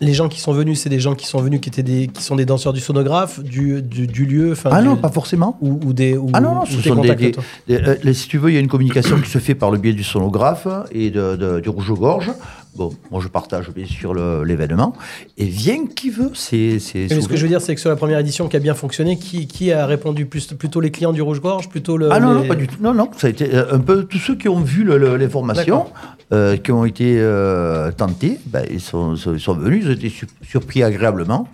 les, 0.00 0.14
gens 0.14 0.28
qui 0.28 0.40
sont 0.40 0.52
venus, 0.52 0.80
c'est 0.80 0.88
des 0.88 1.00
gens 1.00 1.14
qui 1.14 1.26
sont 1.26 1.40
venus, 1.40 1.60
qui, 1.60 1.68
étaient 1.68 1.82
des, 1.82 2.08
qui 2.08 2.22
sont 2.22 2.36
des 2.36 2.44
danseurs 2.44 2.72
du 2.72 2.80
sonographe, 2.80 3.40
du, 3.40 3.82
du, 3.82 4.06
du 4.06 4.26
lieu 4.26 4.54
Ah 4.64 4.80
du- 4.80 4.88
non, 4.88 4.96
pas 4.96 5.10
forcément. 5.10 5.58
Ou, 5.60 5.78
ou 5.84 5.92
des, 5.92 6.16
ou, 6.16 6.30
Ah 6.32 6.40
non, 6.40 6.54
non, 6.54 6.64
ce 6.64 6.80
sont 6.82 6.96
des, 6.96 7.32
euh, 7.70 8.12
si 8.12 8.28
tu 8.28 8.38
veux, 8.38 8.50
il 8.50 8.54
y 8.54 8.56
a 8.56 8.60
une 8.60 8.68
communication 8.68 9.20
qui 9.20 9.30
se 9.30 9.38
fait 9.38 9.54
par 9.54 9.70
le 9.70 9.78
biais 9.78 9.92
du 9.92 10.04
sonographe 10.04 10.68
et 10.92 11.10
de, 11.10 11.36
de- 11.36 11.60
du 11.60 11.68
rouge-gorge. 11.68 12.30
Bon, 12.76 12.92
moi 13.10 13.20
je 13.20 13.26
partage 13.26 13.70
bien 13.74 13.86
sûr 13.86 14.14
l'événement. 14.44 14.94
Et 15.36 15.46
vient 15.46 15.86
qui 15.86 16.10
veut, 16.10 16.30
c'est. 16.34 16.78
ce 16.78 17.26
que 17.28 17.36
je 17.36 17.42
veux 17.42 17.48
dire, 17.48 17.60
c'est 17.60 17.74
que 17.74 17.80
sur 17.80 17.90
la 17.90 17.96
première 17.96 18.20
édition 18.20 18.46
qui 18.46 18.56
a 18.56 18.60
bien 18.60 18.74
fonctionné, 18.74 19.18
qui, 19.18 19.48
qui 19.48 19.72
a 19.72 19.84
répondu 19.84 20.26
plus, 20.26 20.46
Plutôt 20.48 20.80
les 20.80 20.90
clients 20.92 21.12
du 21.12 21.20
Rouge-Gorge 21.22 21.68
Plutôt 21.68 21.96
le. 21.96 22.08
Ah 22.12 22.20
non, 22.20 22.34
les- 22.34 22.42
non, 22.42 22.46
pas 22.46 22.54
du 22.54 22.68
tout. 22.68 22.76
Non, 22.80 22.94
non, 22.94 23.10
ça 23.16 23.26
a 23.26 23.30
été 23.30 23.52
euh, 23.52 23.74
un 23.74 23.80
peu 23.80 24.04
tous 24.04 24.18
ceux 24.18 24.36
qui 24.36 24.48
ont 24.48 24.60
vu 24.60 24.84
l'information. 24.84 25.86
Euh, 26.32 26.56
qui 26.56 26.72
ont 26.72 26.84
été 26.84 27.16
euh, 27.18 27.90
tentés, 27.92 28.38
ben, 28.46 28.64
ils, 28.70 28.80
sont, 28.80 29.16
sont- 29.16 29.34
ils 29.34 29.40
sont 29.40 29.54
venus, 29.54 29.84
ils 29.84 29.90
ont 29.90 29.94
été 29.94 30.08
su- 30.10 30.26
surpris 30.42 30.82
agréablement. 30.82 31.48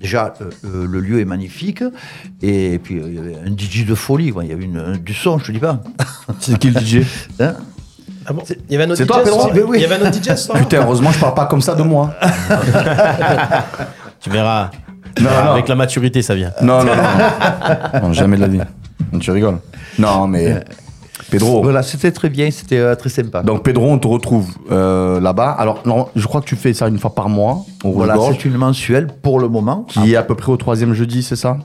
Déjà, 0.00 0.32
euh, 0.64 0.86
le 0.88 1.00
lieu 1.00 1.20
est 1.20 1.24
magnifique, 1.26 1.82
et 2.40 2.78
puis 2.78 2.98
euh, 2.98 3.04
il 3.08 3.14
y 3.14 3.18
avait 3.18 3.36
un 3.46 3.50
DJ 3.56 3.84
de 3.84 3.94
folie, 3.94 4.30
quoi. 4.32 4.44
il 4.44 4.50
y 4.50 4.52
avait 4.52 4.64
une, 4.64 4.78
un- 4.78 4.96
du 4.96 5.12
son, 5.12 5.38
je 5.38 5.46
te 5.46 5.52
dis 5.52 5.58
pas. 5.58 5.80
C'est 6.40 6.58
qui 6.58 6.70
le 6.70 6.80
DJ 6.80 7.04
Hein? 7.40 7.54
Ah 8.26 8.32
bon? 8.32 8.42
Il 8.48 8.72
y 8.72 8.74
avait 8.76 8.84
un 8.84 8.90
autre 8.90 8.98
C'est 8.98 9.04
DJ 9.04 9.08
toi, 9.08 9.22
Pedro? 9.24 9.50
Mais 9.54 9.62
oui. 9.62 9.78
Il 9.78 9.82
y 9.82 9.84
avait 9.84 9.96
un 10.02 10.08
autre 10.08 10.16
DJ 10.22 10.28
ce 10.28 10.36
soir? 10.36 10.58
Putain, 10.58 10.82
heureusement, 10.82 11.10
je 11.10 11.18
parle 11.18 11.34
pas 11.34 11.46
comme 11.46 11.60
ça 11.62 11.74
de 11.74 11.82
moi. 11.82 12.14
Tu 14.20 14.30
verras. 14.30 14.70
Non, 15.20 15.30
non. 15.30 15.50
Avec 15.52 15.68
la 15.68 15.74
maturité, 15.74 16.22
ça 16.22 16.34
vient. 16.34 16.52
Non, 16.62 16.84
non, 16.84 16.92
non. 16.94 18.00
non 18.02 18.12
jamais 18.12 18.36
de 18.36 18.42
la 18.42 18.48
vie. 18.48 18.60
Tu 19.20 19.30
rigoles. 19.30 19.58
Non, 19.98 20.26
mais 20.28 20.62
Pedro. 21.30 21.62
Voilà, 21.62 21.82
c'était 21.82 22.12
très 22.12 22.28
bien, 22.28 22.50
c'était 22.50 22.78
euh, 22.78 22.94
très 22.94 23.08
sympa. 23.08 23.42
Donc 23.42 23.62
Pedro, 23.62 23.90
on 23.90 23.98
te 23.98 24.06
retrouve 24.08 24.48
euh, 24.70 25.20
là-bas. 25.20 25.50
Alors, 25.58 25.82
non, 25.86 26.08
je 26.16 26.26
crois 26.26 26.40
que 26.40 26.46
tu 26.46 26.56
fais 26.56 26.74
ça 26.74 26.88
une 26.88 26.98
fois 26.98 27.14
par 27.14 27.28
mois 27.28 27.64
au 27.84 27.92
voilà, 27.92 28.14
Rouge-Gorge, 28.14 28.36
c'est 28.42 28.48
une 28.48 28.56
mensuelle 28.56 29.06
pour 29.22 29.40
le 29.40 29.48
moment. 29.48 29.84
qui 29.88 30.12
est 30.12 30.16
à 30.16 30.22
peu 30.22 30.34
près 30.34 30.50
au 30.52 30.56
troisième 30.56 30.92
jeudi, 30.94 31.22
c'est 31.22 31.36
ça? 31.36 31.56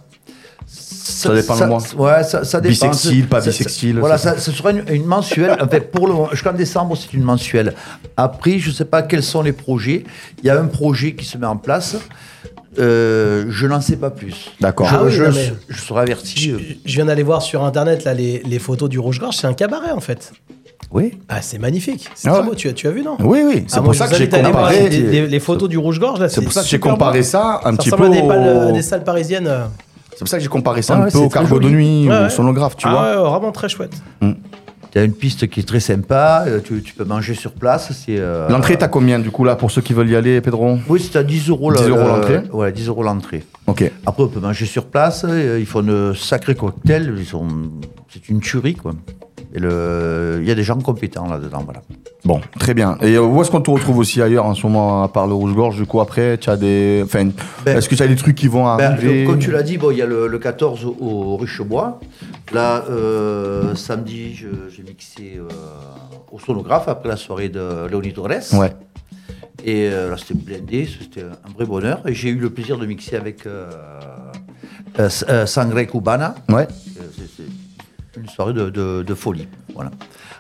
Ça 0.68 1.34
dépend 1.34 1.56
le 1.60 1.68
mois. 1.68 1.82
Ouais, 1.98 2.24
ça, 2.24 2.44
ça 2.44 2.60
dépend. 2.60 2.72
Bisextile, 2.88 3.28
pas 3.28 3.40
Ça- 3.42 3.52
bisextile, 3.52 4.00
Voilà, 4.00 4.18
ça, 4.18 4.40
ce 4.40 4.52
sera 4.52 4.72
une, 4.72 4.84
une 4.92 5.06
mensuelle. 5.06 5.56
En 5.62 5.68
fait, 5.68 5.92
pour 5.92 6.08
le 6.08 6.14
jusqu'en 6.32 6.54
décembre, 6.54 6.98
c'est 6.98 7.14
une 7.14 7.24
mensuelle. 7.24 7.74
Après, 8.18 8.58
je 8.60 8.70
ne 8.70 8.74
sais 8.74 8.86
pas 8.86 9.04
quels 9.04 9.24
sont 9.24 9.42
les 9.44 9.52
projets. 9.54 10.04
Il 10.42 10.46
y 10.48 10.50
a 10.50 10.60
un 10.60 10.66
projet 10.66 11.14
qui 11.14 11.26
se 11.26 11.38
met 11.38 11.46
en 11.46 11.58
place. 11.58 11.98
Euh, 12.80 13.46
je 13.50 13.68
n'en 13.68 13.82
sais 13.82 13.96
pas 13.98 14.10
plus. 14.10 14.52
D'accord. 14.60 14.88
Ah 14.92 15.04
oui, 15.04 15.12
je, 15.12 15.24
je- 15.26 15.30
mais- 15.32 15.54
je 15.70 15.82
serai 15.82 16.02
averti. 16.02 16.52
euh, 16.52 16.60
Je 16.86 16.96
viens 16.96 17.06
d'aller 17.06 17.24
voir 17.24 17.42
sur 17.42 17.64
internet 17.64 18.04
là, 18.04 18.14
les, 18.14 18.42
les 18.46 18.60
photos 18.60 18.90
du 18.90 19.00
Rouge-Gorge, 19.00 19.36
c'est 19.38 19.48
un 19.48 19.54
cabaret 19.54 19.92
en 19.92 20.00
fait. 20.02 20.34
Oui. 20.92 21.18
Ah, 21.30 21.42
c'est 21.42 21.58
magnifique. 21.58 22.10
C'est 22.16 22.28
Ah 22.30 22.34
très 22.34 22.42
ouais. 22.42 22.48
beau. 22.48 22.56
Tu 22.56 22.68
as, 22.70 22.74
tu 22.74 22.88
as 22.88 22.92
vu, 22.92 23.02
non? 23.02 23.18
Oui, 23.20 23.42
oui. 23.46 23.64
C'est 23.68 23.74
Ah, 23.74 23.78
pour 23.78 23.86
moi, 23.86 23.94
ça 23.94 24.06
je 24.06 24.12
que 24.12 24.18
j'ai 24.18 24.30
comparé. 24.30 24.90
les, 24.90 25.00
les- 25.02 25.28
les 25.28 25.40
photos 25.40 25.68
du 25.68 25.78
Rouge-Gorge 25.78 26.20
là. 26.20 26.30
C'est 26.30 26.42
pour 26.42 26.54
ça 26.54 26.62
que 26.62 26.68
j'ai 26.68 26.80
comparé 26.80 27.20
beau. 27.20 27.26
ça 27.26 27.62
un 27.66 27.72
Ça 27.72 27.78
petit 27.78 27.90
peu 27.92 28.06
à 28.06 28.10
des, 28.10 28.22
balles, 28.22 28.68
au- 28.70 28.72
des 28.72 28.82
salles 28.82 29.04
parisiennes. 29.04 29.50
C'est 30.12 30.20
pour 30.20 30.28
ça 30.28 30.38
que 30.38 30.44
j'ai 30.44 30.50
comparé 30.50 30.82
ça 30.82 30.94
Ah 30.94 30.98
un 30.98 31.00
ouais, 31.06 31.12
peu 31.12 31.18
c'est 31.18 31.26
au 31.26 31.30
cargo 31.30 31.60
de 31.60 31.70
nuit 31.70 32.08
Ouais, 32.08 32.18
ou 32.24 32.26
au 32.26 32.30
sonographe, 32.30 32.78
tu 32.78 32.88
ah 32.88 32.92
vois. 32.92 33.02
ouais, 33.24 33.30
vraiment 33.30 33.52
très 33.52 33.68
chouette. 33.68 33.92
Tu 34.96 35.02
as 35.02 35.04
une 35.04 35.12
piste 35.12 35.48
qui 35.50 35.60
est 35.60 35.64
très 35.64 35.82
sympa. 35.82 36.46
euh, 36.48 36.62
Tu, 36.64 36.82
tu 36.82 36.94
peux 36.94 37.04
manger 37.04 37.34
sur 37.34 37.52
place. 37.52 37.92
c'est, 37.92 38.16
euh, 38.18 38.48
L'entrée, 38.48 38.78
t'as 38.78 38.88
combien 38.88 39.20
du 39.20 39.30
coup 39.30 39.44
là 39.44 39.58
pour 39.58 39.70
ceux 39.70 39.82
qui 39.82 39.92
veulent 39.94 40.10
y 40.10 40.16
aller, 40.16 40.40
Pedro? 40.40 40.78
Oui, 40.88 41.02
c'est 41.02 41.18
à 41.20 41.24
10 41.24 41.50
euros 41.50 41.74
10 41.74 41.84
le- 41.84 41.90
euros 41.90 42.08
l'entrée? 42.08 42.40
Ouais, 42.54 42.72
10 42.72 42.88
euros 42.88 43.04
l'entrée. 43.04 43.44
Ok. 43.68 43.92
Après, 44.06 44.24
on 44.24 44.30
peut 44.30 44.40
manger 44.40 44.66
sur 44.66 44.86
place. 44.86 45.26
euh, 45.28 45.60
Ils 45.60 45.66
font 45.66 45.82
de 45.84 46.14
sacrés 46.16 46.56
cocktails. 46.56 47.14
Ils 47.18 47.26
sont... 47.26 47.46
C'est 48.10 48.30
une 48.30 48.40
tuerie, 48.40 48.76
quoi. 48.76 48.94
Et 49.56 49.60
le... 49.60 50.40
il 50.42 50.48
y 50.48 50.52
a 50.52 50.56
des 50.56 50.64
gens 50.64 50.78
compétents 50.80 51.28
là-dedans, 51.30 51.62
voilà. 51.64 51.82
Bon, 52.26 52.42
très 52.60 52.74
bien. 52.74 52.98
Et 53.02 53.16
euh, 53.16 53.22
où 53.22 53.42
est-ce 53.42 53.50
qu'on 53.50 53.62
te 53.62 53.72
retrouve 53.72 54.00
aussi 54.00 54.22
ailleurs 54.22 54.46
en 54.46 54.54
ce 54.54 54.68
moment, 54.68 55.02
à 55.04 55.08
part 55.08 55.28
le 55.28 55.34
Rouge-Gorge 55.34 55.78
Du 55.78 55.86
coup, 55.86 56.02
après, 56.02 56.38
tu 56.38 56.50
as 56.50 56.58
des. 56.58 57.02
Enfin, 57.06 57.30
Ben, 57.64 57.78
est-ce 57.78 57.88
que 57.88 57.96
tu 57.96 58.04
as 58.04 58.08
des 58.08 58.16
trucs 58.18 58.36
qui 58.36 58.48
vont 58.50 58.64
Ben, 58.76 58.92
arriver? 58.92 59.24
comme 59.24 59.40
tu 59.40 59.52
l'as 59.52 59.64
dit, 59.64 59.78
bon, 59.78 59.92
il 59.92 59.98
y 59.98 60.02
a 60.02 60.06
le, 60.06 60.28
le 60.28 60.40
14 60.40 60.86
au 61.00 61.38
Richebois. 61.38 62.00
Là, 62.54 62.84
euh, 62.90 63.76
samedi, 63.76 64.36
j'ai 64.36 64.84
mixé 64.84 65.38
euh, 65.38 65.44
au 66.32 66.40
sonographe 66.40 66.88
après 66.90 67.08
la 67.10 67.16
soirée 67.16 67.48
de 67.50 67.88
Léonie 67.90 68.12
Torres. 68.14 68.54
Ouais. 68.54 68.74
Et 69.64 69.88
euh, 69.90 70.10
là, 70.12 70.18
c'était 70.18 70.34
blindé, 70.36 70.88
c'était 71.02 71.22
un 71.24 71.54
vrai 71.56 71.66
bonheur. 71.66 72.02
Et 72.06 72.14
j'ai 72.14 72.30
eu 72.30 72.36
le 72.36 72.50
plaisir 72.50 72.78
de 72.78 72.86
mixer 72.86 73.16
avec 73.16 73.46
euh, 73.48 73.70
euh, 75.00 75.46
Sangre 75.46 75.82
Cubana. 75.84 76.36
Ouais. 76.50 76.68
Euh, 78.26 78.30
une 78.30 78.30
soirée 78.30 78.54
de, 78.54 78.70
de- 78.70 79.04
de 79.04 79.14
folie. 79.14 79.48
Voilà. 79.74 79.92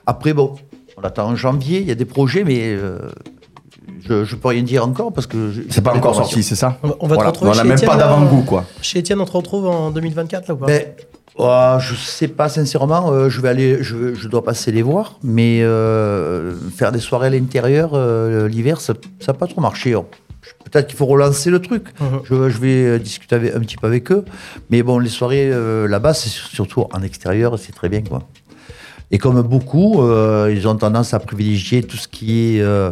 Après, 0.05 0.33
bon, 0.33 0.55
on 0.97 1.01
attend 1.01 1.27
en 1.29 1.36
janvier, 1.36 1.79
il 1.81 1.88
y 1.88 1.91
a 1.91 1.95
des 1.95 2.05
projets, 2.05 2.43
mais 2.43 2.59
euh, 2.75 2.99
je 4.07 4.13
ne 4.13 4.39
peux 4.39 4.47
rien 4.49 4.63
dire 4.63 4.86
encore 4.86 5.11
parce 5.13 5.27
que. 5.27 5.51
C'est 5.69 5.81
pas 5.81 5.93
encore 5.93 6.15
sorti, 6.15 6.43
c'est 6.43 6.55
ça 6.55 6.77
On 6.83 6.88
va, 6.89 6.95
on 6.99 7.07
va 7.07 7.15
Voilà. 7.15 7.31
te 7.31 7.39
retrouver 7.39 7.51
On 7.51 7.53
a 7.53 7.61
chez 7.61 7.67
même 7.67 7.73
Étienne, 7.77 7.89
pas 7.89 7.97
d'avant-goût, 7.97 8.43
quoi. 8.43 8.65
Chez 8.81 8.99
Étienne, 8.99 9.19
on 9.21 9.25
te 9.25 9.31
retrouve 9.31 9.67
en 9.67 9.91
2024 9.91 10.47
là 10.47 10.53
ou 10.53 10.57
pas 10.57 10.65
Mais, 10.67 10.95
oh, 11.38 11.75
je 11.79 11.95
sais 11.95 12.27
pas 12.27 12.49
sincèrement, 12.49 13.11
euh, 13.11 13.29
je 13.29 13.41
vais 13.41 13.49
aller, 13.49 13.83
je, 13.83 14.13
je 14.15 14.27
dois 14.27 14.43
passer 14.43 14.71
les 14.71 14.81
voir, 14.81 15.19
mais 15.23 15.59
euh, 15.61 16.55
faire 16.75 16.91
des 16.91 16.99
soirées 16.99 17.27
à 17.27 17.31
l'intérieur 17.31 17.91
euh, 17.93 18.47
l'hiver, 18.47 18.79
ça 18.81 18.93
n'a 19.27 19.33
pas 19.33 19.47
trop 19.47 19.61
marché. 19.61 19.93
hein. 19.95 20.05
Peut-être 20.72 20.88
qu'il 20.88 20.97
faut 20.97 21.05
relancer 21.05 21.49
le 21.49 21.59
truc. 21.59 21.86
Mhm. 22.01 22.20
je, 22.26 22.49
je 22.49 22.57
vais 22.59 22.84
euh, 22.86 22.99
discuter 22.99 23.36
avec- 23.36 23.55
un 23.55 23.59
petit 23.61 23.78
peu 23.78 23.88
avec 23.88 24.11
eux. 24.11 24.26
Mais 24.70 24.84
bon, 24.84 24.99
les 24.99 25.09
soirées 25.09 25.49
euh, 25.51 25.88
là-bas, 25.88 26.13
c'est 26.13 26.30
surtout 26.30 26.86
en 26.91 27.01
extérieur, 27.03 27.57
c'est 27.59 27.72
très 27.74 27.88
bien. 27.89 28.01
quoi. 28.01 28.24
Et 29.11 29.18
comme 29.20 29.41
beaucoup, 29.43 30.01
euh, 30.01 30.51
ils 30.53 30.68
ont 30.68 30.76
tendance 30.76 31.13
à 31.13 31.20
privilégier 31.20 31.84
tout 31.84 31.97
ce 31.97 32.07
qui 32.07 32.57
est 32.57 32.61
euh, 32.61 32.91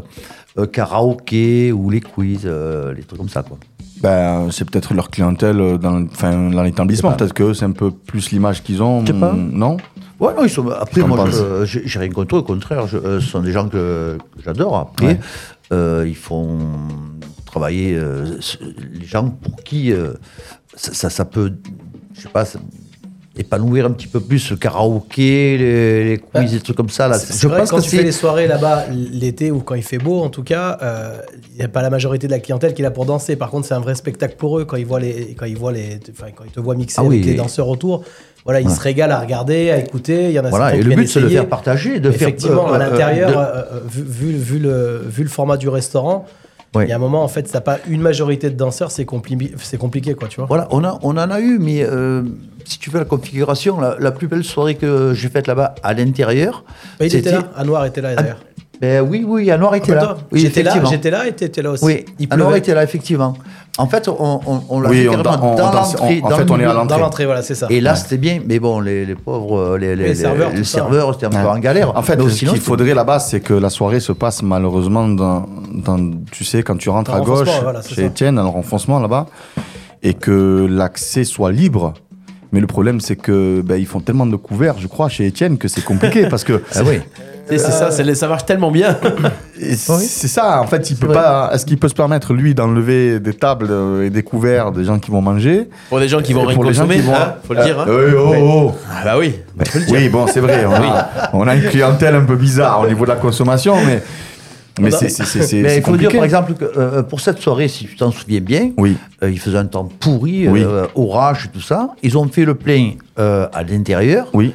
karaoké 0.72 1.72
ou 1.72 1.90
les 1.90 2.02
quiz, 2.02 2.42
euh, 2.46 2.94
les 2.94 3.04
trucs 3.04 3.20
comme 3.20 3.30
ça, 3.30 3.44
quoi. 3.44 3.58
Ben, 4.02 4.50
c'est 4.52 4.70
peut-être 4.70 4.94
leur 4.94 5.10
clientèle 5.10 5.78
dans, 5.80 6.04
enfin, 6.04 6.50
dans 6.52 6.62
l'établissement. 6.64 7.14
Peut-être 7.14 7.34
que 7.34 7.54
c'est 7.54 7.66
un 7.66 7.72
peu 7.72 7.90
plus 7.90 8.32
l'image 8.32 8.62
qu'ils 8.62 8.84
ont. 8.84 9.02
Je 9.02 9.14
sais 9.14 9.20
pas. 9.20 9.32
mm, 9.34 9.52
Non? 9.54 9.78
Ouais, 10.20 10.34
non, 10.36 10.44
ils 10.44 10.50
sont. 10.50 10.70
Après, 10.70 11.02
moi, 11.02 11.26
j'ai 11.64 11.82
j'ai 11.86 12.00
rien 12.00 12.10
contre 12.10 12.36
eux, 12.36 12.40
au 12.40 12.44
contraire, 12.44 12.86
je- 12.88 12.98
euh, 12.98 13.20
ce 13.22 13.28
sont 13.28 13.42
des 13.42 13.52
gens 13.52 13.68
que, 13.68 14.18
que 14.36 14.44
j'adore. 14.44 14.76
Après, 14.78 15.06
Ouais. 15.06 15.20
euh, 15.72 16.06
ils 16.08 16.16
font 16.16 16.60
travailler 17.54 17.94
euh, 17.96 18.26
les 19.00 19.06
gens 19.06 19.30
pour 19.30 19.56
qui 19.64 19.92
euh, 19.92 20.14
ça, 20.76 20.92
ça, 20.94 21.10
ça 21.12 21.24
peut, 21.26 21.52
je 22.16 22.22
sais 22.22 22.30
pas, 22.30 22.46
épanouir 23.38 23.86
un 23.88 23.92
petit 23.92 24.08
peu 24.08 24.20
plus 24.20 24.52
le 24.52 24.58
karaoké, 24.58 25.58
les, 25.58 26.04
les 26.10 26.18
quiz, 26.18 26.52
des 26.52 26.60
trucs 26.60 26.76
comme 26.78 26.90
ça. 26.90 27.08
Là. 27.08 27.18
Je 27.18 27.48
vrai 27.48 27.60
pense 27.60 27.70
que 27.70 27.76
quand 27.76 27.82
que 27.82 27.88
tu 27.90 27.96
fais 27.98 28.04
les 28.04 28.12
soirées 28.12 28.48
là-bas 28.48 28.86
l'été 28.92 29.52
ou 29.52 29.60
quand 29.60 29.76
il 29.76 29.84
fait 29.84 29.98
beau, 29.98 30.22
en 30.22 30.30
tout 30.30 30.44
cas, 30.44 30.78
euh, 30.82 31.18
il 31.52 31.58
n'y 31.58 31.64
a 31.64 31.68
pas 31.68 31.82
la 31.84 31.90
majorité 31.92 32.28
de 32.28 32.32
la 32.32 32.40
clientèle 32.40 32.74
qui 32.74 32.82
est 32.82 32.84
là 32.84 32.92
pour 32.92 33.06
danser. 33.06 33.36
Par 33.36 33.50
contre, 33.52 33.68
c'est 33.68 33.74
un 33.76 33.80
vrai 33.80 33.96
spectacle 33.96 34.36
pour 34.38 34.60
eux 34.60 34.66
quand 34.66 34.78
ils 34.78 34.86
voient 34.86 35.00
les, 35.00 35.36
quand 35.38 35.46
ils 35.46 35.58
voient 35.58 35.72
les, 35.72 36.00
enfin, 36.12 36.28
quand 36.36 36.44
ils 36.46 36.52
te 36.52 36.60
voient 36.60 36.76
mixer 36.76 36.98
Ah 37.00 37.04
oui, 37.04 37.16
avec 37.18 37.26
les 37.28 37.36
danseurs 37.36 37.68
autour. 37.68 38.04
Voilà, 38.46 38.60
ils 38.62 38.70
se 38.70 38.82
régalent 38.82 39.14
à 39.16 39.20
regarder, 39.22 39.70
à 39.72 39.78
écouter. 39.78 40.26
Il 40.26 40.32
y 40.32 40.40
en 40.40 40.44
a 40.46 40.50
Voilà, 40.50 40.76
et 40.76 40.82
le 40.84 40.94
but, 40.96 41.08
c'est 41.08 41.22
de 41.22 41.26
essayer. 41.26 41.40
faire 41.40 41.48
partager, 41.50 42.00
de 42.02 42.12
faire, 42.12 42.28
Effectivement, 42.28 42.70
euh, 42.72 42.74
à 42.74 42.82
euh, 42.82 42.90
l'intérieur, 42.90 43.30
de- 43.32 43.36
euh, 43.36 43.40
euh, 43.40 43.80
vu, 43.88 44.04
vu, 44.04 44.32
vu 44.38 44.60
le, 44.60 45.02
vu 45.08 45.24
le 45.24 45.30
format 45.30 45.56
du 45.58 45.70
restaurant, 45.70 46.26
il 46.82 46.88
y 46.90 46.92
a 46.92 46.96
un 46.96 47.00
moment, 47.00 47.24
en 47.24 47.28
fait, 47.28 47.48
ça 47.48 47.62
pas 47.62 47.78
une 47.88 48.02
majorité 48.02 48.50
de 48.50 48.56
danseurs, 48.56 48.90
c'est 48.92 49.06
compli- 49.06 49.52
c'est 49.58 49.78
compliqué, 49.78 50.16
quoi, 50.16 50.28
tu 50.28 50.38
vois. 50.38 50.46
Voilà, 50.48 50.68
on, 50.72 50.84
a, 50.84 50.98
on 51.04 51.12
en 51.18 51.30
a 51.30 51.40
eu, 51.40 51.60
mais 51.60 51.84
euh, 51.84 52.24
si 52.66 52.80
tu 52.80 52.90
veux 52.90 53.00
la 53.00 53.06
configuration, 53.06 53.80
la, 53.80 53.96
la 54.00 54.12
plus 54.12 54.28
belle 54.28 54.44
soirée 54.44 54.76
que 54.76 55.14
j'ai 55.14 55.30
faite 55.30 55.48
là-bas 55.48 55.76
à 55.84 55.94
l'intérieur. 55.94 56.64
Il 57.00 57.14
était 57.16 57.32
là, 57.32 57.44
Anouar 57.56 57.86
était 57.86 58.02
là 58.02 58.16
d'ailleurs. 58.16 58.40
Ben 58.82 59.02
oui, 59.02 59.24
oui, 59.26 59.50
Anouar 59.52 59.76
était 59.76 59.94
là. 59.96 60.18
Oui, 60.32 60.40
J'étais 60.42 60.64
là, 60.64 60.74
j'étais 60.90 61.10
là 61.12 61.28
et 61.28 61.32
t'étais 61.34 61.62
là 61.62 61.72
aussi. 61.72 61.86
Oui, 61.86 62.06
Il 62.20 62.28
Anouar 62.32 62.48
pleuvait. 62.50 62.60
était 62.60 62.74
là, 62.74 62.84
effectivement. 62.84 63.38
En 63.80 63.88
fait, 63.88 64.08
on, 64.08 64.40
on, 64.46 64.62
on 64.70 64.82
l'a 64.82 64.90
Oui, 64.90 65.02
fait 65.02 65.08
on 65.10 65.24
carrément 65.24 65.56
dans 65.56 65.72
l'entrée. 65.72 66.22
en 66.24 66.30
dans 66.30 66.36
fait, 66.38 66.44
le 66.46 66.52
on 66.52 66.60
est 66.60 66.64
à 66.64 66.74
l'entrée. 66.74 66.88
Dans 66.96 66.98
l'entrée, 67.04 67.26
voilà, 67.26 67.42
c'est 67.42 67.56
ça. 67.56 67.66
Et 67.72 67.82
là, 67.82 67.94
Ouais. 67.94 67.98
c'était 67.98 68.18
bien, 68.18 68.40
mais 68.48 68.60
bon, 68.60 68.80
les, 68.80 69.04
les 69.04 69.16
pauvres, 69.16 69.78
les, 69.80 69.96
les, 69.96 70.10
Les 70.10 70.16
serveurs, 70.16 70.52
les 70.54 70.64
serveurs, 70.64 71.14
c'était 71.14 71.26
un 71.26 71.30
peu 71.42 71.50
en 71.50 71.58
galère. 71.58 71.98
En 71.98 72.04
fait, 72.04 72.16
Mais 72.18 72.30
ce 72.30 72.46
qu'il 72.46 72.60
faudrait 72.60 72.94
là-bas, 72.94 73.18
c'est 73.20 73.40
que 73.40 73.54
la 73.56 73.72
soirée 73.72 74.00
se 74.00 74.12
passe 74.12 74.44
malheureusement 74.44 75.08
dans, 75.08 75.48
dans- 75.74 76.12
tu 76.32 76.44
sais, 76.44 76.62
quand 76.62 76.78
tu 76.78 76.90
rentres 76.90 77.12
Dans 77.12 77.18
à 77.18 77.26
gauche, 77.26 77.50
voilà, 77.64 77.82
chez 77.82 77.96
ça. 77.96 78.02
Étienne, 78.04 78.36
dans 78.36 78.44
le 78.44 78.50
renfoncement 78.50 79.00
là-bas, 79.00 79.26
et 80.04 80.14
que 80.14 80.68
l'accès 80.70 81.24
soit 81.24 81.52
libre. 81.52 81.94
Mais 82.52 82.60
le 82.60 82.68
problème, 82.68 83.00
c'est 83.02 83.16
que 83.16 83.62
ben, 83.66 83.78
ils 83.78 83.88
font 83.88 84.02
tellement 84.02 84.28
de 84.28 84.36
couverts, 84.36 84.76
je 84.78 84.86
crois, 84.86 85.10
chez 85.10 85.26
Étienne, 85.26 85.58
que 85.58 85.68
c'est 85.68 85.84
compliqué 85.84 86.28
parce 86.28 86.44
que. 86.44 86.62
Ah 86.76 86.82
oui. 86.86 87.00
C'est 87.50 87.58
c'est 87.58 87.72
ça, 87.72 87.92
c'est- 87.92 88.16
ça 88.16 88.28
marche 88.30 88.46
tellement 88.46 88.72
bien. 88.72 88.98
Et 89.60 89.76
C'est 89.76 90.28
ça, 90.28 90.62
en 90.62 90.68
fait, 90.68 90.90
il 90.90 90.98
peut 90.98 91.10
pas. 91.12 91.50
Est-ce 91.54 91.66
qu'il 91.66 91.78
peut 91.78 91.88
se 91.90 91.94
permettre 91.94 92.34
lui 92.34 92.56
d'enlever 92.56 93.20
des 93.20 93.34
tables 93.34 93.68
euh, 93.70 94.06
et 94.06 94.10
des 94.10 94.24
couverts 94.24 94.72
des 94.72 94.84
gens 94.86 94.98
qui 94.98 95.12
vont 95.12 95.22
manger? 95.22 95.68
Pour 95.90 96.00
les 96.00 96.08
gens 96.08 96.22
qui 96.22 96.34
vont 96.34 96.46
rien 96.46 96.56
pour 96.56 96.64
les 96.64 96.74
gens 96.74 96.84
consommer, 96.84 97.02
qui 97.02 97.08
vont- 97.08 97.14
hein, 97.16 97.36
faut 97.46 97.54
le 97.54 97.64
dire. 97.64 97.80
hein. 97.80 97.86
Euh, 97.88 98.14
oh, 98.18 98.34
oh, 98.38 98.72
oh. 98.72 98.76
Ah 98.90 99.02
bah 99.04 99.16
oui. 99.20 99.36
Oui, 99.90 100.10
bon, 100.10 100.26
c'est 100.28 100.40
vrai. 100.40 100.66
On, 100.66 100.74
a, 100.74 101.10
on 101.34 101.48
a 101.48 101.56
une 101.56 101.64
clientèle 101.70 102.16
un 102.16 102.24
peu 102.24 102.36
bizarre 102.36 102.82
au 102.82 102.88
niveau 102.88 103.04
de 103.06 103.10
la 103.10 103.18
consommation, 103.18 103.76
mais 103.86 104.02
mais 104.80 104.90
c'est 104.92 105.10
c'est 105.10 105.24
c'est 105.26 105.44
c'est 105.44 105.62
Mais 105.62 105.70
c'est 105.70 105.78
il 105.78 105.84
faut 105.84 105.98
dire, 105.98 106.12
par 106.12 106.24
exemple, 106.24 106.54
que 106.54 106.66
euh, 106.78 107.04
pour 107.04 107.20
cette 107.20 107.40
soirée, 107.40 107.68
si 107.68 107.86
tu 107.86 107.96
t'en 107.96 108.10
souviens 108.12 108.40
bien, 108.42 108.72
Oui. 108.78 108.98
euh, 109.22 109.30
il 109.30 109.40
faisait 109.40 109.58
un 109.60 109.66
temps 109.66 109.88
pourri, 110.00 110.48
Oui. 110.48 110.64
euh, 110.66 110.88
orage, 110.96 111.50
tout 111.54 111.62
ça. 111.62 111.90
Ils 112.02 112.18
ont 112.18 112.28
fait 112.28 112.46
le 112.46 112.56
plein 112.56 112.92
euh, 113.20 113.48
à 113.54 113.64
l'intérieur. 113.64 114.28
Oui. 114.34 114.54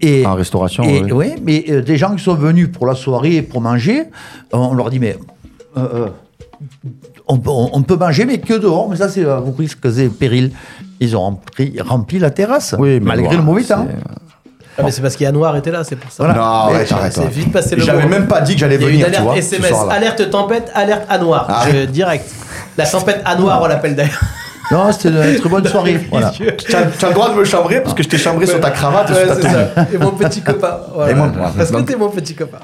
Et, 0.00 0.24
En 0.26 0.34
restauration. 0.34 0.82
et, 0.84 1.02
oui. 1.02 1.12
ouais, 1.12 1.34
mais 1.44 1.64
euh, 1.68 1.82
des 1.82 1.96
gens 1.96 2.14
qui 2.16 2.22
sont 2.24 2.34
venus 2.34 2.68
pour 2.72 2.86
la 2.86 2.94
soirée, 2.94 3.42
pour 3.42 3.60
manger, 3.60 4.04
on 4.52 4.72
leur 4.74 4.88
dit, 4.90 4.98
mais 4.98 5.16
euh, 5.76 5.80
euh, 5.94 6.08
on, 7.28 7.38
peut- 7.38 7.50
on- 7.50 7.70
on 7.72 7.82
peut 7.82 7.96
manger, 7.96 8.24
mais 8.24 8.38
que 8.38 8.54
dehors. 8.54 8.88
Mais 8.88 8.96
ça, 8.96 9.08
c'est 9.08 9.24
risques 9.58 9.86
et 9.98 10.08
périls. 10.08 10.52
Ils 11.00 11.16
ont 11.16 11.20
rempli, 11.20 11.78
rempli 11.80 12.18
la 12.18 12.30
terrasse, 12.30 12.74
Oui, 12.78 12.98
malgré 13.00 13.36
le 13.36 13.42
mauvais 13.42 13.62
c'est- 13.62 13.74
temps. 13.74 13.86
Ah, 14.78 14.82
mais 14.84 14.92
c'est 14.92 15.02
parce 15.02 15.16
qu'il 15.16 15.24
y 15.24 15.26
a 15.26 15.32
Noir 15.32 15.54
était 15.56 15.70
là, 15.70 15.84
c'est 15.84 15.96
pour 15.96 16.10
ça. 16.10 16.24
Voilà. 16.24 16.38
Non, 16.38 16.44
arrête. 16.46 16.86
C'est 16.88 16.94
arrête. 16.94 17.18
vite 17.30 17.52
passé 17.52 17.76
le 17.76 17.82
J'avais 17.82 18.06
même 18.06 18.26
pas 18.26 18.40
dit 18.40 18.54
que 18.54 18.60
j'allais 18.60 18.76
Il 18.76 18.80
y 18.82 18.84
a 18.84 18.88
eu 18.88 18.92
venir, 18.92 19.06
une 19.06 19.12
tu 19.12 19.18
alerte 19.18 19.24
vois. 19.24 19.36
SMS, 19.36 19.72
alerte 19.90 20.30
tempête, 20.30 20.70
alerte 20.74 21.02
à 21.10 21.18
noir. 21.18 21.46
Ah. 21.50 21.64
Je, 21.70 21.84
direct. 21.84 22.24
La 22.78 22.86
tempête 22.86 23.20
à 23.26 23.36
noir, 23.36 23.60
on 23.62 23.66
l'appelle 23.66 23.94
d'ailleurs. 23.96 24.20
Non, 24.70 24.92
c'était 24.92 25.08
une 25.08 25.40
très 25.40 25.48
bonne 25.48 25.66
soirée. 25.66 26.06
voilà. 26.10 26.30
Tu 26.30 26.46
as, 26.46 27.08
le 27.08 27.14
droit 27.14 27.30
de 27.30 27.34
me 27.34 27.44
chambrer 27.44 27.82
parce 27.82 27.94
que 27.94 28.02
je 28.02 28.08
t'ai 28.08 28.18
chambré 28.18 28.46
sur 28.46 28.60
ta 28.60 28.70
cravate 28.70 29.10
et 29.10 29.12
Ouais, 29.14 29.26
sur 29.26 29.40
ta 29.40 29.50
ça. 29.50 29.86
Et 29.92 29.98
mon 29.98 30.12
petit 30.12 30.40
copain. 30.40 30.78
Voilà. 30.94 31.12
Et 31.12 31.14
moi, 31.14 31.30
Parce 31.56 31.70
que 31.70 31.80
t'es 31.82 31.96
mon 31.96 32.08
petit 32.08 32.34
copain? 32.34 32.58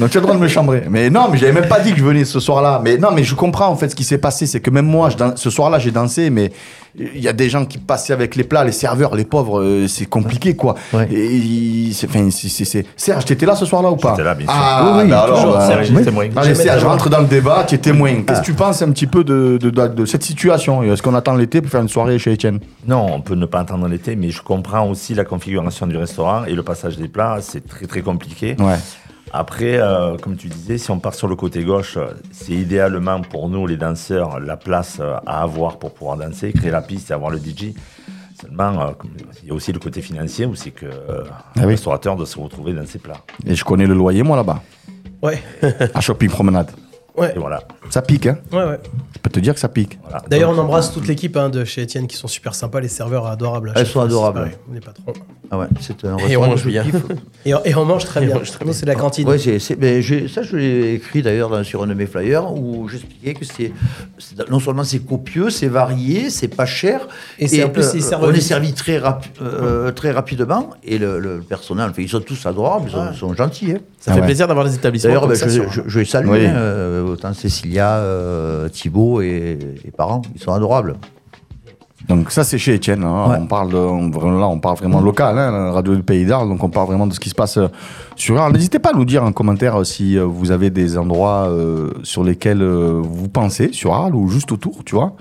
Donc 0.00 0.10
tu 0.10 0.16
as 0.18 0.20
le 0.20 0.26
droit 0.26 0.36
de 0.36 0.40
me 0.42 0.48
chambrer. 0.48 0.84
Mais 0.90 1.08
non, 1.10 1.28
mais 1.30 1.38
j'avais 1.38 1.52
même 1.52 1.68
pas 1.68 1.80
dit 1.80 1.92
que 1.92 1.98
je 1.98 2.04
venais 2.04 2.24
ce 2.24 2.40
soir-là. 2.40 2.80
Mais 2.82 2.96
non, 2.96 3.08
mais 3.14 3.22
je 3.22 3.34
comprends 3.34 3.68
en 3.68 3.76
fait 3.76 3.88
ce 3.90 3.94
qui 3.94 4.04
s'est 4.04 4.18
passé. 4.18 4.46
C'est 4.46 4.60
que 4.60 4.70
même 4.70 4.86
moi, 4.86 5.10
je 5.10 5.16
dan- 5.16 5.36
ce 5.36 5.50
soir-là, 5.50 5.78
j'ai 5.78 5.92
dansé, 5.92 6.30
mais 6.30 6.50
il 6.98 7.20
y 7.20 7.28
a 7.28 7.32
des 7.32 7.48
gens 7.48 7.64
qui 7.64 7.78
passaient 7.78 8.12
avec 8.12 8.34
les 8.36 8.44
plats, 8.44 8.64
les 8.64 8.72
serveurs, 8.72 9.14
les 9.16 9.24
pauvres, 9.24 9.60
euh, 9.60 9.86
c'est 9.88 10.06
compliqué 10.06 10.54
quoi. 10.56 10.74
Ouais. 10.92 11.08
Et 11.12 11.90
c'est, 11.92 12.08
enfin, 12.08 12.28
c'est, 12.30 12.48
c'est, 12.48 12.64
c'est- 12.64 12.86
Serge, 12.96 13.24
t'étais 13.24 13.46
là 13.46 13.54
ce 13.56 13.66
soir-là 13.66 13.90
ou 13.90 13.96
pas? 13.96 14.10
J'étais 14.10 14.24
là, 14.24 14.34
bien 14.34 14.46
sûr. 14.46 14.54
Ah, 14.56 14.82
Oui, 14.96 15.02
oui, 15.04 15.10
bah 15.10 15.22
alors, 15.22 15.36
toujours. 15.36 15.52
bah, 15.54 15.66
Serge, 15.66 15.90
oui. 15.94 16.04
témoin. 16.04 16.28
Allez, 16.36 16.54
Serge, 16.54 16.84
rentre 16.84 17.08
dans 17.08 17.20
le 17.20 17.26
débat, 17.26 17.64
tu 17.66 17.74
es 17.76 17.78
témoin. 17.78 18.22
Qu'est-ce 18.26 18.38
Ah. 18.38 18.40
que 18.40 18.46
tu 18.46 18.52
penses 18.54 18.82
un 18.82 18.90
petit 18.90 19.06
peu 19.06 19.22
de, 19.24 19.58
de, 19.60 19.70
de- 19.70 19.88
de 19.88 20.06
cette 20.06 20.22
situation? 20.24 20.82
Est-ce 20.82 21.02
qu'on 21.02 21.14
attend 21.14 21.34
l'été 21.36 21.60
pour 21.60 21.70
faire 21.70 21.80
une 21.82 21.88
soirée 21.88 22.18
chez 22.18 22.32
Étienne? 22.32 22.58
Non, 22.86 23.06
on 23.12 23.20
peut 23.20 23.34
ne 23.34 23.46
pas 23.46 23.60
attendre 23.60 23.86
l'été, 23.88 24.14
mais 24.16 24.30
je 24.30 24.42
comprends 24.42 24.88
aussi 24.88 25.14
la 25.14 25.24
configuration 25.24 25.86
du 25.86 25.96
restaurant 25.96 26.44
et 26.46 26.52
le 26.54 26.62
passage 26.62 26.96
des 26.96 27.08
plats, 27.08 27.38
c'est 27.40 27.66
très 27.68 27.86
très 27.86 28.02
compliqué. 28.02 28.56
Ouais. 28.60 28.74
Après, 29.36 29.78
euh, 29.80 30.16
comme 30.16 30.36
tu 30.36 30.46
disais, 30.46 30.78
si 30.78 30.92
on 30.92 31.00
part 31.00 31.14
sur 31.14 31.26
le 31.26 31.34
côté 31.34 31.64
gauche, 31.64 31.96
euh, 31.96 32.06
c'est 32.30 32.52
idéalement 32.52 33.20
pour 33.20 33.48
nous, 33.48 33.66
les 33.66 33.76
danseurs, 33.76 34.38
la 34.38 34.56
place 34.56 34.98
euh, 35.00 35.16
à 35.26 35.42
avoir 35.42 35.80
pour 35.80 35.92
pouvoir 35.92 36.16
danser, 36.16 36.52
créer 36.52 36.70
la 36.70 36.80
piste 36.82 37.10
et 37.10 37.14
avoir 37.14 37.32
le 37.32 37.38
DJ. 37.38 37.74
Seulement, 38.40 38.80
euh, 38.80 38.90
il 39.42 39.48
y 39.48 39.50
a 39.50 39.54
aussi 39.54 39.72
le 39.72 39.80
côté 39.80 40.02
financier 40.02 40.46
où 40.46 40.54
c'est 40.54 40.70
que 40.70 40.86
euh, 40.86 41.24
Ah 41.56 41.62
oui. 41.62 41.66
restaurateur 41.66 42.14
doit 42.14 42.26
se 42.26 42.38
retrouver 42.38 42.74
dans 42.74 42.86
ses 42.86 43.00
plats. 43.00 43.22
Et 43.44 43.56
je 43.56 43.64
connais 43.64 43.88
le 43.88 43.94
loyer, 43.94 44.22
moi, 44.22 44.36
là-bas, 44.36 44.62
Ouais. 45.20 45.42
à 45.94 46.00
Shopping 46.00 46.30
Promenade. 46.30 46.70
Ouais. 47.16 47.32
Et 47.36 47.38
voilà. 47.38 47.62
Ça 47.90 48.02
pique, 48.02 48.26
hein 48.26 48.38
Ouais, 48.52 48.64
ouais. 48.64 48.80
Je 49.14 49.20
peux 49.20 49.30
te 49.30 49.38
dire 49.40 49.54
que 49.54 49.60
ça 49.60 49.68
pique. 49.68 49.98
voilà. 50.02 50.22
D'ailleurs, 50.28 50.50
on 50.50 50.58
embrasse 50.58 50.92
toute 50.92 51.06
l'équipe 51.06 51.36
hein, 51.36 51.48
de 51.48 51.64
chez 51.64 51.82
Étienne 51.82 52.06
qui 52.08 52.16
sont 52.16 52.26
super 52.28 52.54
sympas, 52.54 52.80
les 52.80 52.88
serveurs 52.88 53.26
adorables. 53.26 53.70
à 53.74 53.78
Elles 53.78 53.86
sont 53.86 53.92
fois, 53.94 54.04
adorables. 54.04 54.38
c'est 54.50 54.58
pareil, 54.58 54.74
Les 54.74 54.80
patrons. 54.80 55.12
Ah 55.50 55.58
ouais, 55.58 55.66
c'est 55.80 56.04
un 56.04 56.08
Et 56.08 56.36
on 56.36 56.40
restaurant 56.40 56.46
mange 56.48 56.66
bien. 56.66 56.82
kiffe. 56.82 56.94
Et, 57.46 57.54
on- 57.54 57.64
et 57.64 57.74
on 57.76 57.84
mange 57.84 58.04
très 58.04 58.24
Et 58.24 58.32
on 58.32 58.38
bien. 58.38 58.42
Nous, 58.66 58.72
c'est 58.72 58.86
la 58.86 58.94
cantine. 58.96 59.28
Ouais, 59.28 59.38
c'est, 59.38 59.76
ben, 59.76 60.02
ça, 60.28 60.42
je 60.42 60.56
l'ai 60.56 60.94
écrit 60.94 61.22
d'ailleurs 61.22 61.64
sur 61.64 61.82
un 61.82 61.86
de 61.86 61.94
mes 61.94 62.06
flyers 62.06 62.52
où 62.52 62.88
j'expliquais 62.88 63.34
que 63.34 63.44
c'est, 63.44 63.70
non 64.50 64.58
seulement 64.58 64.82
c'est 64.84 64.98
copieux, 65.00 65.50
c'est 65.50 65.68
varié, 65.68 66.30
c'est 66.30 66.48
pas 66.48 66.66
cher. 66.66 67.06
Et 67.38 67.46
c'est- 67.46 67.62
en 67.62 67.68
plus, 67.68 67.86
ils 67.94 68.02
servent 68.02 68.24
on 68.24 68.32
est 68.32 68.40
servi 68.40 68.72
très, 68.72 68.98
rapi- 68.98 69.28
euh, 69.40 69.92
très 69.92 70.10
rapidement 70.10 70.70
et 70.82 70.98
le, 70.98 71.20
le 71.20 71.40
personnel, 71.40 71.92
ils 71.98 72.08
sont 72.08 72.20
tous 72.20 72.44
adorables, 72.46 72.86
ils 72.88 72.92
sont, 72.92 73.12
sont 73.12 73.34
gentils. 73.34 73.72
hein. 73.72 73.78
Ça 74.00 74.10
Ah 74.10 74.14
fait 74.14 74.20
ouais. 74.20 74.26
plaisir 74.26 74.48
d'avoir 74.48 74.66
des 74.66 74.74
établissements 74.74 75.08
D'ailleurs, 75.08 75.26
ben, 75.28 75.34
je, 75.36 75.62
je, 75.70 75.80
je 75.86 75.98
les 75.98 76.04
salue, 76.04 76.28
Oui. 76.28 76.44
hein, 76.46 76.54
euh, 76.56 77.03
autant 77.04 77.32
Cécilia, 77.34 77.96
euh, 77.96 78.68
Thibaut 78.68 79.20
et 79.20 79.58
parents, 79.96 80.22
ils 80.34 80.40
sont 80.40 80.52
adorables. 80.52 80.96
Donc 82.06 82.30
ça 82.30 82.44
c'est 82.44 82.58
chez 82.58 82.74
Étienne. 82.74 83.02
hein. 83.02 83.30
Ouais. 83.30 83.36
On 83.40 83.46
parle 83.46 83.72
de, 83.72 83.78
on, 83.78 84.10
vraiment, 84.10 84.38
là 84.38 84.46
on 84.46 84.58
parle 84.58 84.76
vraiment 84.76 85.00
local, 85.00 85.38
hein, 85.38 85.70
radio 85.70 85.96
du 85.96 86.02
Pays 86.02 86.26
d'Arles. 86.26 86.48
Donc 86.48 86.62
on 86.62 86.68
parle 86.68 86.88
vraiment 86.88 87.06
de 87.06 87.14
ce 87.14 87.20
qui 87.20 87.30
se 87.30 87.34
passe 87.34 87.56
euh, 87.56 87.68
sur 88.14 88.38
Arles. 88.38 88.52
N'hésitez 88.52 88.78
pas 88.78 88.90
à 88.90 88.92
nous 88.92 89.06
dire 89.06 89.24
en 89.24 89.32
commentaire 89.32 89.80
euh, 89.80 89.84
si 89.84 90.18
euh, 90.18 90.24
vous 90.24 90.50
avez 90.50 90.68
des 90.68 90.98
endroits 90.98 91.50
sur 92.02 92.22
lesquels 92.22 92.62
vous 92.62 93.28
pensez 93.28 93.72
sur 93.72 93.94
Arles 93.94 94.14
ou 94.14 94.28
juste 94.28 94.52
autour, 94.52 94.84
tu 94.84 94.94
vois, 94.94 95.14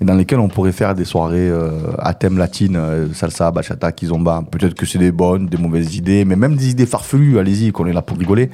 et 0.00 0.04
dans 0.04 0.12
lesquels 0.14 0.38
on 0.38 0.48
pourrait 0.48 0.72
faire 0.72 0.94
des 0.94 1.06
soirées 1.06 1.50
à 1.98 2.12
thème 2.12 2.36
latine, 2.36 2.78
salsa, 3.14 3.50
bachata, 3.50 3.92
kizomba. 3.92 4.42
Peut-être 4.50 4.74
que 4.74 4.84
c'est 4.84 4.98
des 4.98 5.12
bonnes, 5.12 5.46
des 5.46 5.56
mauvaises 5.56 5.96
idées, 5.96 6.26
mais 6.26 6.36
même 6.36 6.54
des 6.56 6.70
idées 6.70 6.84
farfelues. 6.84 7.38
Allez-y, 7.38 7.72
qu'on 7.72 7.86
est 7.86 7.94
là 7.94 8.02
pour 8.02 8.18
rigoler. 8.18 8.50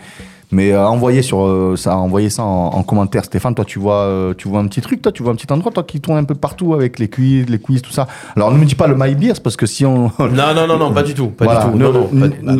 Mais 0.52 0.72
euh, 0.72 0.86
envoyez 0.86 1.22
sur 1.22 1.44
euh, 1.44 1.74
ça, 1.76 1.96
envoyez 1.96 2.28
ça 2.30 2.44
en, 2.44 2.66
en 2.74 2.82
commentaire. 2.82 3.24
Stéphane, 3.24 3.54
toi 3.54 3.64
tu 3.64 3.78
vois, 3.78 4.02
euh, 4.02 4.34
tu 4.36 4.48
vois 4.48 4.60
un 4.60 4.66
petit 4.66 4.82
truc, 4.82 5.00
toi 5.02 5.10
tu 5.10 5.22
vois 5.22 5.32
un 5.32 5.34
petit 5.34 5.50
endroit, 5.52 5.72
toi 5.72 5.82
qui 5.82 6.00
tourne 6.00 6.18
un 6.18 6.24
peu 6.24 6.34
partout 6.34 6.74
avec 6.74 6.98
les 6.98 7.08
quiz, 7.08 7.46
les 7.48 7.58
quiz, 7.58 7.80
tout 7.82 7.90
ça? 7.92 8.06
Alors 8.36 8.52
ne 8.52 8.58
me 8.58 8.64
dis 8.66 8.74
pas 8.74 8.86
le 8.86 8.94
My 8.96 9.14
Beers 9.14 9.40
parce 9.42 9.56
que 9.56 9.64
si 9.66 9.86
on 9.86 10.12
Non, 10.18 10.54
non, 10.54 10.66
non, 10.68 10.76
non, 10.78 10.92
pas 10.92 11.02
du 11.02 11.14
tout. 11.14 11.28
Pas 11.28 11.46
Voilà, 11.46 11.64
du 11.64 11.72
tout. 11.72 11.78
Non, 11.78 11.92
non, 11.92 12.06
pas- 12.06 12.28
bah 12.42 12.52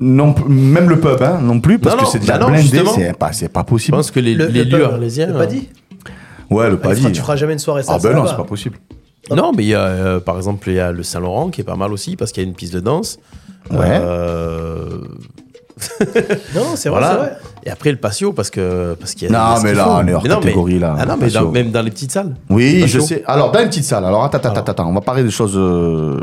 non. 0.00 0.34
même 0.48 0.88
le 0.90 0.98
pub, 1.00 1.22
hein, 1.22 1.38
non 1.40 1.60
plus 1.60 1.78
parce 1.78 1.96
Non, 1.96 2.02
que 2.02 2.08
c'est 2.08 2.18
déjà 2.18 2.36
bah 2.38 2.46
blindé, 2.46 2.82
c'est 2.94 3.16
pas, 3.16 3.32
c'est 3.32 3.48
pas 3.48 3.60
Je 3.60 3.66
possible. 3.66 3.96
pense 3.96 4.10
que 4.10 4.20
les, 4.20 4.34
Le- 4.34 4.46
les 4.48 4.64
le 4.64 4.78
lieux 4.78 4.84
arlésiens. 4.84 5.28
Le 5.28 5.34
paddy 5.34 5.68
Ouais, 6.50 6.68
le 6.68 6.78
Ah, 6.82 6.88
paddy. 6.88 7.12
Tu 7.12 7.20
feras 7.20 7.36
jamais 7.36 7.52
une 7.54 7.58
soirée 7.60 7.82
Ah 7.86 7.92
salsa 7.92 8.08
ben 8.10 8.16
non, 8.16 8.26
c'est 8.26 8.36
pas 8.36 8.44
possible. 8.44 8.78
Non, 9.30 9.52
mais 9.56 9.64
il 9.64 9.68
y 9.68 9.74
a, 9.74 9.80
euh, 9.80 10.20
par 10.20 10.36
exemple, 10.36 10.68
il 10.68 10.74
y 10.76 10.80
a 10.80 10.92
le 10.92 11.02
Saint-Laurent 11.02 11.48
qui 11.50 11.60
est 11.60 11.64
pas 11.64 11.74
mal 11.76 11.92
aussi 11.92 12.14
parce 12.16 12.30
qu'il 12.32 12.42
y 12.42 12.46
a 12.46 12.48
une 12.48 12.54
piste 12.54 12.74
de 12.74 12.80
danse. 12.80 13.18
Ouais. 13.70 13.78
Euh, 13.82 14.98
Non, 16.54 16.74
c'est 16.74 16.88
vrai, 16.88 16.98
voilà. 17.00 17.10
c'est 17.10 17.16
vrai. 17.16 17.36
Et 17.64 17.70
après 17.70 17.90
le 17.90 17.98
patio 17.98 18.32
parce 18.32 18.48
que 18.50 18.94
parce 18.98 19.14
qu'il 19.14 19.30
y 19.30 19.34
a. 19.34 19.54
Non, 19.54 19.60
mais 19.62 19.74
là, 19.74 19.86
on 19.90 20.06
est 20.06 20.14
hors 20.14 20.22
Mais 20.22 20.28
non, 20.28 20.36
mais- 20.36 20.42
catégorie, 20.46 20.78
là, 20.78 20.96
Ah 20.98 21.04
non, 21.06 21.16
mais 21.20 21.28
dans- 21.30 21.50
même 21.50 21.70
dans 21.70 21.82
les 21.82 21.90
petites 21.90 22.12
salles. 22.12 22.34
Oui, 22.48 22.84
je 22.86 22.98
sais. 23.00 23.22
Alors, 23.26 23.52
dans 23.52 23.60
une 23.60 23.68
petite 23.68 23.84
salle, 23.84 24.04
alors 24.04 24.24
attends, 24.24 24.38
attends, 24.38 24.50
attends, 24.50 24.72
attends, 24.72 24.88
on 24.88 24.94
va 24.94 25.00
parler 25.02 25.22
des 25.22 25.30
choses. 25.30 25.56
euh, 25.56 26.18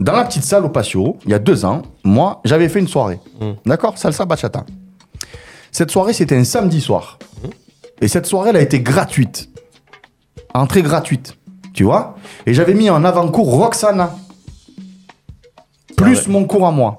Dans 0.00 0.12
la 0.14 0.24
petite 0.24 0.44
salle 0.44 0.64
au 0.64 0.68
patio, 0.68 1.18
il 1.24 1.30
y 1.32 1.34
a 1.34 1.38
deux 1.38 1.64
ans, 1.64 1.82
moi, 2.04 2.40
j'avais 2.44 2.68
fait 2.68 2.78
une 2.78 2.88
soirée. 2.88 3.18
Hmm. 3.40 3.52
D'accord? 3.66 3.98
Salsa 3.98 4.24
bachata. 4.24 4.64
Cette 5.72 5.90
soirée, 5.90 6.12
c'était 6.14 6.36
un 6.36 6.44
samedi 6.44 6.80
soir. 6.80 7.18
Et 8.00 8.08
cette 8.08 8.26
soirée, 8.26 8.50
elle 8.50 8.56
a 8.56 8.62
été 8.62 8.80
gratuite. 8.80 9.50
Entrée 10.54 10.82
gratuite. 10.82 11.36
Tu 11.74 11.82
vois? 11.84 12.16
Et 12.46 12.54
j'avais 12.54 12.74
mis 12.74 12.88
en 12.90 13.04
avant-cours 13.04 13.50
Roxana. 13.50 14.14
Plus 15.96 16.28
mon 16.28 16.44
cours 16.44 16.66
à 16.66 16.70
moi. 16.70 16.96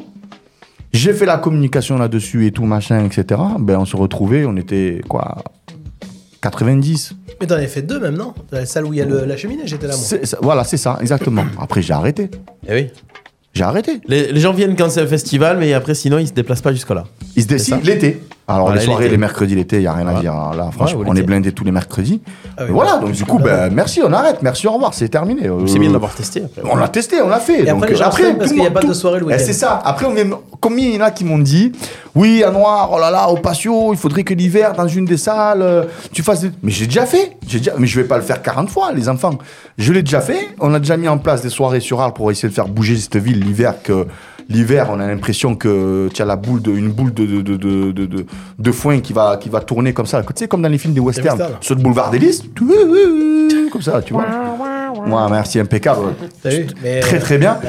J'ai 0.91 1.13
fait 1.13 1.25
la 1.25 1.37
communication 1.37 1.97
là-dessus 1.97 2.47
et 2.47 2.51
tout, 2.51 2.65
machin, 2.65 3.05
etc. 3.05 3.39
Ben, 3.59 3.77
on 3.77 3.85
se 3.85 3.95
retrouvait, 3.95 4.45
on 4.45 4.55
était, 4.57 5.01
quoi, 5.07 5.43
90. 6.41 7.13
Mais 7.39 7.47
t'en 7.47 7.55
avais 7.55 7.67
fait 7.67 7.81
deux 7.81 7.99
même, 7.99 8.15
non? 8.15 8.33
Dans 8.51 8.57
La 8.57 8.65
salle 8.65 8.85
où 8.85 8.93
il 8.93 8.97
y 8.99 9.01
a 9.01 9.05
le- 9.05 9.25
la 9.25 9.37
cheminée, 9.37 9.63
j'étais 9.65 9.87
là, 9.87 9.95
moi. 9.95 10.19
Voilà, 10.41 10.63
c'est 10.63 10.77
ça, 10.77 10.97
exactement. 11.01 11.45
Après, 11.59 11.81
j'ai 11.81 11.93
arrêté. 11.93 12.29
Eh 12.67 12.73
oui. 12.73 12.87
J'ai 13.53 13.63
arrêté. 13.63 13.99
Les, 14.07 14.31
les 14.31 14.39
gens 14.39 14.53
viennent 14.53 14.75
quand 14.75 14.89
c'est 14.89 15.01
un 15.01 15.07
festival, 15.07 15.57
mais 15.57 15.73
après, 15.73 15.95
sinon, 15.95 16.19
ils 16.19 16.27
se 16.27 16.33
déplacent 16.33 16.61
pas 16.61 16.71
jusque-là. 16.71 17.05
Ils 17.35 17.43
se 17.43 17.47
décident 17.47 17.79
l'été. 17.83 18.21
Alors, 18.49 18.65
Voilà, 18.67 18.79
les 18.81 18.85
soirées, 18.85 19.09
les 19.09 19.17
mercredis, 19.17 19.53
l'été, 19.55 19.75
il 19.77 19.81
n'y 19.81 19.87
a 19.87 19.93
rien 19.93 20.01
à 20.07 20.11
Voilà. 20.11 20.19
dire. 20.21 20.33
hein. 20.33 20.51
Là, 20.57 20.69
franchement, 20.71 21.01
on 21.05 21.11
est 21.11 21.15
l'été. 21.17 21.27
blindés 21.27 21.51
tous 21.51 21.63
les 21.63 21.71
mercredis. 21.71 22.21
Ah 22.57 22.63
oui, 22.65 22.71
voilà, 22.71 22.97
donc 22.97 23.11
du 23.11 23.23
coup, 23.23 23.37
ben, 23.39 23.71
merci, 23.71 24.01
on 24.03 24.11
arrête. 24.11 24.39
Merci, 24.41 24.67
au 24.67 24.71
revoir, 24.71 24.93
c'est 24.95 25.07
terminé. 25.09 25.47
Euh, 25.47 25.67
C'est 25.67 25.77
bien 25.79 25.89
de 25.89 25.93
l'avoir 25.93 26.13
testé. 26.15 26.41
Après. 26.43 26.61
On 26.69 26.75
l'a 26.75 26.87
testé, 26.87 27.21
on 27.21 27.29
l'a 27.29 27.39
fait. 27.39 27.61
Et 27.61 27.65
donc, 27.65 27.77
après, 27.83 27.89
les 27.91 27.95
gens 27.95 28.05
après, 28.05 28.23
s'aiment 28.23 28.37
parce 28.39 28.51
qu'il 28.51 28.63
y 28.63 28.65
a 28.65 28.71
pas 28.71 28.81
de 28.81 28.93
soirée 28.93 29.19
le 29.19 29.25
Eh, 29.25 29.33
week-end. 29.33 29.43
C'est 29.45 29.53
ça. 29.53 29.79
Après, 29.85 30.05
on 30.07 30.13
vient... 30.13 30.25
combien 30.59 30.87
il 30.89 30.95
y 30.95 30.97
en 30.97 31.05
a 31.05 31.11
qui 31.11 31.25
m'ont 31.25 31.37
dit 31.37 31.71
Oui, 32.15 32.43
à 32.43 32.49
Noir, 32.49 32.89
oh 32.91 32.99
là 32.99 33.11
là, 33.11 33.29
au 33.29 33.37
patio, 33.37 33.93
il 33.93 33.97
faudrait 33.99 34.23
que 34.23 34.33
l'hiver, 34.33 34.73
dans 34.73 34.87
une 34.87 35.05
des 35.05 35.17
salles, 35.17 35.61
euh, 35.61 35.83
tu 36.11 36.23
fasses. 36.23 36.41
des- 36.41 36.51
Mais 36.63 36.71
j'ai 36.71 36.87
déjà 36.87 37.05
fait. 37.05 37.37
J'ai 37.47 37.59
déjà... 37.59 37.73
Mais 37.77 37.85
je 37.87 38.01
vais 38.01 38.07
pas 38.07 38.17
le 38.17 38.23
faire 38.23 38.41
40 38.41 38.69
fois, 38.69 38.91
les 38.93 39.07
enfants. 39.09 39.37
Je 39.77 39.93
l'ai 39.93 40.01
déjà 40.01 40.21
fait. 40.21 40.49
On 40.59 40.73
a 40.73 40.79
déjà 40.79 40.97
mis 40.97 41.07
en 41.07 41.17
place 41.19 41.41
des 41.43 41.49
soirées 41.49 41.79
sur 41.81 42.01
Arles 42.01 42.13
pour 42.13 42.31
essayer 42.31 42.49
de 42.49 42.53
faire 42.53 42.67
bouger 42.67 42.97
cette 42.97 43.17
ville 43.17 43.39
l'hiver. 43.39 43.75
que 43.83 44.07
L'hiver, 44.49 44.87
on 44.91 44.99
a 44.99 45.05
l'impression 45.07 45.55
que 45.55 46.09
tu 46.13 46.21
as 46.21 46.25
la 46.25 46.35
boule 46.35 46.61
de, 46.61 46.71
une 46.71 46.89
boule 46.91 47.13
de, 47.13 47.25
de, 47.25 47.41
de, 47.41 47.55
de, 47.55 47.91
de, 47.91 48.05
de- 48.07 48.25
de 48.57 48.71
foin 48.71 48.99
qui 48.99 49.13
va, 49.13 49.37
qui 49.37 49.47
va 49.47 49.61
tourner 49.61 49.93
comme 49.93 50.07
ça. 50.07 50.21
Tu 50.23 50.27
sais, 50.35 50.47
comme 50.47 50.63
dans 50.63 50.69
les 50.69 50.79
films 50.79 50.93
des 50.95 50.99
westerns. 50.99 51.39
Sur 51.61 51.75
le 51.75 51.81
boulevard 51.81 52.09
des 52.09 52.17
Lys, 52.19 52.41
comme 53.71 53.81
ça, 53.81 54.01
tu 54.01 54.13
vois. 54.13 54.25
Moi, 55.05 55.27
merci, 55.29 55.59
impeccable. 55.59 56.01
Mais, 56.43 56.99
Très 56.99 57.17
euh, 57.17 57.19
très 57.21 57.37
bien. 57.37 57.59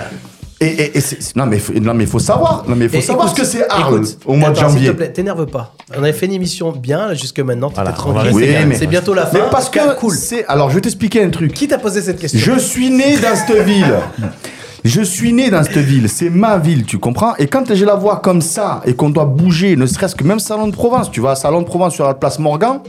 Et, 0.62 0.98
et- 0.98 1.02
non 1.36 1.46
mais 1.46 1.58
non 1.80 1.94
mais 1.94 2.04
il 2.04 2.10
faut 2.10 2.18
savoir, 2.18 2.64
non 2.68 2.76
mais 2.76 2.86
faut 2.86 2.96
Et 2.98 3.00
savoir 3.00 3.28
écoute, 3.28 3.38
ce 3.38 3.42
que 3.42 3.46
c'est 3.48 3.66
Arles 3.70 4.02
écoute, 4.04 4.18
au 4.26 4.34
mois 4.34 4.50
de 4.50 4.56
janvier. 4.56 4.80
S'il 4.88 4.90
te 4.90 4.96
plaît, 4.96 5.10
t'énerve 5.10 5.46
pas. 5.46 5.74
On 5.96 6.02
avait 6.02 6.12
fait 6.12 6.26
une 6.26 6.34
émission 6.34 6.70
bien 6.72 7.08
là, 7.08 7.14
jusque 7.14 7.40
maintenant, 7.40 7.70
Voilà, 7.74 7.92
tranquille. 7.92 8.30
Oui, 8.34 8.46
mais- 8.68 8.74
C'est 8.74 8.86
bientôt 8.86 9.14
la 9.14 9.24
fin. 9.24 9.38
Mais 9.38 9.44
parce 9.50 9.70
que 9.70 9.94
cool. 9.96 10.14
alors 10.48 10.68
je 10.68 10.74
vais 10.74 10.82
t'expliquer 10.82 11.22
un 11.24 11.30
truc. 11.30 11.54
Qui 11.54 11.66
t'a 11.66 11.78
posé 11.78 12.02
cette 12.02 12.18
question? 12.18 12.38
Je 12.42 12.58
suis 12.58 12.90
né 12.90 13.16
dans 13.16 13.34
cette 13.34 13.56
ville. 13.64 13.86
Je 14.84 15.02
suis 15.02 15.32
né 15.32 15.50
dans 15.50 15.62
cette 15.62 15.76
ville, 15.76 16.08
c'est 16.08 16.30
ma 16.30 16.58
ville, 16.58 16.84
tu 16.84 16.98
comprends? 16.98 17.34
Et 17.36 17.46
quand 17.46 17.74
je 17.74 17.84
la 17.84 17.94
vois 17.94 18.16
comme 18.16 18.40
ça 18.40 18.80
et 18.86 18.94
qu'on 18.94 19.10
doit 19.10 19.26
bouger, 19.26 19.76
ne 19.76 19.84
serait-ce 19.84 20.14
que 20.16 20.24
même 20.24 20.40
Salon 20.40 20.68
de 20.68 20.72
Provence, 20.72 21.10
tu 21.10 21.20
vas 21.20 21.32
à 21.32 21.34
Salon 21.36 21.60
de 21.60 21.66
Provence 21.66 21.94
sur 21.94 22.06
la 22.06 22.14
place 22.14 22.38
Morgan 22.38 22.80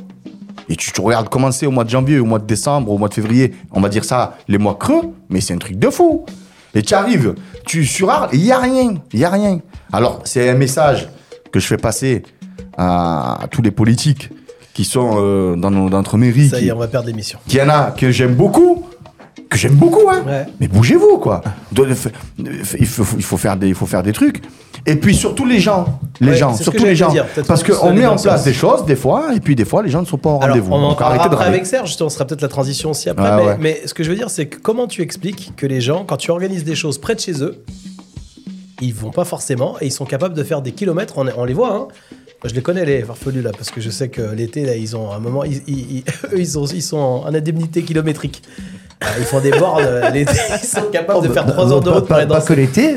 et 0.69 0.75
tu, 0.77 0.91
tu 0.91 1.01
regardes 1.01 1.27
commencer 1.27 1.65
au 1.65 1.71
mois 1.71 1.83
de 1.83 1.89
janvier, 1.89 2.19
au 2.19 2.25
mois 2.25 2.39
de 2.39 2.45
décembre, 2.45 2.91
au 2.91 2.97
mois 2.97 3.09
de 3.09 3.13
février, 3.13 3.53
on 3.71 3.81
va 3.81 3.89
dire 3.89 4.05
ça, 4.05 4.37
les 4.47 4.57
mois 4.57 4.75
creux, 4.79 5.13
mais 5.29 5.41
c'est 5.41 5.53
un 5.53 5.57
truc 5.57 5.77
de 5.77 5.89
fou. 5.89 6.25
Et 6.73 6.81
tu 6.81 6.93
arrives, 6.93 7.35
tu 7.65 7.85
sur 7.85 8.09
Arles, 8.09 8.29
il 8.31 8.45
y 8.45 8.53
a 8.53 8.59
rien, 8.59 8.95
il 9.11 9.19
y 9.19 9.25
a 9.25 9.29
rien. 9.29 9.59
Alors 9.91 10.21
c'est 10.23 10.49
un 10.49 10.55
message 10.55 11.09
que 11.51 11.59
je 11.59 11.67
fais 11.67 11.77
passer 11.77 12.23
à, 12.77 13.43
à 13.43 13.47
tous 13.47 13.61
les 13.61 13.71
politiques 13.71 14.29
qui 14.73 14.85
sont 14.85 15.17
euh, 15.17 15.55
dans, 15.57 15.71
notre 15.71 16.17
mairie, 16.17 16.47
Ça 16.47 16.57
y 16.59 16.63
qui, 16.63 16.67
est, 16.69 16.71
on 16.71 16.77
va 16.77 16.87
perdre 16.87 17.07
l'émission. 17.07 17.39
qu'il 17.47 17.59
y 17.59 17.61
en 17.61 17.69
a 17.69 17.91
que 17.91 18.11
j'aime 18.11 18.35
beaucoup, 18.35 18.85
que 19.49 19.57
j'aime 19.57 19.75
beaucoup, 19.75 20.09
hein. 20.09 20.23
Ouais. 20.25 20.45
Mais 20.59 20.67
bougez-vous, 20.67 21.17
quoi. 21.17 21.41
De- 21.71 21.85
de- 21.85 21.95
Il 22.79 22.85
faut, 22.85 23.03
il 23.17 23.23
faut 23.23 23.37
faire 23.37 23.57
des, 23.57 23.67
il 23.67 23.75
faut 23.75 23.85
faire 23.85 24.03
des 24.03 24.13
trucs. 24.13 24.41
Et 24.85 24.95
puis 24.95 25.13
surtout 25.13 25.45
les 25.45 25.59
gens, 25.59 25.99
les 26.21 26.29
Ouais, 26.31 26.35
gens, 26.37 26.55
surtout 26.55 26.83
les 26.85 26.95
gens, 26.95 27.11
dire, 27.11 27.25
parce 27.47 27.63
qu'on 27.63 27.93
met 27.93 28.05
en 28.05 28.15
place 28.15 28.43
des 28.43 28.53
choses 28.53 28.85
des 28.85 28.95
fois, 28.95 29.35
et 29.35 29.39
puis 29.39 29.55
des 29.55 29.65
fois 29.65 29.83
les 29.83 29.89
gens 29.89 30.01
ne 30.01 30.07
sont 30.07 30.17
pas 30.17 30.29
au 30.31 30.37
rendez-vous. 30.39 30.71
on 30.73 30.83
en 30.83 30.95
parlera 30.95 31.25
après 31.25 31.45
avec 31.45 31.65
Serge, 31.65 31.89
justement, 31.89 32.09
ce 32.09 32.15
sera 32.15 32.25
peut-être 32.25 32.41
la 32.41 32.47
transition 32.47 32.91
aussi 32.91 33.09
après. 33.09 33.29
Ouais, 33.29 33.35
mais, 33.37 33.45
ouais. 33.45 33.57
mais 33.59 33.81
ce 33.85 33.93
que 33.93 34.03
je 34.03 34.09
veux 34.09 34.15
dire, 34.15 34.29
c'est 34.29 34.47
que 34.47 34.57
comment 34.57 34.87
tu 34.87 35.01
expliques 35.01 35.53
que 35.55 35.67
les 35.67 35.81
gens, 35.81 36.03
quand 36.05 36.17
tu 36.17 36.31
organises 36.31 36.63
des 36.63 36.75
choses 36.75 36.97
près 36.97 37.13
de 37.15 37.19
chez 37.19 37.43
eux, 37.43 37.63
ils 38.81 38.93
vont 38.93 39.11
pas 39.11 39.25
forcément 39.25 39.75
et 39.81 39.85
ils 39.87 39.91
sont 39.91 40.05
capables 40.05 40.33
de 40.33 40.43
faire 40.43 40.61
des 40.61 40.71
kilomètres? 40.71 41.13
On, 41.17 41.27
on 41.37 41.45
les 41.45 41.53
voit, 41.53 41.73
hein. 41.75 41.87
Moi, 42.43 42.49
je 42.49 42.55
les 42.55 42.61
connais 42.63 42.85
les 42.85 43.03
farfelus 43.03 43.43
là 43.43 43.51
parce 43.55 43.69
que 43.69 43.81
je 43.81 43.91
sais 43.91 44.09
que 44.09 44.21
l'été 44.33 44.65
là 44.65 44.75
ils 44.75 44.95
ont 44.97 45.11
un 45.11 45.19
moment 45.19 45.43
ils, 45.43 45.61
ils, 45.67 45.97
ils- 45.97 46.03
eux, 46.33 46.39
ils, 46.39 46.57
ont- 46.57 46.65
ils 46.65 46.81
sont 46.81 46.97
en 46.97 47.31
indemnité 47.35 47.83
kilométrique. 47.83 48.41
Euh, 49.03 49.07
Ils 49.17 49.25
font 49.25 49.39
des 49.39 49.49
bornes 49.51 49.83
euh, 49.83 50.09
l'été, 50.11 50.31
ils 50.61 50.67
sont 50.67 50.83
capables 50.91 51.27
de 51.27 51.33
faire 51.33 51.45
3 51.45 51.71
heures 51.73 51.79
de 51.81 51.85
Pas- 51.85 51.91
route 51.95 51.99
pour 52.01 52.07
pas, 52.09 52.15
aller 52.17 52.27
pas 52.27 52.35
danser. 52.35 52.47
que 52.47 52.53
l'été, 52.53 52.95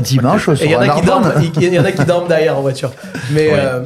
dimanche, 0.00 0.48
on 0.48 0.54
Et 0.54 0.64
il 0.64 0.70
y 0.70 0.76
en 0.76 0.80
sera 0.82 0.92
a 0.92 0.96
à 0.96 1.00
qui 1.00 1.06
dorment, 1.06 1.24
Narbonne. 1.24 1.50
il 1.60 1.74
y 1.74 1.78
en 1.78 1.84
a 1.84 1.92
qui 1.92 2.04
dorment 2.04 2.28
derrière 2.28 2.56
en 2.58 2.62
voiture. 2.62 2.90
Mais, 3.30 3.50
euh, 3.52 3.80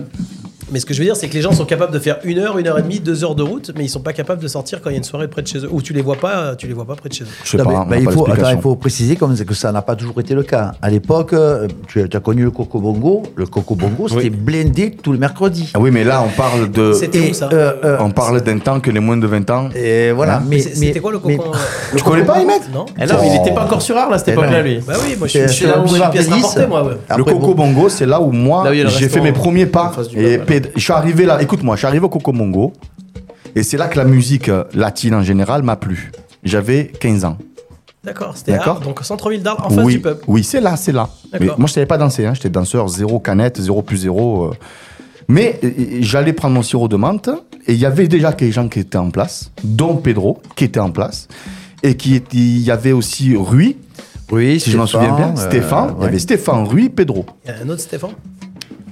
mais 0.71 0.81
ce 0.81 0.87
que 0.87 0.95
je 0.95 0.99
veux 0.99 1.05
dire, 1.05 1.17
c'est 1.17 1.29
que 1.29 1.35
les 1.35 1.43
gens 1.43 1.53
sont 1.53 1.65
capables 1.65 1.93
de 1.93 1.99
faire 1.99 2.19
une 2.25 2.39
heure, 2.39 2.59
une 2.59 2.67
heure 2.67 2.79
et 2.79 2.83
demie, 2.83 3.01
deux 3.01 3.23
heures 3.25 3.35
de 3.35 3.43
route, 3.43 3.71
mais 3.77 3.85
ils 3.85 3.89
sont 3.89 4.01
pas 4.01 4.13
capables 4.13 4.43
de 4.43 4.49
sortir 4.49 4.81
quand 4.83 4.91
il 4.91 4.95
y 4.95 4.97
a 4.97 4.99
une 4.99 5.05
soirée 5.05 5.29
près 5.29 5.43
de 5.43 5.47
chez 5.47 5.59
eux. 5.59 5.69
Ou 5.71 5.81
tu 5.83 5.93
les 5.93 6.03
vois 6.03 6.17
pas, 6.17 6.57
tu 6.57 6.67
les 6.67 6.73
vois 6.73 6.85
pas 6.85 6.95
près 6.97 7.09
de 7.09 7.15
chez 7.15 7.25
eux. 7.25 7.29
Je 7.45 7.51
sais 7.51 7.57
Non, 7.59 7.65
pas, 7.65 7.71
mais- 7.85 7.91
bah, 7.91 7.97
il, 7.99 8.05
pas 8.05 8.11
faut, 8.13 8.21
attends, 8.23 8.27
l'explication. 8.33 8.59
il 8.59 8.63
faut 8.63 8.77
préciser 8.77 9.17
comme 9.17 9.37
que 9.37 9.55
ça 9.55 9.71
n'a 9.73 9.83
pas 9.83 9.95
toujours 9.97 10.19
été 10.21 10.35
le 10.35 10.43
cas. 10.43 10.73
À 10.83 10.91
l'époque, 10.91 11.33
euh, 11.33 11.69
tu, 11.89 12.09
tu 12.09 12.17
as 12.17 12.21
connu 12.21 12.43
le 12.45 12.51
Coco 12.51 12.81
Bongo. 12.81 13.23
Le 13.37 13.47
Coco 13.47 13.75
Bongo, 13.75 14.09
c'était 14.09 14.31
blindé 14.31 14.91
tous 14.91 15.13
les 15.13 15.19
mercredis. 15.19 15.71
Ah 15.75 15.79
oui, 15.79 15.91
mais 15.93 16.05
là 16.05 16.23
on 16.27 16.31
parle 16.37 16.71
de, 16.71 16.93
C'était 16.95 17.19
Et, 17.19 17.31
où 17.31 17.35
ça 17.35 17.49
euh, 17.53 17.73
euh, 17.85 17.97
on 18.01 18.11
parle 18.11 18.41
d'un 18.43 18.59
temps 18.59 18.81
que 18.81 18.91
les 18.91 19.01
moins 19.01 19.17
de 19.17 19.27
20 19.27 19.49
ans. 19.51 19.69
et 19.75 20.11
voilà. 20.13 20.39
Hein 20.39 20.43
mais, 20.49 20.59
C'était 20.61 20.95
mais- 20.95 21.01
quoi 21.01 21.13
le 21.13 21.21
mais- 21.25 21.37
cocon 21.37 21.51
Tu 21.97 22.03
connais 22.03 22.25
pas, 22.25 22.35
Ahmed 22.37 22.63
Non 22.73 22.87
Et 23.01 23.07
là, 23.07 23.19
il 23.25 23.41
était 23.41 23.55
pas 23.55 23.65
encore 23.65 23.83
sur 23.83 23.97
Arles 23.97 24.15
à 24.15 24.19
cette 24.19 24.29
époque-là, 24.29 24.63
lui. 24.63 24.81
Bah 24.87 24.95
oui, 25.05 25.15
moi 25.19 25.29
je 25.29 25.47
suis, 25.47 25.49
je 25.65 25.67
là 25.67 25.79
un 25.79 25.85
où 25.85 25.89
j'ai 25.89 26.03
une 26.03 26.11
pièce 26.11 26.29
rapportée, 26.29 26.67
moi. 26.67 26.91
Le 27.17 27.25
Coco 27.25 27.55
bon, 27.55 27.67
Bongo, 27.73 27.89
c'est 27.89 28.07
là 28.07 28.21
où 28.21 28.33
moi 28.33 28.65
j'ai 28.73 29.09
fait 29.09 29.21
mes 29.21 29.33
premiers 29.33 29.67
pas. 29.67 29.93
Et 30.17 30.39
je 30.75 30.81
suis 30.81 30.93
arrivé 30.93 31.25
là. 31.27 31.41
Écoute-moi, 31.43 31.77
je 31.77 31.81
suis 31.81 31.87
arrivé 31.87 32.05
au 32.05 32.09
Coco 32.09 32.33
Bongo 32.33 32.73
et 33.55 33.63
c'est 33.63 33.77
là 33.77 33.89
que 33.89 33.97
la 33.97 34.05
musique 34.05 34.49
euh, 34.49 34.65
latine 34.75 35.15
en 35.15 35.23
général 35.23 35.63
m'a 35.63 35.77
plu. 35.77 36.11
J'avais 36.45 36.87
15 37.01 37.25
ans. 37.25 37.39
D'accord, 38.05 38.37
c'était 38.37 38.53
D'accord. 38.53 38.81
Donc 38.81 39.01
centre-ville 39.03 39.43
d'Arles, 39.43 39.63
en 39.65 39.71
face 39.71 39.85
oui, 39.85 39.95
du 39.95 40.01
pub. 40.01 40.19
oui, 40.29 40.45
c'est 40.45 40.61
là, 40.61 40.77
c'est 40.77 40.93
là. 40.93 41.09
Mais 41.33 41.41
D'accord. 41.41 41.59
moi, 41.59 41.67
je 41.67 41.73
savais 41.73 41.87
pas 41.87 41.99
danser. 41.99 42.25
Hein. 42.25 42.35
J'étais 42.35 42.51
danseur 42.51 42.87
zéro 42.89 43.19
canette, 43.19 43.61
zéro 43.61 43.83
plus 43.83 43.97
zéro. 43.99 44.45
euh. 44.47 44.51
Mais 45.29 45.59
euh, 45.65 45.71
j'allais 46.03 46.33
prendre 46.33 46.55
mon 46.55 46.63
sirop 46.63 46.87
de 46.87 46.95
menthe 46.97 47.29
et 47.67 47.73
il 47.73 47.79
y 47.81 47.85
avait 47.87 48.07
déjà 48.07 48.31
des 48.31 48.53
gens 48.53 48.69
qui 48.69 48.79
étaient 48.79 48.97
en 48.99 49.11
place, 49.11 49.51
dont 49.65 49.97
Pedro 49.97 50.41
qui 50.55 50.63
était 50.65 50.79
en 50.79 50.91
place 50.93 51.27
et 51.83 51.97
qui 51.97 52.15
était- 52.15 52.37
il 52.37 52.61
y 52.63 52.71
avait 52.71 52.93
aussi 52.93 53.35
Rui, 53.35 53.77
Oui, 54.31 54.61
si 54.61 54.71
je 54.71 54.77
m'en 54.79 54.87
souviens 54.87 55.17
bien, 55.17 55.35
euh, 55.37 55.49
Stéphane. 55.51 55.95
Il 55.99 56.05
y 56.05 56.07
avait 56.07 56.19
Stéphane, 56.21 56.63
Rui, 56.65 56.89
Pedro. 56.91 57.27
Il 57.45 57.51
y 57.51 57.55
a 57.55 57.63
un 57.65 57.69
autre 57.69 57.81
Stéphane? 57.81 58.11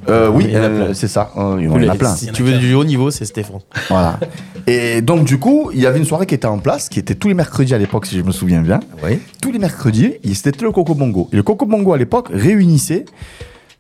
Euh, 0.09 0.29
oui, 0.29 0.49
euh, 0.55 0.93
c'est 0.95 1.09
ça. 1.09 1.31
Euh, 1.37 1.57
il 1.59 1.65
y 1.65 1.69
Tous 1.69 1.75
en 1.75 1.89
a 1.89 1.95
plein. 1.95 2.15
Si 2.15 2.27
tu 2.33 2.43
veux 2.43 2.59
du 2.59 2.75
haut 2.75 2.85
niveau, 2.85 3.11
c'est 3.11 3.25
Stéphane. 3.25 3.61
Voilà. 3.89 4.19
Et 4.67 5.01
donc, 5.03 5.25
du 5.25 5.39
coup, 5.39 5.71
il 5.73 5.81
y 5.81 5.87
avait 5.87 5.99
une 5.99 6.05
soirée 6.05 6.27
qui 6.27 6.35
était 6.35 6.47
en 6.47 6.59
place, 6.59 6.89
qui 6.89 6.99
était 6.99 7.15
tous 7.15 7.29
les 7.29 7.35
mercredis 7.35 7.75
à 7.75 7.79
l'époque, 7.79 8.07
si 8.07 8.17
je 8.17 8.23
me 8.23 8.33
souviens 8.33 8.61
bien. 8.63 8.81
Oui. 9.03 9.19
Tous 9.41 9.51
les 9.53 9.59
mercredis, 9.59 10.15
il- 10.23 10.35
c'était 10.37 10.65
le 10.65 10.73
Coco 10.73 10.95
Bongo. 10.95 11.29
Et 11.33 11.37
le 11.37 11.43
Coco 11.43 11.67
Bongo, 11.67 11.93
à 11.93 11.99
l'époque, 11.99 12.29
réunissait 12.33 13.05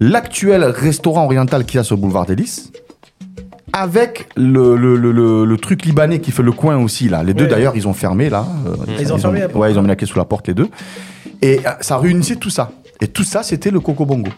l'actuel 0.00 0.64
restaurant 0.64 1.24
oriental 1.24 1.64
qu'il 1.64 1.76
y 1.76 1.80
a 1.80 1.84
sur 1.84 1.96
le 1.96 2.00
boulevard 2.02 2.26
des 2.26 2.34
Lys, 2.36 2.72
avec 3.72 4.28
le, 4.36 4.76
le, 4.76 4.96
le, 4.96 5.10
le- 5.12 5.44
le 5.44 5.56
truc 5.58 5.84
libanais 5.84 6.20
qui 6.20 6.30
fait 6.30 6.42
le 6.42 6.52
coin 6.52 6.76
aussi, 6.76 7.08
là. 7.08 7.22
Les 7.22 7.34
deux, 7.34 7.44
Ouais. 7.44 7.50
d'ailleurs, 7.50 7.76
ils 7.76 7.88
ont 7.88 7.92
fermé, 7.94 8.30
là. 8.30 8.46
Euh, 8.66 8.76
Ils 9.00 9.12
ont 9.12 9.18
fermé 9.18 9.40
la 9.40 9.48
porte. 9.48 9.60
Ouais, 9.62 9.72
ils 9.72 9.78
ont 9.78 9.82
mis 9.82 9.88
la 9.88 9.96
clé 9.96 10.06
sous 10.06 10.18
la 10.18 10.24
porte, 10.24 10.46
les 10.48 10.54
deux. 10.54 10.68
Et 11.42 11.60
euh, 11.66 11.70
ça 11.80 11.98
réunissait 11.98 12.36
tout 12.36 12.50
ça. 12.50 12.70
Et 13.00 13.08
tout 13.08 13.24
ça, 13.24 13.42
c'était 13.42 13.70
le 13.70 13.80
Coco 13.80 14.06
Bongo. 14.06 14.30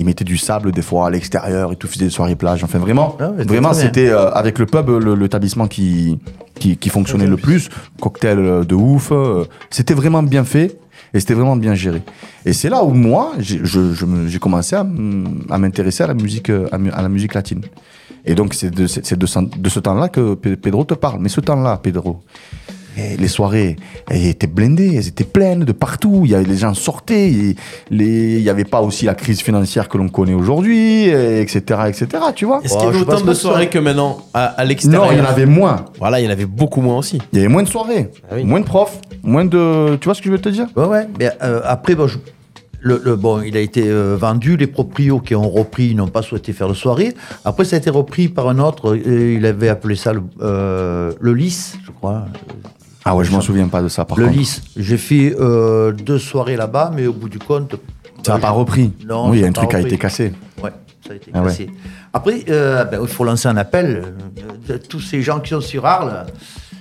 Ils 0.00 0.04
mettaient 0.04 0.24
du 0.24 0.36
sable 0.36 0.72
des 0.72 0.82
fois 0.82 1.06
à 1.06 1.10
l'extérieur 1.10 1.70
et 1.72 1.76
tout, 1.76 1.86
faisaient 1.86 2.06
des 2.06 2.10
soirées 2.10 2.34
plage. 2.34 2.64
Enfin, 2.64 2.78
vraiment, 2.80 3.16
Ah 3.20 3.30
ouais, 3.30 3.44
vraiment 3.44 3.72
c'était 3.72 4.08
euh, 4.08 4.30
avec 4.32 4.58
le 4.58 4.66
pub 4.66 4.90
l'établissement 5.20 5.68
qui, 5.68 6.18
qui, 6.58 6.76
qui 6.76 6.88
fonctionnait 6.88 7.26
le 7.28 7.36
plus. 7.36 7.68
Cocktail 8.00 8.38
euh, 8.40 8.64
de 8.64 8.74
ouf. 8.74 9.10
euh, 9.12 9.44
c'était 9.70 9.94
vraiment 9.94 10.22
bien 10.22 10.42
fait 10.44 10.78
et 11.14 11.20
c'était 11.20 11.34
vraiment 11.34 11.56
bien 11.56 11.74
géré. 11.74 12.02
Et 12.44 12.52
c'est 12.52 12.68
là 12.68 12.82
où 12.82 12.90
moi, 12.92 13.32
j'ai 13.38 13.60
je- 13.62 13.94
je 13.94 14.38
commencé 14.38 14.74
à, 14.74 14.80
à 15.50 15.58
m'intéresser 15.58 16.02
à 16.02 16.08
la 16.08 16.14
musique, 16.14 16.50
euh, 16.50 16.66
à, 16.72 17.00
la 17.02 17.08
musique 17.08 17.34
latine. 17.34 17.60
Et 18.24 18.34
donc, 18.34 18.54
c'est 18.54 18.70
de, 18.70 18.86
c'est 18.88 19.16
de, 19.16 19.26
ce- 19.26 19.38
de 19.38 19.68
ce 19.68 19.78
temps-là 19.78 20.08
que 20.08 20.34
Pe- 20.34 20.56
Pedro 20.56 20.82
te 20.84 20.94
parle. 20.94 21.18
Mais 21.20 21.28
ce 21.28 21.40
temps-là, 21.40 21.78
Pedro, 21.80 22.20
et 22.96 23.16
les 23.16 23.28
soirées, 23.28 23.76
elles 24.08 24.26
étaient 24.26 24.46
blindées, 24.46 24.94
elles 24.96 25.08
étaient 25.08 25.24
pleines 25.24 25.64
de 25.64 25.72
partout. 25.72 26.22
Il 26.24 26.30
y 26.30 26.34
avait, 26.34 26.44
les 26.44 26.56
gens 26.56 26.74
sortaient. 26.74 27.30
il 27.30 27.56
n'y 28.42 28.48
avait 28.48 28.64
pas 28.64 28.80
aussi 28.82 29.04
la 29.06 29.14
crise 29.14 29.40
financière 29.40 29.88
que 29.88 29.98
l'on 29.98 30.08
connaît 30.08 30.34
aujourd'hui, 30.34 31.04
et 31.06 31.40
etc., 31.40 31.80
etc. 31.88 32.06
Tu 32.34 32.44
vois 32.44 32.60
Est-ce 32.62 32.74
qu'il 32.74 32.84
y 32.86 32.88
avait 32.88 33.00
autant 33.00 33.20
de 33.20 33.34
soirées 33.34 33.68
que 33.68 33.78
maintenant 33.78 34.18
à, 34.32 34.44
à 34.44 34.64
l'extérieur 34.64 35.06
Non, 35.06 35.12
il 35.12 35.18
y 35.18 35.20
en 35.20 35.24
avait 35.24 35.46
moins. 35.46 35.84
Voilà, 35.98 36.20
il 36.20 36.24
y 36.24 36.28
en 36.28 36.30
avait 36.30 36.46
beaucoup 36.46 36.80
moins 36.80 36.98
aussi. 36.98 37.18
Il 37.32 37.36
y 37.38 37.40
avait 37.40 37.48
moins 37.52 37.62
de 37.62 37.68
soirées, 37.68 38.10
Ah 38.30 38.34
oui. 38.36 38.44
moins 38.44 38.60
de 38.60 38.64
profs, 38.64 39.00
moins 39.22 39.44
de. 39.44 39.96
Tu 39.96 40.04
vois 40.04 40.14
ce 40.14 40.20
que 40.22 40.26
je 40.26 40.32
veux 40.32 40.40
te 40.40 40.48
dire? 40.48 40.66
Ouais, 40.76 40.86
ouais. 40.86 41.06
Mais 41.18 41.30
euh, 41.42 41.60
après, 41.64 41.94
bon, 41.94 42.06
je- 42.06 42.18
le, 42.86 43.00
le- 43.02 43.16
bon, 43.16 43.40
il 43.40 43.56
a 43.56 43.60
été 43.60 43.82
euh, 43.86 44.14
vendu. 44.20 44.58
Les 44.58 44.66
proprios 44.66 45.18
qui 45.18 45.34
ont 45.34 45.48
repris 45.48 45.94
n'ont 45.94 46.08
pas 46.08 46.20
souhaité 46.20 46.52
faire 46.52 46.68
de 46.68 46.74
soirée. 46.74 47.14
Après, 47.46 47.64
ça 47.64 47.76
a 47.76 47.78
été 47.78 47.88
repris 47.88 48.28
par 48.28 48.46
un 48.50 48.58
autre. 48.58 48.94
euh, 48.94 49.36
il 49.38 49.46
avait 49.46 49.70
appelé 49.70 49.96
ça 49.96 50.12
le, 50.12 50.22
euh, 50.42 51.12
le 51.18 51.32
lys, 51.32 51.78
je 51.86 51.90
crois. 51.92 52.26
Ah 53.04 53.14
ouais, 53.14 53.24
je 53.24 53.32
m'en 53.32 53.40
souviens 53.40 53.68
pas 53.68 53.82
de 53.82 53.88
ça 53.88 54.04
par 54.04 54.18
le 54.18 54.26
contre. 54.26 54.38
lys. 54.38 54.62
J'ai 54.76 54.96
fait 54.96 55.34
euh, 55.38 55.92
deux 55.92 56.18
soirées 56.18 56.56
là-bas, 56.56 56.90
mais 56.94 57.06
au 57.06 57.12
bout 57.12 57.28
du 57.28 57.38
compte. 57.38 57.76
Ça 58.24 58.34
n'a 58.34 58.38
pas 58.38 58.50
repris. 58.50 58.92
Non, 59.06 59.28
oui, 59.30 59.38
il 59.38 59.40
y 59.40 59.42
a 59.42 59.46
ça 59.46 59.50
un 59.50 59.52
truc 59.52 59.70
qui 59.70 59.76
a 59.76 59.80
été 59.80 59.98
cassé. 59.98 60.32
Ouais. 60.62 60.70
Ça 61.06 61.12
a 61.12 61.16
été 61.16 61.30
Ah 61.34 61.42
ouais. 61.42 61.48
cassé. 61.48 61.70
Après, 62.14 62.44
euh, 62.48 62.84
ben, 62.84 63.00
il 63.02 63.08
faut 63.08 63.24
lancer 63.24 63.48
un 63.48 63.56
appel 63.58 64.02
euh, 64.04 64.72
de 64.72 64.76
tous 64.78 65.00
ces 65.00 65.20
gens 65.20 65.40
qui 65.40 65.50
sont 65.50 65.60
sur 65.60 65.84
Arles. 65.84 66.24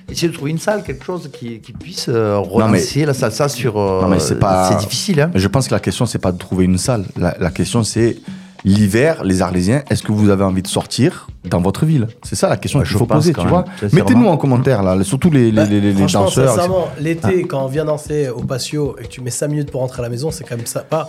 Essayer 0.09 0.29
de 0.29 0.33
trouver 0.33 0.51
une 0.51 0.59
salle, 0.59 0.83
quelque 0.83 1.03
chose 1.03 1.29
qui, 1.37 1.59
qui 1.59 1.73
puisse 1.73 2.05
euh, 2.07 2.35
Non, 2.35 2.43
mais- 2.69 2.77
relancer 2.77 3.05
la 3.05 3.13
salsa 3.13 3.49
sur. 3.49 3.75
Non, 3.75 4.07
mais 4.07 4.19
c'est 4.19 4.39
pas. 4.39 4.69
C'est 4.69 4.77
difficile. 4.77 5.19
Hein. 5.21 5.31
Je 5.35 5.47
pense 5.49 5.67
que 5.67 5.73
la 5.73 5.79
question, 5.81 6.05
c'est 6.05 6.19
pas 6.19 6.31
de 6.31 6.37
trouver 6.37 6.63
une 6.65 6.77
salle. 6.77 7.03
La, 7.17 7.35
la 7.39 7.49
question, 7.51 7.83
c'est 7.83 8.17
l'hiver, 8.65 9.23
les 9.23 9.41
Arlésiens, 9.41 9.83
est-ce 9.89 10.03
que 10.03 10.11
vous 10.11 10.29
avez 10.29 10.43
envie 10.43 10.61
de 10.61 10.67
sortir 10.67 11.27
dans 11.45 11.61
votre 11.61 11.85
ville? 11.85 12.07
C'est 12.23 12.35
ça 12.35 12.47
la 12.49 12.57
question 12.57 12.79
Ouais, 12.79 12.85
qu'il 12.85 12.93
je 12.93 12.97
faut 12.97 13.05
poser, 13.05 13.33
tu 13.33 13.47
vois. 13.47 13.65
Mettez-nous 13.91 14.27
en 14.27 14.37
commentaire, 14.37 14.83
là, 14.83 15.03
surtout 15.03 15.29
les, 15.31 15.51
les, 15.51 15.65
les, 15.65 15.81
les 15.81 15.93
Franchement, 15.93 16.21
danseurs. 16.25 16.49
sincèrement, 16.55 16.87
Ah. 16.89 16.99
l'été, 17.01 17.43
quand 17.43 17.63
on 17.63 17.67
vient 17.67 17.85
danser 17.85 18.29
au 18.29 18.41
patio 18.43 18.95
et 18.99 19.03
que 19.03 19.07
tu 19.09 19.21
mets 19.21 19.29
5 19.31 19.47
minutes 19.49 19.71
pour 19.71 19.81
rentrer 19.81 19.99
à 19.99 20.03
la 20.03 20.09
maison, 20.09 20.31
c'est 20.31 20.43
quand 20.43 20.55
même 20.57 20.65
ça. 20.65 20.81
Pas. 20.81 21.07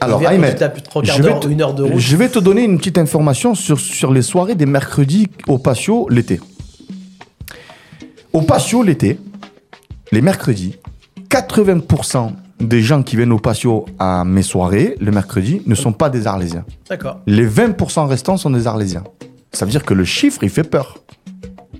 Alors, 0.00 0.18
tu 0.20 0.26
d'heure 1.22 1.46
une 1.48 1.60
heure 1.62 1.74
de 1.74 1.84
route. 1.84 1.98
Je 1.98 2.16
vais 2.16 2.28
te 2.28 2.38
donner 2.38 2.64
une 2.64 2.78
petite 2.78 2.98
information 2.98 3.54
sur, 3.54 3.78
sur 3.78 4.12
les 4.12 4.22
soirées 4.22 4.54
des 4.54 4.66
mercredis 4.66 5.28
au 5.46 5.58
patio 5.58 6.08
l'été. 6.08 6.40
Au 8.32 8.42
patio 8.42 8.82
l'été, 8.82 9.18
les 10.10 10.20
mercredis, 10.20 10.76
80% 11.30 12.32
des 12.68 12.82
gens 12.82 13.02
qui 13.02 13.16
viennent 13.16 13.32
au 13.32 13.38
patio 13.38 13.86
à 13.98 14.24
mes 14.24 14.42
soirées 14.42 14.96
le 15.00 15.10
mercredi 15.10 15.62
ne 15.66 15.74
sont 15.74 15.92
pas 15.92 16.10
des 16.10 16.26
Arlésiens. 16.26 16.64
D'accord. 16.88 17.20
Les 17.26 17.46
20% 17.46 18.06
restants 18.06 18.36
sont 18.36 18.50
des 18.50 18.66
Arlésiens. 18.66 19.04
Ça 19.52 19.64
veut 19.64 19.70
dire 19.70 19.84
que 19.84 19.94
le 19.94 20.04
chiffre, 20.04 20.42
il 20.42 20.50
fait 20.50 20.64
peur. 20.64 20.98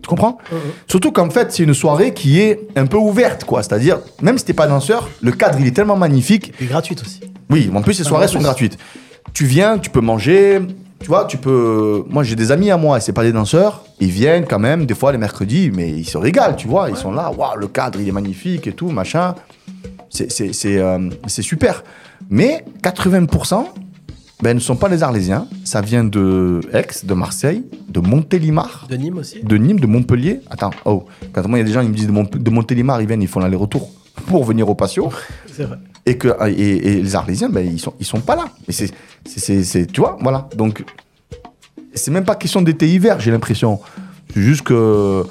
Tu 0.03 0.09
comprends 0.09 0.39
Surtout 0.87 1.13
qu'en 1.13 1.31
fait, 1.31 1.51
c'est 1.51 1.63
une 1.63 1.75
soirée 1.75 2.13
qui 2.13 2.39
est 2.41 2.61
un 2.77 2.87
peu 2.87 2.99
ouverte, 2.99 3.45
quoi. 3.45 3.63
C'est-à-dire, 3.63 4.01
même 4.23 4.37
si 4.39 4.45
t'es 4.45 4.53
pas 4.53 4.67
danseur, 4.67 5.09
le 5.23 5.33
cadre, 5.33 5.59
il 5.61 5.67
est 5.67 5.71
tellement 5.75 5.97
magnifique. 5.97 6.53
Et 6.61 6.67
gratuite 6.67 7.01
aussi. 7.03 7.21
Oui, 7.51 7.71
en 7.75 7.81
plus, 7.83 7.95
ces 7.95 8.03
Ah, 8.03 8.09
soirées 8.09 8.29
sont 8.29 8.41
gratuites. 8.41 8.77
Tu 9.33 9.47
viens, 9.47 9.79
tu 9.79 9.91
peux 9.91 10.01
manger, 10.03 10.61
tu 11.05 11.09
vois, 11.09 11.27
tu 11.27 11.37
peux... 11.37 12.03
Moi, 12.09 12.23
j'ai 12.25 12.35
des 12.35 12.51
amis 12.51 12.71
à 12.71 12.79
moi, 12.79 12.97
et 12.97 13.01
c'est 13.03 13.13
pas 13.13 13.25
des 13.25 13.33
danseurs, 13.33 13.85
ils 14.01 14.09
viennent 14.11 14.47
quand 14.47 14.59
même, 14.59 14.87
des 14.87 14.95
fois, 14.95 15.13
les 15.13 15.19
mercredis, 15.19 15.71
mais 15.71 15.91
ils 15.91 16.07
se 16.09 16.17
régalent, 16.17 16.57
tu 16.57 16.67
vois. 16.67 16.89
Ils 16.89 16.97
sont 16.97 17.13
là, 17.13 17.31
waouh, 17.31 17.59
le 17.59 17.69
cadre, 17.69 18.01
il 18.01 18.09
est 18.09 18.13
magnifique 18.13 18.67
et 18.67 18.73
tout, 18.73 18.89
machin. 18.89 19.35
C'est- 20.09 20.33
C'est 20.33 20.55
c'est, 20.55 20.79
euh, 20.79 21.11
c'est 21.27 21.43
super. 21.43 21.85
Mais 22.31 22.65
80%, 22.83 23.69
ben, 24.43 24.55
ne 24.55 24.61
sont 24.61 24.77
pas 24.77 24.89
les 24.89 25.03
Arlésiens. 25.03 25.47
Ça 25.65 25.83
vient 25.83 26.05
de 26.05 26.61
Aix, 26.73 26.87
de 27.05 27.13
Marseille, 27.15 27.65
de 27.89 28.01
Montélimar. 28.01 28.87
De 28.89 28.97
Nîmes 28.97 29.19
aussi? 29.19 29.43
De 29.43 29.57
Nîmes, 29.59 29.81
de 29.81 29.87
Montpellier. 29.87 30.41
Attends, 30.51 30.71
oh, 30.87 31.05
quand 31.35 31.47
moi, 31.49 31.59
il 31.59 31.61
y 31.63 31.65
a 31.65 31.67
des 31.69 31.73
gens 31.75 31.83
qui 31.83 31.89
me 31.91 31.95
disent 31.95 32.07
de, 32.07 32.13
Mont- 32.13 32.25
de 32.49 32.51
Montélimar, 32.51 33.03
ils 33.03 33.07
viennent, 33.07 33.23
ils 33.23 33.29
font 33.29 33.41
l'aller-retour 33.41 33.91
pour 34.27 34.45
venir 34.45 34.69
au 34.69 34.75
patio. 34.75 35.11
C'est 35.53 35.65
vrai. 35.65 35.79
Et, 36.07 36.19
que, 36.19 36.29
et, 36.49 36.89
et 36.99 37.03
les 37.03 37.17
Arlésiens, 37.17 37.49
ben, 37.49 37.65
ils, 37.67 37.81
sont, 37.81 37.95
ils 37.99 38.05
sont 38.07 38.21
pas 38.21 38.37
là. 38.37 38.45
Et 38.69 38.73
c'est, 38.73 38.91
c'est, 39.27 39.41
c'est- 39.41 39.65
c'est- 39.65 39.87
tu 39.87 40.01
vois, 40.01 40.19
voilà. 40.21 40.49
Donc, 40.57 40.85
c'est 41.95 42.11
même 42.11 42.25
pas 42.25 42.35
question 42.35 42.61
d'été-hiver, 42.63 43.21
j'ai 43.21 43.31
l'impression. 43.31 43.81
C'est 44.35 44.41
juste 44.43 44.63
que. 44.63 45.25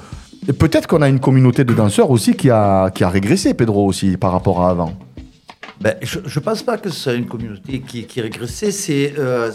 et 0.48 0.52
peut-être 0.52 0.86
qu'on 0.88 1.02
a 1.02 1.08
une 1.08 1.20
communauté 1.20 1.62
de 1.64 1.72
danseurs 1.74 2.10
aussi 2.10 2.34
qui 2.34 2.50
a, 2.50 2.90
qui 2.90 3.04
a 3.04 3.08
régressé, 3.08 3.54
Pedro, 3.54 3.86
aussi, 3.86 4.16
par 4.16 4.32
rapport 4.32 4.62
à 4.64 4.70
avant. 4.70 4.92
Ben, 5.80 5.96
je 6.02 6.18
ne 6.18 6.40
pense 6.44 6.62
pas 6.62 6.78
que 6.78 6.88
c'est 6.88 7.16
une 7.16 7.26
communauté 7.26 7.80
qui, 7.80 8.04
qui 8.04 8.20
est 8.20 8.22
régressée, 8.22 8.70
c'est 8.70 9.14
euh, 9.18 9.50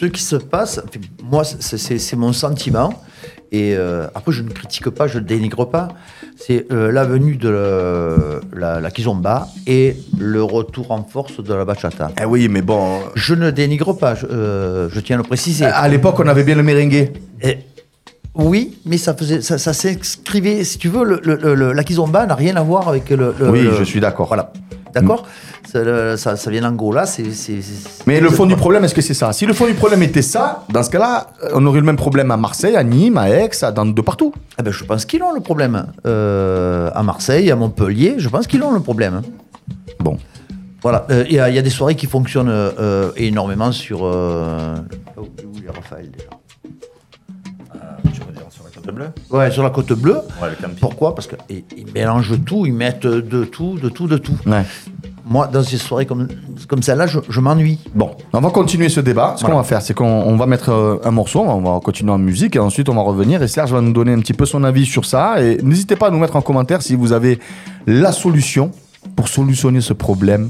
ce 0.00 0.06
qui 0.06 0.22
se 0.22 0.36
passe. 0.36 0.80
moi, 1.22 1.42
c'est- 1.44 2.16
mon 2.16 2.32
sentiment. 2.32 2.90
Et 3.50 3.74
euh, 3.76 4.06
après, 4.14 4.32
je 4.32 4.42
ne 4.42 4.50
critique 4.50 4.90
pas, 4.90 5.06
je 5.08 5.18
ne 5.18 5.24
dénigre 5.24 5.64
pas. 5.70 5.88
C'est 6.36 6.66
euh, 6.70 6.92
la 6.92 7.04
venue 7.04 7.36
de 7.36 7.48
le- 7.48 8.40
la, 8.54 8.78
la 8.78 8.90
kizomba 8.90 9.48
et 9.66 9.96
le 10.18 10.42
retour 10.42 10.90
en 10.90 11.02
force 11.02 11.42
de 11.42 11.54
la 11.54 11.64
bachata. 11.64 12.10
Eh 12.20 12.26
oui, 12.26 12.48
mais 12.48 12.60
bon. 12.60 13.00
Je 13.14 13.34
ne 13.34 13.50
dénigre 13.50 13.94
pas, 13.94 14.14
je, 14.14 14.26
euh, 14.26 14.88
je 14.92 15.00
tiens 15.00 15.16
à 15.16 15.22
le 15.22 15.24
préciser. 15.24 15.64
À 15.64 15.88
l'époque, 15.88 16.16
on 16.20 16.28
avait 16.28 16.44
bien 16.44 16.56
le 16.56 16.62
merengue. 16.62 17.10
Et- 17.42 17.58
oui, 18.34 18.78
mais 18.84 18.98
ça, 18.98 19.14
faisait, 19.14 19.40
ça, 19.40 19.56
ça 19.58 19.72
s'inscrivait, 19.72 20.62
si 20.62 20.76
tu 20.78 20.88
veux, 20.88 21.02
le, 21.04 21.20
le- 21.24 21.54
le- 21.54 21.72
la 21.72 21.84
kizomba 21.84 22.26
n'a 22.26 22.34
rien 22.34 22.54
à 22.56 22.62
voir 22.62 22.88
avec 22.88 23.08
le. 23.10 23.34
Oui, 23.50 23.66
je 23.78 23.82
suis 23.84 23.98
d'accord. 24.00 24.28
Voilà. 24.28 24.52
D'accord? 24.94 25.26
Ça, 25.70 25.82
le- 25.84 26.16
ça, 26.16 26.36
ça 26.36 26.50
vient 26.50 26.62
d'Angola, 26.62 27.04
c'est. 27.06 27.32
c'est- 27.32 27.60
c'est- 27.62 28.06
Mais 28.06 28.20
le 28.20 28.30
fond 28.30 28.46
du 28.46 28.56
problème, 28.56 28.84
est-ce 28.84 28.94
que 28.94 29.02
c'est 29.02 29.14
ça? 29.14 29.32
Si 29.32 29.44
le 29.46 29.52
fond 29.52 29.66
du 29.66 29.74
problème 29.74 30.02
était 30.02 30.22
ça, 30.22 30.64
dans 30.72 30.82
ce 30.82 30.90
cas-là, 30.90 31.26
on 31.54 31.64
aurait 31.66 31.80
le 31.80 31.86
même 31.86 31.96
problème 31.96 32.30
à 32.30 32.36
Marseille, 32.36 32.76
à 32.76 32.82
Nîmes, 32.84 33.18
à 33.18 33.28
Aix, 33.30 33.50
à- 33.62 33.70
dans, 33.72 33.84
de 33.84 34.00
partout. 34.00 34.32
Ah 34.56 34.62
ben, 34.62 34.72
je 34.72 34.84
pense 34.84 35.04
qu'ils 35.04 35.22
ont 35.22 35.32
le 35.34 35.40
problème. 35.40 35.86
Euh, 36.06 36.90
à 36.94 37.02
Marseille, 37.02 37.50
à 37.50 37.56
Montpellier, 37.56 38.14
je 38.18 38.28
pense 38.28 38.46
qu'ils 38.46 38.62
ont 38.62 38.72
le 38.72 38.80
problème. 38.80 39.22
Bon. 40.00 40.16
Voilà, 40.80 41.06
Euh, 41.10 41.24
il 41.28 41.34
y, 41.34 41.40
a- 41.40 41.48
il 41.48 41.54
y 41.56 41.58
a 41.58 41.62
des 41.62 41.70
soirées 41.70 41.96
qui 41.96 42.06
fonctionnent 42.06 42.48
euh, 42.50 43.10
énormément 43.16 43.72
sur. 43.72 44.00
Euh... 44.04 44.76
oh, 45.16 45.22
où 45.22 45.58
est 45.58 45.70
Raphaël 45.74 46.08
déjà? 46.10 46.30
Tu 48.14 48.20
veux 48.20 48.32
dire 48.32 48.42
sur 48.50 48.64
la 48.64 48.70
carte 48.70 48.90
bleue? 48.92 49.08
Ouais, 49.30 49.50
sur 49.50 49.62
la 49.64 49.70
côte 49.70 49.92
bleue. 49.92 50.18
Ouais. 50.40 50.48
Pourquoi? 50.80 51.14
Parce 51.14 51.26
qu'ils 51.26 51.64
ils 51.76 51.92
mélangent 51.92 52.38
tout, 52.44 52.64
ils 52.64 52.72
mettent 52.72 53.06
de 53.06 53.44
tout, 53.44 53.78
de 53.82 53.88
tout, 53.88 54.06
de 54.06 54.18
tout. 54.18 54.38
Ouais. 54.46 54.62
Moi, 55.30 55.46
dans 55.46 55.62
ces 55.62 55.76
soirées 55.76 56.06
comme, 56.06 56.26
comme 56.68 56.82
celle-là, 56.82 57.06
je, 57.06 57.18
je 57.28 57.40
m'ennuie. 57.40 57.78
Bon, 57.94 58.12
on 58.32 58.40
va 58.40 58.48
continuer 58.50 58.88
ce 58.88 59.00
débat. 59.00 59.34
Ce 59.36 59.44
qu'on 59.44 59.56
va 59.56 59.62
faire, 59.62 59.82
c'est 59.82 59.92
qu'on 59.92 60.06
on 60.06 60.36
va 60.36 60.46
mettre 60.46 60.70
euh, 60.70 60.96
un 61.04 61.10
morceau, 61.10 61.40
on 61.40 61.60
va 61.60 61.80
continuer 61.80 62.12
en 62.12 62.18
musique, 62.18 62.56
et 62.56 62.58
ensuite 62.58 62.88
on 62.88 62.94
va 62.94 63.02
revenir. 63.02 63.42
Et 63.42 63.48
Serge 63.48 63.72
va 63.72 63.80
nous 63.82 63.92
donner 63.92 64.12
un 64.14 64.20
petit 64.20 64.32
peu 64.32 64.46
son 64.46 64.64
avis 64.64 64.86
sur 64.86 65.04
ça. 65.04 65.42
Et 65.42 65.58
n'hésitez 65.62 65.96
pas 65.96 66.06
à 66.06 66.10
nous 66.10 66.18
mettre 66.18 66.36
en 66.36 66.40
commentaire 66.40 66.80
si 66.80 66.94
vous 66.94 67.12
avez 67.12 67.38
la 67.86 68.12
solution 68.12 68.70
pour 69.16 69.28
solutionner 69.28 69.80
ce 69.82 69.92
problème 69.92 70.48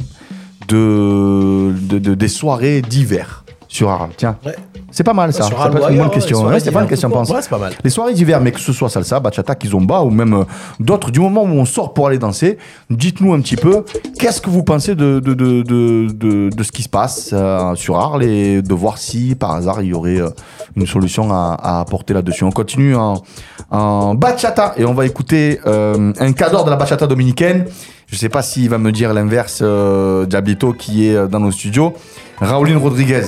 de, 0.69 1.73
de- 1.89 1.99
de- 1.99 2.15
des 2.15 2.29
soirées 2.29 2.83
d'hiver 2.83 3.45
sur 3.69 3.91
Arles. 3.91 4.11
Tiens. 4.17 4.37
Ouais. 4.45 4.55
C'est 4.91 5.05
pas 5.05 5.13
mal 5.13 5.33
ça. 5.35 5.43
Sur 5.45 5.59
Ça 5.59 5.65
Arles 5.65 5.73
peut 5.75 5.79
ou 5.81 5.83
être 5.85 5.91
une 5.93 5.99
bonne 5.99 6.11
question. 6.11 6.47
ouais, 6.47 6.59
C'est 6.59 6.73
pas 6.73 6.81
une 6.83 6.89
question, 6.89 7.11
pense. 7.11 7.29
Ouais, 7.31 7.43
c'est 7.43 7.51
pas 7.51 7.59
mal. 7.59 7.75
Les 7.85 7.91
soirées 7.91 8.15
d'hiver, 8.15 8.41
mais 8.41 8.51
que 8.51 8.59
ce 8.61 8.73
soit 8.73 8.89
salsa, 8.89 9.21
bachata, 9.21 9.55
kizomba 9.55 10.01
ou 10.03 10.09
même 10.11 10.33
euh, 10.33 10.45
d'autres, 10.81 11.11
du 11.11 11.21
moment 11.21 11.43
où 11.43 11.49
on 11.49 11.67
sort 11.67 11.93
pour 11.93 12.07
aller 12.07 12.17
danser, 12.19 12.57
dites-nous 12.89 13.35
un 13.35 13.41
petit 13.41 13.57
peu 13.57 13.85
qu'est-ce 14.19 14.41
que 14.41 14.49
vous 14.49 14.63
pensez 14.63 14.95
de, 14.95 15.21
de, 15.21 15.35
de, 15.35 15.63
de, 15.63 16.49
de- 16.51 16.63
ce 16.63 16.73
qui 16.73 16.83
se 16.83 16.89
passe 16.89 17.31
euh, 17.35 17.75
sur 17.75 17.99
Arles 17.99 18.23
et 18.25 18.63
de 18.63 18.75
voir 18.75 18.97
si 18.97 19.35
par 19.35 19.53
hasard 19.53 19.83
il 19.83 19.89
y 19.89 19.93
aurait 19.95 20.21
euh, 20.21 20.31
une 20.75 20.87
solution 20.87 21.31
à, 21.31 21.55
à 21.63 21.81
apporter 21.81 22.15
là-dessus. 22.15 22.45
On 22.45 22.51
continue 22.51 22.97
en, 22.97 23.23
en 23.71 24.15
bachata 24.15 24.73
et 24.79 24.87
on 24.87 24.95
va 24.95 25.05
écouter 25.05 25.61
euh, 25.67 26.13
un 26.19 26.33
cadre 26.33 26.65
de 26.65 26.71
la 26.71 26.77
bachata 26.77 27.07
dominicaine. 27.07 27.67
Je 28.07 28.17
sais 28.17 28.31
pas 28.31 28.41
s'il 28.41 28.71
va 28.71 28.79
me 28.79 28.91
dire 28.91 29.13
l'inverse, 29.13 29.59
euh, 29.61 30.25
Diablito 30.25 30.73
qui 30.73 31.07
est 31.09 31.29
dans 31.29 31.41
nos 31.41 31.51
studios. 31.51 31.93
Raulin 32.41 32.79
Rodriguez. 32.79 33.23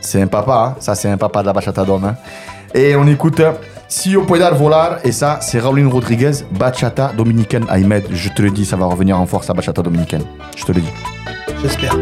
C'est 0.00 0.20
un 0.22 0.26
papa, 0.26 0.54
hein. 0.54 0.76
ça 0.80 0.94
c'est 0.94 1.08
un 1.10 1.16
papa 1.16 1.40
de 1.42 1.46
la 1.46 1.52
bachata 1.52 1.84
d'homme. 1.84 2.04
hein. 2.04 2.16
Et 2.74 2.94
on 2.96 3.06
écoute 3.06 3.40
euh, 3.40 3.52
Si 3.88 4.10
yo 4.10 4.22
puedo 4.22 4.54
volar, 4.54 4.98
et 5.04 5.12
ça 5.12 5.38
c'est 5.40 5.58
Raulin 5.58 5.88
Rodriguez, 5.88 6.44
bachata 6.52 7.12
dominicaine 7.16 7.64
Ahmed. 7.68 8.04
Je 8.12 8.28
te 8.30 8.42
le 8.42 8.50
dis, 8.50 8.64
ça 8.64 8.76
va 8.76 8.86
revenir 8.86 9.18
en 9.18 9.26
force 9.26 9.50
à 9.50 9.54
bachata 9.54 9.82
dominicaine. 9.82 10.22
Je 10.56 10.64
te 10.64 10.72
le 10.72 10.80
dis. 10.80 10.92
J'espère. 11.62 11.96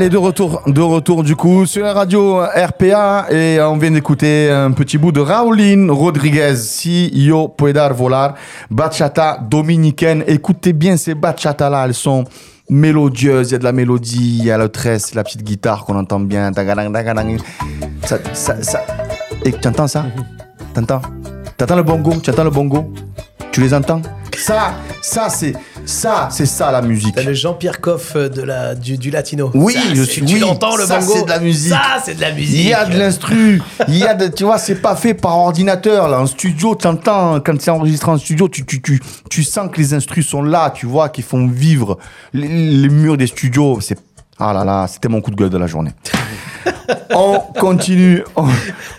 Allez, 0.00 0.08
de 0.08 0.16
retour, 0.16 0.62
de 0.66 0.80
retour 0.80 1.22
du 1.22 1.36
coup 1.36 1.66
sur 1.66 1.84
la 1.84 1.92
radio 1.92 2.40
RPA 2.40 3.26
et 3.30 3.60
on 3.60 3.76
vient 3.76 3.90
d'écouter 3.90 4.50
un 4.50 4.72
petit 4.72 4.96
bout 4.96 5.12
de 5.12 5.20
Raulin 5.20 5.92
Rodriguez, 5.92 6.56
Si 6.56 7.10
yo 7.12 7.48
puedo 7.48 7.92
volar, 7.92 8.34
bachata 8.70 9.36
dominicaine. 9.46 10.24
Écoutez 10.26 10.72
bien 10.72 10.96
ces 10.96 11.14
bachatas 11.14 11.68
là, 11.68 11.84
elles 11.84 11.92
sont 11.92 12.24
mélodieuses, 12.70 13.50
il 13.50 13.52
y 13.52 13.54
a 13.56 13.58
de 13.58 13.64
la 13.64 13.72
mélodie, 13.72 14.38
il 14.38 14.44
y 14.46 14.50
a 14.50 14.56
le 14.56 14.70
tresse, 14.70 15.14
la 15.14 15.22
petite 15.22 15.42
guitare 15.42 15.84
qu'on 15.84 15.98
entend 15.98 16.20
bien. 16.20 16.50
Ça, 18.06 18.16
ça, 18.32 18.62
ça. 18.62 18.80
Et 19.44 19.52
tu 19.52 19.68
entends 19.68 19.86
ça? 19.86 20.06
T'entends? 20.72 21.02
T'entends 21.58 21.76
le 21.76 21.82
bongo? 21.82 22.14
Tu 22.22 22.30
le 22.30 22.48
bongo? 22.48 22.90
Tu 23.52 23.60
les 23.60 23.74
entends? 23.74 24.00
Ça, 24.40 24.74
ça 25.02 25.28
c'est 25.30 25.54
ça, 25.84 26.28
c'est 26.30 26.46
ça 26.46 26.70
la 26.72 26.82
musique. 26.82 27.14
T'as 27.14 27.22
le 27.22 27.34
Jean-Pierre 27.34 27.80
Coff 27.80 28.12
euh, 28.16 28.28
de 28.28 28.42
la, 28.42 28.74
du, 28.74 28.96
du 28.98 29.10
latino. 29.10 29.50
Oui, 29.54 29.74
Ça, 29.74 29.80
je 29.94 30.02
c'est- 30.04 30.10
suis. 30.10 30.24
Tu 30.24 30.34
oui, 30.34 30.40
l'entends 30.40 30.76
le 30.76 30.84
ça, 30.84 31.00
c'est 31.00 31.24
de 31.24 31.28
la 31.28 31.38
musique. 31.40 31.72
Ça, 31.72 31.80
c'est 32.04 32.14
de 32.14 32.20
la 32.20 32.32
musique. 32.32 32.56
Il 32.60 32.66
y 32.68 32.74
a 32.74 32.84
de 32.84 32.98
l'instru. 32.98 33.62
Il 33.88 33.96
y 33.96 34.04
a 34.04 34.14
de, 34.14 34.28
tu 34.28 34.44
vois, 34.44 34.58
c'est 34.58 34.76
pas 34.76 34.96
fait 34.96 35.14
par 35.14 35.36
ordinateur. 35.38 36.08
Là, 36.08 36.20
en 36.20 36.26
studio, 36.26 36.74
tu 36.74 36.86
entends, 36.86 37.40
quand 37.40 37.60
c'est 37.60 37.70
enregistré 37.70 38.10
en 38.10 38.18
studio, 38.18 38.48
tu, 38.48 38.64
tu, 38.66 38.80
tu, 38.82 39.00
tu 39.28 39.42
sens 39.42 39.68
que 39.72 39.78
les 39.78 39.94
instrus 39.94 40.26
sont 40.26 40.42
là, 40.42 40.70
tu 40.74 40.86
vois, 40.86 41.08
qui 41.08 41.22
font 41.22 41.46
vivre 41.46 41.98
les, 42.32 42.48
les 42.48 42.88
murs 42.88 43.16
des 43.16 43.26
studios. 43.26 43.78
C'est, 43.80 43.98
Ah 44.38 44.52
là 44.52 44.64
là, 44.64 44.86
c'était 44.86 45.08
mon 45.08 45.20
coup 45.20 45.30
de 45.30 45.36
gueule 45.36 45.50
de 45.50 45.58
la 45.58 45.66
journée. 45.66 45.92
on 47.14 47.38
continue, 47.58 48.22
on, 48.36 48.46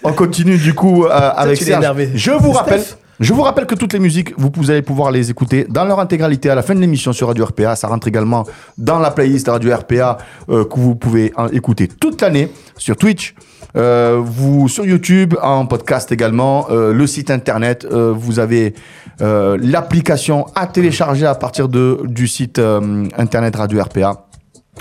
on 0.03 0.13
continue 0.13 0.57
du 0.57 0.73
coup 0.73 1.05
euh, 1.05 1.09
avec 1.35 1.57
Serge. 1.61 1.85
Je 2.15 2.31
vous 2.31 2.51
C'est 2.51 2.57
rappelle, 2.57 2.81
Steph. 2.81 2.95
Je 3.22 3.34
vous 3.34 3.43
rappelle 3.43 3.68
que 3.68 3.76
toutes 3.76 3.93
les 3.93 3.99
musiques, 3.99 4.34
vous, 4.35 4.72
allez 4.72 4.81
pouvoir 4.81 5.11
les 5.11 5.30
écouter 5.30 5.68
dans 5.69 5.85
leur 5.85 5.99
intégralité 5.99 6.49
à 6.49 6.56
la 6.56 6.64
fin 6.64 6.73
de 6.73 6.80
l'émission 6.80 7.14
sur 7.14 7.27
Radio 7.27 7.45
RPA. 7.45 7.76
Ça 7.76 7.88
rentre 7.88 8.07
également 8.07 8.48
dans 8.80 8.98
la 8.98 9.11
playlist 9.11 9.48
Radio 9.48 9.76
RPA 9.76 10.18
euh, 10.49 10.65
que 10.65 10.80
vous 10.80 10.95
pouvez 10.95 11.31
écouter 11.52 11.88
toute 11.88 12.19
l'année 12.22 12.52
sur 12.77 12.98
Twitch. 12.98 13.35
euh, 13.76 14.19
vous 14.23 14.68
sur 14.68 14.85
YouTube 14.85 15.35
en 15.39 15.68
podcast 15.68 16.11
également 16.11 16.65
euh, 16.72 16.93
le 16.93 17.06
site 17.06 17.30
internet 17.30 17.85
vous 17.85 18.39
avez 18.39 18.73
l'application 19.19 20.48
à 20.56 20.65
télécharger 20.65 21.27
à 21.27 21.35
partir 21.35 21.69
de 21.69 22.02
du 22.06 22.27
site 22.27 22.60
internet 22.60 23.56
Radio 23.56 23.84
RPA 23.84 24.26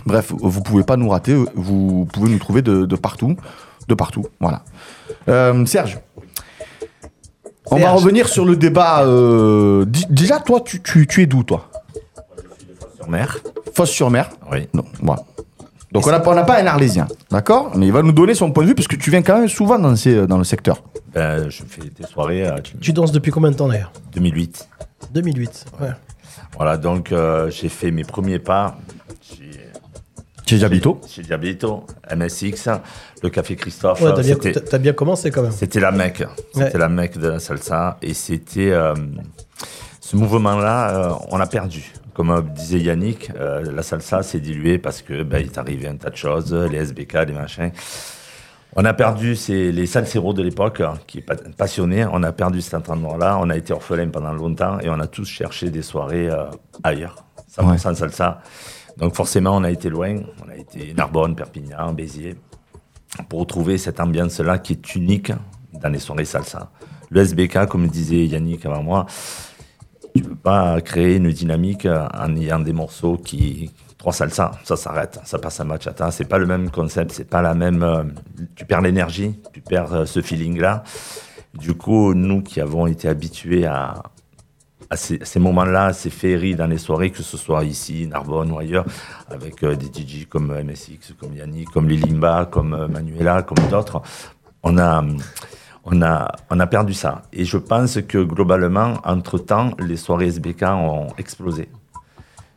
Bref, 0.06 0.32
vous 0.38 0.62
pouvez 0.62 0.82
pas 0.82 0.96
nous 0.96 1.10
rater, 1.10 1.36
vous 1.54 2.06
pouvez 2.10 2.30
nous 2.30 2.38
trouver 2.38 2.62
de, 2.62 2.96
partout, 2.96 3.36
de 3.86 3.94
partout, 3.94 4.24
voilà. 4.40 4.62
Serge, 5.66 5.98
on 7.70 7.76
va 7.76 7.90
revenir 7.92 8.28
sur 8.28 8.44
le 8.44 8.56
débat. 8.56 9.02
euh, 9.04 9.84
déjà, 10.08 10.38
toi, 10.40 10.60
tu, 10.64 10.80
tu, 10.82 11.06
tu 11.06 11.22
es 11.22 11.26
d'où, 11.26 11.42
toi? 11.42 11.68
Sur 12.96 13.08
mer. 13.08 13.38
Fosse-sur-Mer. 13.74 14.30
Oui. 14.50 14.68
Non, 14.74 14.84
voilà. 15.02 15.22
Donc, 15.92 16.06
on 16.06 16.10
n'a 16.10 16.20
pas- 16.20 16.30
on 16.30 16.34
n'a 16.34 16.44
pas 16.44 16.60
un 16.60 16.66
Arlésien, 16.66 17.08
d'accord? 17.30 17.72
Mais 17.74 17.86
il 17.86 17.92
va 17.92 18.02
nous 18.02 18.12
donner 18.12 18.34
son 18.34 18.52
point 18.52 18.62
de 18.62 18.68
vue, 18.68 18.74
parce 18.76 18.86
que 18.86 18.94
tu 18.96 19.10
viens 19.10 19.22
quand 19.22 19.38
même 19.38 19.48
souvent 19.48 19.78
dans, 19.78 19.96
ces- 19.96 20.26
dans 20.26 20.38
le 20.38 20.44
secteur. 20.44 20.82
Ben, 21.12 21.48
je 21.50 21.62
fais 21.66 21.82
des 21.82 22.06
soirées 22.06 22.46
à 22.46 22.56
Tu 22.60 22.92
danses 22.92 23.10
depuis 23.10 23.32
combien 23.32 23.50
de 23.50 23.56
temps 23.56 23.66
d'ailleurs? 23.66 23.90
2008. 24.12 24.68
2008. 25.12 25.64
Ouais. 25.80 25.88
Voilà, 26.56 26.76
donc 26.76 27.10
euh, 27.10 27.50
j'ai 27.50 27.68
fait 27.68 27.90
mes 27.90 28.04
premiers 28.04 28.38
pas 28.38 28.76
Chez 30.50 30.56
Diablito 30.58 31.00
chez 31.08 31.22
Diablito, 31.22 31.84
MSX, 32.12 32.68
le 33.22 33.28
Café 33.30 33.54
Christophe. 33.54 34.00
Ouais, 34.02 34.10
t'as 34.12 34.22
bien, 34.22 34.34
t'as- 34.36 34.78
bien 34.78 34.92
commencé 34.92 35.30
quand 35.30 35.42
même. 35.42 35.52
C'était 35.52 35.78
la 35.78 35.92
mecque. 35.92 36.24
C'était 36.52 36.72
Ouais. 36.72 36.78
la 36.78 36.88
mecque 36.88 37.18
de 37.18 37.28
la 37.28 37.38
salsa. 37.38 37.98
Et 38.02 38.14
c'était. 38.14 38.72
euh, 38.72 38.94
ce 40.00 40.16
mouvement-là, 40.16 40.90
euh, 40.90 41.12
on 41.30 41.38
a 41.38 41.46
perdu. 41.46 41.92
Comme 42.14 42.30
euh, 42.32 42.40
disait 42.40 42.80
Yannick, 42.80 43.30
euh, 43.38 43.62
la 43.72 43.84
salsa 43.84 44.24
s'est 44.24 44.40
diluée 44.40 44.78
parce 44.78 45.02
que 45.02 45.22
ben, 45.22 45.38
il 45.38 45.46
est 45.46 45.58
arrivé 45.58 45.86
un 45.86 45.94
tas 45.94 46.10
de 46.10 46.16
choses, 46.16 46.52
les 46.52 46.78
SBK, 46.78 47.12
les 47.28 47.32
machins. 47.32 47.70
On 48.74 48.84
a 48.84 48.92
perdu 48.92 49.36
ces- 49.36 49.70
les 49.70 49.86
salseros 49.86 50.32
de 50.32 50.42
l'époque, 50.42 50.80
hein, 50.80 50.94
qui 51.06 51.18
est 51.18 51.22
pa- 51.22 51.36
passionnés. 51.56 52.06
On 52.12 52.24
a 52.24 52.32
perdu 52.32 52.60
cet 52.60 52.74
entraînement-là. 52.74 53.38
On 53.40 53.50
a 53.50 53.56
été 53.56 53.72
orphelins 53.72 54.08
pendant 54.08 54.32
longtemps 54.32 54.80
et 54.80 54.88
on 54.90 54.98
a 54.98 55.06
tous 55.06 55.26
cherché 55.28 55.70
des 55.70 55.82
soirées 55.82 56.28
euh, 56.28 56.46
ailleurs. 56.82 57.24
100% 57.56 57.94
salsa. 57.94 58.40
Donc 59.00 59.14
forcément, 59.14 59.56
on 59.56 59.64
a 59.64 59.70
été 59.70 59.88
loin. 59.88 60.16
On 60.44 60.50
a 60.50 60.56
été 60.56 60.92
Narbonne, 60.94 61.34
Perpignan, 61.34 61.92
Béziers 61.92 62.36
pour 63.28 63.40
retrouver 63.40 63.78
cette 63.78 63.98
ambiance-là 63.98 64.58
qui 64.58 64.74
est 64.74 64.94
unique 64.94 65.32
dans 65.72 65.88
les 65.88 65.98
soirées 65.98 66.24
salsa. 66.24 66.70
Le 67.10 67.22
SBK, 67.22 67.66
comme 67.66 67.88
disait 67.88 68.26
Yannick 68.26 68.66
avant 68.66 68.82
moi, 68.82 69.06
tu 70.14 70.22
peux 70.22 70.36
pas 70.36 70.80
créer 70.80 71.16
une 71.16 71.30
dynamique 71.30 71.86
en 71.86 72.36
ayant 72.36 72.60
des 72.60 72.72
morceaux 72.72 73.16
qui 73.16 73.72
trois 73.98 74.12
salsa, 74.12 74.52
ça 74.64 74.76
s'arrête, 74.76 75.20
ça 75.24 75.38
passe 75.38 75.60
à 75.60 75.64
bachata. 75.64 76.10
C'est 76.10 76.24
pas 76.24 76.38
le 76.38 76.46
même 76.46 76.70
concept, 76.70 77.12
c'est 77.12 77.28
pas 77.28 77.42
la 77.42 77.54
même. 77.54 77.82
euh, 77.82 78.04
tu 78.54 78.64
perds 78.64 78.80
l'énergie, 78.80 79.34
tu 79.52 79.60
perds 79.60 79.92
euh, 79.92 80.06
ce 80.06 80.22
feeling-là. 80.22 80.84
Du 81.54 81.74
coup, 81.74 82.14
nous 82.14 82.42
qui 82.42 82.60
avons 82.60 82.86
été 82.86 83.08
habitués 83.08 83.66
à, 83.66 84.02
à 84.90 84.96
ces, 84.96 85.20
ces 85.22 85.38
moments-là, 85.38 85.92
ces 85.92 86.10
féeries 86.10 86.56
dans 86.56 86.66
les 86.66 86.78
soirées, 86.78 87.10
que 87.10 87.22
ce 87.22 87.36
soit 87.36 87.64
ici, 87.64 88.08
Narbonne 88.08 88.50
ou 88.50 88.58
ailleurs, 88.58 88.84
avec 89.30 89.62
euh, 89.62 89.76
des 89.76 89.86
DJ 89.86 90.26
comme 90.28 90.52
MSX, 90.52 91.14
comme 91.18 91.34
Yannick, 91.34 91.70
comme 91.70 91.88
Lilimba, 91.88 92.46
comme 92.50 92.74
euh, 92.74 92.88
Manuela, 92.88 93.42
comme 93.42 93.64
d'autres, 93.70 94.02
on 94.64 94.76
a, 94.78 95.04
on, 95.84 96.02
a, 96.02 96.32
on 96.50 96.58
a 96.58 96.66
perdu 96.66 96.92
ça. 96.92 97.22
Et 97.32 97.44
je 97.44 97.56
pense 97.56 98.00
que 98.02 98.18
globalement, 98.18 98.94
entre-temps, 99.04 99.70
les 99.78 99.96
soirées 99.96 100.26
SBK 100.26 100.64
ont 100.64 101.06
explosé. 101.18 101.68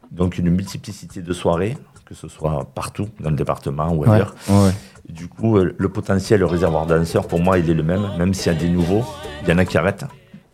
Donc 0.10 0.38
une 0.40 0.50
multiplicité 0.50 1.22
de 1.22 1.34
soirées, 1.34 1.78
que 2.06 2.16
ce 2.16 2.28
soit 2.28 2.68
partout 2.74 3.10
dans 3.20 3.30
le 3.30 3.36
département 3.36 3.92
ou 3.94 4.10
ailleurs. 4.10 4.34
ouais, 4.50 4.66
ouais. 4.66 4.72
Du 5.10 5.28
coup, 5.28 5.58
euh, 5.58 5.76
le 5.78 5.90
potentiel, 5.90 6.40
le 6.40 6.46
réservoir 6.46 6.86
danseurs, 6.86 7.28
pour 7.28 7.40
moi, 7.42 7.60
il 7.60 7.70
est 7.70 7.74
le 7.74 7.84
même, 7.84 8.08
même 8.18 8.34
s'il 8.34 8.54
y 8.54 8.56
a 8.56 8.58
des 8.58 8.70
nouveaux, 8.70 9.04
il 9.44 9.50
y 9.50 9.54
en 9.54 9.58
a 9.58 9.66
qui 9.66 9.78
arrêtent. 9.78 10.06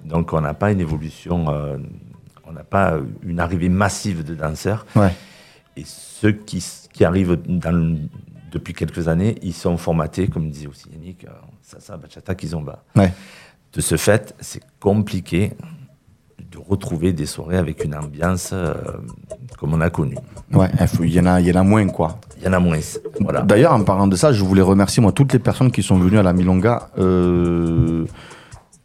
Donc, 0.10 0.34
on 0.34 0.42
n'a 0.42 0.54
pas 0.56 0.72
une 0.72 0.80
évolution, 0.82 1.46
euh, 1.50 1.78
on 2.46 2.52
n'a 2.52 2.64
pas 2.64 2.94
euh, 2.94 3.02
une 3.24 3.40
arrivée 3.40 3.70
massive 3.70 4.24
de 4.24 4.34
danseurs. 4.34 4.86
Ouais. 4.96 5.14
Et 5.78 5.84
ceux 5.86 6.32
qui, 6.32 6.64
arrivent 7.06 7.38
dans 7.48 7.96
depuis 8.52 8.74
quelques 8.74 9.08
années, 9.08 9.36
ils 9.44 9.54
sont 9.54 9.78
formatés, 9.78 10.28
comme 10.28 10.50
disait 10.50 10.68
aussi 10.68 10.90
Yannick, 10.92 11.26
euh, 11.26 11.30
salsa, 11.62 11.96
bachata, 11.96 12.34
kizomba. 12.36 12.84
Ouais. 12.96 13.14
De 13.72 13.82
ce 13.82 13.96
fait, 13.96 14.36
c'est 14.40 14.64
compliqué 14.80 15.54
de 16.52 16.58
retrouver 16.58 17.14
des 17.14 17.28
soirées 17.28 17.58
avec 17.58 17.84
une 17.86 17.94
ambiance 17.94 18.50
euh, 18.52 18.74
comme 19.60 19.76
on 19.76 19.82
a 19.82 19.92
connu. 19.92 20.16
Ouais, 20.52 20.70
il 21.02 21.14
y, 21.14 21.20
en 21.20 21.28
a- 21.28 21.40
il 21.40 21.46
y 21.48 21.52
en 21.52 21.60
a 21.62 21.64
moins, 21.64 21.88
quoi. 21.88 22.20
Il 22.40 22.44
y 22.46 22.48
en 22.48 22.54
a 22.54 22.60
moins. 22.60 22.80
Voilà. 23.20 23.42
D'ailleurs, 23.44 23.74
en 23.74 23.84
parlant 23.84 24.08
de 24.08 24.16
ça, 24.16 24.34
je 24.34 24.44
voulais 24.44 24.64
remercier 24.64 25.00
moi 25.04 25.12
toutes 25.12 25.32
les 25.34 25.40
personnes 25.40 25.72
qui 25.72 25.84
sont 25.84 26.00
venues 26.00 26.18
à 26.18 26.24
la 26.24 26.34
Milonga 26.34 26.90
euh, 26.98 28.06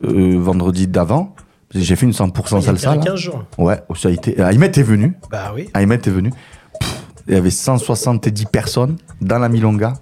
euh, 0.02 0.36
vendredi 0.38 0.86
d'avant. 0.88 1.34
J'ai 1.74 1.96
fait 1.96 2.06
une 2.06 2.12
100% 2.12 2.32
Il 2.50 2.54
y 2.54 2.56
a 2.56 2.60
salsa. 2.62 2.94
là. 2.96 3.02
15 3.02 3.18
jours. 3.18 3.44
Ouais, 3.58 3.80
ça 3.96 4.08
a 4.08 4.12
été. 4.12 4.40
Ahmed 4.40 4.76
est 4.78 4.82
venu. 4.82 5.14
Bah 5.30 5.52
oui. 5.54 5.68
Ahmed 5.74 6.06
est 6.06 6.10
venu. 6.10 6.30
Pff, 6.80 7.02
Il 7.26 7.34
y 7.34 7.36
avait 7.36 7.50
170 7.50 8.46
personnes 8.46 8.96
dans 9.20 9.38
la 9.38 9.48
Milonga. 9.48 9.94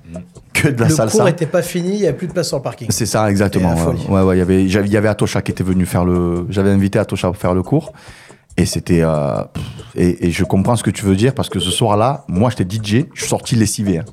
Que 0.53 0.69
de 0.69 0.81
la 0.83 0.89
le 0.89 0.95
salsa. 0.95 1.19
cours 1.19 1.29
était 1.29 1.47
pas 1.47 1.63
fini, 1.63 1.95
il 1.95 2.01
n'y 2.01 2.07
a 2.07 2.13
plus 2.13 2.27
de 2.27 2.33
place 2.33 2.49
sur 2.49 2.59
le 2.59 2.63
parking. 2.63 2.89
C'est 2.91 3.07
ça, 3.07 3.31
exactement. 3.31 3.75
Ouais, 3.75 3.95
ouais, 4.09 4.23
ouais, 4.23 4.37
il 4.37 4.39
y 4.39 4.43
avait, 4.43 4.65
il 4.65 4.93
y 4.93 4.97
avait 4.97 5.09
Atosha 5.09 5.41
qui 5.41 5.51
était 5.51 5.65
venu 5.65 5.87
faire 5.87 6.05
le. 6.05 6.47
J'avais 6.51 6.71
invité 6.71 6.99
Atosha 6.99 7.29
pour 7.29 7.37
faire 7.39 7.55
le 7.55 7.63
cours. 7.63 7.93
Et 8.59 8.67
c'était. 8.67 9.01
euh, 9.03 9.43
et 9.95 10.31
je 10.31 10.45
comprends 10.45 10.77
ce 10.77 10.83
que 10.83 10.91
tu 10.91 11.05
veux 11.07 11.17
dire 11.17 11.33
parce 11.35 11.49
que 11.49 11.59
ce 11.59 11.71
soir-là, 11.71 12.25
moi 12.29 12.51
j'étais 12.51 12.65
DJ, 12.77 13.07
je 13.15 13.21
suis 13.21 13.29
sorti 13.29 13.57
lessivé. 13.57 13.99
hein. 13.99 14.05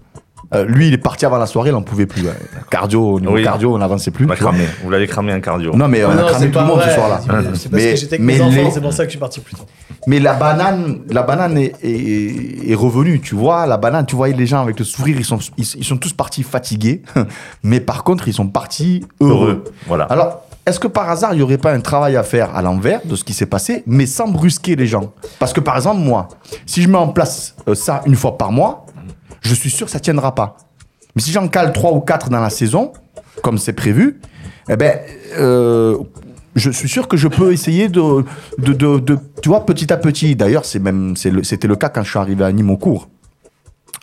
Euh, 0.55 0.65
lui, 0.65 0.88
il 0.88 0.93
est 0.95 0.97
parti 0.97 1.26
avant 1.27 1.38
la 1.38 1.45
soirée, 1.45 1.69
il 1.69 1.73
n'en 1.73 1.84
pouvait 1.84 2.07
plus. 2.07 2.23
Cardio, 2.71 3.13
au 3.13 3.19
niveau 3.19 3.34
Oui. 3.35 3.43
cardio, 3.43 3.76
on 3.76 3.77
n'avançait 3.77 4.09
plus. 4.09 4.26
On 4.26 4.27
vois. 4.27 4.35
cramé. 4.35 4.65
Vous 4.84 4.89
l'avez 4.89 5.05
cramé 5.05 5.31
en 5.34 5.39
cardio. 5.41 5.76
Non, 5.76 5.88
mais 5.88 6.03
on 6.03 6.07
Oh 6.07 6.11
a 6.11 6.15
non, 6.15 6.21
cramé 6.27 6.34
c'est 6.39 6.39
tout 6.39 6.45
le 6.47 6.51
pas 6.53 6.63
monde 6.63 6.80
ce 6.80 6.85
vrai. 6.85 6.95
soir-là. 6.95 7.19
C'est 7.53 7.69
parce 7.69 7.84
que 7.84 7.95
j'étais 7.95 8.15
avec 8.15 8.21
mes 8.26 8.41
enfants, 8.41 8.71
c'est 8.73 8.81
pour 8.81 8.93
ça 8.93 9.03
que 9.03 9.09
je 9.09 9.11
suis 9.11 9.19
parti 9.19 9.39
plus 9.41 9.55
tôt. 9.55 9.65
Mais 10.07 10.19
la 10.19 10.34
banane, 10.34 11.01
la 11.09 11.21
banane 11.21 11.55
est, 11.57 11.76
est- 11.84 12.71
est 12.71 12.76
revenue, 12.76 13.19
tu 13.21 13.35
vois. 13.35 13.67
La 13.67 13.77
banane, 13.77 14.05
tu 14.07 14.15
voyais 14.15 14.34
les 14.35 14.47
gens 14.47 14.61
avec 14.61 14.80
le 14.80 14.85
sourire, 14.85 15.17
ils 15.19 15.26
sont, 15.26 15.38
ils, 15.57 15.65
ils 15.77 15.85
sont 15.85 15.97
tous 15.97 16.13
partis 16.13 16.41
fatigués. 16.41 17.03
mais 17.63 17.80
par 17.80 18.03
contre, 18.03 18.27
ils 18.27 18.34
sont 18.34 18.47
partis 18.47 19.05
heureux. 19.21 19.30
Heureux, 19.49 19.63
voilà. 19.88 20.05
Alors, 20.05 20.41
est-ce 20.65 20.80
que 20.80 20.88
par 20.88 21.09
hasard, 21.09 21.34
il 21.34 21.38
n'y 21.38 21.43
aurait 21.43 21.57
pas 21.59 21.73
un 21.73 21.80
travail 21.80 22.15
à 22.15 22.23
faire 22.23 22.55
à 22.55 22.61
l'envers 22.63 23.01
de 23.05 23.15
ce 23.15 23.23
qui 23.23 23.34
s'est 23.34 23.45
passé, 23.45 23.84
mais 23.85 24.05
sans 24.07 24.27
brusquer 24.27 24.76
les 24.76 24.88
gens? 24.88 25.11
Parce 25.38 25.53
que 25.53 25.59
par 25.59 25.76
exemple, 25.76 25.99
moi, 26.01 26.27
si 26.65 26.81
je 26.81 26.89
mets 26.89 26.97
en 26.97 27.09
place 27.09 27.55
euh, 27.67 27.76
ça 27.76 28.01
une 28.07 28.15
fois 28.15 28.38
par 28.38 28.51
mois, 28.51 28.85
je 29.41 29.53
suis 29.53 29.70
sûr 29.70 29.86
que 29.86 29.91
ça 29.91 29.99
tiendra 29.99 30.36
pas. 30.36 30.57
Mais 31.16 31.22
si 31.22 31.32
j'en 31.32 31.48
cale 31.48 31.74
trois 31.74 31.91
ou 31.94 31.99
quatre 32.02 32.30
dans 32.30 32.40
la 32.41 32.49
saison, 32.49 32.94
comme 33.44 33.57
c'est 33.57 33.74
prévu, 33.74 34.20
eh 34.70 34.76
ben, 34.76 34.99
euh, 35.38 35.98
je 36.56 36.70
suis 36.70 36.90
sûr 36.90 37.07
que 37.07 37.18
je 37.18 37.28
peux 37.28 37.52
essayer 37.53 37.90
de, 37.90 38.24
de, 38.57 38.74
de- 38.74 39.20
tu 39.41 39.49
vois, 39.49 39.66
petit 39.66 39.91
à 39.91 39.98
petit. 39.98 40.36
D'ailleurs, 40.36 40.66
c'est 40.66 40.80
même, 40.80 41.16
c'est 41.16 41.32
le- 41.32 41.44
c'était 41.44 41.68
le 41.68 41.76
cas 41.76 41.90
quand 41.90 42.03
je 42.03 42.10
suis 42.10 42.20
arrivé 42.20 42.44
à 42.44 42.52
Nîmes 42.52 42.70
au 42.70 42.78
cours. 42.78 43.07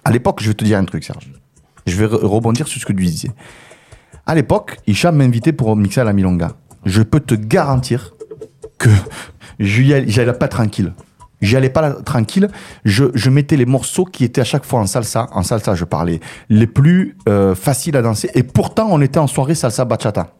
À 0.04 0.10
l'époque, 0.10 0.40
je 0.42 0.48
vais 0.48 0.54
te 0.54 0.64
dire 0.64 0.78
un 0.78 0.84
truc, 0.84 1.04
Serge. 1.04 1.30
Je 1.86 1.96
vais 1.96 2.06
re- 2.06 2.24
rebondir 2.24 2.66
sur 2.66 2.80
ce 2.80 2.86
que 2.86 2.92
tu 2.92 3.04
disais. 3.04 3.30
À 4.24 4.34
l'époque, 4.34 4.78
Hicham 4.86 5.16
m'invitait 5.16 5.52
pour 5.52 5.74
mixer 5.76 6.00
à 6.00 6.04
la 6.04 6.12
Milonga. 6.12 6.52
Je 6.84 7.02
peux 7.02 7.20
te 7.20 7.34
garantir 7.34 8.14
que 8.78 8.88
j'y 9.60 9.92
allais, 9.94 10.08
j'y 10.08 10.20
allais 10.20 10.32
pas 10.32 10.48
tranquille. 10.48 10.92
J'y 11.40 11.56
allais 11.56 11.68
pas 11.70 11.82
là- 11.82 11.96
tranquille. 12.04 12.48
Je, 12.84 13.04
je 13.14 13.28
mettais 13.30 13.56
les 13.56 13.66
morceaux 13.66 14.04
qui 14.04 14.24
étaient 14.24 14.40
à 14.40 14.44
chaque 14.44 14.64
fois 14.64 14.80
en 14.80 14.86
salsa. 14.86 15.26
En 15.32 15.42
salsa, 15.42 15.74
je 15.74 15.84
parlais. 15.84 16.20
Les 16.48 16.66
plus 16.66 17.16
euh, 17.28 17.54
faciles 17.54 17.96
à 17.96 18.02
danser. 18.02 18.30
Et 18.34 18.42
pourtant, 18.42 18.88
on 18.90 19.00
était 19.02 19.18
en 19.18 19.26
soirée 19.26 19.54
salsa 19.54 19.84
bachata. 19.84 20.32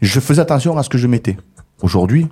Je 0.00 0.20
faisais 0.20 0.40
attention 0.42 0.76
à 0.78 0.82
ce 0.82 0.88
que 0.88 0.98
je 0.98 1.06
mettais. 1.06 1.36
Aujourd'hui, 1.82 2.28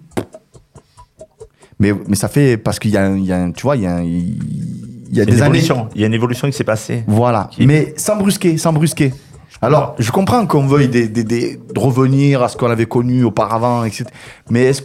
mais, 1.78 1.92
mais 2.06 2.14
ça 2.14 2.28
fait 2.28 2.56
parce 2.56 2.78
qu'il 2.78 2.92
y 2.92 2.94
y 2.94 2.96
a 3.32 3.50
tu 3.50 3.62
vois, 3.62 3.76
il 3.76 3.82
y 3.82 3.86
a, 3.86 4.00
il 4.02 5.08
y 5.10 5.20
a 5.20 5.24
des 5.24 5.42
années. 5.42 5.60
Il 5.94 6.00
y 6.00 6.04
a 6.04 6.06
une 6.06 6.14
évolution 6.14 6.46
qui 6.48 6.52
s'est 6.56 6.62
passée. 6.64 7.02
Voilà. 7.08 7.50
Mais 7.58 7.92
sans 7.96 8.16
brusquer, 8.16 8.56
sans 8.56 8.72
brusquer. 8.72 9.12
Alors, 9.62 9.94
je 9.98 10.10
comprends 10.10 10.44
qu'on 10.46 10.66
veuille 10.66 10.88
des, 10.88 11.08
des- 11.08 11.24
des- 11.24 11.56
de 11.56 11.78
revenir 11.80 12.42
à 12.42 12.48
ce 12.48 12.56
qu'on 12.56 12.70
avait 12.70 12.86
connu 12.86 13.22
auparavant, 13.24 13.84
etc. 13.84 14.04
Mais 14.50 14.64
est-ce- 14.64 14.82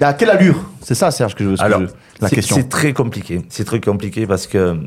à 0.00 0.14
quelle 0.14 0.30
allure? 0.30 0.56
C'est 0.80 0.94
ça, 0.94 1.10
Serge, 1.10 1.34
que 1.34 1.44
je, 1.44 1.56
que 1.56 1.62
Alors, 1.62 1.80
je- 1.82 1.86
la 2.20 2.28
c'est- 2.28 2.36
question. 2.36 2.56
C'est 2.56 2.68
très 2.68 2.92
compliqué. 2.94 3.42
C'est 3.50 3.64
très 3.64 3.80
compliqué 3.80 4.26
parce 4.26 4.46
que 4.46 4.78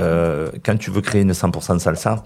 euh, 0.00 0.50
quand 0.64 0.76
tu 0.78 0.90
veux 0.90 1.02
créer 1.02 1.22
une 1.22 1.32
100% 1.32 1.78
salsa, 1.78 2.24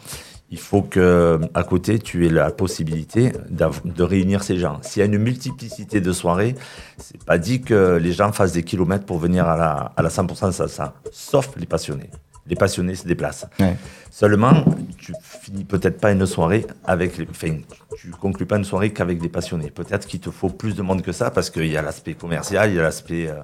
il 0.52 0.58
faut 0.58 0.82
que 0.82 1.40
à 1.54 1.62
côté 1.64 1.98
tu 2.00 2.26
aies 2.26 2.30
la 2.30 2.50
possibilité 2.50 3.32
de 3.50 4.02
réunir 4.02 4.42
ces 4.42 4.56
gens. 4.58 4.78
S'il 4.82 5.00
y 5.00 5.02
a 5.02 5.06
une 5.06 5.18
multiplicité 5.18 6.00
de 6.00 6.12
soirées, 6.12 6.54
c'est 6.98 7.22
pas 7.24 7.38
dit 7.38 7.62
que 7.62 7.98
les 8.02 8.12
gens 8.12 8.32
fassent 8.32 8.52
des 8.52 8.64
kilomètres 8.64 9.06
pour 9.06 9.18
venir 9.18 9.46
à 9.48 9.56
la, 9.56 9.92
à 9.96 10.02
la 10.02 10.08
100% 10.08 10.50
salsa, 10.52 10.94
sauf 11.12 11.50
les 11.56 11.66
passionnés. 11.66 12.10
Les 12.50 12.56
passionnés 12.56 12.94
se 12.96 13.06
déplacent. 13.06 13.46
Ouais. 13.58 13.76
Seulement, 14.10 14.64
tu 14.98 15.14
finis 15.22 15.64
peut-être 15.64 16.00
pas 16.00 16.10
une 16.10 16.26
soirée 16.26 16.66
avec 16.84 17.16
les. 17.16 17.26
Enfin, 17.30 17.56
tu 17.96 18.10
conclus 18.10 18.44
pas 18.44 18.56
une 18.56 18.64
soirée 18.64 18.92
qu'avec 18.92 19.20
des 19.20 19.28
passionnés. 19.28 19.70
Peut-être 19.70 20.06
qu'il 20.06 20.20
te 20.20 20.30
faut 20.30 20.50
plus 20.50 20.74
de 20.74 20.82
monde 20.82 21.00
que 21.00 21.12
ça 21.12 21.30
parce 21.30 21.48
qu'il 21.48 21.68
y 21.68 21.76
a 21.76 21.82
l'aspect 21.82 22.14
commercial, 22.14 22.70
il 22.70 22.76
y 22.76 22.78
a 22.78 22.82
l'aspect. 22.82 23.28
euh, 23.28 23.40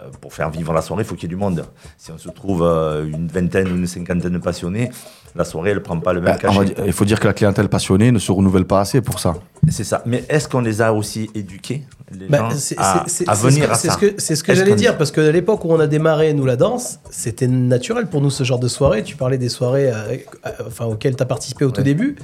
euh, 0.00 0.10
pour 0.20 0.32
faire 0.32 0.50
vivre 0.50 0.72
la 0.72 0.82
soirée, 0.82 1.02
il 1.02 1.06
faut 1.06 1.14
qu'il 1.14 1.24
y 1.24 1.26
ait 1.32 1.36
du 1.36 1.40
monde. 1.40 1.64
Si 1.96 2.12
on 2.12 2.18
se 2.18 2.28
trouve 2.28 2.62
euh, 2.62 3.06
une 3.06 3.26
vingtaine 3.26 3.68
ou 3.68 3.76
une 3.76 3.86
cinquantaine 3.86 4.32
de 4.32 4.38
passionnés, 4.38 4.90
la 5.36 5.44
soirée, 5.44 5.70
elle 5.70 5.82
prend 5.82 5.98
pas 6.00 6.12
le 6.12 6.20
même 6.20 6.32
Bah, 6.32 6.38
cachet. 6.38 6.64
dire- 6.64 6.84
il 6.86 6.92
faut 6.92 7.04
dire 7.04 7.20
que 7.20 7.26
la 7.26 7.32
clientèle 7.32 7.68
passionnée 7.68 8.10
ne 8.12 8.18
se 8.18 8.32
renouvelle 8.32 8.64
pas 8.66 8.80
assez 8.80 9.00
pour 9.00 9.20
ça. 9.20 9.34
C'est 9.68 9.84
ça. 9.84 10.02
Mais 10.06 10.24
est-ce 10.28 10.48
qu'on 10.48 10.60
les 10.60 10.82
a 10.82 10.92
aussi 10.92 11.30
éduqués, 11.34 11.82
les 12.18 12.26
Bah, 12.26 12.48
gens, 12.50 12.74
à, 12.78 13.04
à 13.28 13.34
venir 13.34 13.66
que- 13.66 13.72
à 13.72 13.74
c'est 13.74 13.88
ça 13.88 13.94
ce 13.94 13.98
que, 13.98 14.14
c'est 14.18 14.34
ce 14.36 14.42
que 14.42 14.54
j'allais 14.54 14.74
dire, 14.74 14.96
parce 14.98 15.12
qu'à 15.12 15.30
l'époque 15.30 15.64
où 15.64 15.70
on 15.72 15.78
a 15.80 15.86
démarré, 15.86 16.32
nous, 16.34 16.46
la 16.46 16.56
danse, 16.56 16.98
c'était 17.10 17.46
naturel 17.46 18.06
pour 18.08 18.20
nous 18.20 18.30
ce 18.30 18.42
genre 18.44 18.58
de 18.58 18.68
soirée. 18.68 19.02
Tu 19.04 19.16
parlais 19.16 19.38
des 19.38 19.48
soirées 19.48 19.90
euh, 19.90 20.16
euh, 20.46 20.50
enfin, 20.66 20.86
auxquelles 20.86 21.14
tu 21.16 21.22
as 21.22 21.26
participé 21.26 21.64
au 21.64 21.70
tout 21.70 21.82
début. 21.82 22.16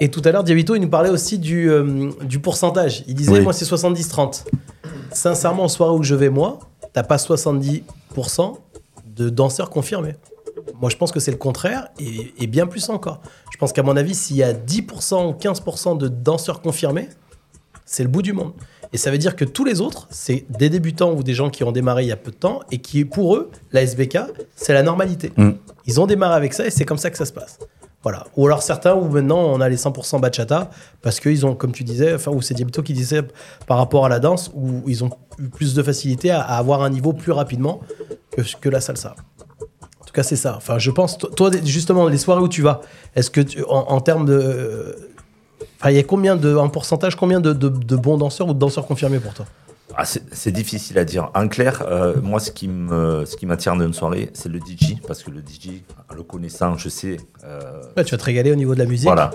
Et 0.00 0.08
tout 0.10 0.22
à 0.24 0.32
l'heure, 0.32 0.42
Diabito, 0.42 0.74
il 0.74 0.80
nous 0.80 0.88
parlait 0.88 1.10
aussi 1.10 1.38
du, 1.38 1.70
euh, 1.70 2.10
du 2.24 2.40
pourcentage. 2.40 3.04
Il 3.06 3.14
disait, 3.14 3.32
Oui. 3.32 3.40
moi, 3.42 3.52
c'est 3.52 3.66
70-30. 3.66 4.44
Sincèrement, 5.12 5.64
en 5.64 5.68
soirée 5.68 5.94
où 5.94 6.02
je 6.02 6.14
vais, 6.14 6.30
moi, 6.30 6.58
t'as 6.92 7.02
pas 7.02 7.18
70% 7.18 8.58
de 9.14 9.28
danseurs 9.28 9.70
confirmés. 9.70 10.16
Moi, 10.80 10.90
je 10.90 10.96
pense 10.96 11.12
que 11.12 11.20
c'est 11.20 11.30
le 11.30 11.36
contraire 11.36 11.88
et, 11.98 12.34
et 12.38 12.46
bien 12.46 12.66
plus 12.66 12.88
encore. 12.88 13.20
Je 13.52 13.58
pense 13.58 13.72
qu'à 13.72 13.82
mon 13.82 13.96
avis, 13.96 14.14
s'il 14.14 14.36
y 14.36 14.42
a 14.42 14.52
10% 14.52 15.28
ou 15.28 15.32
15% 15.32 15.98
de 15.98 16.08
danseurs 16.08 16.60
confirmés, 16.60 17.08
c'est 17.84 18.02
le 18.02 18.08
bout 18.08 18.22
du 18.22 18.32
monde. 18.32 18.52
Et 18.92 18.98
ça 18.98 19.10
veut 19.10 19.18
dire 19.18 19.36
que 19.36 19.44
tous 19.44 19.64
les 19.64 19.80
autres, 19.80 20.06
c'est 20.10 20.44
des 20.50 20.68
débutants 20.68 21.12
ou 21.12 21.22
des 21.22 21.34
gens 21.34 21.48
qui 21.48 21.64
ont 21.64 21.72
démarré 21.72 22.02
il 22.02 22.08
y 22.08 22.12
a 22.12 22.16
peu 22.16 22.30
de 22.30 22.36
temps 22.36 22.60
et 22.70 22.78
qui, 22.78 23.04
pour 23.04 23.36
eux, 23.36 23.50
la 23.72 23.82
SBK, 23.82 24.18
c'est 24.54 24.74
la 24.74 24.82
normalité. 24.82 25.32
Mm. 25.36 25.52
Ils 25.86 26.00
ont 26.00 26.06
démarré 26.06 26.34
avec 26.34 26.52
ça 26.52 26.66
et 26.66 26.70
c'est 26.70 26.84
comme 26.84 26.98
ça 26.98 27.10
que 27.10 27.16
ça 27.16 27.24
se 27.24 27.32
passe. 27.32 27.58
Voilà. 28.02 28.26
Ou 28.36 28.46
alors 28.46 28.62
certains 28.62 28.94
où 28.94 29.08
maintenant 29.08 29.38
on 29.38 29.60
a 29.60 29.68
les 29.68 29.76
100% 29.76 30.20
bachata 30.20 30.70
parce 31.00 31.20
qu'ils 31.20 31.46
ont, 31.46 31.54
comme 31.54 31.72
tu 31.72 31.84
disais, 31.84 32.14
enfin, 32.14 32.32
ou 32.32 32.42
c'est 32.42 32.52
Diabito 32.52 32.82
qui 32.82 32.92
disait 32.92 33.22
par 33.66 33.78
rapport 33.78 34.04
à 34.04 34.08
la 34.08 34.18
danse, 34.18 34.50
où 34.54 34.82
ils 34.86 35.04
ont 35.04 35.10
eu 35.38 35.48
plus 35.48 35.74
de 35.74 35.82
facilité 35.82 36.30
à, 36.30 36.40
à 36.40 36.58
avoir 36.58 36.82
un 36.82 36.90
niveau 36.90 37.12
plus 37.12 37.32
rapidement 37.32 37.80
que, 38.32 38.42
que 38.60 38.68
la 38.68 38.80
salsa. 38.80 39.14
En 40.12 40.14
tout 40.14 40.20
cas, 40.20 40.22
c'est 40.24 40.36
ça. 40.36 40.56
Enfin, 40.58 40.78
je 40.78 40.90
pense, 40.90 41.16
to- 41.16 41.28
toi, 41.28 41.50
justement, 41.64 42.06
les 42.06 42.18
soirées 42.18 42.42
où 42.42 42.48
tu 42.48 42.60
vas, 42.60 42.82
est-ce 43.16 43.30
que 43.30 43.40
en, 43.66 43.98
termes 44.02 44.26
de. 44.26 44.94
Enfin, 45.80 45.90
il 45.90 45.96
y 45.96 45.98
a 45.98 46.02
combien 46.02 46.36
de. 46.36 46.54
En 46.54 46.68
pourcentage, 46.68 47.16
combien 47.16 47.40
de 47.40 47.96
bons 47.96 48.18
danseurs 48.18 48.46
ou 48.48 48.52
de 48.52 48.58
danseurs 48.58 48.86
confirmés 48.86 49.20
pour 49.20 49.32
toi? 49.32 49.46
Ah, 49.96 50.04
c'est 50.04 50.50
difficile 50.52 50.98
à 50.98 51.04
dire. 51.04 51.30
En 51.34 51.48
clair, 51.48 51.82
euh, 51.86 52.20
moi, 52.22 52.40
ce 52.40 52.50
qui 52.50 52.66
me, 52.68 53.24
ce 53.26 53.36
qui 53.36 53.46
m'attire 53.46 53.76
d'une 53.76 53.92
soirée, 53.92 54.30
c'est 54.32 54.48
le 54.48 54.58
DJ, 54.58 54.96
parce 55.06 55.22
que 55.22 55.30
le 55.30 55.40
DJ, 55.40 55.82
en 56.10 56.14
le 56.14 56.22
connaissant, 56.22 56.76
je 56.78 56.88
sais. 56.88 57.18
euh, 57.44 57.82
Ouais, 57.96 58.04
Tu 58.04 58.12
vas 58.12 58.18
te 58.18 58.24
régaler 58.24 58.50
au 58.52 58.54
niveau 58.56 58.74
de 58.74 58.78
la 58.78 58.86
musique. 58.86 59.06
Voilà. 59.06 59.30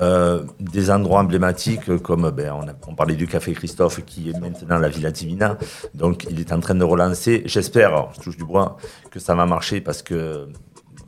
Euh, 0.00 0.44
des 0.60 0.90
endroits 0.90 1.20
emblématiques 1.20 1.96
comme 1.98 2.30
ben, 2.30 2.52
on, 2.52 2.62
a- 2.68 2.72
on 2.86 2.94
parlait 2.94 3.16
du 3.16 3.26
Café 3.26 3.52
Christophe 3.52 4.04
qui 4.06 4.30
est 4.30 4.38
maintenant 4.40 4.78
la 4.78 4.88
Villa 4.88 5.10
Divina. 5.10 5.58
Donc 5.94 6.26
il 6.30 6.38
est 6.40 6.52
en 6.52 6.60
train 6.60 6.76
de 6.76 6.84
relancer. 6.84 7.42
J'espère, 7.44 8.08
je 8.14 8.20
touche 8.20 8.36
du 8.36 8.44
bois, 8.44 8.76
que 9.10 9.18
ça 9.18 9.34
va 9.34 9.46
marcher 9.46 9.80
parce 9.80 10.00
que, 10.02 10.46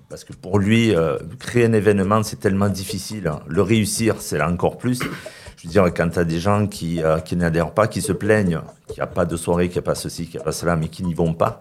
parce 0.09 0.24
que 0.24 0.32
pour 0.35 0.59
lui, 0.59 0.93
créer 1.39 1.64
un 1.66 1.73
événement, 1.73 2.23
c'est 2.24 2.40
tellement 2.40 2.69
difficile. 2.69 3.31
Le 3.47 3.62
réussir, 3.62 4.16
c'est 4.19 4.43
encore 4.43 4.77
plus. 4.78 4.98
Je 5.63 5.69
veux 5.69 5.73
dire, 5.73 5.95
quand 5.95 6.09
tu 6.09 6.19
as 6.19 6.25
des 6.25 6.41
gens 6.41 6.67
qui, 6.67 7.01
euh, 7.05 7.21
qui 7.21 7.37
n'adhèrent 7.37 7.71
pas, 7.71 7.87
qui 7.87 8.03
se 8.03 8.13
plaignent, 8.13 8.61
qu'il 8.89 8.97
n'y 8.97 9.03
a 9.03 9.07
pas 9.07 9.25
de 9.25 9.37
soirée, 9.37 9.69
qu'il 9.69 9.77
n'y 9.77 9.85
a 9.85 9.87
pas 9.87 9.95
ceci, 9.95 10.25
qu'il 10.25 10.39
n'y 10.39 10.41
a 10.41 10.45
pas 10.45 10.51
cela, 10.51 10.75
mais 10.75 10.89
qui 10.89 11.05
n'y 11.05 11.15
vont 11.15 11.35
pas, 11.35 11.61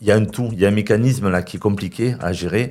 il 0.00 0.06
y 0.06 0.10
a 0.10 0.16
un 0.16 0.24
tout, 0.24 0.48
il 0.52 0.58
y 0.58 0.64
a 0.64 0.68
un 0.68 0.72
mécanisme 0.72 1.28
là 1.28 1.42
qui 1.42 1.58
est 1.58 1.60
compliqué 1.60 2.16
à 2.20 2.32
gérer. 2.32 2.70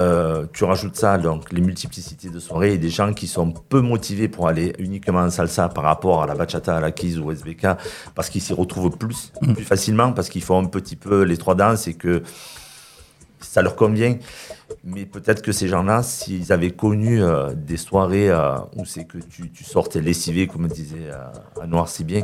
Euh, 0.00 0.46
tu 0.54 0.64
rajoutes 0.64 0.96
ça, 0.96 1.18
donc 1.18 1.52
les 1.52 1.60
multiplicités 1.60 2.30
de 2.30 2.38
soirées 2.38 2.74
et 2.74 2.78
des 2.78 2.88
gens 2.88 3.12
qui 3.12 3.26
sont 3.26 3.50
peu 3.50 3.82
motivés 3.82 4.28
pour 4.28 4.48
aller 4.48 4.72
uniquement 4.78 5.18
en 5.18 5.30
salsa 5.30 5.68
par 5.68 5.84
rapport 5.84 6.22
à 6.22 6.26
la 6.26 6.34
bachata, 6.34 6.78
à 6.78 6.80
la 6.80 6.92
kizz 6.92 7.18
ou 7.18 7.26
au 7.26 7.32
SBK, 7.32 7.66
parce 8.14 8.30
qu'ils 8.30 8.40
s'y 8.40 8.54
retrouvent 8.54 8.96
plus, 8.96 9.32
plus 9.54 9.64
facilement, 9.64 10.12
parce 10.12 10.30
qu'ils 10.30 10.44
font 10.44 10.64
un 10.64 10.66
petit 10.66 10.96
peu 10.96 11.24
les 11.24 11.36
trois 11.36 11.56
danses 11.56 11.88
et 11.88 11.94
que 11.94 12.22
ça 13.40 13.62
leur 13.62 13.76
convient. 13.76 14.16
Mais 14.84 15.04
peut-être 15.04 15.42
que 15.42 15.52
ces 15.52 15.68
gens-là, 15.68 16.02
s'ils 16.02 16.52
avaient 16.52 16.70
connu 16.70 17.22
euh, 17.22 17.52
des 17.54 17.76
soirées 17.76 18.30
euh, 18.30 18.56
où 18.76 18.84
c'est 18.84 19.04
que 19.04 19.18
tu, 19.18 19.50
tu 19.50 19.64
sortais 19.64 20.00
lessivé, 20.00 20.46
comme 20.46 20.68
disait 20.68 21.10
euh, 21.10 21.24
à 21.60 21.66
Noir 21.66 21.88
si 21.88 22.04
bien, 22.04 22.22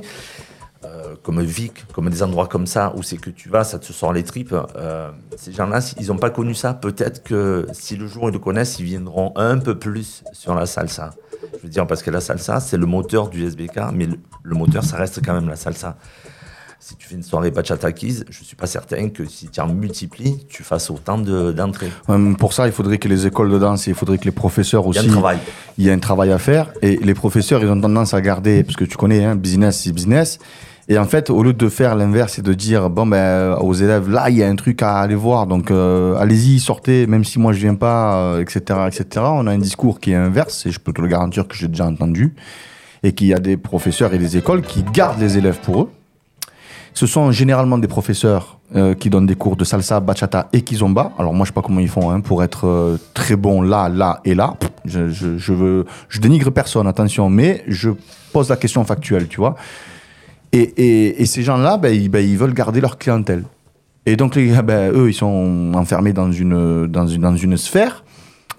comme 1.25 1.43
Vic, 1.43 1.85
comme 1.93 2.09
des 2.11 2.23
endroits 2.23 2.47
comme 2.47 2.69
ça, 2.69 2.93
où 2.95 3.03
c'est 3.03 3.17
que 3.17 3.31
tu 3.31 3.49
vas, 3.49 3.65
ça 3.65 3.81
te 3.81 3.93
sort 3.93 4.13
les 4.13 4.23
tripes. 4.23 4.55
ces 5.37 5.51
gens-là, 5.51 5.81
s'ils 5.81 6.07
n'ont 6.07 6.17
pas 6.17 6.31
connu 6.31 6.55
ça, 6.55 6.75
peut-être 6.75 7.25
que 7.25 7.67
si 7.73 7.97
le 7.97 8.07
jour 8.07 8.29
ils 8.29 8.33
le 8.33 8.39
connaissent, 8.39 8.79
ils 8.79 8.85
viendront 8.85 9.33
un 9.35 9.59
peu 9.59 9.77
plus 9.77 10.23
sur 10.33 10.55
la 10.55 10.65
salsa. 10.65 11.11
Je 11.55 11.63
veux 11.65 11.69
dire, 11.69 11.89
parce 11.89 12.05
que 12.05 12.13
la 12.13 12.21
salsa, 12.21 12.61
c'est 12.61 12.77
le 12.77 12.87
moteur 12.87 13.31
du 13.31 13.45
SBK, 13.45 13.81
mais 13.93 14.07
le 14.45 14.55
moteur, 14.55 14.85
ça 14.85 14.97
reste 14.97 15.25
quand 15.25 15.35
même 15.35 15.49
la 15.49 15.57
salsa. 15.57 15.97
Si 16.89 16.95
tu 16.95 17.09
fais 17.09 17.17
une 17.17 17.25
soirée 17.25 17.51
bachata 17.51 17.91
kizz, 17.91 18.27
je 18.31 18.45
suis 18.45 18.55
pas 18.55 18.69
certain 18.69 19.09
que 19.09 19.25
si 19.25 19.49
tu 19.49 19.61
en 19.61 19.67
multiplies, 19.67 20.39
tu 20.49 20.63
fasses 20.63 20.89
autant 20.89 21.19
de- 21.19 21.51
d'entrées. 21.51 21.91
Euh, 22.11 22.33
Pour 22.35 22.53
ça, 22.53 22.67
il 22.67 22.73
faudrait 22.73 22.99
que 22.99 23.09
les 23.09 23.27
écoles 23.27 23.51
de 23.51 23.59
danse, 23.59 23.89
il 23.89 23.95
faudrait 23.95 24.19
que 24.19 24.25
les 24.25 24.31
professeurs 24.31 24.85
Il 24.91 24.95
y 24.95 24.99
a 24.99 25.01
aussi. 25.01 25.09
un 25.09 25.13
travail. 25.15 25.39
Il 25.79 25.85
y 25.85 25.91
a 25.91 25.93
un 25.93 25.99
travail 25.99 26.31
à 26.31 26.39
faire. 26.39 26.71
Et 26.83 26.97
les 26.99 27.15
professeurs, 27.15 27.61
ils 27.61 27.69
ont 27.69 27.81
tendance 27.81 28.15
à 28.15 28.21
garder, 28.21 28.63
parce 28.63 28.77
que 28.77 28.85
tu 28.85 28.97
connais, 28.97 29.25
hein, 29.25 29.35
business, 29.35 29.81
c'est 29.83 29.91
business. 29.91 30.39
Et 30.89 30.97
en 30.97 31.07
fait, 31.07 31.29
au 31.29 31.43
lieu 31.43 31.55
de 31.55 31.69
faire 31.69 31.97
l'inverse 31.97 32.39
et 32.39 32.43
de 32.43 32.55
dire, 32.55 32.89
bon, 32.89 33.05
ben, 33.05 33.17
euh, 33.17 33.57
aux 33.57 33.75
élèves, 33.75 34.09
là, 34.09 34.31
il 34.31 34.37
y 34.37 34.45
a 34.45 34.49
un 34.49 34.55
truc 34.55 34.81
à 34.85 35.01
aller 35.01 35.17
voir, 35.17 35.49
donc 35.49 35.73
euh, 35.73 36.15
allez-y, 36.21 36.61
sortez, 36.61 37.09
même 37.09 37.25
si 37.25 37.41
moi 37.41 37.53
je 37.53 37.59
viens 37.59 37.75
pas, 37.75 38.15
euh, 38.37 38.41
etc., 38.43 38.61
etc. 38.87 39.07
On 39.29 39.49
a 39.49 39.51
un 39.51 39.59
discours 39.59 39.99
qui 39.99 40.13
est 40.13 40.15
inverse, 40.15 40.67
et 40.67 40.71
je 40.71 40.79
peux 40.79 40.93
te 40.93 41.01
le 41.03 41.09
garantir 41.09 41.49
que 41.49 41.57
j'ai 41.57 41.67
déjà 41.67 41.87
entendu, 41.87 42.37
et 43.03 43.11
qu'il 43.13 43.27
y 43.27 43.35
a 43.35 43.41
des 43.41 43.57
professeurs 43.57 44.15
et 44.15 44.19
des 44.19 44.37
écoles 44.37 44.63
qui 44.63 44.85
gardent 44.85 45.19
les 45.21 45.37
élèves 45.37 45.59
pour 45.65 45.81
eux. 45.83 45.91
Ce 46.97 47.07
sont 47.07 47.31
généralement 47.31 47.77
des 47.77 47.89
professeurs 47.89 48.59
euh, 48.75 48.95
qui 48.95 49.11
donnent 49.11 49.27
des 49.27 49.35
cours 49.35 49.55
de 49.55 49.65
salsa, 49.65 50.01
bachata 50.01 50.49
et 50.55 50.63
kizomba. 50.63 51.13
Alors 51.19 51.35
moi, 51.35 51.45
je 51.45 51.51
sais 51.51 51.55
pas 51.55 51.61
comment 51.61 51.81
ils 51.81 51.91
font 51.91 52.11
hein, 52.11 52.21
pour 52.21 52.43
être 52.43 52.67
euh, 52.67 52.97
très 53.13 53.37
bons 53.37 53.61
là, 53.61 53.91
là 53.91 54.21
et 54.25 54.35
là. 54.35 54.55
Je, 54.87 56.19
dénigre 56.19 56.51
personne, 56.51 56.87
attention, 56.87 57.29
mais 57.29 57.63
je 57.69 57.91
pose 58.33 58.49
la 58.49 58.57
question 58.57 58.83
factuelle, 58.85 59.29
tu 59.29 59.37
vois. 59.37 59.57
Et, 60.55 61.23
ces 61.27 61.43
gens-là, 61.43 61.77
ben, 61.77 61.95
ils, 61.95 62.09
ben, 62.09 62.27
ils 62.27 62.39
veulent 62.39 62.55
garder 62.55 62.81
leur 62.81 62.97
clientèle. 62.97 63.45
Et 64.07 64.17
donc, 64.17 64.39
ben, 64.39 64.91
eux, 64.95 65.11
ils 65.11 65.15
sont 65.15 65.73
enfermés 65.75 66.15
dans 66.15 66.33
une, 66.33 67.57
sphère 67.59 68.05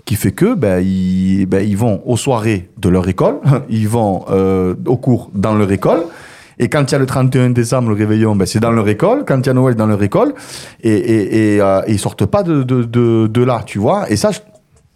qui 0.06 0.14
fait 0.14 0.32
que 0.32 0.56
ils, 0.80 1.48
ils 1.52 1.78
vont 1.78 2.04
aux 2.06 2.18
soirées 2.18 2.70
de 2.78 2.88
leur 2.88 3.08
école, 3.08 3.40
ils 3.70 3.90
vont 3.90 4.26
euh, 4.30 4.76
aux 4.86 4.98
cours 4.98 5.32
dans 5.34 5.56
leur 5.56 5.72
école. 5.72 6.04
Et 6.60 6.70
quand 6.70 6.84
il 6.90 6.92
y 6.92 6.96
a 6.96 7.00
le 7.00 7.06
31 7.06 7.52
décembre, 7.52 7.90
le 7.90 7.96
réveillon, 7.96 8.36
ben, 8.36 8.46
c'est 8.46 8.60
dans 8.60 8.72
leur 8.72 8.88
école. 8.88 9.26
Quand 9.26 9.38
il 9.40 9.46
y 9.46 9.50
a 9.50 9.54
Noël, 9.54 9.76
dans 9.76 9.86
leur 9.86 10.02
école. 10.02 10.34
Et, 10.82 10.90
et, 10.92 11.56
et, 11.56 11.62
euh, 11.62 11.82
ils 11.88 12.00
sortent 12.00 12.26
pas 12.26 12.42
de, 12.44 12.64
de, 12.64 12.84
de, 12.84 13.28
de 13.28 13.44
là, 13.44 13.62
tu 13.66 13.78
vois. 13.80 14.10
Et 14.10 14.16
ça, 14.16 14.32
je, 14.32 14.40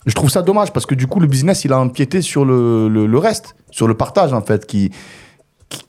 je 0.08 0.14
trouve 0.16 0.30
ça 0.32 0.42
dommage 0.42 0.74
parce 0.74 0.86
que 0.88 0.96
du 0.96 1.06
coup, 1.08 1.20
le 1.20 1.28
business, 1.28 1.64
il 1.64 1.72
a 1.74 1.80
empiété 1.80 2.22
sur 2.24 2.46
le, 2.46 2.88
le, 2.90 3.06
le 3.06 3.18
reste, 3.20 3.56
sur 3.70 3.88
le 3.88 3.94
partage, 3.96 4.34
en 4.34 4.42
fait, 4.42 4.66
qui, 4.66 4.90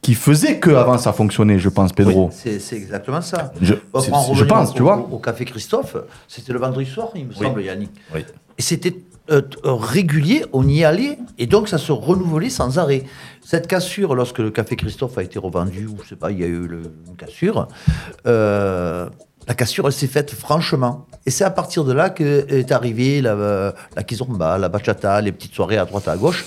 qui, 0.02 0.14
faisait 0.14 0.58
que 0.58 0.70
avant 0.70 0.98
ça 0.98 1.12
fonctionnait, 1.14 1.58
je 1.58 1.68
pense, 1.70 1.92
Pedro. 1.92 2.26
Oui, 2.26 2.34
c'est 2.36 2.58
c'est 2.60 2.76
exactement 2.76 3.20
ça. 3.22 3.52
Je- 3.60 3.74
pense, 3.90 4.08
au, 4.70 4.74
tu 4.74 4.82
vois. 4.82 4.98
Au, 5.10 5.14
au 5.14 5.18
Café 5.18 5.44
Christophe, 5.46 5.96
c'était 6.28 6.52
le 6.52 6.58
vendredi 6.58 6.88
soir, 6.88 7.08
il 7.14 7.24
me 7.24 7.30
Oui. 7.30 7.36
semble, 7.46 7.62
Yannick. 7.62 7.90
Oui. 8.14 8.20
Et 8.58 8.62
c'était 8.62 8.94
euh, 9.30 9.40
euh, 9.64 9.74
régulier, 9.74 10.44
on 10.52 10.66
y 10.68 10.84
allait, 10.84 11.18
et 11.38 11.46
donc 11.46 11.68
ça 11.68 11.78
se 11.78 11.92
renouvelait 11.92 12.50
sans 12.50 12.78
arrêt. 12.78 13.04
Cette 13.44 13.66
cassure, 13.68 14.14
lorsque 14.14 14.38
le 14.38 14.50
Café 14.50 14.74
Christophe 14.76 15.16
a 15.18 15.22
été 15.22 15.38
revendu, 15.38 15.86
ou 15.86 15.96
je 16.02 16.08
sais 16.10 16.16
pas, 16.16 16.30
il 16.30 16.40
y 16.40 16.44
a 16.44 16.46
eu 16.48 16.66
le- 16.66 16.82
une 17.08 17.16
cassure, 17.16 17.68
euh, 18.26 19.08
la 19.48 19.54
cassure, 19.54 19.86
elle 19.86 19.92
s'est 19.92 20.06
faite 20.06 20.30
franchement. 20.32 21.06
Et 21.26 21.30
c'est 21.30 21.44
à 21.44 21.50
partir 21.50 21.84
de 21.84 21.92
là 21.92 22.10
que 22.10 22.46
est 22.48 22.72
arrivée 22.72 23.20
la, 23.20 23.72
la 23.96 24.02
kizomba, 24.02 24.58
la 24.58 24.68
bachata, 24.68 25.20
les 25.20 25.32
petites 25.32 25.54
soirées 25.54 25.78
à 25.78 25.84
droite 25.84 26.08
à 26.08 26.16
gauche. 26.16 26.44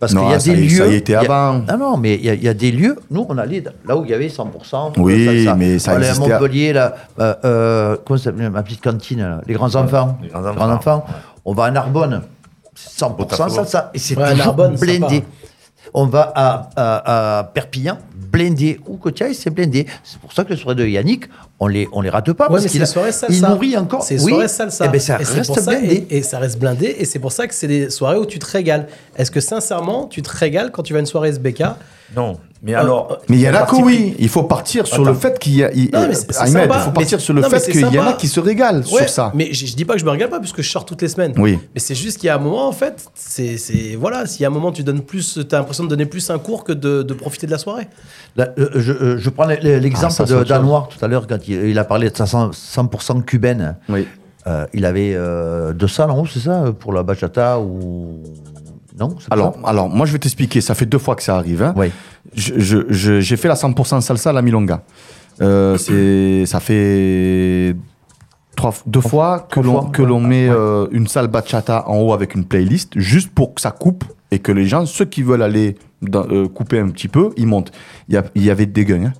Parce 0.00 0.14
Non, 0.14 0.22
qu'il 0.22 0.30
y 0.32 0.34
a 0.34 0.40
ça 0.40 0.52
des 0.52 0.60
y- 0.64 0.68
lieux. 0.68 0.78
ça 0.78 0.86
y 0.88 0.94
était 0.96 1.12
y 1.12 1.14
a- 1.14 1.20
avant. 1.20 1.62
Ah 1.68 1.76
non, 1.76 1.96
mais 1.96 2.16
il 2.16 2.24
y, 2.24 2.30
a- 2.30 2.34
il 2.34 2.42
y 2.42 2.48
a 2.48 2.54
des 2.54 2.72
lieux. 2.72 2.96
Nous, 3.12 3.24
on 3.28 3.38
allait 3.38 3.62
là 3.86 3.96
où 3.96 4.04
il 4.04 4.10
y 4.10 4.14
avait 4.14 4.28
100%. 4.28 4.90
de 4.90 5.00
Oui, 5.00 5.26
salsa. 5.26 5.54
mais 5.54 5.78
ça 5.78 5.92
On 5.92 5.94
allait 5.96 6.06
à 6.06 6.08
existait 6.10 6.32
à- 6.32 6.40
Montpellier, 6.40 6.72
là, 6.72 6.94
euh, 7.20 7.34
euh, 7.44 7.96
comment 8.04 8.18
ça 8.18 8.24
s'appelle, 8.24 8.50
ma 8.50 8.64
petite 8.64 8.82
cantine, 8.82 9.20
là, 9.20 9.40
les 9.46 9.54
grands 9.54 9.76
enfants. 9.76 10.18
Les 10.20 10.28
grands 10.30 10.72
enfants, 10.72 11.04
On 11.44 11.54
va 11.54 11.64
à 11.64 11.70
Narbonne, 11.70 12.22
100% 12.76 13.16
Botafogo. 13.16 13.50
salsa. 13.50 13.90
Et 13.94 13.98
c'est 13.98 14.16
Ouais, 14.16 14.30
toujours 14.30 14.44
Narbonne, 14.46 14.76
blindé. 14.76 15.16
sympa. 15.16 15.26
On 15.94 16.06
va 16.06 16.32
à, 16.34 16.70
à- 16.76 17.38
à 17.38 17.44
Perpignan, 17.44 17.98
blindé. 18.14 18.80
Ou 18.86 18.96
Cotiaï, 18.96 19.34
c'est 19.34 19.50
blindé. 19.50 19.86
C'est 20.04 20.18
pour 20.20 20.32
ça 20.32 20.44
que 20.44 20.50
les 20.50 20.56
soirées 20.56 20.76
de 20.76 20.86
Yannick, 20.86 21.24
on 21.62 21.68
les, 21.68 21.88
on 21.92 22.00
les 22.00 22.10
rate 22.10 22.32
pas 22.32 22.44
Ouais, 22.46 22.50
parce 22.60 22.64
mais 22.64 22.70
qu'il 22.70 23.36
il 23.36 23.40
nourrit 23.42 23.76
encore. 23.76 24.02
C'est 24.02 24.20
Oui. 24.20 24.30
soirée 24.32 24.48
salsa. 24.48 24.84
Eh 24.86 24.88
ben, 24.88 25.00
ça 25.00 25.20
et 25.20 25.24
c'est 25.24 25.46
pour 25.46 25.54
reste 25.56 25.64
ça- 25.64 25.70
blindé. 25.70 26.06
et, 26.10 26.16
et 26.18 26.22
ça 26.22 26.38
reste 26.38 26.58
blindé. 26.58 26.96
Et 26.98 27.04
c'est 27.04 27.18
pour 27.20 27.30
ça 27.32 27.46
que 27.46 27.54
c'est 27.54 27.68
des 27.68 27.88
soirées 27.90 28.18
où 28.18 28.26
tu 28.26 28.38
te 28.40 28.46
régales. 28.50 28.88
Est-ce 29.16 29.30
que 29.30 29.40
sincèrement, 29.40 30.06
tu 30.06 30.22
te 30.22 30.30
régales 30.36 30.70
quand 30.72 30.82
tu 30.82 30.92
vas 30.92 30.98
à 30.98 31.00
une 31.00 31.06
soirée 31.06 31.28
SBK 31.28 31.62
Non, 32.16 32.36
mais 32.62 32.74
Euh, 32.74 32.80
alors. 32.80 33.18
Mais 33.28 33.36
il 33.36 33.42
y 33.42 33.48
en 33.48 33.54
a 33.54 33.62
que 33.62 33.76
oui. 33.76 34.14
Il 34.18 34.28
faut 34.28 34.42
partir 34.42 34.86
sur 34.86 35.04
le 35.04 35.14
fait 35.14 35.38
qu'il 35.38 35.56
y 35.56 35.64
a. 35.64 35.70
il- 35.72 35.90
Non, 35.92 36.00
mais 36.00 36.08
euh, 36.08 36.12
c'est- 36.14 36.32
c'est 36.32 36.38
Ahmed, 36.40 36.52
sympa, 36.52 36.74
il 36.76 36.80
faut 36.80 36.86
mais- 36.88 36.92
partir 36.94 37.20
sur 37.20 37.34
le 37.34 37.40
non, 37.42 37.48
fait 37.50 37.70
qu'il 37.70 37.80
y 37.80 37.98
en 37.98 38.06
a 38.06 38.12
qui 38.14 38.28
se 38.28 38.40
régalent 38.40 38.80
Ouais, 38.92 39.02
sur 39.02 39.08
ça. 39.08 39.30
Mais 39.34 39.52
je, 39.52 39.66
je 39.66 39.74
dis 39.74 39.84
pas 39.84 39.94
que 39.94 40.00
je 40.00 40.04
me 40.04 40.10
régale 40.10 40.28
pas 40.30 40.40
puisque 40.40 40.62
je 40.62 40.70
sors 40.70 40.84
toutes 40.84 41.02
les 41.02 41.08
semaines. 41.08 41.32
Oui. 41.38 41.58
Mais 41.74 41.80
c'est 41.80 41.94
juste 41.94 42.18
qu'il 42.18 42.26
y 42.26 42.30
a 42.30 42.36
un 42.36 42.38
moment, 42.38 42.66
en 42.68 42.72
fait, 42.72 42.96
c'est 43.14 43.56
c'est- 43.56 43.96
voilà, 43.96 44.26
s'il 44.26 44.42
y 44.42 44.44
a 44.44 44.48
un 44.48 44.52
moment 44.52 44.72
tu 44.72 44.82
donnes 44.84 45.00
plus, 45.02 45.38
t'as 45.48 45.58
l'impression 45.58 45.84
de 45.84 45.88
donner 45.88 46.06
plus 46.06 46.28
un 46.30 46.38
cours 46.38 46.64
que 46.64 46.72
de, 46.72 47.02
de 47.02 47.14
profiter 47.14 47.46
de 47.46 47.52
la 47.52 47.58
soirée. 47.58 47.88
Là, 48.36 48.48
euh, 48.58 48.68
je, 48.76 48.92
euh, 48.92 49.18
je 49.18 49.30
prends 49.30 49.46
l'exemple 49.46 50.12
Ah, 50.18 50.24
tout 50.24 51.04
à 51.04 51.08
l'heure 51.08 51.26
quand 51.26 51.38
il, 51.48 51.51
il 51.52 51.78
a 51.78 51.84
parlé 51.84 52.10
de 52.10 52.16
sa 52.16 52.24
100%, 52.24 52.52
100% 52.52 53.22
cubaine. 53.24 53.76
Euh, 54.46 54.66
il 54.74 54.84
avait 54.84 55.12
euh, 55.14 55.72
deux 55.72 55.86
salles 55.88 56.10
en 56.10 56.18
haut, 56.20 56.26
c'est 56.26 56.40
ça, 56.40 56.72
pour 56.78 56.92
la 56.92 57.02
bachata 57.04 57.60
ou 57.60 58.22
non 58.98 59.14
Alors, 59.30 59.56
alors, 59.64 59.88
moi, 59.88 60.04
je 60.04 60.12
vais 60.12 60.18
t'expliquer. 60.18 60.60
Ça 60.60 60.74
fait 60.74 60.86
deux 60.86 60.98
fois 60.98 61.14
que 61.16 61.22
ça 61.22 61.36
arrive. 61.36 61.62
hein. 61.62 61.72
Je- 62.34 62.54
je- 62.58 62.86
je- 62.88 63.20
J'ai 63.20 63.36
fait 63.36 63.48
la 63.48 63.54
100% 63.54 64.00
salsa 64.00 64.30
à 64.30 64.32
la 64.32 64.42
Milonga. 64.42 64.82
Euh, 65.40 65.78
c'est, 65.78 66.44
ça 66.46 66.60
fait 66.60 67.74
trois, 68.56 68.74
deux 68.86 69.00
fois 69.00 69.46
que 69.50 69.60
l'on 69.60 69.72
que 69.90 70.02
l'on 70.02 70.20
met 70.20 70.48
euh, 70.48 70.86
une 70.92 71.06
salle 71.06 71.28
bachata 71.28 71.88
en 71.88 71.98
haut 71.98 72.12
avec 72.12 72.34
une 72.34 72.44
playlist, 72.44 72.98
juste 72.98 73.30
pour 73.32 73.54
que 73.54 73.60
ça 73.60 73.70
coupe 73.70 74.04
et 74.30 74.40
que 74.40 74.52
les 74.52 74.66
gens, 74.66 74.84
ceux 74.86 75.04
qui 75.06 75.22
veulent 75.22 75.42
aller 75.42 75.76
dans- 76.02 76.26
euh, 76.28 76.48
couper 76.48 76.78
un 76.80 76.88
petit 76.88 77.08
peu, 77.08 77.30
ils 77.36 77.46
montent. 77.46 77.72
Il 78.08 78.14
y, 78.14 78.18
a- 78.18 78.24
il 78.34 78.44
y 78.44 78.50
avait 78.50 78.66
des 78.66 78.84
gains, 78.84 79.06
hein, 79.06 79.12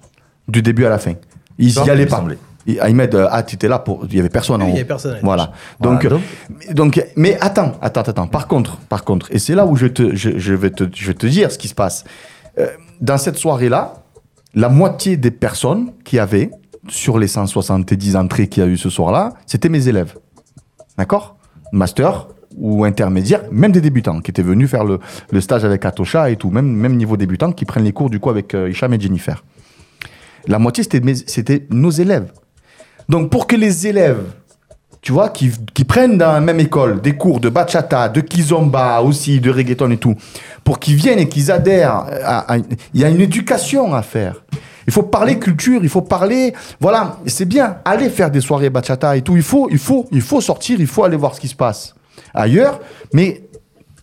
du 0.48 0.62
début 0.62 0.84
à 0.84 0.90
la 0.90 0.98
fin. 0.98 1.14
Ils 1.58 1.72
Ça, 1.72 1.82
y 1.82 1.84
il 1.86 1.90
allaient 1.90 2.06
pas. 2.06 2.24
Ahmed, 2.80 3.26
ah, 3.30 3.42
tu 3.42 3.56
étais 3.56 3.66
là 3.68 3.80
pour. 3.80 4.06
Il 4.08 4.14
y 4.14 4.20
avait 4.20 4.28
personne 4.28 4.62
en 4.62 4.66
Oui, 4.66 4.70
il 4.70 4.74
y 4.74 4.74
haut. 4.74 4.76
avait 4.78 4.84
personne. 4.84 5.18
Voilà. 5.22 5.52
Donc, 5.80 6.06
Voilà, 6.06 6.22
donc, 6.72 7.04
mais 7.16 7.36
attends, 7.40 7.72
attends, 7.82 8.02
attends. 8.02 8.26
Par 8.28 8.46
contre, 8.46 8.76
par 8.88 9.04
contre, 9.04 9.26
et 9.32 9.38
c'est 9.40 9.54
là 9.56 9.66
où 9.66 9.74
je, 9.74 9.86
te, 9.88 10.14
je, 10.14 10.38
je 10.38 10.54
vais 10.54 10.70
te, 10.70 10.84
je 10.94 11.06
vais 11.08 11.14
te 11.14 11.26
dire 11.26 11.50
ce 11.50 11.58
qui 11.58 11.68
se 11.68 11.74
passe. 11.74 12.04
Euh, 12.58 12.68
dans 13.00 13.18
cette 13.18 13.36
soirée-là, 13.36 13.94
la 14.54 14.68
moitié 14.68 15.16
des 15.16 15.30
personnes 15.32 15.92
qui 16.04 16.18
avaient, 16.20 16.50
sur 16.88 17.18
les 17.18 17.28
170 17.28 18.16
entrées 18.16 18.48
qu'il 18.48 18.62
y 18.62 18.66
a 18.66 18.68
eu 18.68 18.76
ce 18.76 18.90
soir-là, 18.90 19.30
c'était 19.46 19.68
mes 19.68 19.88
élèves. 19.88 20.14
D'accord? 20.98 21.36
Master 21.72 22.28
ou 22.56 22.84
intermédiaire, 22.84 23.42
même 23.50 23.72
des 23.72 23.80
débutants 23.80 24.20
qui 24.20 24.30
étaient 24.30 24.42
venus 24.42 24.68
faire 24.70 24.84
le, 24.84 24.98
le 25.30 25.40
stage 25.40 25.64
avec 25.64 25.84
Atosha 25.84 26.28
et 26.30 26.36
tout, 26.36 26.50
même, 26.50 26.66
même 26.66 26.96
niveau 26.96 27.16
débutant, 27.16 27.52
qui 27.52 27.64
prennent 27.64 27.84
les 27.84 27.92
cours 27.92 28.10
du 28.10 28.20
coup 28.20 28.28
avec 28.30 28.54
euh, 28.54 28.68
Hicham 28.68 28.92
et 28.92 29.00
Jennifer. 29.00 29.42
La 30.46 30.58
moitié, 30.58 30.84
c'était 30.84 31.66
nos 31.70 31.90
élèves. 31.90 32.32
Donc, 33.08 33.30
pour 33.30 33.46
que 33.46 33.56
les 33.56 33.86
élèves, 33.86 34.22
tu 35.00 35.12
vois, 35.12 35.28
qui, 35.30 35.50
qui 35.74 35.84
prennent 35.84 36.18
dans 36.18 36.32
la 36.32 36.40
même 36.40 36.60
école 36.60 37.00
des 37.00 37.16
cours 37.16 37.40
de 37.40 37.48
bachata, 37.48 38.08
de 38.08 38.20
kizomba 38.20 39.00
aussi, 39.02 39.40
de 39.40 39.50
reggaeton 39.50 39.90
et 39.90 39.96
tout, 39.96 40.14
pour 40.64 40.78
qu'ils 40.78 40.94
viennent 40.94 41.18
et 41.18 41.28
qu'ils 41.28 41.50
adhèrent, 41.50 42.06
il 42.94 43.00
y 43.00 43.04
a 43.04 43.08
une 43.08 43.20
éducation 43.20 43.94
à 43.94 44.02
faire. 44.02 44.44
Il 44.86 44.92
faut 44.92 45.02
parler 45.02 45.38
culture, 45.38 45.80
il 45.82 45.88
faut 45.88 46.02
parler, 46.02 46.54
voilà, 46.80 47.18
c'est 47.26 47.44
bien, 47.44 47.76
aller 47.84 48.10
faire 48.10 48.30
des 48.30 48.40
soirées 48.40 48.70
bachata 48.70 49.16
et 49.16 49.22
tout, 49.22 49.36
il 49.36 49.42
faut, 49.42 49.68
il 49.70 49.78
faut, 49.78 50.08
il 50.10 50.22
faut 50.22 50.40
sortir, 50.40 50.80
il 50.80 50.86
faut 50.86 51.04
aller 51.04 51.16
voir 51.16 51.34
ce 51.34 51.40
qui 51.40 51.48
se 51.48 51.54
passe 51.54 51.94
ailleurs, 52.34 52.80
mais 53.12 53.42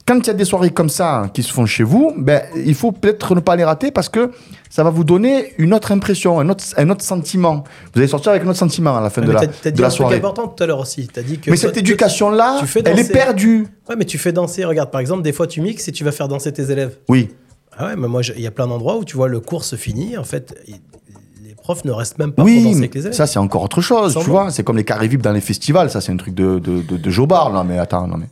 quand 0.05 0.17
il 0.17 0.27
y 0.27 0.29
a 0.31 0.33
des 0.33 0.45
soirées 0.45 0.71
comme 0.71 0.89
ça 0.89 1.29
qui 1.33 1.43
se 1.43 1.53
font 1.53 1.65
chez 1.65 1.83
vous, 1.83 2.13
ben, 2.17 2.41
il 2.55 2.73
faut 2.73 2.91
peut-être 2.91 3.35
ne 3.35 3.41
pas 3.41 3.55
les 3.55 3.63
rater 3.63 3.91
parce 3.91 4.09
que 4.09 4.31
ça 4.69 4.83
va 4.83 4.91
vous 4.91 5.03
donner 5.03 5.53
une 5.57 5.73
autre 5.73 5.91
impression, 5.91 6.39
un 6.39 6.47
autre, 6.49 6.63
un 6.77 6.89
autre 6.91 7.03
sentiment. 7.03 7.63
Vous 7.93 7.99
allez 7.99 8.07
sortir 8.07 8.31
avec 8.31 8.43
un 8.43 8.47
autre 8.47 8.59
sentiment 8.59 8.95
à 8.97 9.01
la 9.01 9.09
fin 9.09 9.21
de 9.21 9.27
mais 9.27 9.33
la, 9.33 9.47
t'as 9.47 9.71
de 9.71 9.81
la 9.81 9.89
soirée. 9.89 10.17
important 10.17 10.47
tout 10.47 10.63
à 10.63 10.67
l'heure 10.67 10.79
aussi. 10.79 11.07
T'as 11.11 11.23
dit 11.23 11.39
que 11.39 11.49
Mais 11.49 11.57
toi, 11.57 11.69
cette 11.69 11.77
éducation-là, 11.77 12.61
elle 12.75 12.87
est 12.87 12.93
danser- 13.03 13.11
perdue. 13.11 13.67
Ouais, 13.89 13.95
mais 13.97 14.05
tu 14.05 14.17
fais 14.17 14.31
danser. 14.31 14.63
Regarde, 14.65 14.91
par 14.91 15.01
exemple, 15.01 15.23
des 15.23 15.33
fois 15.33 15.47
tu 15.47 15.61
mixes 15.61 15.87
et 15.87 15.91
tu 15.91 16.03
vas 16.03 16.11
faire 16.11 16.27
danser 16.27 16.51
tes 16.53 16.69
élèves. 16.71 16.97
Oui. 17.09 17.29
Ah 17.77 17.87
ouais, 17.87 17.95
mais 17.95 18.07
moi, 18.07 18.21
il 18.35 18.41
y 18.41 18.47
a 18.47 18.51
plein 18.51 18.67
d'endroits 18.67 18.97
où 18.97 19.05
tu 19.05 19.15
vois 19.15 19.27
le 19.27 19.39
cours 19.39 19.63
se 19.63 19.75
finit. 19.75 20.17
En 20.17 20.23
fait, 20.23 20.55
les 20.67 21.55
profs 21.55 21.83
ne 21.85 21.91
restent 21.91 22.19
même 22.19 22.31
pas 22.31 22.43
pour 22.43 22.45
Oui, 22.45 22.57
danser 22.63 22.69
mais 22.75 22.77
avec 22.81 22.95
les 22.95 23.01
élèves. 23.01 23.13
ça 23.13 23.25
c'est 23.27 23.39
encore 23.39 23.63
autre 23.63 23.81
chose, 23.81 24.13
Sans 24.13 24.21
tu 24.21 24.29
vois. 24.29 24.51
C'est 24.51 24.63
comme 24.63 24.77
les 24.77 24.83
carrés 24.83 25.07
VIP 25.07 25.21
dans 25.21 25.31
les 25.31 25.41
festivals, 25.41 25.89
ça 25.89 25.99
c'est 26.01 26.11
un 26.11 26.17
truc 26.17 26.35
de, 26.35 26.59
de, 26.59 26.81
de, 26.81 26.97
de 26.97 27.09
jobard. 27.09 27.51
Non 27.51 27.63
mais 27.63 27.79
attends, 27.79 28.07
non 28.07 28.17
mais 28.17 28.27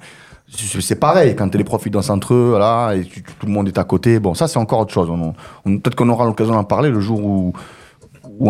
c'est 0.49 0.95
pareil. 0.99 1.35
Quand 1.35 1.53
les 1.53 1.63
profs 1.63 1.85
ils 1.85 1.91
dansent 1.91 2.09
entre 2.09 2.33
eux, 2.33 2.47
voilà, 2.51 2.95
et 2.95 3.03
tu- 3.03 3.21
tout 3.23 3.45
le 3.45 3.51
monde 3.51 3.67
est 3.67 3.77
à 3.77 3.83
côté. 3.83 4.19
Bon, 4.19 4.33
ça 4.33 4.47
c'est 4.47 4.57
encore 4.59 4.79
autre 4.79 4.93
chose. 4.93 5.09
On, 5.09 5.33
on- 5.65 5.77
Peut-être 5.79 5.95
qu'on 5.95 6.09
aura 6.09 6.25
l'occasion 6.25 6.53
d'en 6.53 6.63
parler 6.63 6.89
le 6.89 6.99
jour 7.01 7.23
où 7.23 7.53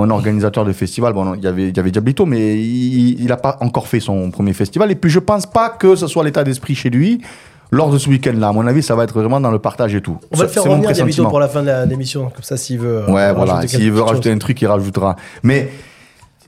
un 0.02 0.10
organisateur 0.10 0.66
de 0.66 0.74
festival, 0.74 1.14
bon, 1.14 1.36
il 1.36 1.44
y 1.44 1.48
avait, 1.48 1.70
il 1.70 1.78
y 1.78 1.80
avait 1.80 1.92
Diablito, 1.92 2.26
mais 2.26 2.60
il 2.62 3.26
n'a 3.28 3.38
pas 3.38 3.58
encore 3.62 3.88
fait 3.88 4.00
son 4.02 4.32
premier 4.32 4.54
festival. 4.54 4.92
Et 4.92 4.96
puis 4.96 5.10
je 5.10 5.20
pense 5.20 5.46
pas 5.46 5.70
que 5.70 5.96
ce 5.96 6.08
soit 6.08 6.24
l'état 6.24 6.44
d'esprit 6.44 6.76
chez 6.76 6.90
lui 6.90 7.22
lors 7.72 7.90
de 7.90 7.98
ce 7.98 8.10
week-end-là. 8.10 8.50
À 8.50 8.52
mon 8.52 8.68
avis, 8.68 8.84
ça 8.84 8.96
va 8.96 9.04
être 9.06 9.14
vraiment 9.18 9.40
dans 9.40 9.52
le 9.52 9.60
partage 9.60 9.96
et 9.96 10.02
tout. 10.02 10.18
On 10.32 10.38
va 10.38 10.44
le 10.44 10.50
faire 10.50 10.64
revenir 10.64 10.90
pressentiment. 10.90 11.30
pour 11.30 11.40
la 11.40 11.48
fin 11.48 11.64
de 11.64 11.90
l'émission. 11.90 12.30
Comme 12.34 12.44
ça, 12.44 12.58
s'il 12.58 12.80
veut. 12.80 13.04
euh, 13.08 13.12
Ouais, 13.12 13.34
voilà. 13.34 13.66
S'il 13.68 13.92
veut 13.92 14.02
rajouter 14.02 14.32
un 14.32 14.38
truc, 14.38 14.62
il 14.62 14.68
rajoutera. 14.68 15.16
Mais 15.44 15.70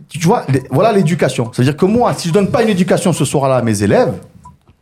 tu 0.09 0.19
vois, 0.19 0.43
les- 0.49 0.63
voilà 0.71 0.91
l'éducation. 0.91 1.49
C'est-à-dire 1.53 1.77
que 1.77 1.85
moi, 1.85 2.13
si 2.13 2.27
je 2.30 2.34
donne 2.34 2.49
pas 2.49 2.63
une 2.63 2.69
éducation 2.69 3.13
ce 3.13 3.26
soir-là 3.26 3.57
à 3.57 3.61
mes 3.61 3.84
élèves, 3.84 4.13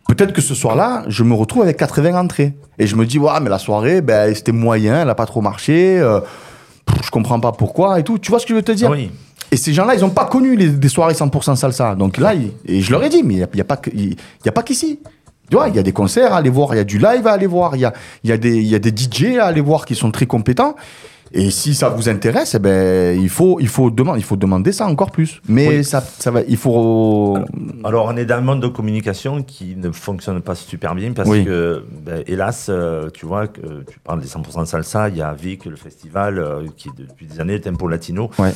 peut-être 0.07 0.33
que 0.33 0.41
ce 0.41 0.55
soir-là, 0.55 1.03
je 1.07 1.23
me 1.23 1.33
retrouve 1.33 1.63
avec 1.63 1.77
80 1.77 2.19
entrées. 2.19 2.53
Et 2.79 2.87
je 2.87 2.95
me 2.95 3.05
dis, 3.05 3.19
ouais, 3.19 3.31
mais 3.41 3.49
la 3.49 3.59
soirée, 3.59 4.01
ben, 4.01 4.33
c'était 4.33 4.51
moyen, 4.51 5.01
elle 5.01 5.09
a 5.09 5.15
pas 5.15 5.25
trop 5.25 5.41
marché. 5.41 5.97
euh, 5.99 6.19
pff, 6.85 7.05
je 7.05 7.11
comprends 7.11 7.39
pas 7.39 7.51
pourquoi 7.51 7.99
et 7.99 8.03
tout. 8.03 8.17
Tu 8.19 8.29
vois 8.31 8.39
ce 8.39 8.45
que 8.45 8.49
je 8.51 8.55
veux 8.55 8.63
te 8.63 8.71
dire? 8.71 8.89
Oui. 8.89 9.11
Et 9.51 9.57
ces 9.57 9.73
gens-là, 9.73 9.95
ils 9.95 10.03
ont 10.03 10.09
pas 10.09 10.25
connu 10.25 10.55
les, 10.55 10.67
des 10.69 10.89
soirées 10.89 11.13
100% 11.13 11.55
salsa. 11.55 11.95
Donc 11.95 12.17
là, 12.17 12.33
ils- 12.33 12.51
et 12.65 12.81
je 12.81 12.91
leur 12.91 13.03
ai 13.03 13.09
dit, 13.09 13.23
mais 13.23 13.35
il 13.35 13.37
n'y 13.37 13.43
a, 13.43 13.47
y 13.55 13.61
a 13.61 13.63
pas 13.63 13.77
que- 13.77 13.89
il 13.93 14.15
y 14.45 14.49
a 14.49 14.51
pas 14.51 14.63
qu'ici. 14.63 14.99
Tu 15.49 15.55
vois, 15.55 15.69
il 15.69 15.75
y 15.75 15.79
a 15.79 15.83
des 15.83 15.93
concerts 15.93 16.33
à 16.33 16.37
aller 16.37 16.49
voir, 16.49 16.73
il 16.73 16.77
y 16.77 16.81
a 16.81 16.83
du 16.83 16.97
live 16.97 17.25
à 17.25 17.31
aller 17.31 17.47
voir, 17.47 17.75
il 17.77 17.79
y 17.79 17.85
a, 17.85 17.93
y, 18.25 18.33
a 18.33 18.37
des- 18.37 18.61
y 18.61 18.75
a 18.75 18.79
des 18.79 18.89
DJ 18.93 19.37
à 19.37 19.45
aller 19.45 19.61
voir 19.61 19.85
qui 19.85 19.95
sont 19.95 20.11
très 20.11 20.25
compétents. 20.25 20.75
Et 21.31 21.51
si 21.51 21.75
ça 21.75 21.89
vous 21.89 22.09
intéresse, 22.09 22.55
eh 22.55 22.59
ben, 22.59 23.19
il, 23.19 23.29
faut, 23.29 23.59
il, 23.59 23.67
faut 23.67 23.89
demander, 23.91 24.19
il 24.19 24.23
faut 24.23 24.37
demander 24.37 24.71
ça 24.71 24.87
encore 24.87 25.11
plus. 25.11 25.41
Mais 25.47 25.67
Oui. 25.67 25.83
ça, 25.83 26.01
ça 26.01 26.31
va, 26.31 26.41
il 26.47 26.57
faut. 26.57 27.37
Alors, 27.83 28.05
on 28.05 28.15
est 28.17 28.25
dans 28.25 28.35
un 28.37 28.41
monde 28.41 28.61
de 28.61 28.67
communication 28.67 29.43
qui 29.43 29.75
ne 29.75 29.91
fonctionne 29.91 30.41
pas 30.41 30.55
super 30.55 30.95
bien 30.95 31.11
parce 31.13 31.29
Oui. 31.29 31.43
que, 31.45 31.83
ben, 32.05 32.23
hélas, 32.27 32.67
euh, 32.69 33.09
tu 33.13 33.25
vois, 33.25 33.47
que, 33.47 33.61
euh, 33.61 33.83
tu 33.89 33.99
parles 33.99 34.21
des 34.21 34.27
100% 34.27 34.65
salsa, 34.65 35.09
il 35.09 35.17
y 35.17 35.21
a 35.21 35.33
Vic, 35.33 35.65
le 35.65 35.75
festival, 35.75 36.39
euh, 36.39 36.63
qui 36.75 36.89
depuis 36.97 37.25
des 37.25 37.39
années, 37.39 37.59
Tempo 37.59 37.87
Latino. 37.87 38.29
Ouais. 38.39 38.53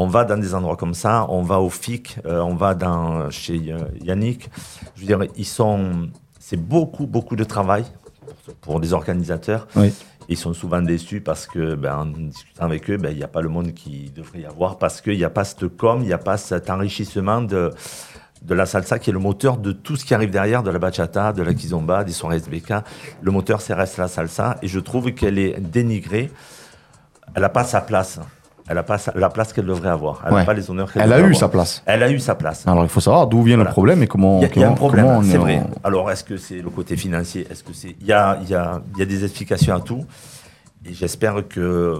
On 0.00 0.06
va 0.06 0.24
dans 0.24 0.36
des 0.38 0.54
endroits 0.54 0.76
comme 0.76 0.94
ça, 0.94 1.26
on 1.28 1.42
va 1.42 1.58
au 1.60 1.70
FIC, 1.70 2.18
euh, 2.24 2.40
on 2.40 2.54
va 2.54 2.74
dans, 2.74 3.30
chez 3.30 3.60
euh, 3.72 3.78
Yannick. 4.04 4.48
Je 4.94 5.00
veux 5.00 5.06
dire, 5.06 5.18
ils 5.36 5.44
sont. 5.44 6.08
C'est 6.38 6.56
beaucoup, 6.56 7.06
beaucoup 7.06 7.36
de 7.36 7.44
travail 7.44 7.84
pour, 8.44 8.54
pour 8.54 8.80
les 8.80 8.92
organisateurs. 8.92 9.66
Oui. 9.76 9.92
Ils 10.28 10.36
sont 10.36 10.52
souvent 10.52 10.82
déçus 10.82 11.22
parce 11.22 11.46
que, 11.46 11.74
ben, 11.74 11.96
en 11.96 12.06
discutant 12.06 12.64
avec 12.64 12.90
eux, 12.90 12.98
ben, 12.98 13.10
il 13.10 13.16
n'y 13.16 13.22
a 13.22 13.28
pas 13.28 13.40
le 13.40 13.48
monde 13.48 13.72
qui 13.72 14.10
devrait 14.14 14.40
y 14.40 14.46
avoir 14.46 14.76
parce 14.76 15.00
qu'il 15.00 15.16
n'y 15.16 15.24
a 15.24 15.30
pas 15.30 15.44
cette 15.44 15.68
com, 15.68 16.00
il 16.02 16.06
n'y 16.06 16.12
a 16.12 16.18
pas 16.18 16.36
cet 16.36 16.68
enrichissement 16.68 17.40
de, 17.40 17.72
la 18.46 18.66
salsa 18.66 18.98
qui 18.98 19.08
est 19.08 19.12
le 19.12 19.18
moteur 19.18 19.56
de 19.56 19.72
tout 19.72 19.96
ce 19.96 20.04
qui 20.04 20.14
arrive 20.14 20.30
derrière, 20.30 20.62
de 20.62 20.70
la 20.70 20.78
bachata, 20.78 21.32
de 21.32 21.42
la 21.42 21.54
kizomba, 21.54 22.04
des 22.04 22.12
soirées 22.12 22.36
SBK. 22.36 22.74
Le 23.22 23.32
moteur, 23.32 23.62
c'est 23.62 23.72
reste 23.72 23.96
la 23.96 24.08
salsa 24.08 24.58
et 24.60 24.68
je 24.68 24.78
trouve 24.78 25.12
qu'elle 25.12 25.38
est 25.38 25.58
dénigrée. 25.60 26.30
Elle 27.34 27.42
n'a 27.42 27.48
pas 27.48 27.64
sa 27.64 27.80
place. 27.80 28.20
Elle 28.68 28.74
n'a 28.76 28.82
pas 28.82 28.98
sa- 28.98 29.12
la 29.14 29.30
place 29.30 29.52
qu'elle 29.52 29.64
devrait 29.66 29.88
avoir. 29.88 30.20
Elle 30.24 30.30
n'a 30.32 30.36
Ouais. 30.40 30.44
pas 30.44 30.52
les 30.54 30.70
honneurs 30.70 30.92
qu'elle 30.92 31.02
Elle 31.02 31.12
a 31.12 31.16
devrait 31.16 31.30
eu 31.30 31.34
avoir. 31.34 31.40
sa 31.40 31.48
place. 31.48 31.82
Elle 31.86 32.02
a 32.02 32.10
eu 32.10 32.18
sa 32.18 32.34
place. 32.34 32.64
Alors 32.66 32.84
il 32.84 32.88
faut 32.90 33.00
savoir 33.00 33.26
d'où 33.26 33.42
vient 33.42 33.56
le 33.56 33.64
problème 33.64 34.02
et 34.02 34.06
comment. 34.06 34.38
Il 34.38 34.42
y 34.42 34.44
a, 34.44 34.48
il 34.54 34.60
y 34.60 34.64
a 34.64 34.68
un 34.70 34.74
problème, 34.74 35.20
c'est 35.24 35.34
est- 35.34 35.38
vrai. 35.38 35.62
Alors, 35.84 36.10
est-ce 36.10 36.22
que 36.24 36.36
c'est 36.36 36.60
le 36.60 36.68
côté 36.70 36.96
financier? 36.96 37.46
Est-ce 37.50 37.64
que 37.64 37.72
c'est 37.72 37.96
il 38.00 38.06
y 38.06 38.12
a, 38.12 38.38
il 38.42 38.48
y, 38.50 38.54
a, 38.54 38.80
il 38.94 38.98
y 38.98 39.02
a 39.02 39.06
des 39.06 39.24
explications 39.24 39.74
à 39.74 39.80
tout 39.80 40.04
Et 40.86 40.92
j'espère 40.94 41.34
que 41.48 41.60
euh, 41.60 41.98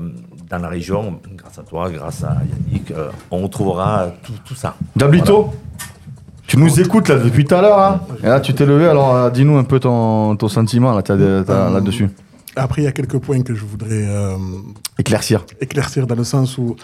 dans 0.48 0.58
la 0.58 0.68
région, 0.68 1.18
grâce 1.36 1.58
à 1.58 1.62
toi, 1.62 1.90
grâce 1.90 2.22
à 2.22 2.36
Yannick, 2.70 2.90
euh, 2.92 3.08
on 3.30 3.42
retrouvera 3.42 4.08
tout, 4.22 4.32
tout 4.44 4.54
ça. 4.54 4.74
Dablito 4.94 5.52
Tu 6.46 6.56
nous 6.58 6.80
écoutes 6.80 7.08
là 7.08 7.16
depuis 7.16 7.44
tout 7.44 7.54
à 7.56 7.60
l'heure, 7.60 7.78
hein 7.78 8.00
Et 8.22 8.26
là, 8.26 8.40
tu 8.40 8.54
t'es 8.54 8.64
levé, 8.66 8.86
alors 8.86 9.14
euh, 9.14 9.30
dis-nous 9.30 9.56
un 9.58 9.64
peu 9.64 9.80
ton, 9.80 10.36
ton 10.36 10.48
sentiment 10.48 10.92
là, 10.94 11.02
t'as- 11.02 11.16
là-dessus. 11.16 12.08
Après, 12.56 12.82
il 12.82 12.84
y 12.84 12.88
a 12.88 12.92
quelques 12.92 13.18
points 13.18 13.42
que 13.42 13.54
je 13.54 13.64
voudrais 13.64 14.06
euh, 14.08 14.36
Éclaircir. 14.98 15.44
éclaircir 15.60 16.06
dans 16.06 16.16
le 16.16 16.24
sens 16.24 16.58
où 16.58 16.74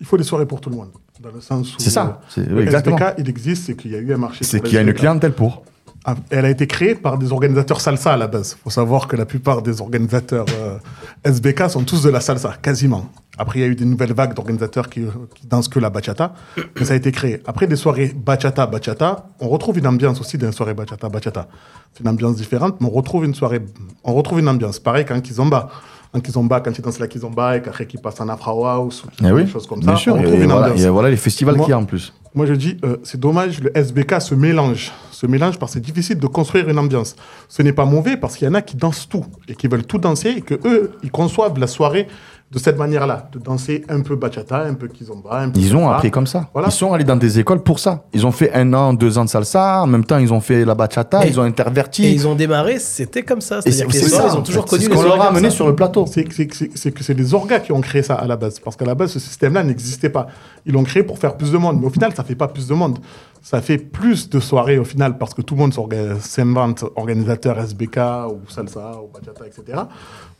il 0.00 0.06
faut 0.06 0.16
des 0.16 0.24
soirées 0.24 0.46
pour 0.46 0.60
tout 0.60 0.70
le 0.70 0.76
monde. 0.76 0.90
Dans 1.20 1.30
le 1.30 1.40
sens 1.40 1.74
où 1.74 1.78
C'est 1.78 1.90
ça, 1.90 2.20
c'est- 2.28 2.46
oui, 2.50 2.62
exactement. 2.62 2.96
SBK, 2.98 3.14
il 3.18 3.28
existe, 3.28 3.66
c'est 3.66 3.74
qu'il 3.76 3.92
y 3.92 3.96
a 3.96 3.98
eu 3.98 4.12
un 4.12 4.16
marché. 4.18 4.44
C'est 4.44 4.60
qu'il 4.60 4.74
y 4.74 4.78
a 4.78 4.82
une 4.82 4.92
clientèle 4.94 5.32
pour. 5.32 5.62
Ah, 6.06 6.16
Elle 6.28 6.44
a 6.44 6.50
été 6.50 6.66
créée 6.66 6.94
par 6.94 7.16
des 7.16 7.32
organisateurs 7.32 7.80
salsa 7.80 8.12
à 8.12 8.16
la 8.18 8.26
base. 8.26 8.56
Il 8.58 8.62
faut 8.62 8.68
savoir 8.70 9.08
que 9.08 9.16
la 9.16 9.24
plupart 9.24 9.62
des 9.62 9.80
organisateurs 9.80 10.44
euh, 10.60 10.76
SBK 11.24 11.70
sont 11.70 11.82
tous 11.82 12.02
de 12.02 12.10
la 12.10 12.20
salsa, 12.20 12.56
quasiment. 12.60 13.10
Après, 13.38 13.60
il 13.60 13.62
y 13.62 13.64
a 13.64 13.68
eu 13.68 13.74
des 13.74 13.86
nouvelles 13.86 14.12
vagues 14.12 14.34
d'organisateurs 14.34 14.90
qui, 14.90 15.00
qui 15.34 15.46
dansent 15.46 15.68
que 15.68 15.78
la 15.78 15.88
bachata, 15.88 16.34
mais 16.78 16.84
ça 16.84 16.92
a 16.92 16.96
été 16.96 17.10
créé. 17.10 17.40
Après 17.46 17.66
des 17.66 17.76
soirées 17.76 18.12
bachata, 18.14 18.66
bachata, 18.66 19.28
on 19.40 19.48
retrouve 19.48 19.78
une 19.78 19.86
ambiance 19.86 20.20
aussi 20.20 20.36
dans 20.36 20.46
les 20.46 20.52
soirées 20.52 20.74
bachata, 20.74 21.08
bachata. 21.08 21.48
C'est 21.94 22.02
une 22.02 22.08
ambiance 22.10 22.36
différente, 22.36 22.80
mais 22.80 22.86
on 22.86 22.90
retrouve 22.90 23.24
une 23.24 23.34
soirée, 23.34 23.60
on 24.04 24.12
retrouve 24.12 24.40
une 24.40 24.48
ambiance. 24.48 24.78
Pareil 24.78 25.06
Kizomba. 25.22 25.70
En 26.14 26.20
kizomba, 26.20 26.60
quand 26.60 26.70
ils 26.78 26.80
dansent 26.82 27.00
la 27.00 27.08
kizomba 27.08 27.56
et 27.56 27.62
qu'après 27.62 27.86
qu'ils 27.86 28.00
passent 28.00 28.20
en 28.20 28.28
afro 28.28 28.64
house 28.66 29.02
ou 29.04 29.08
Eh 29.26 29.32
oui, 29.32 29.44
des 29.44 29.50
choses 29.50 29.66
comme 29.66 29.80
bien 29.80 29.90
ça. 29.90 29.96
sûr. 29.96 30.14
on 30.14 30.18
Et 30.18 30.24
retrouve 30.24 30.42
une 30.42 30.50
voilà, 30.52 30.66
ambiance. 30.68 30.84
et 30.84 30.88
voilà 30.88 31.10
les 31.10 31.16
festivals 31.16 31.56
qu'il 31.58 31.68
y 31.68 31.72
a 31.72 31.78
en 31.78 31.84
plus. 31.84 32.12
Moi, 32.36 32.46
je 32.46 32.54
dis, 32.54 32.76
euh, 32.84 32.96
c'est 33.04 33.18
dommage, 33.20 33.60
le 33.60 33.76
SBK 33.76 34.20
se 34.20 34.34
mélange. 34.34 34.92
Se 35.12 35.26
mélange 35.26 35.58
parce 35.58 35.72
que 35.72 35.78
c'est 35.78 35.84
difficile 35.84 36.18
de 36.18 36.26
construire 36.26 36.68
une 36.68 36.78
ambiance. 36.78 37.14
Ce 37.48 37.62
n'est 37.62 37.72
pas 37.72 37.84
mauvais 37.84 38.16
parce 38.16 38.36
qu'il 38.36 38.46
y 38.46 38.50
en 38.50 38.54
a 38.54 38.62
qui 38.62 38.76
dansent 38.76 39.08
tout 39.08 39.24
et 39.48 39.54
qui 39.54 39.68
veulent 39.68 39.86
tout 39.86 39.98
danser 39.98 40.30
et 40.38 40.40
que 40.40 40.54
eux, 40.66 40.92
ils 41.04 41.10
conçoivent 41.12 41.58
la 41.58 41.66
soirée 41.68 42.08
de 42.54 42.58
cette 42.60 42.78
manière-là, 42.78 43.28
de 43.32 43.40
danser 43.40 43.84
un 43.88 44.00
peu 44.00 44.14
bachata, 44.14 44.62
un 44.62 44.74
peu 44.74 44.86
kizomba, 44.86 45.40
un 45.40 45.50
peu 45.50 45.58
Ils 45.58 45.74
ont 45.76 45.90
appris 45.90 46.12
comme 46.12 46.26
ça. 46.28 46.48
Voilà. 46.52 46.68
Ils 46.68 46.72
sont 46.72 46.92
allés 46.92 47.02
dans 47.02 47.16
des 47.16 47.40
écoles 47.40 47.60
pour 47.64 47.80
ça. 47.80 48.04
Ils 48.12 48.24
ont 48.24 48.30
fait 48.30 48.52
un 48.54 48.72
an, 48.74 48.94
deux 48.94 49.18
ans 49.18 49.24
de 49.24 49.28
salsa. 49.28 49.82
En 49.82 49.88
même 49.88 50.04
temps, 50.04 50.18
ils 50.18 50.32
ont 50.32 50.40
fait 50.40 50.64
la 50.64 50.76
bachata. 50.76 51.26
Et- 51.26 51.30
ils 51.30 51.40
ont 51.40 51.42
interverti. 51.42 52.04
Et 52.04 52.12
ils 52.12 52.28
ont 52.28 52.36
démarré, 52.36 52.78
c'était 52.78 53.24
comme 53.24 53.40
ça. 53.40 53.60
C'est-à-dire 53.60 53.88
que 53.88 53.92
les 53.92 53.98
ça, 53.98 54.28
ils 54.32 54.36
ont 54.38 54.42
toujours 54.42 54.66
connu 54.66 54.82
C'est 54.84 54.88
ce 54.88 54.94
qu'on 54.94 55.02
leur 55.02 55.20
a 55.20 55.28
amené 55.28 55.50
sur 55.50 55.66
le 55.66 55.74
plateau. 55.74 56.06
C'est 56.06 56.22
que 56.24 57.02
c'est 57.02 57.14
les 57.14 57.34
orgas 57.34 57.58
qui 57.58 57.72
ont 57.72 57.80
créé 57.80 58.04
ça 58.04 58.14
à 58.14 58.26
la 58.28 58.36
base. 58.36 58.60
Parce 58.60 58.76
qu'à 58.76 58.84
la 58.84 58.94
base, 58.94 59.10
ce 59.10 59.18
système-là 59.18 59.64
n'existait 59.64 60.10
pas. 60.10 60.28
Ils 60.64 60.72
l'ont 60.74 60.84
créé 60.84 61.02
pour 61.02 61.18
faire 61.18 61.36
plus 61.36 61.50
de 61.50 61.58
monde. 61.58 61.80
Mais 61.80 61.86
au 61.88 61.90
final, 61.90 62.14
ça 62.14 62.22
fait 62.22 62.36
pas 62.36 62.46
plus 62.48 62.68
de 62.68 62.74
monde. 62.74 62.98
Ça 63.42 63.60
fait 63.60 63.78
plus 63.78 64.30
de 64.30 64.38
soirées 64.38 64.78
au 64.78 64.84
final 64.84 65.18
parce 65.18 65.34
que 65.34 65.42
tout 65.42 65.54
le 65.56 65.60
monde 65.60 65.74
s'invente 66.20 66.84
organisateur 66.94 67.58
SBK 67.58 67.98
ou 68.30 68.48
salsa 68.48 68.92
ou 69.02 69.10
bachata, 69.12 69.44
etc. 69.44 69.80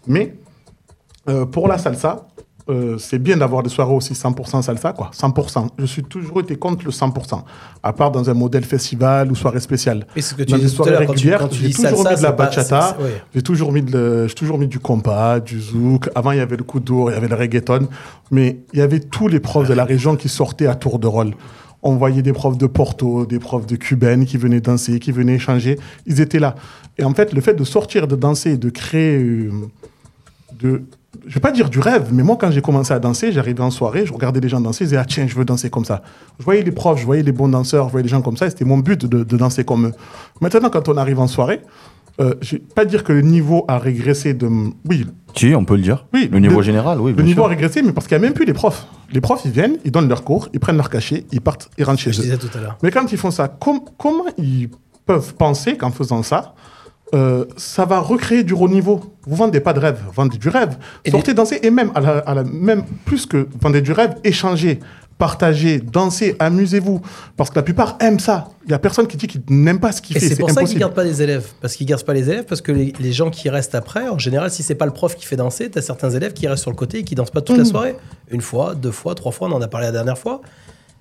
Mais 0.06 0.34
euh, 1.28 1.44
pour 1.46 1.68
la 1.68 1.78
salsa, 1.78 2.26
euh, 2.70 2.96
c'est 2.96 3.18
bien 3.18 3.36
d'avoir 3.36 3.62
des 3.62 3.68
soirées 3.68 3.92
aussi 3.92 4.14
100% 4.14 4.62
salsa, 4.62 4.92
quoi. 4.94 5.10
100%. 5.12 5.68
Je 5.78 5.84
suis 5.84 6.02
toujours 6.02 6.40
été 6.40 6.56
contre 6.56 6.84
le 6.86 6.90
100%. 6.90 7.42
À 7.82 7.92
part 7.92 8.10
dans 8.10 8.30
un 8.30 8.34
modèle 8.34 8.64
festival 8.64 9.30
ou 9.30 9.34
soirée 9.34 9.60
spéciale. 9.60 10.06
Et 10.16 10.22
ce 10.22 10.34
que 10.34 10.42
tu 10.44 10.52
dans 10.52 10.58
des 10.58 10.68
soirées 10.68 10.96
régulières, 10.96 11.46
j'ai 11.52 11.70
toujours 11.72 12.08
mis 12.08 12.16
de 12.16 12.22
la 12.22 12.32
bachata. 12.32 12.96
ouais. 13.00 13.22
J'ai 13.34 13.42
toujours 13.42 13.70
mis 13.70 13.82
de 13.82 13.92
le- 13.92 14.28
j'ai 14.28 14.34
toujours 14.34 14.58
mis 14.58 14.66
du 14.66 14.78
compas, 14.78 15.40
du 15.40 15.60
zouk. 15.60 16.08
Avant, 16.14 16.32
il 16.32 16.38
y 16.38 16.40
avait 16.40 16.56
le 16.56 16.64
koudour, 16.64 17.10
il 17.10 17.14
y 17.14 17.16
avait 17.18 17.28
le 17.28 17.34
reggaeton. 17.36 17.86
Mais 18.30 18.60
il 18.72 18.78
y 18.78 18.82
avait 18.82 19.00
tous 19.00 19.28
les 19.28 19.40
profs 19.40 19.68
de 19.68 19.74
la 19.74 19.84
région 19.84 20.16
qui 20.16 20.30
sortaient 20.30 20.66
à 20.66 20.74
tour 20.74 20.98
de 20.98 21.06
rôle. 21.06 21.34
On 21.82 21.96
voyait 21.96 22.22
des 22.22 22.32
profs 22.32 22.56
de 22.56 22.66
Porto, 22.66 23.26
des 23.26 23.38
profs 23.38 23.66
de 23.66 23.76
cubaine 23.76 24.24
qui 24.24 24.38
venaient 24.38 24.62
danser, 24.62 25.00
qui 25.00 25.12
venaient 25.12 25.34
échanger. 25.34 25.78
Ils 26.06 26.22
étaient 26.22 26.38
là. 26.38 26.54
Et 26.96 27.04
en 27.04 27.12
fait, 27.12 27.34
le 27.34 27.42
fait 27.42 27.52
de 27.52 27.64
sortir, 27.64 28.08
de 28.08 28.16
danser, 28.16 28.56
de 28.56 28.70
créer, 28.70 29.18
euh, 29.22 29.50
de, 30.58 30.82
je 31.26 31.34
vais 31.34 31.40
pas 31.40 31.52
dire 31.52 31.70
du 31.70 31.78
rêve, 31.80 32.08
mais 32.12 32.22
moi, 32.22 32.36
quand 32.38 32.50
j'ai 32.50 32.60
commencé 32.60 32.92
à 32.92 32.98
danser, 32.98 33.32
j'arrivais 33.32 33.62
en 33.62 33.70
soirée, 33.70 34.06
je 34.06 34.12
regardais 34.12 34.40
les 34.40 34.48
gens 34.48 34.60
danser, 34.60 34.84
je 34.84 34.90
disais, 34.90 34.96
ah 35.00 35.04
tiens, 35.04 35.26
je 35.26 35.34
veux 35.34 35.44
danser 35.44 35.70
comme 35.70 35.84
ça. 35.84 36.02
Je 36.38 36.44
voyais 36.44 36.62
les 36.62 36.72
profs, 36.72 37.00
je 37.00 37.04
voyais 37.06 37.22
les 37.22 37.32
bons 37.32 37.48
danseurs, 37.48 37.86
je 37.86 37.90
voyais 37.92 38.02
les 38.04 38.08
gens 38.10 38.22
comme 38.22 38.36
ça, 38.36 38.46
et 38.46 38.50
c'était 38.50 38.64
mon 38.64 38.78
but 38.78 39.04
de, 39.06 39.24
de 39.24 39.36
danser 39.36 39.64
comme 39.64 39.86
eux. 39.86 39.92
Maintenant, 40.40 40.68
quand 40.70 40.88
on 40.88 40.96
arrive 40.96 41.20
en 41.20 41.26
soirée, 41.26 41.60
euh, 42.20 42.34
je 42.42 42.52
vais 42.56 42.62
pas 42.74 42.84
dire 42.84 43.02
que 43.02 43.12
le 43.12 43.22
niveau 43.22 43.64
a 43.66 43.76
régressé 43.78 44.34
de. 44.34 44.46
Oui, 44.88 45.04
Si, 45.34 45.52
on 45.54 45.64
peut 45.64 45.74
le 45.74 45.82
dire. 45.82 46.06
oui. 46.14 46.28
Le 46.30 46.38
niveau 46.38 46.62
général, 46.62 47.00
oui. 47.00 47.12
Le 47.16 47.24
niveau 47.24 47.40
sûr. 47.42 47.46
a 47.46 47.48
régressé, 47.48 47.82
mais 47.82 47.90
parce 47.92 48.06
qu'il 48.06 48.16
n'y 48.16 48.22
a 48.24 48.26
même 48.28 48.34
plus 48.34 48.44
les 48.44 48.52
profs. 48.52 48.86
Les 49.12 49.20
profs, 49.20 49.42
ils 49.44 49.50
viennent, 49.50 49.78
ils 49.84 49.90
donnent 49.90 50.08
leur 50.08 50.22
cours, 50.22 50.48
ils 50.52 50.60
prennent 50.60 50.76
leur 50.76 50.90
cachet, 50.90 51.26
ils 51.32 51.40
partent, 51.40 51.68
ils 51.76 51.82
rentrent 51.84 52.00
chez 52.00 52.12
Je 52.12 52.20
eux. 52.20 52.22
disais 52.24 52.36
tout 52.38 52.50
à 52.56 52.60
l'heure. 52.60 52.78
Mais 52.84 52.92
quand 52.92 53.10
ils 53.10 53.18
font 53.18 53.32
ça, 53.32 53.48
com- 53.48 53.80
comment 53.98 54.24
ils 54.38 54.68
peuvent 55.06 55.34
penser 55.34 55.76
qu'en 55.76 55.90
faisant 55.90 56.22
ça, 56.22 56.54
euh, 57.14 57.44
ça 57.56 57.84
va 57.84 58.00
recréer 58.00 58.42
du 58.44 58.52
haut 58.52 58.68
niveau 58.68 59.00
Vous 59.26 59.36
vendez 59.36 59.60
pas 59.60 59.72
de 59.72 59.78
rêve, 59.80 59.98
vendez 60.14 60.36
du 60.36 60.48
rêve. 60.48 60.76
Sortez 61.10 61.32
danser 61.32 61.60
et 61.62 61.70
même, 61.70 61.90
à 61.94 62.00
la, 62.00 62.18
à 62.18 62.34
la- 62.34 62.44
même 62.44 62.82
plus 63.06 63.24
que 63.26 63.48
vendre 63.60 63.78
du 63.80 63.92
rêve, 63.92 64.14
échangez, 64.24 64.80
partagez, 65.16 65.78
dansez, 65.80 66.34
amusez-vous. 66.38 67.00
Parce 67.36 67.50
que 67.50 67.54
la 67.56 67.62
plupart 67.62 67.96
aiment 68.00 68.18
ça. 68.18 68.48
Il 68.66 68.70
y 68.72 68.74
a 68.74 68.78
personne 68.78 69.06
qui 69.06 69.16
dit 69.16 69.26
qu'il 69.28 69.42
n'aime 69.48 69.78
pas 69.78 69.92
ce 69.92 70.02
qu'il 70.02 70.18
fait. 70.18 70.28
c'est 70.28 70.36
pour 70.36 70.48
ça 70.50 70.54
qu'ils 70.54 70.60
impossible. 70.62 70.80
gardent 70.80 70.94
pas 70.94 71.04
les 71.04 71.22
élèves. 71.22 71.46
Parce 71.60 71.76
qu'ils 71.76 71.86
gardent 71.86 72.02
pas 72.04 72.14
les 72.14 72.28
élèves, 72.30 72.44
parce 72.46 72.60
que 72.60 72.72
les, 72.72 72.92
les 72.98 73.12
gens 73.12 73.30
qui 73.30 73.48
restent 73.48 73.74
après, 73.76 74.08
en 74.08 74.18
général, 74.18 74.50
si 74.50 74.62
c'est 74.62 74.74
pas 74.74 74.86
le 74.86 74.92
prof 74.92 75.14
qui 75.14 75.24
fait 75.24 75.36
danser, 75.36 75.70
t'as 75.70 75.82
certains 75.82 76.10
élèves 76.10 76.32
qui 76.32 76.48
restent 76.48 76.62
sur 76.62 76.70
le 76.72 76.76
côté 76.76 76.98
et 76.98 77.04
qui 77.04 77.14
dansent 77.14 77.30
pas 77.30 77.42
toute 77.42 77.56
la 77.56 77.62
Mhm. 77.64 77.68
soirée. 77.70 77.96
Une 78.30 78.40
fois, 78.40 78.74
deux 78.74 78.90
fois, 78.90 79.14
trois 79.14 79.30
fois, 79.32 79.48
on 79.48 79.52
en 79.52 79.62
a 79.62 79.68
parlé 79.68 79.86
la 79.86 79.92
dernière 79.92 80.18
fois. 80.18 80.40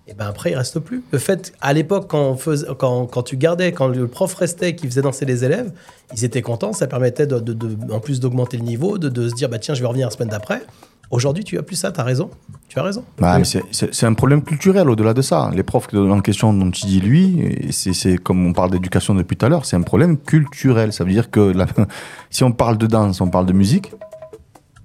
Et 0.07 0.13
ben 0.13 0.27
après, 0.27 0.51
ils 0.51 0.55
restent 0.55 0.80
plus. 0.80 1.01
Le 1.11 1.17
fait, 1.17 1.53
à 1.61 1.71
l'époque, 1.71 2.07
quand, 2.09 2.35
quand, 2.77 3.05
quand 3.05 3.23
tu 3.23 3.38
gardais, 3.38 3.71
quand 3.71 3.88
le 3.88 4.07
prof 4.07 4.34
restait, 4.35 4.75
qui 4.75 4.85
faisait 4.85 5.01
danser 5.01 5.25
les 5.25 5.45
élèves, 5.45 5.71
ils 6.13 6.25
étaient 6.25 6.41
contents. 6.41 6.73
Ça 6.73 6.88
permettait, 6.88 7.27
en 7.34 7.99
plus 8.01 8.19
d'augmenter 8.19 8.57
le 8.57 8.63
niveau, 8.63 8.97
de, 8.97 9.07
de 9.07 9.30
se 9.30 9.34
dire, 9.34 9.47
bah 9.47 9.59
tiens, 9.59 9.73
je 9.75 9.80
vais 9.81 9.88
revenir 9.88 10.07
la 10.07 10.11
semaine 10.11 10.27
d'après. 10.30 10.61
Aujourd'hui, 11.09 11.43
tu 11.45 11.57
as 11.57 11.63
plus 11.63 11.75
ça, 11.75 11.91
t'as 11.91 12.03
raison. 12.03 12.31
Tu 12.67 12.80
as 12.80 12.84
raison. 12.84 13.05
Bah, 13.19 13.38
mais 13.38 13.45
c'est- 13.45 14.03
un 14.03 14.13
problème 14.13 14.41
culturel 14.41 14.89
au-delà 14.89 15.13
de 15.13 15.21
ça. 15.21 15.51
Les 15.53 15.63
profs 15.63 15.88
en 15.93 16.19
question 16.21 16.53
dont 16.53 16.71
tu 16.71 16.85
dis 16.88 16.99
lui, 16.99 17.69
c'est 17.71 18.17
comme 18.17 18.45
on 18.45 18.51
parle 18.51 18.71
d'éducation 18.71 19.13
depuis 19.15 19.38
tout 19.38 19.45
à 19.45 19.49
l'heure, 19.49 19.65
c'est 19.65 19.75
un 19.77 19.84
problème 19.84 20.17
culturel. 20.17 20.91
Ça 20.91 21.03
veut 21.03 21.11
dire 21.11 21.30
que 21.30 21.53
si 22.30 22.43
on 22.43 22.51
parle 22.51 22.77
de 22.77 22.88
danse, 22.88 23.21
on 23.21 23.30
parle 23.30 23.45
de 23.45 23.53
musique. 23.53 23.93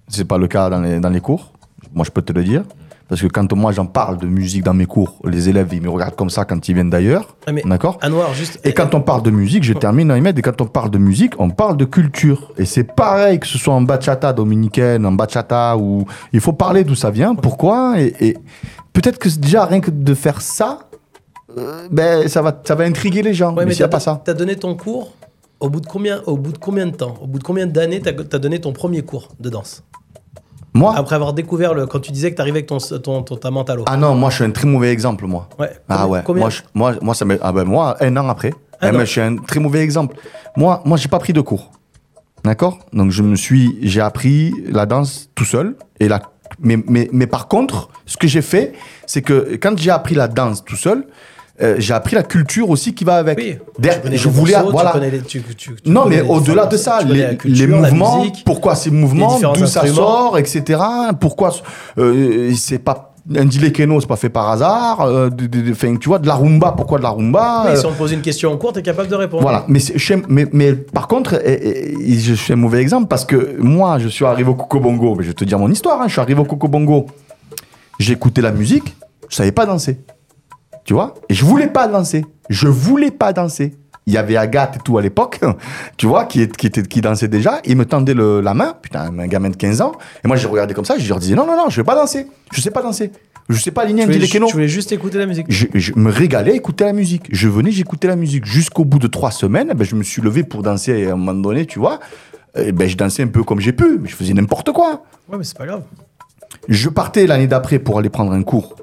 C'est 0.06 0.26
pas 0.26 0.38
le 0.38 0.46
cas 0.48 0.70
dans 0.70 0.80
les, 0.80 1.00
dans 1.00 1.10
les 1.10 1.20
cours. 1.20 1.52
Moi, 1.94 2.04
je 2.04 2.10
peux 2.10 2.22
te 2.22 2.32
le 2.32 2.44
dire. 2.44 2.62
Parce 3.08 3.22
que 3.22 3.26
quand 3.26 3.50
moi 3.54 3.72
j'en 3.72 3.86
parle 3.86 4.18
de 4.18 4.26
musique 4.26 4.62
dans 4.62 4.74
mes 4.74 4.86
cours, 4.86 5.18
les 5.24 5.48
élèves 5.48 5.68
ils 5.72 5.80
me 5.80 5.88
regardent 5.88 6.16
comme 6.16 6.30
ça 6.30 6.44
quand 6.44 6.68
ils 6.68 6.74
viennent 6.74 6.90
d'ailleurs. 6.90 7.36
Ah, 7.46 7.52
D'accord 7.64 7.98
Anwar, 8.02 8.34
juste. 8.34 8.60
Et 8.64 8.72
quand 8.72 8.94
on 8.94 9.00
parle 9.00 9.22
de 9.22 9.30
musique, 9.30 9.64
je 9.64 9.72
termine 9.72 10.10
Ahmed, 10.10 10.38
et 10.38 10.42
quand 10.42 10.60
on 10.60 10.66
parle 10.66 10.90
de 10.90 10.98
musique, 10.98 11.32
on 11.38 11.50
parle 11.50 11.76
de 11.76 11.84
culture. 11.84 12.52
Et 12.58 12.66
c'est 12.66 12.84
pareil 12.84 13.40
que 13.40 13.46
ce 13.46 13.56
soit 13.56 13.74
en 13.74 13.80
bachata 13.80 14.32
dominicaine, 14.32 15.06
en 15.06 15.12
bachata, 15.12 15.76
ou 15.78 16.04
il 16.32 16.40
faut 16.40 16.52
parler 16.52 16.84
d'où 16.84 16.94
ça 16.94 17.10
vient, 17.10 17.34
pourquoi, 17.34 18.00
et, 18.00 18.14
et 18.20 18.36
peut-être 18.92 19.18
que 19.18 19.28
déjà 19.38 19.64
rien 19.64 19.80
que 19.80 19.90
de 19.90 20.14
faire 20.14 20.42
ça, 20.42 20.80
euh, 21.56 21.88
ben 21.90 22.28
ça 22.28 22.42
va, 22.42 22.60
ça 22.62 22.74
va 22.74 22.84
intriguer 22.84 23.22
les 23.22 23.32
gens. 23.32 23.50
Ouais, 23.50 23.64
mais 23.64 23.66
mais 23.66 23.72
s'il 23.72 23.82
n'y 23.82 23.86
a 23.86 23.88
pas 23.88 24.00
ça. 24.00 24.22
as 24.26 24.34
donné 24.34 24.56
ton 24.56 24.74
cours 24.74 25.12
au 25.60 25.70
bout 25.70 25.80
de 25.80 25.86
combien, 25.86 26.20
au 26.26 26.36
bout 26.36 26.52
de 26.52 26.58
combien 26.58 26.86
de 26.86 26.94
temps 26.94 27.14
Au 27.22 27.26
bout 27.26 27.38
de 27.38 27.44
combien 27.44 27.66
d'années 27.66 28.00
t'as 28.00 28.10
as 28.10 28.38
donné 28.38 28.60
ton 28.60 28.72
premier 28.72 29.02
cours 29.02 29.28
de 29.40 29.48
danse? 29.48 29.82
Moi 30.74 30.94
Après 30.96 31.14
avoir 31.16 31.32
découvert 31.32 31.74
le, 31.74 31.86
quand 31.86 32.00
tu 32.00 32.12
disais 32.12 32.30
que 32.30 32.36
t'arrivais 32.36 32.58
avec 32.58 32.66
ton, 32.66 32.78
ton, 32.78 33.22
ton 33.22 33.36
ta 33.36 33.50
mentalo. 33.50 33.84
Ah 33.86 33.96
non, 33.96 34.14
moi 34.14 34.30
je 34.30 34.36
suis 34.36 34.44
un 34.44 34.50
très 34.50 34.66
mauvais 34.66 34.90
exemple, 34.92 35.26
moi. 35.26 35.48
Ouais. 35.58 35.70
Ah 35.88 36.00
Combien- 36.02 36.06
ouais. 36.08 36.22
combien 36.24 36.40
Moi, 36.42 36.50
je- 36.50 36.62
moi, 36.74 36.94
moi, 37.02 37.14
ça 37.14 37.24
ah 37.42 37.52
ben 37.52 37.64
moi, 37.64 37.96
un 38.00 38.16
an 38.16 38.28
après. 38.28 38.52
Un 38.80 38.88
Eh 38.88 38.92
ben, 38.92 39.00
je 39.00 39.04
suis 39.10 39.20
un 39.20 39.36
très 39.36 39.60
mauvais 39.60 39.80
exemple. 39.80 40.16
Moi, 40.56 40.82
moi, 40.84 40.96
j'ai 40.96 41.08
pas 41.08 41.18
pris 41.18 41.32
de 41.32 41.40
cours. 41.40 41.70
D'accord? 42.44 42.78
Donc 42.92 43.10
je 43.10 43.22
me 43.22 43.34
suis, 43.34 43.78
j'ai 43.82 44.00
appris 44.00 44.52
la 44.70 44.86
danse 44.86 45.30
tout 45.34 45.44
seul. 45.44 45.74
Et 45.98 46.06
la, 46.06 46.22
mais, 46.60 46.78
mais, 46.86 47.08
mais 47.12 47.26
par 47.26 47.48
contre, 47.48 47.88
ce 48.06 48.16
que 48.16 48.28
j'ai 48.28 48.42
fait, 48.42 48.74
c'est 49.06 49.22
que 49.22 49.56
quand 49.60 49.76
j'ai 49.76 49.90
appris 49.90 50.14
la 50.14 50.28
danse 50.28 50.64
tout 50.64 50.76
seul, 50.76 51.06
euh, 51.60 51.74
j'ai 51.78 51.92
appris 51.94 52.14
la 52.14 52.22
culture 52.22 52.70
aussi 52.70 52.94
qui 52.94 53.04
va 53.04 53.16
avec. 53.16 53.38
Oui. 53.38 53.56
Tu 53.82 54.16
je 54.16 54.28
les 54.28 54.30
voulais, 54.34 54.52
morceaux, 54.54 54.66
tu 54.68 54.72
voilà. 54.72 54.92
les- 55.10 55.20
tu- 55.22 55.42
tu 55.42 55.70
non, 55.86 56.06
mais 56.06 56.22
les 56.22 56.28
au-delà 56.28 56.66
de 56.66 56.76
ça, 56.76 57.00
les, 57.02 57.36
culture, 57.36 57.66
les 57.66 57.72
mouvements, 57.72 58.18
musique, 58.20 58.42
pourquoi 58.44 58.74
ces 58.74 58.90
les 58.90 58.96
mouvements, 58.96 59.38
d'où 59.54 59.66
ça 59.66 59.86
sort, 59.86 60.38
etc. 60.38 60.80
Pourquoi 61.20 61.52
euh, 61.98 62.52
c'est 62.56 62.78
pas 62.78 63.04
un 63.36 63.44
dilekeno, 63.44 64.00
c'est 64.00 64.06
pas 64.06 64.16
fait 64.16 64.30
par 64.30 64.48
hasard. 64.48 65.02
euh, 65.02 65.28
de- 65.30 65.46
de- 65.46 65.60
de- 65.60 65.72
enfin, 65.72 65.96
tu 65.96 66.08
vois, 66.08 66.18
de 66.18 66.26
la 66.26 66.34
rumba, 66.34 66.72
pourquoi 66.76 66.96
de 66.98 67.02
la 67.02 67.10
rumba 67.10 67.64
Oui, 67.66 67.72
euh, 67.72 67.76
si 67.76 67.84
on 67.86 67.90
te 67.92 67.98
pose 67.98 68.12
une 68.12 68.22
question 68.22 68.50
en 68.52 68.56
cours, 68.56 68.72
t'es 68.72 68.80
capable 68.82 69.08
de 69.08 69.14
répondre. 69.16 69.42
voilà, 69.42 69.64
mais, 69.68 69.80
mais, 70.28 70.46
mais 70.52 70.72
par 70.74 71.08
contre, 71.08 71.34
et- 71.46 71.92
et- 72.10 72.18
je 72.18 72.32
suis 72.34 72.52
un 72.54 72.56
mauvais 72.56 72.80
exemple 72.80 73.08
parce 73.08 73.24
que 73.26 73.56
moi, 73.58 73.98
je 73.98 74.08
suis 74.08 74.24
arrivé 74.24 74.48
au 74.48 74.54
Coco 74.54 74.80
Bongo, 74.80 75.14
mais 75.16 75.24
je 75.24 75.28
vais 75.28 75.34
te 75.34 75.44
dire 75.44 75.58
mon 75.58 75.70
histoire, 75.70 76.00
hein, 76.00 76.04
je 76.06 76.12
suis 76.12 76.20
arrivé 76.20 76.40
au 76.40 76.44
Coco 76.44 76.68
Bongo, 76.68 77.06
j'ai 77.98 78.12
écouté 78.14 78.40
la 78.40 78.52
musique, 78.52 78.96
je 79.28 79.36
savais 79.36 79.52
pas 79.52 79.66
danser. 79.66 79.98
Tu 80.88 80.94
vois? 80.94 81.12
Et 81.28 81.34
je 81.34 81.44
voulais 81.44 81.66
pas 81.66 81.86
danser. 81.86 82.24
Je 82.48 82.66
voulais 82.66 83.10
pas 83.10 83.34
danser. 83.34 83.74
Il 84.06 84.14
y 84.14 84.16
avait 84.16 84.38
Agathe 84.38 84.76
et 84.76 84.78
tout 84.82 84.96
à 84.96 85.02
l'époque, 85.02 85.38
tu 85.98 86.06
vois, 86.06 86.24
qui, 86.24 86.48
qui, 86.48 86.66
était, 86.68 86.82
qui 86.82 87.02
dansait 87.02 87.28
déjà. 87.28 87.60
Il 87.66 87.76
me 87.76 87.84
tendait 87.84 88.14
le- 88.14 88.40
la 88.40 88.54
main, 88.54 88.72
putain, 88.80 89.12
un 89.18 89.26
gamin 89.26 89.50
de 89.50 89.56
15 89.56 89.82
ans. 89.82 89.92
Et 90.24 90.28
moi, 90.28 90.38
je 90.38 90.48
regardais 90.48 90.72
comme 90.72 90.86
ça, 90.86 90.96
je 90.96 91.06
leur 91.06 91.18
disais 91.18 91.34
non, 91.34 91.46
non, 91.46 91.58
non, 91.58 91.68
je 91.68 91.76
vais 91.78 91.84
pas 91.84 91.94
danser. 91.94 92.26
Je 92.52 92.62
sais 92.62 92.70
pas 92.70 92.80
danser. 92.80 93.12
Je 93.50 93.58
sais 93.60 93.70
pas 93.70 93.82
aligner 93.82 94.04
un 94.04 94.06
dilekeno. 94.06 94.46
tu 94.46 94.54
voulais 94.54 94.66
juste 94.66 94.90
écouter 94.92 95.18
la 95.18 95.26
musique. 95.26 95.44
Je, 95.50 95.66
je 95.74 95.92
me 95.94 96.10
régalais 96.10 96.52
à 96.52 96.54
écouter 96.54 96.84
la 96.84 96.94
musique. 96.94 97.26
Je 97.30 97.48
venais, 97.48 97.70
j'écoutais 97.70 98.08
la 98.08 98.16
musique. 98.16 98.46
Jusqu'au 98.46 98.86
bout 98.86 98.98
de 98.98 99.08
trois 99.08 99.30
semaines, 99.30 99.74
ben, 99.76 99.84
je 99.84 99.94
me 99.94 100.02
suis 100.02 100.22
levé 100.22 100.42
pour 100.42 100.62
danser 100.62 100.92
et 100.92 101.08
à 101.08 101.12
un 101.12 101.16
moment 101.16 101.34
donné, 101.34 101.66
tu 101.66 101.78
vois. 101.78 102.00
Et 102.56 102.72
ben, 102.72 102.88
je 102.88 102.96
dansais 102.96 103.24
un 103.24 103.26
peu 103.28 103.42
comme 103.44 103.60
j'ai 103.60 103.74
pu, 103.74 103.98
mais 104.00 104.08
je 104.08 104.16
faisais 104.16 104.32
n'importe 104.32 104.72
quoi. 104.72 105.02
Ouais, 105.28 105.36
mais 105.36 105.44
c'est 105.44 105.58
pas 105.58 105.66
grave. 105.66 105.82
Je 106.66 106.88
partais 106.88 107.26
l'année 107.26 107.46
d'après 107.46 107.78
pour 107.78 107.98
aller 107.98 108.08
prendre 108.08 108.32
un 108.32 108.42
cours 108.42 108.74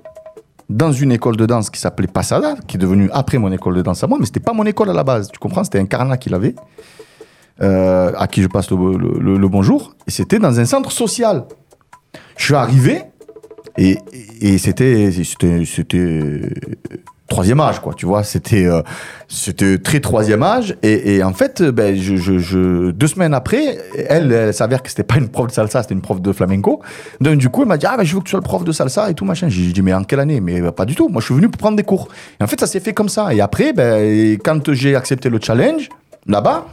dans 0.69 0.91
une 0.91 1.11
école 1.11 1.37
de 1.37 1.45
danse 1.45 1.69
qui 1.69 1.79
s'appelait 1.79 2.07
Passada, 2.07 2.55
qui 2.67 2.77
est 2.77 2.79
devenue 2.79 3.09
après 3.13 3.37
mon 3.37 3.51
école 3.51 3.75
de 3.75 3.81
danse 3.81 4.03
à 4.03 4.07
moi, 4.07 4.17
mais 4.19 4.25
c'était 4.25 4.39
pas 4.39 4.53
mon 4.53 4.65
école 4.65 4.89
à 4.89 4.93
la 4.93 5.03
base. 5.03 5.29
Tu 5.31 5.39
comprends 5.39 5.63
C'était 5.63 5.79
un 5.79 5.85
carnat 5.85 6.17
qu'il 6.17 6.33
avait, 6.33 6.55
euh, 7.61 8.11
à 8.17 8.27
qui 8.27 8.41
je 8.41 8.47
passe 8.47 8.71
le, 8.71 9.47
bonjour. 9.47 9.95
Et 10.07 10.11
c'était 10.11 10.39
dans 10.39 10.59
un 10.59 10.65
centre 10.65 10.91
social. 10.91 11.45
Je 12.37 12.45
suis 12.45 12.55
arrivé 12.55 13.03
et, 13.77 13.97
et 14.41 14.57
c'était 14.57 15.11
c'était 15.11 15.63
c'était 15.65 16.41
troisième 17.27 17.59
âge 17.59 17.79
quoi 17.79 17.93
tu 17.95 18.05
vois. 18.05 18.23
C'était 18.23 18.65
euh, 18.65 18.81
c'était 19.27 19.77
très 19.79 19.99
troisième 19.99 20.43
âge. 20.43 20.75
Et, 20.83 21.15
et 21.15 21.23
en 21.23 21.33
fait 21.33 21.61
euh, 21.61 21.71
ben 21.71 21.95
je, 21.95 22.15
je, 22.15 22.37
je- 22.37 22.91
deux 22.91 23.07
semaines 23.07 23.33
après 23.33 23.77
elle, 24.07 24.31
elle 24.31 24.53
s'avère 24.53 24.83
que 24.83 24.89
c'était 24.89 25.03
pas 25.03 25.17
une 25.17 25.29
prof 25.29 25.47
de 25.47 25.51
salsa 25.51 25.81
c'était 25.81 25.95
une 25.95 26.01
prof 26.01 26.21
de 26.21 26.31
flamenco. 26.31 26.81
Donc 27.21 27.37
du 27.37 27.49
coup 27.49 27.63
elle 27.63 27.67
m'a 27.67 27.77
dit 27.77 27.87
ah 27.89 27.97
ben 27.97 28.03
je 28.03 28.13
veux 28.13 28.19
que 28.19 28.25
tu 28.25 28.31
sois 28.31 28.39
le 28.39 28.43
prof 28.43 28.63
de 28.63 28.71
salsa 28.71 29.09
et 29.09 29.13
tout 29.15 29.25
machin. 29.25 29.49
J'ai 29.49 29.71
dit 29.71 29.81
mais 29.81 29.93
en 29.93 30.03
quelle 30.03 30.19
année? 30.19 30.39
Mais 30.39 30.61
euh, 30.61 30.71
pas 30.71 30.85
du 30.85 30.93
tout. 30.95 31.09
Moi 31.09 31.19
je 31.21 31.25
suis 31.25 31.35
venu 31.35 31.49
pour 31.49 31.57
prendre 31.57 31.77
des 31.77 31.83
cours. 31.83 32.07
Et 32.39 32.43
en 32.43 32.47
fait 32.47 32.59
ça 32.59 32.67
s'est 32.67 32.79
fait 32.79 32.93
comme 32.93 33.09
ça. 33.09 33.33
Et 33.33 33.41
après 33.41 33.73
ben 33.73 34.37
quand 34.43 34.71
j'ai 34.73 34.95
accepté 34.95 35.29
le 35.29 35.39
challenge 35.41 35.89
là-bas 36.27 36.65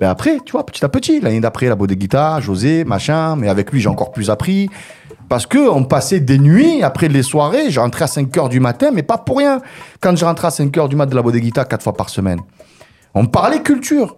Ben 0.00 0.08
après, 0.08 0.38
tu 0.44 0.52
vois, 0.52 0.64
petit 0.64 0.82
à 0.84 0.88
petit, 0.88 1.20
l'année 1.20 1.40
d'après, 1.40 1.66
la 1.68 1.74
Bodeguita, 1.74 2.40
José, 2.40 2.82
machin, 2.84 3.36
mais 3.36 3.48
avec 3.50 3.70
lui, 3.70 3.78
j'ai 3.78 3.90
encore 3.90 4.10
plus 4.10 4.30
appris. 4.30 4.70
Parce 5.28 5.46
que 5.46 5.58
on 5.58 5.84
passait 5.84 6.20
des 6.20 6.38
nuits, 6.38 6.82
après 6.82 7.08
les 7.08 7.22
soirées, 7.22 7.70
je 7.70 7.80
rentrais 7.80 8.04
à 8.04 8.08
5 8.08 8.36
heures 8.36 8.48
du 8.48 8.60
matin, 8.60 8.90
mais 8.92 9.02
pas 9.02 9.18
pour 9.18 9.38
rien. 9.38 9.60
Quand 10.00 10.14
je 10.16 10.24
rentrais 10.24 10.48
à 10.48 10.50
5 10.50 10.76
heures 10.76 10.88
du 10.88 10.96
matin 10.96 11.10
de 11.10 11.16
la 11.16 11.22
Bodeguita, 11.22 11.64
quatre 11.64 11.82
fois 11.82 11.94
par 11.94 12.10
semaine, 12.10 12.40
on 13.14 13.26
parlait 13.26 13.62
culture. 13.62 14.16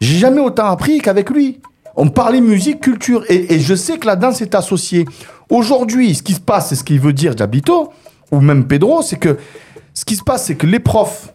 J'ai 0.00 0.18
jamais 0.18 0.40
autant 0.40 0.66
appris 0.66 1.00
qu'avec 1.00 1.30
lui. 1.30 1.60
On 1.96 2.08
parlait 2.08 2.40
musique, 2.40 2.80
culture. 2.80 3.24
Et, 3.28 3.54
et 3.54 3.60
je 3.60 3.74
sais 3.74 3.98
que 3.98 4.06
la 4.06 4.16
danse 4.16 4.40
est 4.40 4.54
associée. 4.54 5.04
Aujourd'hui, 5.48 6.14
ce 6.14 6.22
qui 6.22 6.34
se 6.34 6.40
passe, 6.40 6.68
c'est 6.68 6.76
ce 6.76 6.84
qu'il 6.84 7.00
veut 7.00 7.12
dire 7.12 7.34
Diablito, 7.34 7.92
ou 8.30 8.40
même 8.40 8.66
Pedro, 8.66 9.02
c'est 9.02 9.18
que 9.18 9.36
ce 9.94 10.04
qui 10.04 10.16
se 10.16 10.22
passe, 10.22 10.46
c'est 10.46 10.54
que 10.54 10.66
les 10.66 10.78
profs, 10.78 11.34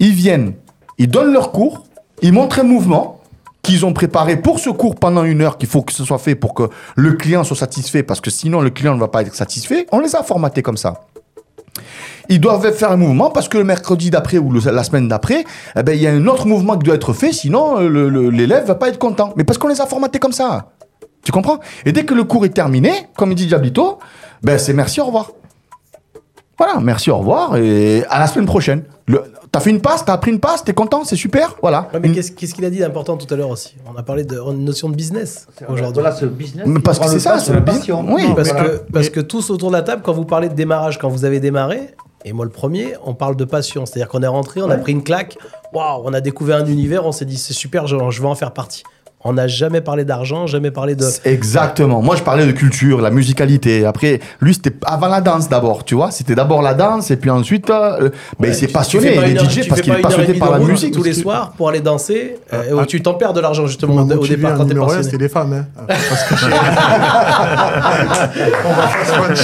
ils 0.00 0.12
viennent, 0.12 0.54
ils 0.98 1.08
donnent 1.08 1.32
leur 1.32 1.52
cours, 1.52 1.84
ils 2.20 2.32
montrent 2.32 2.58
un 2.58 2.64
mouvement 2.64 3.21
qu'ils 3.62 3.86
ont 3.86 3.92
préparé 3.92 4.36
pour 4.36 4.58
ce 4.58 4.70
cours 4.70 4.96
pendant 4.96 5.24
une 5.24 5.40
heure, 5.40 5.56
qu'il 5.56 5.68
faut 5.68 5.82
que 5.82 5.92
ce 5.92 6.04
soit 6.04 6.18
fait 6.18 6.34
pour 6.34 6.54
que 6.54 6.64
le 6.96 7.12
client 7.12 7.44
soit 7.44 7.56
satisfait, 7.56 8.02
parce 8.02 8.20
que 8.20 8.30
sinon 8.30 8.60
le 8.60 8.70
client 8.70 8.94
ne 8.94 9.00
va 9.00 9.08
pas 9.08 9.22
être 9.22 9.34
satisfait. 9.34 9.86
On 9.92 10.00
les 10.00 10.16
a 10.16 10.22
formatés 10.22 10.62
comme 10.62 10.76
ça. 10.76 11.02
Ils 12.28 12.40
doivent 12.40 12.72
faire 12.72 12.92
un 12.92 12.96
mouvement 12.96 13.30
parce 13.30 13.48
que 13.48 13.58
le 13.58 13.64
mercredi 13.64 14.10
d'après 14.10 14.38
ou 14.38 14.52
la 14.52 14.84
semaine 14.84 15.08
d'après, 15.08 15.44
eh 15.76 15.82
ben, 15.82 15.92
il 15.92 16.02
y 16.02 16.06
a 16.06 16.12
un 16.12 16.26
autre 16.26 16.46
mouvement 16.46 16.76
qui 16.78 16.84
doit 16.84 16.94
être 16.94 17.12
fait, 17.12 17.32
sinon 17.32 17.80
euh, 17.80 18.30
l'élève 18.30 18.66
va 18.66 18.74
pas 18.74 18.88
être 18.88 18.98
content. 18.98 19.32
Mais 19.36 19.44
parce 19.44 19.58
qu'on 19.58 19.68
les 19.68 19.80
a 19.80 19.86
formatés 19.86 20.18
comme 20.18 20.32
ça. 20.32 20.72
Tu 21.24 21.30
comprends? 21.30 21.58
Et 21.84 21.92
dès 21.92 22.04
que 22.04 22.14
le 22.14 22.24
cours 22.24 22.44
est 22.44 22.54
terminé, 22.54 22.90
comme 23.16 23.30
il 23.32 23.34
dit 23.36 23.46
Diablito, 23.46 23.98
ben 24.42 24.58
c'est 24.58 24.72
merci, 24.72 25.00
au 25.00 25.06
revoir. 25.06 25.30
Voilà, 26.58 26.80
merci, 26.80 27.10
au 27.10 27.18
revoir 27.18 27.56
et 27.56 28.04
à 28.08 28.18
la 28.20 28.26
semaine 28.26 28.46
prochaine. 28.46 28.84
Le- 29.06 29.24
T'as 29.50 29.60
fait 29.60 29.68
une 29.68 29.82
passe, 29.82 30.02
t'as 30.06 30.14
appris 30.14 30.30
une 30.30 30.40
passe, 30.40 30.64
t'es 30.64 30.72
content, 30.72 31.04
c'est 31.04 31.14
super, 31.16 31.56
voilà. 31.60 31.88
Ouais, 31.92 32.00
mais 32.00 32.10
qu'est-ce 32.10 32.32
qu'est-ce 32.32 32.54
qu'il 32.54 32.64
a 32.64 32.70
dit 32.70 32.78
d'important 32.78 33.18
tout 33.18 33.26
à 33.34 33.36
l'heure 33.36 33.50
aussi? 33.50 33.74
On 33.86 33.98
a 33.98 34.02
parlé 34.02 34.24
de 34.24 34.38
une 34.38 34.64
notion 34.64 34.88
de 34.88 34.94
business 34.94 35.46
aujourd'hui. 35.68 35.92
Voilà, 36.00 36.12
c'est 36.12 36.24
le 36.24 36.30
business. 36.30 36.66
Mais 36.66 36.80
parce 36.80 36.98
que 36.98 37.06
c'est 37.06 37.18
ça, 37.20 37.38
c'est 37.38 37.50
le 37.52 37.56
la 37.56 37.60
business. 37.60 37.80
passion. 37.80 38.06
Oui, 38.14 38.22
parce, 38.34 38.48
voilà. 38.50 38.68
que, 38.70 38.76
parce 38.90 39.10
que 39.10 39.20
tous 39.20 39.50
autour 39.50 39.68
de 39.70 39.76
la 39.76 39.82
table, 39.82 40.00
quand 40.02 40.14
vous 40.14 40.24
parlez 40.24 40.48
de 40.48 40.54
démarrage, 40.54 40.98
quand 40.98 41.10
vous 41.10 41.26
avez 41.26 41.38
démarré, 41.38 41.94
et 42.24 42.32
moi 42.32 42.46
le 42.46 42.50
premier, 42.50 42.94
on 43.04 43.12
parle 43.12 43.36
de 43.36 43.44
passion. 43.44 43.84
C'est-à-dire 43.84 44.08
qu'on 44.08 44.22
est 44.22 44.26
rentré, 44.26 44.62
on 44.62 44.70
a 44.70 44.78
pris 44.78 44.92
une 44.92 45.02
claque, 45.04 45.36
waouh, 45.74 46.00
on 46.06 46.14
a 46.14 46.22
découvert 46.22 46.56
un 46.56 46.64
univers, 46.66 47.04
on 47.04 47.12
s'est 47.12 47.26
dit 47.26 47.36
c'est 47.36 47.52
super, 47.52 47.86
je, 47.86 47.96
je 48.08 48.22
veux 48.22 48.28
en 48.28 48.34
faire 48.34 48.52
partie. 48.52 48.84
On 49.24 49.34
n'a 49.34 49.46
jamais 49.46 49.80
parlé 49.80 50.04
d'argent, 50.04 50.48
jamais 50.48 50.72
parlé 50.72 50.96
de. 50.96 51.06
Exactement. 51.24 52.02
Moi, 52.02 52.16
je 52.16 52.22
parlais 52.22 52.44
de 52.44 52.50
culture, 52.50 53.00
la 53.00 53.10
musicalité. 53.10 53.86
Après, 53.86 54.18
lui, 54.40 54.54
c'était 54.54 54.74
avant 54.84 55.06
la 55.06 55.20
danse 55.20 55.48
d'abord, 55.48 55.84
tu 55.84 55.94
vois. 55.94 56.10
C'était 56.10 56.34
d'abord 56.34 56.60
la 56.60 56.74
danse 56.74 57.12
et 57.12 57.16
puis 57.16 57.30
ensuite, 57.30 57.70
euh, 57.70 58.10
ben, 58.40 58.48
il 58.48 58.54
s'est 58.54 58.66
passionné. 58.66 59.14
pas 59.14 59.28
Il 59.28 59.36
est 59.36 59.40
DJ 59.40 59.68
parce 59.68 59.80
qu'il 59.80 59.92
pas 59.92 60.00
est 60.00 60.02
passionné 60.02 60.34
par 60.34 60.50
la 60.50 60.58
musique. 60.58 60.92
tous 60.92 61.04
les 61.04 61.12
soirs 61.12 61.52
pour 61.56 61.68
aller 61.68 61.78
danser. 61.80 62.38
euh, 62.52 62.82
où 62.82 62.84
tu 62.84 63.00
t'en 63.00 63.14
perds 63.14 63.32
de 63.32 63.40
l'argent 63.40 63.66
justement 63.66 63.94
au, 63.94 64.26
départ 64.26 64.56
quand 64.56 64.66
t'es 64.66 64.74
passionné. 64.74 65.04
c'était 65.04 65.18
des 65.18 65.28
femmes. 65.28 65.52
Hein. 65.52 65.66
Parce 65.86 66.24
que 66.24 66.34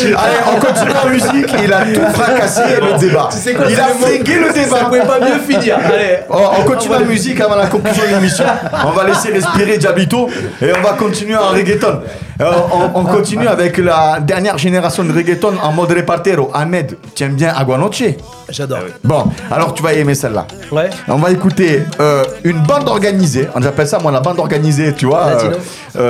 Allez, 0.09 0.39
on 0.51 0.61
continue 0.61 0.91
en 1.05 1.09
musique. 1.09 1.55
Il 1.63 1.73
a 1.73 1.85
tout 1.87 2.13
fracassé 2.15 2.63
le 2.81 2.99
débat. 2.99 3.29
Tu 3.31 3.39
sais 3.39 3.55
quoi, 3.55 3.67
il 3.69 3.77
c'est 3.77 3.81
a 3.81 3.87
flingué 3.87 4.41
le 4.41 4.53
débat. 4.53 4.77
Ça 4.79 4.85
pouvait 4.87 5.07
pas 5.07 5.21
mieux 5.21 5.39
finir. 5.49 5.79
Allez. 5.85 6.19
Oh, 6.31 6.37
on 6.59 6.65
continue 6.65 6.95
en 6.97 7.05
musique 7.05 7.41
avant 7.41 7.57
la 7.57 7.67
conclusion 7.69 8.03
de 8.05 8.15
l'émission. 8.17 8.45
On 8.85 8.91
va 8.91 9.05
laisser 9.07 9.31
respirer 9.31 9.68
Diablito 9.77 10.29
et 10.63 10.73
on 10.79 10.83
va 10.83 10.93
continuer 10.95 11.37
en 11.37 11.49
reggaeton. 11.51 12.01
Euh, 12.41 12.53
on, 12.95 13.01
on 13.01 13.05
continue 13.05 13.49
avec 13.49 13.77
la 13.79 14.21
dernière 14.21 14.57
génération 14.59 15.03
de 15.05 15.13
reggaeton 15.13 15.55
en 15.63 15.73
mode 15.73 15.91
repartero. 15.91 16.51
Ahmed, 16.55 16.97
tu 17.15 17.25
aimes 17.25 17.35
bien 17.35 17.53
Aguanoche? 17.55 18.05
J'adore. 18.49 18.79
Bon, 19.05 19.25
alors 19.51 19.75
tu 19.75 19.83
vas 19.83 19.93
aimer 19.93 20.15
celle-là. 20.15 20.47
Ouais. 20.73 20.89
On 21.09 21.17
va 21.17 21.33
écouter 21.33 21.83
euh, 22.01 22.23
une 22.45 22.61
bande 22.61 22.89
organisée. 22.89 23.49
On 23.55 23.63
appelle 23.63 23.89
ça, 23.89 23.99
moi, 23.99 24.13
la 24.13 24.21
bande 24.21 24.39
organisée, 24.39 24.95
tu 24.95 25.07
vois. 25.07 25.31
Latino. 25.33 25.51
euh, 25.51 25.57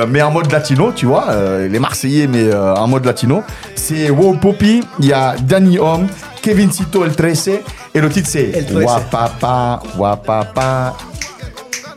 euh, 0.03 0.07
mais 0.09 0.21
en 0.23 0.31
mode 0.31 0.53
latino, 0.53 0.93
tu 0.95 1.07
vois. 1.07 1.27
les 1.69 1.79
Marseillais, 1.79 2.27
mais 2.27 2.55
en 2.55 2.87
mode 2.87 3.07
latino. 3.07 3.43
C'est 3.75 4.11
Wow 4.11 4.35
Poppy, 4.35 4.83
il 5.01 5.07
y 5.07 5.13
a 5.15 5.35
Danny 5.41 5.79
Home, 5.79 6.07
Kevin 6.43 6.71
Cito, 6.71 7.05
El 7.05 7.17
13. 7.17 7.51
Et 7.95 8.01
le 8.01 8.09
titre, 8.11 8.29
c'est 8.31 8.51
El 8.51 8.67
13. 8.67 8.85
Wapapa, 8.85 9.81
Wapapa. 9.97 10.95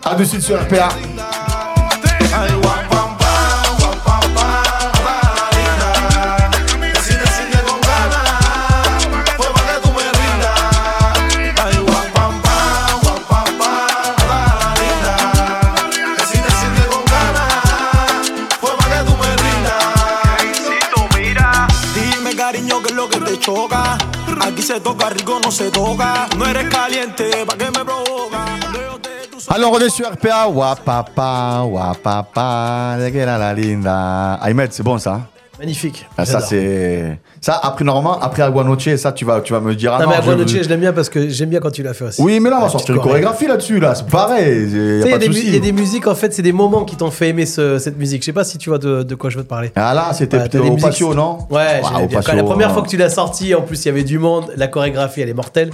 A 0.04 0.16
de 0.16 0.24
suite 0.24 0.42
sur 0.42 0.60
RPA. 0.60 0.90
Se 24.74 24.80
toca 24.80 25.10
rico, 25.10 25.38
no 25.44 25.52
se 25.52 25.70
toca. 25.70 26.30
No 26.38 26.46
eres 26.46 26.70
caliente, 26.70 27.46
¿pa' 27.46 27.58
qué 27.58 27.66
me 27.66 27.84
provoca? 27.84 28.46
Alors, 29.50 29.72
on 29.74 29.80
est 29.80 29.90
sur 29.90 30.08
RPA. 30.12 30.48
Wapapa, 30.48 31.64
Wapapa, 31.66 32.98
la 33.00 33.38
la 33.38 33.54
linda. 33.54 34.34
Ahmed, 34.42 34.72
c'est 34.72 34.84
bon 34.84 34.98
ça? 34.98 35.22
Magnifique. 35.60 36.08
Ah, 36.18 36.26
ça 36.26 36.40
c'est 36.40 37.20
ça 37.40 37.60
après 37.62 37.86
normalement 37.86 38.20
après 38.20 38.42
Aguanoche 38.42 38.96
ça 38.96 39.12
tu 39.12 39.26
vas 39.26 39.42
tu 39.42 39.54
vas 39.54 39.60
me 39.60 39.76
dire 39.76 39.94
ah 39.94 40.00
non, 40.00 40.06
non, 40.06 40.10
mais 40.10 40.18
Aguanoche, 40.18 40.50
je, 40.64 40.68
l'aime 40.68 40.80
bien 40.80 40.92
parce 40.92 41.08
que 41.08 41.30
j'aime 41.30 41.50
bien 41.50 41.60
quand 41.60 41.70
tu 41.70 41.84
l'as 41.84 41.94
fait 41.94 42.06
aussi. 42.06 42.20
oui 42.20 42.40
mais 42.40 42.50
là 42.50 42.56
on 42.56 42.60
va 42.62 42.66
La 42.66 42.72
sortir 42.72 42.96
une 42.96 43.02
chorégraphie 43.02 43.46
là-dessus 43.46 43.80
là 43.80 43.94
c'est 43.94 44.08
pareil 44.08 44.64
y 44.70 44.72
Il 44.72 45.00
y, 45.02 45.02
il 45.04 45.54
y 45.54 45.58
a 45.58 45.60
des 45.60 45.72
musiques, 45.72 46.08
en 46.08 46.16
fait, 46.16 46.34
c'est 46.34 46.42
des 46.42 46.52
moments 46.52 46.84
qui 46.84 46.96
t'ont 46.96 47.12
fait 47.12 47.30
aimer 47.30 47.46
ce- 47.46 47.78
cette 47.78 47.96
musique. 48.00 48.24
Je 48.24 48.26
sais 48.28 48.34
pas 48.34 48.44
si 48.44 48.58
tu 48.58 48.70
vois 48.70 48.80
de, 48.80 49.04
de 49.04 49.14
quoi 49.16 49.30
je 49.30 49.38
veux 49.38 49.44
te 49.44 49.50
parler. 49.50 49.72
ah 49.76 49.94
là 49.94 50.10
c'était 50.14 50.38
Ouais, 50.38 50.58
au 50.58 50.64
musiques- 50.64 50.82
patio 50.82 51.14
non? 51.14 51.38
Ouais, 51.52 51.80
Ah, 51.84 51.88
j'aimais 51.90 52.06
au. 52.06 52.08
Quand 52.08 52.16
patio, 52.16 52.36
la 52.38 52.44
première 52.44 52.72
fois 52.72 52.82
que 52.82 52.90
tu 52.90 52.98
l'as 52.98 53.10
sorti, 53.10 53.54
en 53.54 53.62
plus 53.62 53.84
il 53.84 53.88
y 53.88 53.90
avait 53.90 54.04
du 54.04 54.18
monde, 54.18 54.46
la 54.58 54.68
chorégraphie 54.68 55.22
elle 55.22 55.30
est 55.30 55.34
mortelle. 55.36 55.70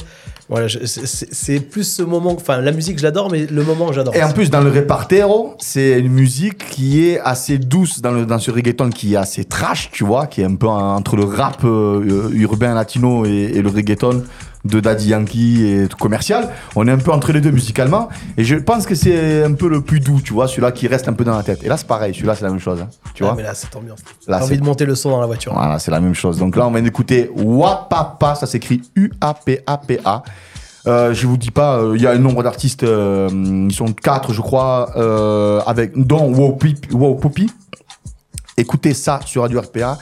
Voilà, 0.50 0.68
c'est- 0.70 1.60
plus 1.60 1.84
ce 1.84 2.04
moment, 2.04 2.32
enfin 2.34 2.62
la 2.62 2.72
musique 2.72 2.98
je 3.00 3.04
l'adore, 3.04 3.30
mais 3.30 3.46
le 3.48 3.64
moment 3.64 3.92
j'adore. 3.92 4.16
et 4.16 4.24
en 4.24 4.32
plus 4.32 4.50
dans 4.50 4.62
le 4.62 4.70
repartero 4.72 5.56
c'est 5.60 6.00
une 6.00 6.08
musique 6.14 6.70
qui 6.70 7.06
est 7.06 7.20
assez 7.20 7.58
douce 7.58 8.00
dans 8.02 8.40
ce 8.40 8.50
reggaeton 8.52 8.90
qui 8.90 9.14
est 9.14 9.18
assez 9.18 9.44
trash 9.44 9.90
tu 9.92 10.06
vois 10.06 10.26
qui 10.28 10.40
est 10.42 10.46
un 10.46 10.56
peu 10.56 10.68
en- 10.68 10.96
entre 10.96 11.18
le 11.18 11.26
rap 11.26 11.64
euh, 11.66 12.30
urbain 12.34 12.74
latino 12.76 13.26
et, 13.26 13.52
et 13.56 13.62
le 13.62 13.70
reggaeton 13.70 14.24
de 14.68 14.80
Daddy 14.80 15.10
Yankee 15.10 15.66
et 15.66 15.88
commercial 16.00 16.50
on 16.76 16.88
est 16.88 16.92
un 16.92 16.98
peu 16.98 17.12
entre 17.12 17.32
les 17.32 17.42
deux 17.42 17.52
musicalement 17.52 18.10
et 18.38 18.44
je 18.44 18.56
pense 18.56 18.86
que 18.86 18.96
c'est 18.96 19.44
un 19.44 19.54
peu 19.54 19.68
le 19.70 19.82
plus 19.82 20.00
doux 20.00 20.22
tu 20.22 20.34
vois 20.34 20.48
celui-là 20.48 20.72
qui 20.72 20.88
reste 20.88 21.08
un 21.08 21.14
peu 21.14 21.24
dans 21.24 21.36
la 21.36 21.44
tête 21.44 21.64
et 21.64 21.68
là 21.68 21.78
c'est 21.78 21.88
pareil 21.88 22.14
celui-là 22.14 22.36
c'est 22.36 22.44
la 22.44 22.52
même 22.52 22.60
chose 22.60 22.80
hein, 22.82 22.90
tu 23.14 23.24
Ah, 23.24 23.28
vois 23.28 23.36
mais 23.36 23.44
là 23.44 23.54
c'est 23.56 23.76
ambiance. 23.76 24.00
Là, 24.28 24.44
envie 24.44 24.58
de 24.58 24.64
monter 24.64 24.86
le 24.86 24.94
son 24.96 25.10
dans 25.10 25.20
la 25.22 25.26
voiture. 25.26 25.54
Voilà, 25.54 25.80
c'est 25.80 25.90
la 25.92 26.00
même 26.02 26.14
chose. 26.14 26.38
Donc 26.38 26.56
là, 26.58 26.68
on 26.68 26.72
vient 26.72 26.82
d'écouter 26.82 27.32
Wapapa, 27.36 28.36
ça 28.36 28.46
s'écrit 28.46 28.82
U-A-P-A-P-A. 28.96 30.24
Euh, 30.86 31.14
je 31.14 31.28
vous 31.28 31.38
dis 31.38 31.52
pas, 31.52 31.78
euh, 31.80 31.94
il 31.96 32.02
y 32.02 32.08
a 32.08 32.12
un 32.12 32.18
nombre 32.18 32.44
d'artistes, 32.44 32.84
euh, 32.84 33.30
ils 33.32 33.74
sont 33.74 33.94
quatre, 33.94 34.34
je 34.34 34.42
crois, 34.42 34.92
euh, 34.98 35.62
avec 35.66 35.92
dont 35.98 36.34
Wow 36.34 36.54
Pip- 36.58 36.92
Wow 36.94 37.16
Poppy. 37.16 37.50
Écoutez 38.58 38.94
ça 38.94 39.20
sur 39.26 39.44
Radio 39.44 39.62
RPA 39.62 39.98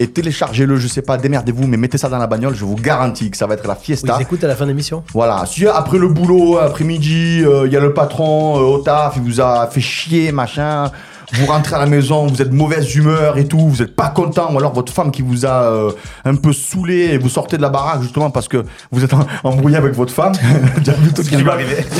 et 0.00 0.08
téléchargez-le. 0.08 0.76
Je 0.76 0.88
sais 0.88 1.02
pas, 1.02 1.16
démerdez-vous, 1.18 1.66
mais 1.68 1.76
mettez 1.76 1.98
ça 1.98 2.08
dans 2.08 2.18
la 2.18 2.26
bagnole. 2.26 2.54
Je 2.54 2.64
vous 2.64 2.74
garantis 2.74 3.30
que 3.30 3.36
ça 3.36 3.46
va 3.46 3.54
être 3.54 3.68
la 3.68 3.76
fiesta. 3.76 4.16
ils 4.18 4.22
écoutent 4.22 4.42
à 4.42 4.48
la 4.48 4.56
fin 4.56 4.64
de 4.64 4.70
l'émission. 4.70 5.04
Voilà, 5.12 5.44
si 5.46 5.66
après 5.68 5.98
le 5.98 6.08
boulot, 6.08 6.58
après-midi, 6.58 7.42
euh, 7.44 7.66
il 7.66 7.72
y 7.72 7.76
a 7.76 7.80
le 7.80 7.92
patron 7.92 8.56
euh, 8.56 8.62
au 8.62 8.78
taf, 8.78 9.14
il 9.16 9.22
vous 9.22 9.40
a 9.40 9.68
fait 9.68 9.80
chier, 9.80 10.32
machin. 10.32 10.90
Vous 11.34 11.46
rentrez 11.46 11.76
à 11.76 11.78
la 11.78 11.86
maison, 11.86 12.26
vous 12.26 12.42
êtes 12.42 12.50
de 12.50 12.54
mauvaise 12.56 12.94
humeur 12.96 13.38
et 13.38 13.46
tout, 13.46 13.58
vous 13.58 13.82
n'êtes 13.82 13.94
pas 13.94 14.08
content, 14.08 14.52
ou 14.52 14.58
alors 14.58 14.72
votre 14.72 14.92
femme 14.92 15.10
qui 15.12 15.22
vous 15.22 15.46
a 15.46 15.62
euh, 15.62 15.92
un 16.24 16.34
peu 16.34 16.52
saoulé 16.52 17.10
et 17.12 17.18
vous 17.18 17.28
sortez 17.28 17.56
de 17.56 17.62
la 17.62 17.68
baraque 17.68 18.02
justement 18.02 18.30
parce 18.30 18.48
que 18.48 18.64
vous 18.90 19.04
êtes 19.04 19.14
en- 19.14 19.26
embrouillé 19.44 19.76
avec 19.76 19.94
votre 19.94 20.12
femme. 20.12 20.32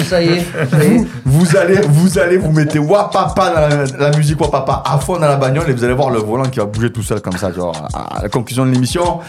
Ça 0.09 0.21
y 0.23 0.29
est, 0.29 0.47
ça 0.71 0.85
y 0.85 0.97
est. 0.97 1.07
Vous 1.25 1.57
allez, 1.57 1.81
vous 1.89 2.19
allez 2.19 2.39
vous 2.39 2.51
mettez 2.51 2.79
wapapa 2.81 3.51
dans 3.51 3.99
la, 3.99 4.11
la 4.11 4.17
musique 4.17 4.41
wapapa 4.41 4.83
à 4.85 4.99
fond 4.99 5.15
dans 5.15 5.21
la 5.29 5.37
bagnole 5.37 5.69
et 5.71 5.73
vous 5.73 5.85
allez 5.85 5.95
voir 5.95 6.11
le 6.11 6.19
volant 6.19 6.45
qui 6.45 6.59
va 6.59 6.65
bouger 6.67 6.91
tout 6.91 7.03
seul 7.03 7.21
comme 7.21 7.37
ça, 7.37 7.53
genre 7.53 7.89
à 7.95 8.23
la 8.23 8.29
conclusion 8.29 8.67
de 8.67 8.71
l'émission. 8.73 9.21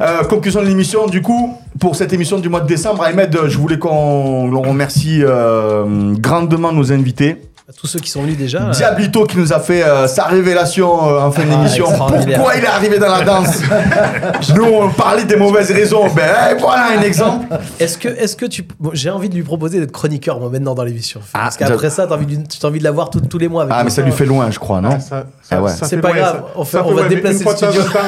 Euh, 0.00 0.24
conclusion 0.24 0.60
de 0.62 0.66
l'émission, 0.66 1.06
du 1.06 1.22
coup, 1.22 1.56
pour 1.78 1.94
cette 1.96 2.12
émission 2.12 2.38
du 2.38 2.48
mois 2.48 2.60
de 2.60 2.66
décembre, 2.66 3.04
Ahmed, 3.04 3.36
je 3.46 3.56
voulais 3.56 3.78
qu'on 3.78 4.52
on 4.52 4.62
remercie 4.62 5.20
euh, 5.22 6.14
grandement 6.18 6.72
nos 6.72 6.92
invités. 6.92 7.40
À 7.68 7.72
tous 7.72 7.86
ceux 7.86 8.00
qui 8.00 8.10
sont 8.10 8.22
venus 8.22 8.36
déjà. 8.36 8.62
euh, 8.68 8.70
Diablito 8.72 9.24
qui 9.24 9.38
nous 9.38 9.52
a 9.52 9.60
fait 9.60 9.84
euh, 9.84 10.08
sa 10.08 10.24
révélation 10.24 11.08
euh, 11.08 11.20
en 11.20 11.30
fin 11.30 11.42
Ah, 11.46 11.54
d'émission. 11.56 11.86
Pourquoi 11.86 12.56
il 12.56 12.64
est 12.64 12.66
arrivé 12.66 12.98
dans 12.98 13.08
la 13.08 13.22
danse 13.22 13.60
Nous, 14.56 14.64
on 14.64 14.88
parlait 14.90 15.24
des 15.24 15.36
mauvaises 15.36 15.70
raisons. 15.70 16.08
Ben 16.14 16.28
eh, 16.50 16.54
voilà 16.60 16.98
un 16.98 17.02
exemple. 17.02 17.46
Est-ce 17.78 17.98
que, 17.98 18.08
est-ce 18.08 18.34
que 18.36 18.46
tu. 18.46 18.64
bon, 18.80 18.90
J'ai 18.94 19.10
envie 19.10 19.28
de 19.28 19.36
lui 19.36 19.44
proposer 19.44 19.78
d'être 19.78 19.92
chroniqueur, 19.92 20.40
moi, 20.40 20.50
maintenant, 20.50 20.74
dans 20.74 20.82
l'émission. 20.84 21.20
Parce 21.32 21.54
Ah, 21.60 21.66
qu'après 21.66 21.88
je- 21.88 21.94
ça, 21.94 22.06
t'as 22.08 22.16
envie, 22.16 22.36
de- 22.36 22.42
t'as 22.60 22.66
envie 22.68 22.80
de 22.80 22.84
l'avoir 22.84 23.10
tout- 23.10 23.20
tous 23.20 23.38
les 23.38 23.48
mois. 23.48 23.62
Avec 23.62 23.74
Ah, 23.78 23.84
mais 23.84 23.90
ça 23.90 24.02
lui 24.02 24.12
fait 24.12 24.26
loin, 24.26 24.50
je 24.50 24.58
crois, 24.58 24.80
non 24.80 24.98
ça- 24.98 25.24
Ah 25.50 25.62
ouais. 25.62 25.70
C'est 25.80 25.98
pas 25.98 26.08
loin, 26.08 26.16
grave, 26.18 26.34
ça- 26.36 26.44
on, 26.56 26.64
fait- 26.64 26.76
ça 26.78 26.84
on 26.84 26.96
fait 26.96 27.02
va 27.02 27.08
déplacer 27.08 27.44
le 27.44 27.50
studio. 27.56 27.82
temps, 27.84 27.98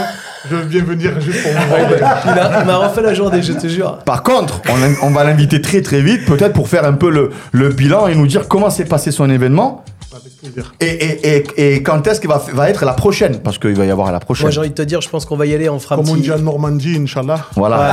Je 0.51 0.57
veux 0.57 0.65
bien 0.65 0.83
venir 0.83 1.19
juste 1.21 1.43
pour 1.43 1.53
vous 1.53 1.59
il 2.61 2.67
m'a 2.67 2.77
refait 2.77 3.01
la 3.03 3.15
journée, 3.15 3.41
je 3.41 3.53
te 3.55 3.67
jure. 3.67 3.99
Par 4.05 4.23
contre, 4.23 4.61
on, 4.69 5.07
on 5.07 5.11
va 5.11 5.25
l'inviter 5.25 5.63
très 5.63 5.81
très 5.81 6.01
vite, 6.03 6.27
peut-être 6.27 6.53
pour 6.53 6.69
faire 6.69 6.85
un 6.85 6.93
peu 6.93 7.09
le, 7.09 7.31
le 7.53 7.71
bilan 7.71 8.09
et 8.09 8.15
nous 8.15 8.27
dire 8.27 8.47
comment 8.49 8.69
s'est 8.69 8.85
passé 8.85 9.11
son 9.11 9.31
événement. 9.31 9.44
Et, 10.81 10.87
et, 10.87 11.37
et, 11.59 11.75
et 11.75 11.83
quand 11.83 12.07
est-ce 12.07 12.21
qu'il 12.21 12.31
va, 12.31 12.41
va 12.53 12.71
être 12.71 12.85
la 12.85 12.93
prochaine? 12.93 13.41
Parce 13.41 13.59
qu'il 13.59 13.75
va 13.75 13.85
y 13.85 13.91
avoir 13.91 14.13
la 14.13 14.21
prochaine. 14.21 14.45
Moi, 14.45 14.51
j'ai 14.53 14.61
envie 14.61 14.69
de 14.71 14.75
te 14.75 14.83
dire, 14.83 15.01
je 15.01 15.09
pense 15.09 15.25
qu'on 15.27 15.37
va 15.37 15.45
y 15.47 15.55
aller, 15.55 15.69
on 15.69 15.81
fera 15.81 15.97
un 15.97 15.99
Comme 15.99 16.09
on 16.11 16.13
petit. 16.15 16.23
dit 16.23 16.33
en 16.33 16.39
Normandie, 16.39 16.97
Inch'Allah. 17.03 17.47
Voilà. 17.57 17.93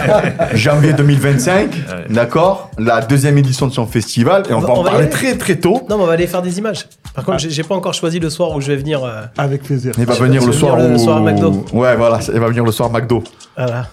Janvier 0.54 0.94
2025, 0.94 1.70
d'accord 2.10 2.70
La 2.78 3.02
deuxième 3.02 3.36
édition 3.36 3.66
de 3.66 3.72
son 3.72 3.86
festival. 3.86 4.44
Et 4.48 4.54
on, 4.54 4.58
On 4.58 4.60
va, 4.60 4.66
va- 4.68 4.72
en 4.72 4.76
on 4.78 4.82
va 4.84 4.90
parler 4.90 5.04
aller. 5.04 5.10
très 5.12 5.36
très 5.36 5.56
tôt. 5.56 5.82
Non, 5.90 5.98
mais 5.98 6.04
on 6.04 6.06
va 6.06 6.12
aller 6.14 6.26
faire 6.26 6.40
des 6.42 6.58
images. 6.58 6.86
Par 7.14 7.24
contre, 7.24 7.38
j'ai 7.40 7.50
j'ai 7.50 7.62
pas 7.64 7.74
encore 7.74 7.92
choisi 7.94 8.20
le 8.20 8.30
soir 8.30 8.52
où 8.56 8.60
je 8.62 8.68
vais 8.68 8.76
venir. 8.76 9.04
euh, 9.04 9.22
Avec 9.36 9.62
plaisir. 9.64 9.92
Il 9.98 10.06
va 10.06 10.14
venir 10.14 10.46
le 10.46 10.52
soir 10.52 10.76
venir 10.76 10.88
le 10.90 10.94
où... 10.96 10.98
soir 10.98 11.16
à 11.18 11.20
McDo. 11.20 11.64
Ouais, 11.74 11.94
voilà, 11.96 12.20
il 12.32 12.40
va 12.40 12.46
venir 12.48 12.64
le 12.64 12.72
soir 12.72 12.90
McDo. 12.90 13.22
Voilà. 13.56 13.86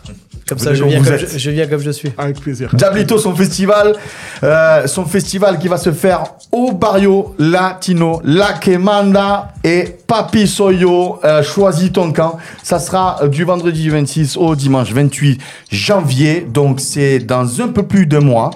Comme 0.47 0.59
ça, 0.59 0.73
je 0.73 0.83
viens, 0.83 1.03
comme 1.03 1.17
je, 1.17 1.37
je 1.37 1.49
viens 1.51 1.67
comme 1.67 1.81
je 1.81 1.91
suis. 1.91 2.11
Avec 2.17 2.39
plaisir. 2.39 2.69
Diablito, 2.73 3.17
son 3.17 3.35
festival, 3.35 3.95
euh, 4.43 4.87
son 4.87 5.05
festival 5.05 5.59
qui 5.59 5.67
va 5.67 5.77
se 5.77 5.91
faire 5.91 6.23
au 6.51 6.71
barrio 6.71 7.35
latino, 7.37 8.21
La 8.23 8.53
Quemanda 8.53 9.53
et 9.63 9.97
Papi 10.07 10.47
Soyo. 10.47 11.19
Euh, 11.25 11.43
choisis 11.43 11.91
ton 11.91 12.13
camp. 12.13 12.37
Ça 12.63 12.79
sera 12.79 13.17
euh, 13.21 13.27
du 13.27 13.43
vendredi 13.43 13.89
26 13.89 14.37
au 14.37 14.55
dimanche 14.55 14.91
28 14.91 15.41
janvier. 15.69 16.47
Donc 16.49 16.79
c'est 16.79 17.19
dans 17.19 17.61
un 17.61 17.67
peu 17.67 17.83
plus 17.83 18.05
de 18.05 18.17
mois. 18.17 18.51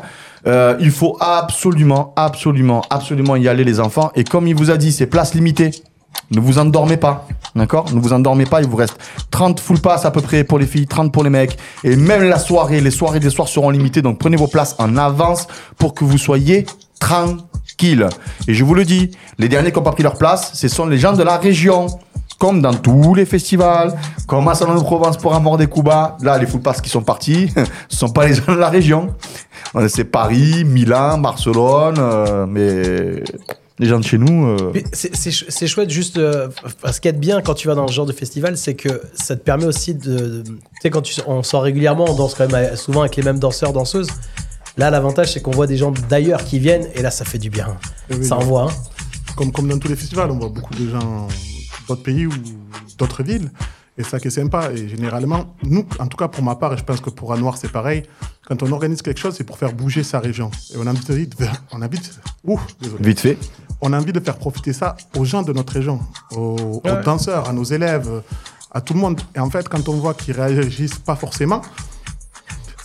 Euh, 0.47 0.76
il 0.80 0.91
faut 0.91 1.18
absolument, 1.19 2.13
absolument, 2.15 2.81
absolument 2.89 3.35
y 3.35 3.47
aller 3.47 3.63
les 3.63 3.80
enfants. 3.80 4.11
Et 4.15 4.23
comme 4.23 4.47
il 4.47 4.55
vous 4.55 4.72
a 4.72 4.77
dit, 4.77 4.91
c'est 4.91 5.07
place 5.07 5.34
limitée. 5.34 5.72
Ne 6.31 6.39
vous 6.39 6.59
endormez 6.59 6.95
pas, 6.95 7.27
d'accord 7.55 7.93
Ne 7.93 7.99
vous 7.99 8.13
endormez 8.13 8.45
pas, 8.45 8.61
il 8.61 8.67
vous 8.67 8.77
reste 8.77 8.97
30 9.31 9.59
full 9.59 9.79
pass 9.79 10.05
à 10.05 10.11
peu 10.11 10.21
près 10.21 10.45
pour 10.45 10.59
les 10.59 10.65
filles, 10.65 10.88
30 10.88 11.11
pour 11.11 11.23
les 11.23 11.29
mecs. 11.29 11.57
Et 11.83 11.97
même 11.97 12.23
la 12.23 12.39
soirée, 12.39 12.79
les 12.79 12.91
soirées 12.91 13.19
des 13.19 13.29
soirs 13.29 13.49
seront 13.49 13.69
limitées, 13.69 14.01
donc 14.01 14.17
prenez 14.17 14.38
vos 14.38 14.47
places 14.47 14.75
en 14.79 14.95
avance 14.95 15.47
pour 15.77 15.93
que 15.93 16.05
vous 16.05 16.17
soyez 16.17 16.65
tranquille. 17.01 18.07
Et 18.47 18.53
je 18.53 18.63
vous 18.63 18.75
le 18.75 18.85
dis, 18.85 19.11
les 19.39 19.49
derniers 19.49 19.71
qui 19.71 19.77
n'ont 19.77 19.83
pas 19.83 19.91
pris 19.91 20.03
leur 20.03 20.17
place, 20.17 20.51
ce 20.53 20.69
sont 20.69 20.85
les 20.85 20.97
gens 20.97 21.13
de 21.13 21.23
la 21.23 21.38
région. 21.38 21.88
Comme 22.39 22.59
dans 22.59 22.73
tous 22.73 23.13
les 23.13 23.25
festivals, 23.25 23.93
comme 24.25 24.47
à 24.47 24.55
Salon 24.55 24.73
de 24.73 24.81
Provence 24.81 25.15
pour 25.17 25.35
Amour 25.35 25.59
des 25.59 25.67
Cuba, 25.67 26.17
là, 26.21 26.39
les 26.39 26.47
full 26.47 26.61
pass 26.61 26.81
qui 26.81 26.89
sont 26.89 27.03
partis, 27.03 27.53
ce 27.89 27.97
sont 27.97 28.09
pas 28.09 28.25
les 28.25 28.33
gens 28.33 28.53
de 28.53 28.57
la 28.57 28.69
région. 28.69 29.13
C'est 29.89 30.05
Paris, 30.05 30.63
Milan, 30.65 31.19
Barcelone, 31.19 31.97
euh, 31.99 32.47
mais 32.49 33.23
les 33.81 33.87
gens 33.87 33.99
de 33.99 34.05
chez 34.05 34.17
nous. 34.17 34.45
euh, 34.45 34.71
C'est 34.93 35.13
c'est 35.15 35.31
ch- 35.31 35.45
c'est 35.49 35.67
chouette 35.67 35.89
juste 35.89 36.17
euh, 36.17 36.47
ce 36.89 37.01
qui 37.01 37.07
est 37.09 37.13
bien 37.13 37.41
quand 37.41 37.55
tu 37.55 37.67
vas 37.67 37.75
dans 37.75 37.87
ce 37.87 37.93
genre 37.93 38.05
de 38.05 38.13
festival, 38.13 38.55
c'est 38.57 38.75
que 38.75 39.01
ça 39.13 39.35
te 39.35 39.41
permet 39.43 39.65
aussi 39.65 39.93
de, 39.95 40.17
de- 40.17 40.41
tu 40.43 40.53
sais 40.81 40.89
quand 40.89 41.01
tu, 41.01 41.19
on 41.27 41.43
sort 41.43 41.63
régulièrement, 41.63 42.05
on 42.07 42.15
danse 42.15 42.35
quand 42.35 42.47
même 42.49 42.55
euh, 42.73 42.75
souvent 42.75 43.01
avec 43.01 43.15
les 43.17 43.23
mêmes 43.23 43.39
danseurs 43.39 43.73
danseuses. 43.73 44.07
Là, 44.77 44.89
l'avantage 44.89 45.33
c'est 45.33 45.41
qu'on 45.41 45.51
voit 45.51 45.67
des 45.67 45.77
gens 45.77 45.91
d'ailleurs 46.09 46.45
qui 46.45 46.59
viennent 46.59 46.87
et 46.95 47.01
là 47.01 47.11
ça 47.11 47.25
fait 47.25 47.39
du 47.39 47.49
bien. 47.49 47.67
Oui, 48.11 48.23
ça 48.23 48.37
envoie. 48.37 48.69
hein. 48.71 48.73
Comme, 49.35 49.51
comme 49.51 49.67
dans 49.67 49.77
tous 49.79 49.87
les 49.89 49.95
festivals, 49.95 50.29
on 50.31 50.37
voit 50.37 50.49
beaucoup 50.49 50.73
de 50.75 50.89
gens 50.89 51.27
d'autres 51.87 52.03
pays 52.03 52.27
ou 52.27 52.31
d'autres 52.97 53.23
villes. 53.23 53.49
Et 53.97 54.03
ça 54.03 54.19
qui 54.19 54.27
est 54.29 54.31
sympa. 54.31 54.71
Et 54.71 54.87
généralement, 54.87 55.53
nous, 55.63 55.85
en 55.99 56.07
tout 56.07 56.15
cas 56.17 56.27
pour 56.29 56.43
ma 56.43 56.55
part, 56.55 56.73
et 56.73 56.77
je 56.77 56.83
pense 56.83 57.01
que 57.01 57.09
pour 57.09 57.33
Anouar 57.33 57.57
c'est 57.57 57.71
pareil, 57.71 58.03
quand 58.47 58.63
on 58.63 58.71
organise 58.71 59.01
quelque 59.01 59.19
chose, 59.19 59.33
c'est 59.37 59.43
pour 59.43 59.57
faire 59.57 59.73
bouger 59.73 60.03
sa 60.03 60.19
région. 60.19 60.49
Et 60.73 60.77
on 60.77 60.87
a 60.87 60.93
de, 60.93 60.99
on 61.73 61.81
a 61.81 61.85
envie 61.85 61.97
de, 61.99 62.03
Ouh, 62.45 62.59
désolé. 62.81 63.03
Vite 63.03 63.19
fait. 63.19 63.37
On 63.81 63.93
a 63.93 63.97
envie 63.99 64.13
de 64.13 64.19
faire 64.19 64.37
profiter 64.37 64.73
ça 64.73 64.95
aux 65.17 65.25
gens 65.25 65.41
de 65.41 65.53
notre 65.53 65.73
région, 65.73 65.99
aux, 66.35 66.81
danseurs, 67.03 67.49
à 67.49 67.53
nos 67.53 67.63
élèves, 67.63 68.09
à 68.71 68.81
tout 68.81 68.93
le 68.93 68.99
monde. 68.99 69.19
Et 69.35 69.39
en 69.39 69.49
fait, 69.49 69.67
quand 69.67 69.89
on 69.89 69.93
voit 69.93 70.13
qu'ils 70.13 70.39
réagissent 70.39 70.99
pas 70.99 71.15
forcément, 71.15 71.61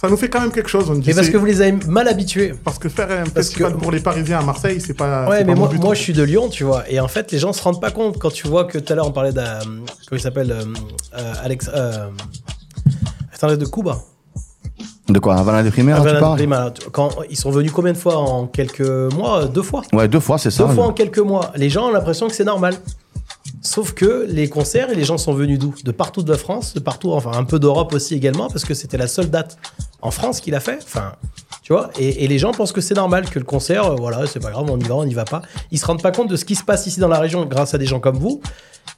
ça 0.00 0.08
nous 0.08 0.16
fait 0.16 0.28
quand 0.28 0.40
même 0.40 0.52
quelque 0.52 0.68
chose. 0.68 0.88
On 0.90 0.94
dit 0.94 1.08
Mais 1.08 1.14
parce 1.14 1.28
que 1.30 1.36
vous 1.36 1.44
les 1.46 1.60
avez 1.62 1.72
mal 1.86 2.08
habitués. 2.08 2.54
parce 2.64 2.78
que 2.78 2.88
faire 2.88 3.10
un 3.10 3.24
Parce 3.24 3.48
festival 3.48 3.74
que- 3.74 3.78
pour 3.78 3.90
les 3.92 4.00
Parisiens 4.00 4.38
à 4.40 4.42
Marseille, 4.42 4.80
c'est 4.80 4.94
pas. 4.94 5.28
Ouais, 5.28 5.44
mais 5.44 5.52
pas 5.52 5.58
moi, 5.58 5.68
mon 5.68 5.72
but. 5.74 5.80
moi 5.82 5.94
je 5.94 6.00
suis 6.02 6.12
de 6.12 6.22
Lyon, 6.22 6.48
tu 6.48 6.64
vois. 6.64 6.88
Et 6.90 7.00
en 7.00 7.08
fait, 7.08 7.30
les 7.32 7.38
gens 7.38 7.52
se 7.52 7.62
rendent 7.62 7.80
pas 7.80 7.90
compte 7.90 8.18
quand 8.18 8.30
tu 8.30 8.46
vois 8.46 8.64
que 8.64 8.78
tout 8.78 8.92
à 8.92 8.96
l'heure 8.96 9.06
on 9.08 9.12
parlait 9.12 9.32
d'un. 9.32 9.58
Comment 9.60 9.86
il 10.12 10.20
s'appelle 10.20 10.52
euh, 10.52 10.64
euh, 11.18 11.32
Alex. 11.42 11.70
Euh, 11.74 12.08
attendez, 13.34 13.56
de 13.56 13.66
Cuba. 13.66 13.98
De 15.08 15.18
quoi 15.20 15.36
Havana 15.36 15.62
de 15.62 15.70
Primera, 15.70 16.00
tu 16.00 16.08
Havana 16.08 16.20
parles 16.20 16.72
tu- 16.74 16.90
quand, 16.90 17.10
ils 17.30 17.36
sont 17.36 17.50
venus 17.50 17.70
combien 17.72 17.92
de 17.92 17.96
fois 17.98 18.16
en 18.16 18.46
quelques 18.46 18.80
mois? 19.14 19.44
Deux 19.46 19.62
fois. 19.62 19.82
Ouais, 19.92 20.08
deux 20.08 20.18
fois, 20.20 20.36
c'est 20.38 20.50
ça. 20.50 20.64
Deux 20.64 20.74
fois 20.74 20.86
en 20.86 20.92
quelques 20.92 21.18
mois. 21.20 21.52
Les 21.54 21.70
gens 21.70 21.86
ont 21.88 21.92
l'impression 21.92 22.26
que 22.28 22.34
c'est 22.34 22.44
normal. 22.44 22.74
Sauf 23.62 23.92
que 23.92 24.26
les 24.28 24.48
concerts, 24.48 24.90
et 24.90 24.94
les 24.96 25.04
gens 25.04 25.18
sont 25.18 25.32
venus 25.32 25.58
d'où? 25.58 25.74
De 25.84 25.92
partout 25.92 26.22
de 26.22 26.30
la 26.30 26.38
France, 26.38 26.74
de 26.74 26.80
partout, 26.80 27.12
enfin 27.12 27.32
un 27.34 27.44
peu 27.44 27.58
d'Europe 27.60 27.92
aussi 27.94 28.14
également, 28.14 28.48
parce 28.48 28.64
que 28.64 28.74
c'était 28.74 28.96
la 28.96 29.06
seule 29.08 29.30
date 29.30 29.58
en 30.02 30.10
France 30.10 30.40
qu'il 30.40 30.54
a 30.54 30.60
fait. 30.60 30.78
Enfin, 30.82 31.12
tu 31.66 31.72
vois, 31.72 31.90
et, 31.98 32.22
et 32.22 32.28
les 32.28 32.38
gens 32.38 32.52
pensent 32.52 32.70
que 32.70 32.80
c'est 32.80 32.94
normal, 32.94 33.28
que 33.28 33.40
le 33.40 33.44
concert, 33.44 33.86
euh, 33.90 33.96
voilà, 33.98 34.20
c'est 34.28 34.38
pas 34.40 34.50
grave, 34.52 34.66
on 34.70 34.78
y 34.78 34.84
va, 34.84 34.94
on 34.94 35.04
n'y 35.04 35.14
va 35.14 35.24
pas. 35.24 35.42
Ils 35.72 35.78
se 35.80 35.86
rendent 35.86 36.00
pas 36.00 36.12
compte 36.12 36.28
de 36.30 36.36
ce 36.36 36.44
qui 36.44 36.54
se 36.54 36.62
passe 36.62 36.86
ici 36.86 37.00
dans 37.00 37.08
la 37.08 37.18
région 37.18 37.44
grâce 37.44 37.74
à 37.74 37.78
des 37.78 37.86
gens 37.86 37.98
comme 37.98 38.18
vous. 38.18 38.40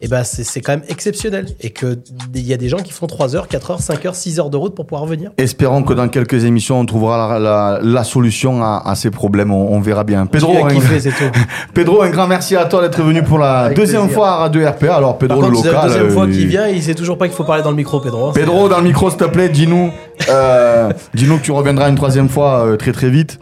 Et 0.02 0.06
ben 0.06 0.22
c'est 0.22 0.44
c'est 0.44 0.60
quand 0.60 0.72
même 0.72 0.82
exceptionnel. 0.90 1.46
Et 1.60 1.70
qu'il 1.70 1.96
y 2.34 2.52
a 2.52 2.58
des 2.58 2.68
gens 2.68 2.76
qui 2.76 2.92
font 2.92 3.06
3 3.06 3.34
heures, 3.34 3.48
4 3.48 3.70
heures, 3.70 3.80
5 3.80 4.04
heures, 4.04 4.14
6 4.14 4.38
heures 4.38 4.50
de 4.50 4.56
route 4.58 4.74
pour 4.74 4.86
pouvoir 4.86 5.06
venir. 5.06 5.30
Espérons 5.38 5.82
que 5.82 5.94
dans 5.94 6.08
quelques 6.08 6.44
émissions, 6.44 6.78
on 6.78 6.84
trouvera 6.84 7.38
la, 7.38 7.38
la- 7.38 7.80
la 7.82 8.04
solution 8.04 8.62
à, 8.62 8.82
à 8.84 8.94
ces 8.94 9.10
problèmes. 9.10 9.50
On, 9.50 9.74
on 9.74 9.80
verra 9.80 10.04
bien. 10.04 10.26
Pedro, 10.26 10.66
un, 10.66 10.68
kiffé, 10.68 11.00
c'est 11.00 11.10
tout. 11.10 11.24
Pedro, 11.74 12.02
un 12.02 12.10
grand 12.10 12.26
merci 12.28 12.54
à 12.54 12.66
toi 12.66 12.82
d'être 12.82 13.02
venu 13.02 13.22
pour 13.22 13.38
la 13.38 13.60
Avec 13.60 13.78
deuxième 13.78 14.02
plaisir. 14.02 14.14
fois 14.18 14.28
à 14.32 14.36
Radio 14.36 14.68
RPA. 14.68 14.94
Alors, 14.94 15.16
Pedro, 15.16 15.40
Par 15.40 15.48
contre, 15.50 15.62
le 15.62 15.66
c'est 15.66 15.72
la 15.72 15.82
local. 15.82 15.88
deuxième 15.90 16.10
fois 16.10 16.24
euh, 16.26 16.32
qu'il 16.32 16.46
vient, 16.46 16.68
il 16.68 16.82
sait 16.82 16.94
toujours 16.94 17.16
pas 17.16 17.26
qu'il 17.26 17.36
faut 17.36 17.44
parler 17.44 17.62
dans 17.62 17.70
le 17.70 17.76
micro, 17.76 17.98
Pedro. 17.98 18.30
Pedro, 18.32 18.68
dans 18.68 18.78
le 18.78 18.84
micro, 18.84 19.08
s'il 19.08 19.18
te 19.18 19.24
plaît, 19.24 19.48
dis-nous 19.48 19.90
euh, 20.28 20.92
dis-nous 21.14 21.38
que 21.38 21.42
tu 21.42 21.52
reviendras 21.52 21.88
une 21.88 21.96
troisième 21.96 22.28
fois 22.28 22.66
euh, 22.66 22.76
très 22.76 22.92
très 22.92 23.10
vite. 23.10 23.38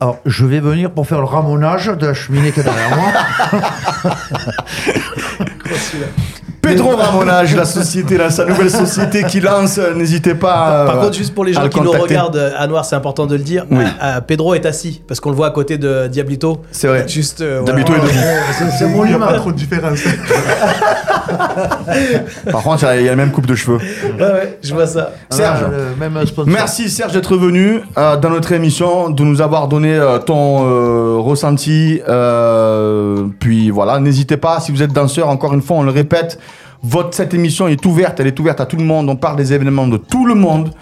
Alors, 0.00 0.18
je 0.26 0.44
vais 0.44 0.60
venir 0.60 0.90
pour 0.90 1.06
faire 1.06 1.20
le 1.20 1.24
ramonage 1.24 1.86
de 1.86 2.06
la 2.06 2.14
cheminée 2.14 2.52
qui 2.52 2.60
est 2.60 2.64
derrière 2.64 2.96
moi. 2.96 3.12
Pedro 6.66 6.96
Ramonage, 6.96 7.54
la 7.56 7.64
société, 7.64 8.16
là, 8.18 8.30
sa 8.30 8.44
nouvelle 8.44 8.70
société 8.70 9.22
qui 9.24 9.40
lance, 9.40 9.78
euh, 9.78 9.94
n'hésitez 9.94 10.34
pas. 10.34 10.84
Par 10.86 10.96
euh, 10.98 11.02
contre, 11.02 11.16
juste 11.16 11.34
pour 11.34 11.44
les 11.44 11.56
à 11.56 11.62
gens 11.62 11.68
qui 11.68 11.80
nous 11.80 11.90
regardent, 11.92 12.36
euh, 12.36 12.50
à 12.56 12.66
Noir, 12.66 12.84
c'est 12.84 12.96
important 12.96 13.26
de 13.26 13.36
le 13.36 13.42
dire. 13.42 13.64
Oui. 13.70 13.84
euh, 14.02 14.20
Pedro 14.20 14.54
est 14.54 14.66
assis 14.66 15.00
parce 15.06 15.20
qu'on 15.20 15.30
le 15.30 15.36
voit 15.36 15.46
à 15.46 15.50
côté 15.50 15.78
de 15.78 16.08
Diablito. 16.08 16.60
C'est 16.72 16.88
vrai. 16.88 17.06
Juste. 17.08 17.40
euh, 17.40 17.62
Diablito 17.62 17.92
voilà. 17.92 18.10
est 18.10 18.14
debout. 18.14 18.72
C'est- 18.78 18.86
mon 18.88 19.04
Il 19.04 19.08
n'y 19.10 19.14
a 19.14 19.18
pas 19.18 19.28
humain. 19.30 19.38
trop 19.38 19.52
de 19.52 19.56
différence. 19.56 20.00
Par 22.50 22.62
contre, 22.62 22.84
il 22.96 23.02
y 23.02 23.08
a 23.08 23.10
la 23.10 23.16
même 23.16 23.32
coupe 23.32 23.46
de 23.46 23.54
cheveux. 23.54 23.78
Ouais, 24.18 24.24
ouais, 24.24 24.58
je 24.62 24.74
vois 24.74 24.86
ça. 24.86 25.12
Serge. 25.30 25.60
Ah, 25.64 25.70
même. 25.98 26.18
Merci 26.46 26.88
Serge 26.90 27.12
d'être 27.12 27.36
venu 27.36 27.80
euh, 27.98 28.16
dans 28.16 28.30
notre 28.30 28.52
émission, 28.52 29.10
de 29.10 29.22
nous 29.24 29.40
avoir 29.40 29.68
donné 29.68 29.94
euh, 29.94 30.18
ton 30.18 30.64
euh, 30.66 31.16
ressenti. 31.18 32.00
euh, 32.08 33.24
puis 33.40 33.70
voilà, 33.70 33.98
n'hésitez 33.98 34.36
pas, 34.36 34.60
si 34.60 34.72
vous 34.72 34.82
êtes 34.82 34.92
danseur, 34.92 35.28
encore 35.28 35.54
une 35.54 35.62
fois, 35.62 35.76
on 35.78 35.82
le 35.82 35.90
répète, 35.90 36.38
votre, 36.82 37.14
cette 37.14 37.34
émission 37.34 37.68
est 37.68 37.84
ouverte, 37.86 38.20
elle 38.20 38.26
est 38.26 38.38
ouverte 38.38 38.60
à 38.60 38.66
tout 38.66 38.76
le 38.76 38.84
monde, 38.84 39.08
on 39.08 39.16
parle 39.16 39.36
des 39.36 39.52
événements 39.52 39.88
de 39.88 39.96
tout 39.96 40.26
le 40.26 40.34
monde. 40.34 40.72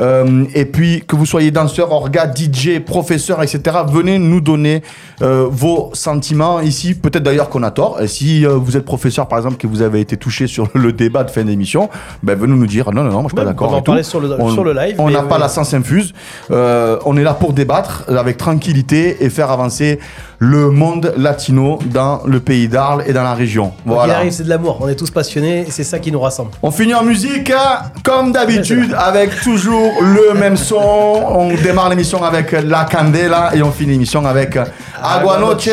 Euh, 0.00 0.44
et 0.54 0.64
puis 0.64 1.02
que 1.06 1.14
vous 1.16 1.26
soyez 1.26 1.50
danseur, 1.50 1.92
orga, 1.92 2.30
DJ, 2.32 2.78
professeur, 2.80 3.42
etc. 3.42 3.60
Venez 3.88 4.18
nous 4.18 4.40
donner 4.40 4.82
euh, 5.22 5.46
vos 5.50 5.90
sentiments 5.92 6.60
ici. 6.60 6.94
Peut-être 6.94 7.22
d'ailleurs 7.22 7.50
qu'on 7.50 7.62
a 7.62 7.70
tort. 7.70 8.00
Et 8.00 8.08
si 8.08 8.46
euh, 8.46 8.54
vous 8.54 8.76
êtes 8.76 8.84
professeur, 8.84 9.28
par 9.28 9.38
exemple, 9.38 9.56
que 9.56 9.66
vous 9.66 9.82
avez 9.82 10.00
été 10.00 10.16
touché 10.16 10.46
sur 10.46 10.68
le 10.74 10.92
débat 10.92 11.24
de 11.24 11.30
fin 11.30 11.44
d'émission, 11.44 11.90
ben 12.22 12.38
venez 12.38 12.54
nous 12.54 12.66
dire 12.66 12.90
non, 12.92 13.02
non, 13.02 13.10
non, 13.10 13.20
moi 13.20 13.24
je 13.24 13.28
suis 13.28 13.36
pas 13.36 13.44
d'accord. 13.44 13.68
on 13.68 13.72
va 13.72 13.78
en 13.78 13.82
parler 13.82 14.02
sur 14.02 14.20
le- 14.20 14.28
sur 14.52 14.64
le 14.64 14.72
live, 14.72 14.96
On 14.98 15.10
n'a 15.10 15.22
pas 15.22 15.38
la 15.38 15.48
sens 15.48 15.74
infuse. 15.74 16.12
On 16.50 17.16
est 17.16 17.22
là 17.22 17.34
pour 17.34 17.52
débattre 17.52 18.04
avec 18.08 18.36
tranquillité 18.36 19.24
et 19.24 19.30
faire 19.30 19.50
avancer 19.50 19.98
le 20.38 20.70
monde 20.70 21.12
latino 21.18 21.78
dans 21.92 22.22
le 22.24 22.40
pays 22.40 22.66
d'Arles 22.66 23.04
et 23.06 23.12
dans 23.12 23.22
la 23.22 23.34
région. 23.34 23.72
Voilà. 23.84 24.16
arrive, 24.16 24.32
c'est 24.32 24.44
de 24.44 24.48
l'amour. 24.48 24.78
On 24.80 24.88
est 24.88 24.94
tous 24.94 25.10
passionnés 25.10 25.66
et 25.68 25.70
c'est 25.70 25.84
ça 25.84 25.98
qui 25.98 26.10
nous 26.10 26.20
rassemble. 26.20 26.50
On 26.62 26.70
finit 26.70 26.94
en 26.94 27.02
musique, 27.04 27.50
hein, 27.50 27.82
comme 28.02 28.32
d'habitude, 28.32 28.94
avec 28.96 29.38
toujours 29.42 29.89
le 30.00 30.34
même 30.34 30.56
son. 30.56 30.76
On 30.76 31.54
démarre 31.54 31.88
l'émission 31.90 32.22
avec 32.24 32.52
La 32.52 32.84
Candela 32.84 33.50
et 33.54 33.62
on 33.62 33.70
finit 33.72 33.92
l'émission 33.92 34.24
avec 34.26 34.58
Agua 35.02 35.38
Noche. 35.38 35.68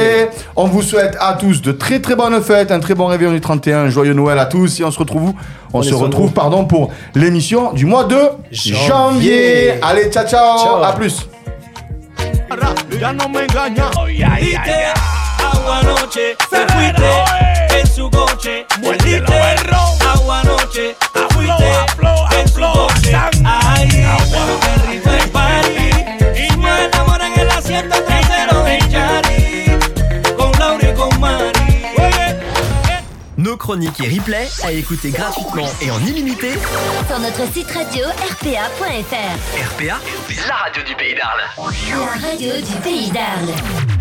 On 0.55 0.65
vous 0.65 0.81
souhaite 0.81 1.17
à 1.19 1.33
tous 1.33 1.61
de 1.61 1.71
très 1.71 1.99
très 1.99 2.15
bonnes 2.15 2.41
fêtes, 2.41 2.71
un 2.71 2.79
très 2.79 2.95
bon 2.95 3.07
réveillon 3.07 3.31
du 3.31 3.41
31, 3.41 3.77
un 3.85 3.89
joyeux 3.89 4.13
Noël 4.13 4.39
à 4.39 4.45
tous 4.45 4.79
et 4.79 4.83
on 4.83 4.91
se 4.91 4.99
retrouve 4.99 5.29
où 5.29 5.35
On 5.73 5.79
Prenez 5.79 5.89
se 5.89 5.95
retrouve 5.95 6.31
pardon 6.31 6.65
pour 6.65 6.91
l'émission 7.15 7.73
du 7.73 7.85
mois 7.85 8.05
de 8.05 8.17
janvier. 8.51 8.87
Janvier. 8.87 9.73
Allez, 9.81 10.09
ciao 10.09 10.25
ciao, 10.27 10.57
Ciao. 10.57 10.83
à 10.83 10.93
plus. 10.93 11.27
ya 12.99 13.13
no 13.13 13.27
me 13.29 13.41
engaña. 13.41 13.89
Y 14.07 14.17
que 14.17 14.71
agua 14.71 15.53
Agua 15.53 15.77
anoche, 15.79 16.35
te 16.49 16.57
fuiste 16.73 17.81
en 17.81 17.87
su 17.87 18.09
coche. 18.09 18.65
Mordiste 18.81 19.33
Nos 33.47 33.55
chroniques 33.55 34.01
et 34.01 34.19
replays 34.19 34.49
à 34.61 34.73
écouter 34.73 35.09
gratuitement 35.09 35.69
et 35.81 35.89
en 35.89 36.01
illimité. 36.01 36.51
Sur 37.07 37.17
notre 37.17 37.49
site 37.53 37.71
radio 37.71 38.05
rpa.fr. 38.09 39.73
RPA, 39.73 39.99
la 40.49 40.55
radio 40.55 40.83
du 40.83 40.93
pays 40.95 41.15
d'Arles. 41.15 41.43
La 41.89 42.27
radio 42.27 42.55
du 42.55 42.75
pays 42.81 43.09
d'Arles. 43.09 43.96